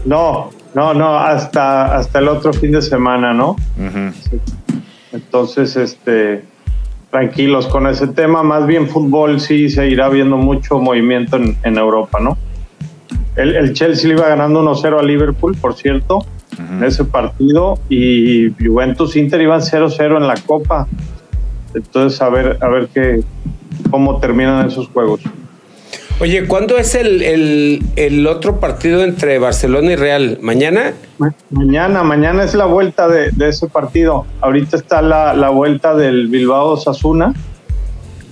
No, 0.05 0.51
no, 0.75 0.95
no, 0.95 1.19
hasta, 1.19 1.97
hasta 1.97 2.21
el 2.21 2.29
otro 2.29 2.53
fin 2.53 2.73
de 2.73 2.83
semana, 2.83 3.35
¿no? 3.35 3.57
Entonces, 5.13 5.77
este, 5.77 6.45
tranquilos 7.11 7.67
con 7.67 7.87
ese 7.89 8.07
tema. 8.07 8.43
Más 8.43 8.67
bien 8.67 8.89
fútbol 8.89 9.41
sí 9.41 9.69
se 9.69 9.89
irá 9.89 10.09
viendo 10.09 10.37
mucho 10.37 10.79
movimiento 10.79 11.37
en, 11.37 11.57
en 11.65 11.77
Europa, 11.77 12.21
¿no? 12.21 12.39
El, 13.37 13.57
el 13.57 13.73
Chelsea 13.73 14.09
le 14.09 14.15
iba 14.15 14.29
ganando 14.29 14.63
1-0 14.63 14.99
a 14.99 15.03
Liverpool, 15.03 15.57
por 15.61 15.75
cierto, 15.75 16.25
en 16.59 16.85
ese 16.85 17.05
partido, 17.05 17.79
y 17.89 18.51
Juventus 18.63 19.17
Inter 19.17 19.41
iban 19.41 19.61
0-0 19.61 20.17
en 20.17 20.27
la 20.27 20.35
Copa. 20.37 20.87
Entonces, 21.75 22.21
a 22.23 22.29
ver, 22.29 22.59
a 22.61 22.69
ver 22.69 22.89
qué, 22.93 23.21
cómo 23.91 24.19
terminan 24.21 24.67
esos 24.67 24.89
juegos. 24.89 25.21
Oye, 26.21 26.47
¿cuándo 26.47 26.77
es 26.77 26.95
el, 26.95 27.23
el, 27.23 27.83
el 27.97 28.27
otro 28.27 28.61
partido 28.61 29.03
entre 29.03 29.39
Barcelona 29.39 29.93
y 29.93 29.97
Real? 29.97 30.39
¿Mañana? 30.43 30.93
Ma- 31.19 31.35
Mañana, 31.49 32.03
mañana 32.03 32.45
es 32.45 32.55
la 32.55 32.67
vuelta 32.67 33.09
de, 33.09 33.31
de 33.31 33.49
ese 33.49 33.69
partido. 33.69 34.27
Ahorita 34.43 34.77
está 34.77 35.01
la, 35.01 35.33
la 35.33 35.49
vuelta 35.49 35.95
del 35.95 36.29
Bilbao 36.29 36.77
Sasuna. 36.77 37.33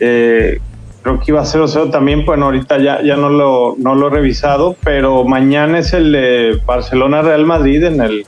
Eh, 0.00 0.58
creo 1.02 1.18
que 1.18 1.30
iba 1.32 1.40
a 1.40 1.44
0-0 1.46 1.90
también. 1.90 2.26
Bueno, 2.26 2.44
ahorita 2.46 2.76
ya, 2.78 3.02
ya 3.02 3.16
no, 3.16 3.30
lo, 3.30 3.74
no 3.78 3.94
lo 3.94 4.08
he 4.08 4.10
revisado, 4.10 4.76
pero 4.84 5.24
mañana 5.24 5.78
es 5.78 5.94
el 5.94 6.12
de 6.12 6.60
Barcelona-Real 6.66 7.46
Madrid 7.46 7.84
en 7.84 8.02
el, 8.02 8.26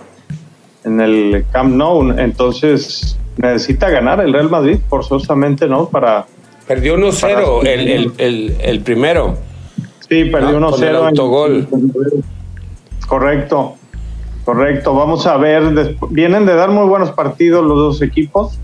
en 0.85 1.01
el 1.03 1.45
Camp 1.53 1.74
Nou. 1.74 2.19
Entonces 2.19 3.19
necesita 3.36 3.89
ganar 3.90 4.20
el 4.20 4.32
Real 4.32 4.51
Madrid, 4.51 4.78
forzosamente, 4.89 5.66
¿no? 5.66 5.89
Para. 5.89 6.27
Perdió 6.66 6.97
1-0 6.97 7.20
Para- 7.20 7.73
el, 7.73 7.89
el, 7.89 8.12
el, 8.19 8.57
el 8.61 8.81
primero. 8.81 9.36
Sí, 10.09 10.24
perdió 10.27 10.61
No, 10.61 10.70
1-0. 10.70 10.73
con 10.73 10.85
el 10.85 10.97
autogol. 10.97 11.69
Correcto, 13.07 13.74
correcto. 14.44 14.94
Vamos 14.94 15.27
a 15.27 15.36
ver. 15.36 15.97
Vienen 16.11 16.47
de 16.47 16.55
dar 16.55 16.70
muy 16.70 16.86
buenos 16.89 17.11
partidos 17.11 17.65
los 17.65 17.77
dos 17.77 18.02
equipos. 18.02 18.59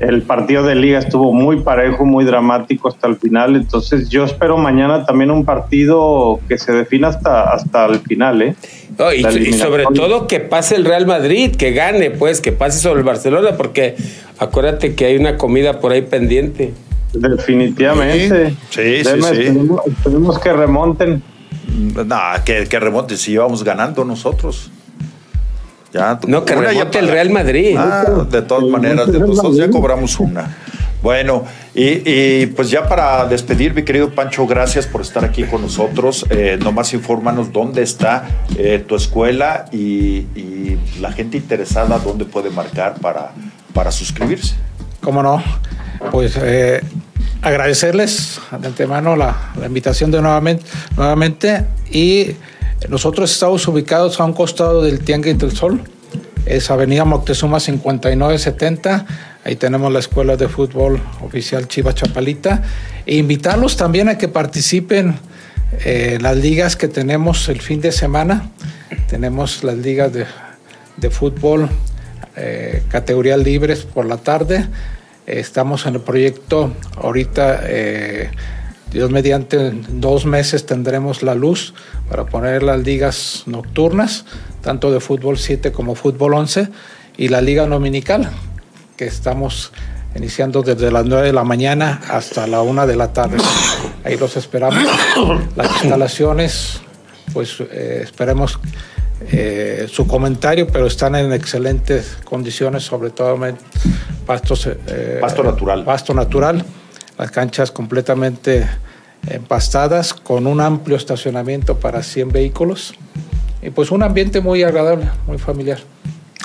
El 0.00 0.22
partido 0.22 0.62
de 0.62 0.76
liga 0.76 1.00
estuvo 1.00 1.32
muy 1.32 1.60
parejo, 1.60 2.04
muy 2.04 2.24
dramático 2.24 2.88
hasta 2.88 3.08
el 3.08 3.16
final. 3.16 3.56
Entonces 3.56 4.08
yo 4.08 4.24
espero 4.24 4.56
mañana 4.56 5.04
también 5.04 5.30
un 5.32 5.44
partido 5.44 6.38
que 6.48 6.56
se 6.56 6.72
defina 6.72 7.08
hasta, 7.08 7.52
hasta 7.52 7.86
el 7.86 7.98
final. 7.98 8.42
¿eh? 8.42 8.54
No, 8.96 9.12
y, 9.12 9.52
sobre 9.54 9.84
todo 9.86 10.28
que 10.28 10.38
pase 10.38 10.76
el 10.76 10.84
Real 10.84 11.06
Madrid, 11.06 11.56
que 11.56 11.72
gane, 11.72 12.10
pues, 12.10 12.40
que 12.40 12.52
pase 12.52 12.78
sobre 12.78 13.00
el 13.00 13.04
Barcelona, 13.04 13.56
porque 13.56 13.96
acuérdate 14.38 14.94
que 14.94 15.06
hay 15.06 15.16
una 15.16 15.36
comida 15.36 15.80
por 15.80 15.90
ahí 15.90 16.02
pendiente. 16.02 16.72
Definitivamente. 17.12 18.50
Sí, 18.70 19.02
sí, 19.02 19.08
Deme- 19.08 19.34
sí. 19.34 19.42
Esperemos, 19.42 19.80
esperemos 19.86 20.38
que 20.38 20.52
remonten. 20.52 21.22
Nah, 22.06 22.38
que, 22.44 22.66
que 22.66 22.78
remonte 22.78 23.16
si 23.16 23.32
íbamos 23.32 23.64
ganando 23.64 24.04
nosotros. 24.04 24.70
Ya, 25.92 26.18
No, 26.26 26.44
que 26.44 26.54
remonte 26.54 26.98
el 26.98 27.08
Real 27.08 27.30
Madrid. 27.30 27.76
Ah, 27.78 28.04
de 28.30 28.42
todas 28.42 28.64
maneras, 28.64 29.10
de 29.10 29.18
nosotros 29.18 29.56
ya 29.56 29.70
cobramos 29.70 30.18
una. 30.20 30.56
Bueno, 31.02 31.44
y, 31.74 32.02
y, 32.04 32.46
pues 32.46 32.70
ya 32.70 32.88
para 32.88 33.24
despedir, 33.26 33.72
mi 33.72 33.84
querido 33.84 34.10
Pancho, 34.10 34.46
gracias 34.46 34.86
por 34.86 35.00
estar 35.00 35.24
aquí 35.24 35.44
con 35.44 35.62
nosotros. 35.62 36.26
Eh, 36.28 36.58
nomás 36.60 36.92
infórmanos 36.92 37.52
dónde 37.52 37.82
está 37.82 38.24
eh, 38.56 38.84
tu 38.86 38.96
escuela 38.96 39.66
y, 39.70 40.26
y 40.34 40.78
la 41.00 41.12
gente 41.12 41.36
interesada 41.36 41.98
dónde 42.00 42.24
puede 42.24 42.50
marcar 42.50 42.96
para, 43.00 43.30
para 43.72 43.92
suscribirse. 43.92 44.56
¿Cómo 45.00 45.22
no? 45.22 45.42
Pues 46.10 46.36
eh, 46.42 46.82
agradecerles 47.42 48.40
de 48.60 48.66
antemano 48.66 49.14
la, 49.14 49.52
la 49.58 49.66
invitación 49.66 50.10
de 50.10 50.20
nuevamente, 50.20 50.64
nuevamente 50.96 51.64
y 51.92 52.32
nosotros 52.88 53.30
estamos 53.32 53.66
ubicados 53.66 54.20
a 54.20 54.24
un 54.24 54.32
costado 54.32 54.82
del 54.82 55.00
Tianguis 55.00 55.38
del 55.38 55.52
Sol, 55.52 55.82
es 56.46 56.70
Avenida 56.70 57.04
Moctezuma 57.04 57.60
5970, 57.60 59.06
ahí 59.44 59.56
tenemos 59.56 59.92
la 59.92 59.98
Escuela 59.98 60.36
de 60.36 60.48
Fútbol 60.48 61.00
Oficial 61.22 61.68
Chiva 61.68 61.92
Chapalita. 61.94 62.62
E 63.04 63.16
invitarlos 63.16 63.76
también 63.76 64.08
a 64.08 64.16
que 64.16 64.28
participen 64.28 65.18
eh, 65.84 66.18
las 66.20 66.36
ligas 66.36 66.76
que 66.76 66.88
tenemos 66.88 67.48
el 67.48 67.60
fin 67.60 67.80
de 67.80 67.92
semana, 67.92 68.50
tenemos 69.08 69.62
las 69.64 69.76
ligas 69.76 70.12
de, 70.12 70.26
de 70.96 71.10
fútbol 71.10 71.68
eh, 72.40 72.84
categoría 72.88 73.36
libres 73.36 73.80
por 73.80 74.06
la 74.06 74.16
tarde. 74.18 74.64
Estamos 75.26 75.86
en 75.86 75.96
el 75.96 76.00
proyecto 76.00 76.72
ahorita, 76.96 77.62
eh, 77.64 78.30
Dios 78.92 79.10
mediante, 79.10 79.68
en 79.68 80.00
dos 80.00 80.24
meses 80.24 80.64
tendremos 80.64 81.22
la 81.22 81.34
luz 81.34 81.74
para 82.08 82.24
poner 82.26 82.62
las 82.62 82.82
ligas 82.82 83.42
nocturnas, 83.46 84.24
tanto 84.62 84.90
de 84.90 85.00
fútbol 85.00 85.38
7 85.38 85.72
como 85.72 85.94
fútbol 85.94 86.34
11, 86.34 86.68
y 87.16 87.28
la 87.28 87.40
liga 87.40 87.66
dominical, 87.66 88.30
que 88.96 89.06
estamos 89.06 89.72
iniciando 90.14 90.62
desde 90.62 90.90
las 90.90 91.04
9 91.04 91.26
de 91.26 91.32
la 91.32 91.44
mañana 91.44 92.00
hasta 92.08 92.46
la 92.46 92.62
1 92.62 92.86
de 92.86 92.96
la 92.96 93.12
tarde. 93.12 93.36
Ahí 94.04 94.16
los 94.16 94.36
esperamos. 94.36 94.78
Las 95.56 95.70
instalaciones, 95.82 96.80
pues 97.32 97.60
eh, 97.60 98.00
esperemos 98.02 98.58
eh, 99.32 99.86
su 99.90 100.06
comentario, 100.06 100.68
pero 100.68 100.86
están 100.86 101.14
en 101.16 101.32
excelentes 101.32 102.18
condiciones, 102.24 102.84
sobre 102.84 103.10
todo 103.10 103.44
en 103.46 103.56
pastos, 104.26 104.66
eh, 104.66 105.18
Pasto 105.20 105.42
natural. 105.42 105.84
Pasto 105.84 106.14
natural, 106.14 106.64
las 107.18 107.30
canchas 107.30 107.70
completamente 107.70 108.66
empastadas, 109.28 110.14
con 110.14 110.46
un 110.46 110.60
amplio 110.60 110.96
estacionamiento 110.96 111.76
para 111.78 112.02
100 112.02 112.30
vehículos 112.30 112.94
y 113.62 113.70
pues 113.70 113.90
un 113.90 114.02
ambiente 114.02 114.40
muy 114.40 114.62
agradable, 114.62 115.08
muy 115.26 115.38
familiar. 115.38 115.78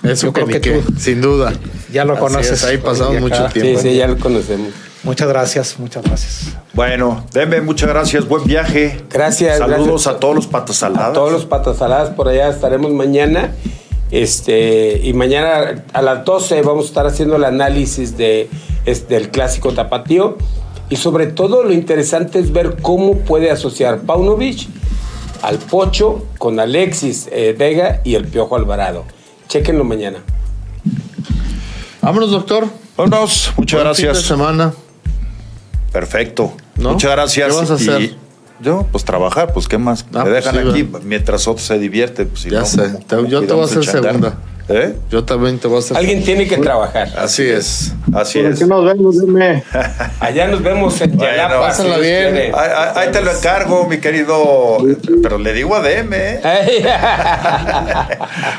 Eso 0.03 0.27
Yo 0.27 0.33
que 0.33 0.41
creo 0.43 0.47
ni 0.47 0.53
que 0.53 0.59
qué, 0.61 0.79
tú 0.81 0.93
sin 0.99 1.21
duda. 1.21 1.53
ya 1.91 2.03
lo 2.03 2.13
Así 2.13 2.21
conoces. 2.21 2.51
es, 2.51 2.63
ahí 2.65 2.77
pasamos 2.77 3.21
mucho 3.21 3.47
Sí, 3.49 3.61
tiempo. 3.61 3.79
sí, 3.81 3.95
ya 3.95 4.07
lo 4.07 4.17
conocemos. 4.17 4.69
Muchas 5.03 5.27
gracias, 5.27 5.79
muchas 5.79 6.03
gracias. 6.03 6.57
Bueno, 6.73 7.25
Deme, 7.33 7.61
muchas 7.61 7.87
gracias, 7.89 8.27
buen 8.27 8.43
viaje. 8.45 9.01
Gracias, 9.09 9.59
Saludos 9.59 9.87
gracias. 9.87 10.15
a 10.15 10.19
todos 10.19 10.35
los 10.35 10.47
patas 10.47 10.75
saladas. 10.77 11.09
A 11.09 11.13
todos 11.13 11.31
los 11.31 11.45
patas 11.45 11.77
saladas 11.77 12.09
por 12.09 12.27
allá 12.27 12.49
estaremos 12.49 12.91
mañana. 12.91 13.51
Este, 14.11 14.99
y 15.03 15.13
mañana 15.13 15.83
a 15.93 16.01
las 16.01 16.23
12 16.25 16.61
vamos 16.61 16.85
a 16.85 16.87
estar 16.87 17.05
haciendo 17.07 17.35
el 17.37 17.43
análisis 17.45 18.15
de, 18.17 18.49
es- 18.85 19.07
del 19.07 19.29
clásico 19.29 19.73
tapatío. 19.73 20.37
Y 20.89 20.95
sobre 20.97 21.27
todo 21.27 21.63
lo 21.63 21.71
interesante 21.73 22.39
es 22.39 22.51
ver 22.51 22.77
cómo 22.81 23.17
puede 23.19 23.49
asociar 23.51 24.01
Paunovic 24.01 24.67
al 25.41 25.57
Pocho 25.57 26.25
con 26.37 26.59
Alexis 26.59 27.27
eh, 27.31 27.55
Vega 27.57 28.01
y 28.03 28.15
el 28.15 28.27
Piojo 28.27 28.55
Alvarado. 28.55 29.03
Chequenlo 29.47 29.83
mañana. 29.83 30.19
Vámonos, 32.01 32.31
doctor. 32.31 32.67
Vámonos, 32.97 33.53
muchas 33.57 33.81
Buen 33.83 33.95
fin 33.95 34.03
de 34.03 34.07
gracias. 34.09 34.27
semana. 34.27 34.73
Perfecto. 35.91 36.53
¿No? 36.75 36.91
Muchas 36.93 37.11
gracias. 37.11 37.47
¿Qué 37.53 37.59
vas 37.59 37.71
a 37.71 37.73
Y 37.83 37.87
hacer? 37.87 38.15
yo, 38.61 38.85
pues 38.91 39.03
trabajar, 39.05 39.53
pues 39.53 39.67
qué 39.67 39.77
más. 39.77 40.05
Ah, 40.13 40.23
Me 40.23 40.31
pues 40.31 40.33
dejan 40.45 40.55
sí, 40.55 40.69
aquí 40.69 40.89
mientras 41.03 41.47
otro 41.47 41.63
se 41.63 41.79
divierte. 41.79 42.25
Pues, 42.25 42.41
si 42.41 42.49
ya 42.49 42.59
no, 42.59 42.65
sé. 42.65 42.83
¿cómo- 42.83 42.99
Te- 42.99 43.15
cómo 43.15 43.27
yo 43.27 43.41
te 43.45 43.53
voy 43.53 43.61
a 43.61 43.65
hacer 43.65 43.85
segunda. 43.85 44.37
¿Eh? 44.69 44.95
Yo 45.09 45.25
también 45.25 45.59
te 45.59 45.67
voy 45.67 45.77
a 45.77 45.79
hacer. 45.79 45.97
Alguien 45.97 46.23
tiene 46.23 46.47
que 46.47 46.57
trabajar. 46.57 47.09
Así 47.17 47.43
es. 47.43 47.93
Así 48.13 48.39
¿Por 48.41 48.51
es. 48.51 48.59
qué 48.59 48.65
nos 48.65 48.85
vemos? 48.85 49.19
Dime. 49.19 49.61
Allá 50.21 50.47
nos 50.47 50.63
vemos 50.63 50.99
en 51.01 51.17
Yalapa, 51.17 51.73
si 51.73 51.83
bien. 51.99 52.35
Ahí, 52.37 52.51
ahí- 52.55 52.89
ahí 52.95 53.11
te 53.11 53.21
lo 53.21 53.31
encargo, 53.35 53.85
mi 53.87 53.97
querido. 53.99 54.77
Pero 55.21 55.37
le 55.37 55.51
digo 55.53 55.75
a 55.75 55.81
DM, 55.81 56.13
¿eh? 56.13 56.41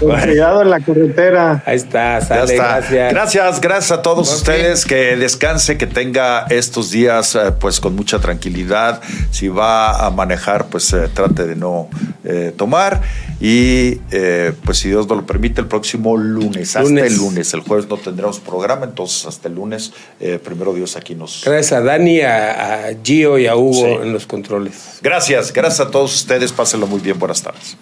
Con 0.00 0.20
cuidado 0.20 0.62
en 0.62 0.70
la 0.70 0.80
carretera. 0.80 1.62
Ahí 1.66 1.76
está, 1.76 2.18
Ya 2.20 2.26
sale, 2.26 2.54
está. 2.54 2.68
gracias. 2.80 3.12
Gracias, 3.12 3.60
gracias 3.60 3.98
a 3.98 4.02
todos 4.02 4.32
ustedes. 4.32 4.84
Que 4.84 5.16
descanse, 5.16 5.78
que 5.78 5.86
tenga 5.86 6.46
estos 6.50 6.90
días 6.90 7.34
eh, 7.34 7.52
pues 7.58 7.80
con 7.80 7.94
mucha 7.96 8.18
tranquilidad. 8.18 9.00
Si 9.30 9.48
va 9.48 10.06
a 10.06 10.10
manejar, 10.10 10.66
pues 10.66 10.92
eh, 10.92 11.08
trate 11.12 11.46
de 11.46 11.56
no 11.56 11.88
eh, 12.24 12.52
tomar. 12.56 13.00
Y 13.40 14.00
eh, 14.10 14.52
pues 14.64 14.78
si 14.78 14.88
Dios 14.88 15.06
nos 15.08 15.18
lo 15.18 15.26
permite, 15.26 15.60
el 15.60 15.66
próximo 15.98 16.16
lunes, 16.16 16.76
hasta 16.76 16.82
Lunes. 16.88 17.04
el 17.12 17.16
lunes. 17.18 17.54
El 17.54 17.60
jueves 17.60 17.88
no 17.88 17.96
tendremos 17.96 18.40
programa, 18.40 18.84
entonces 18.84 19.26
hasta 19.26 19.48
el 19.48 19.54
lunes, 19.54 19.92
eh, 20.20 20.38
primero 20.42 20.72
Dios 20.74 20.96
aquí 20.96 21.14
nos... 21.14 21.42
Gracias 21.44 21.72
a 21.72 21.80
Dani, 21.82 22.20
a, 22.20 22.88
a 22.88 22.94
Gio 23.02 23.38
y 23.38 23.46
a 23.46 23.56
Hugo 23.56 23.72
Sí. 23.74 24.02
en 24.02 24.12
los 24.12 24.26
controles. 24.26 24.98
Gracias, 25.02 25.52
gracias 25.52 25.86
a 25.86 25.90
todos 25.90 26.14
ustedes. 26.14 26.52
Pásenlo 26.52 26.86
muy 26.86 27.00
bien. 27.00 27.18
Buenas 27.18 27.42
tardes. 27.42 27.76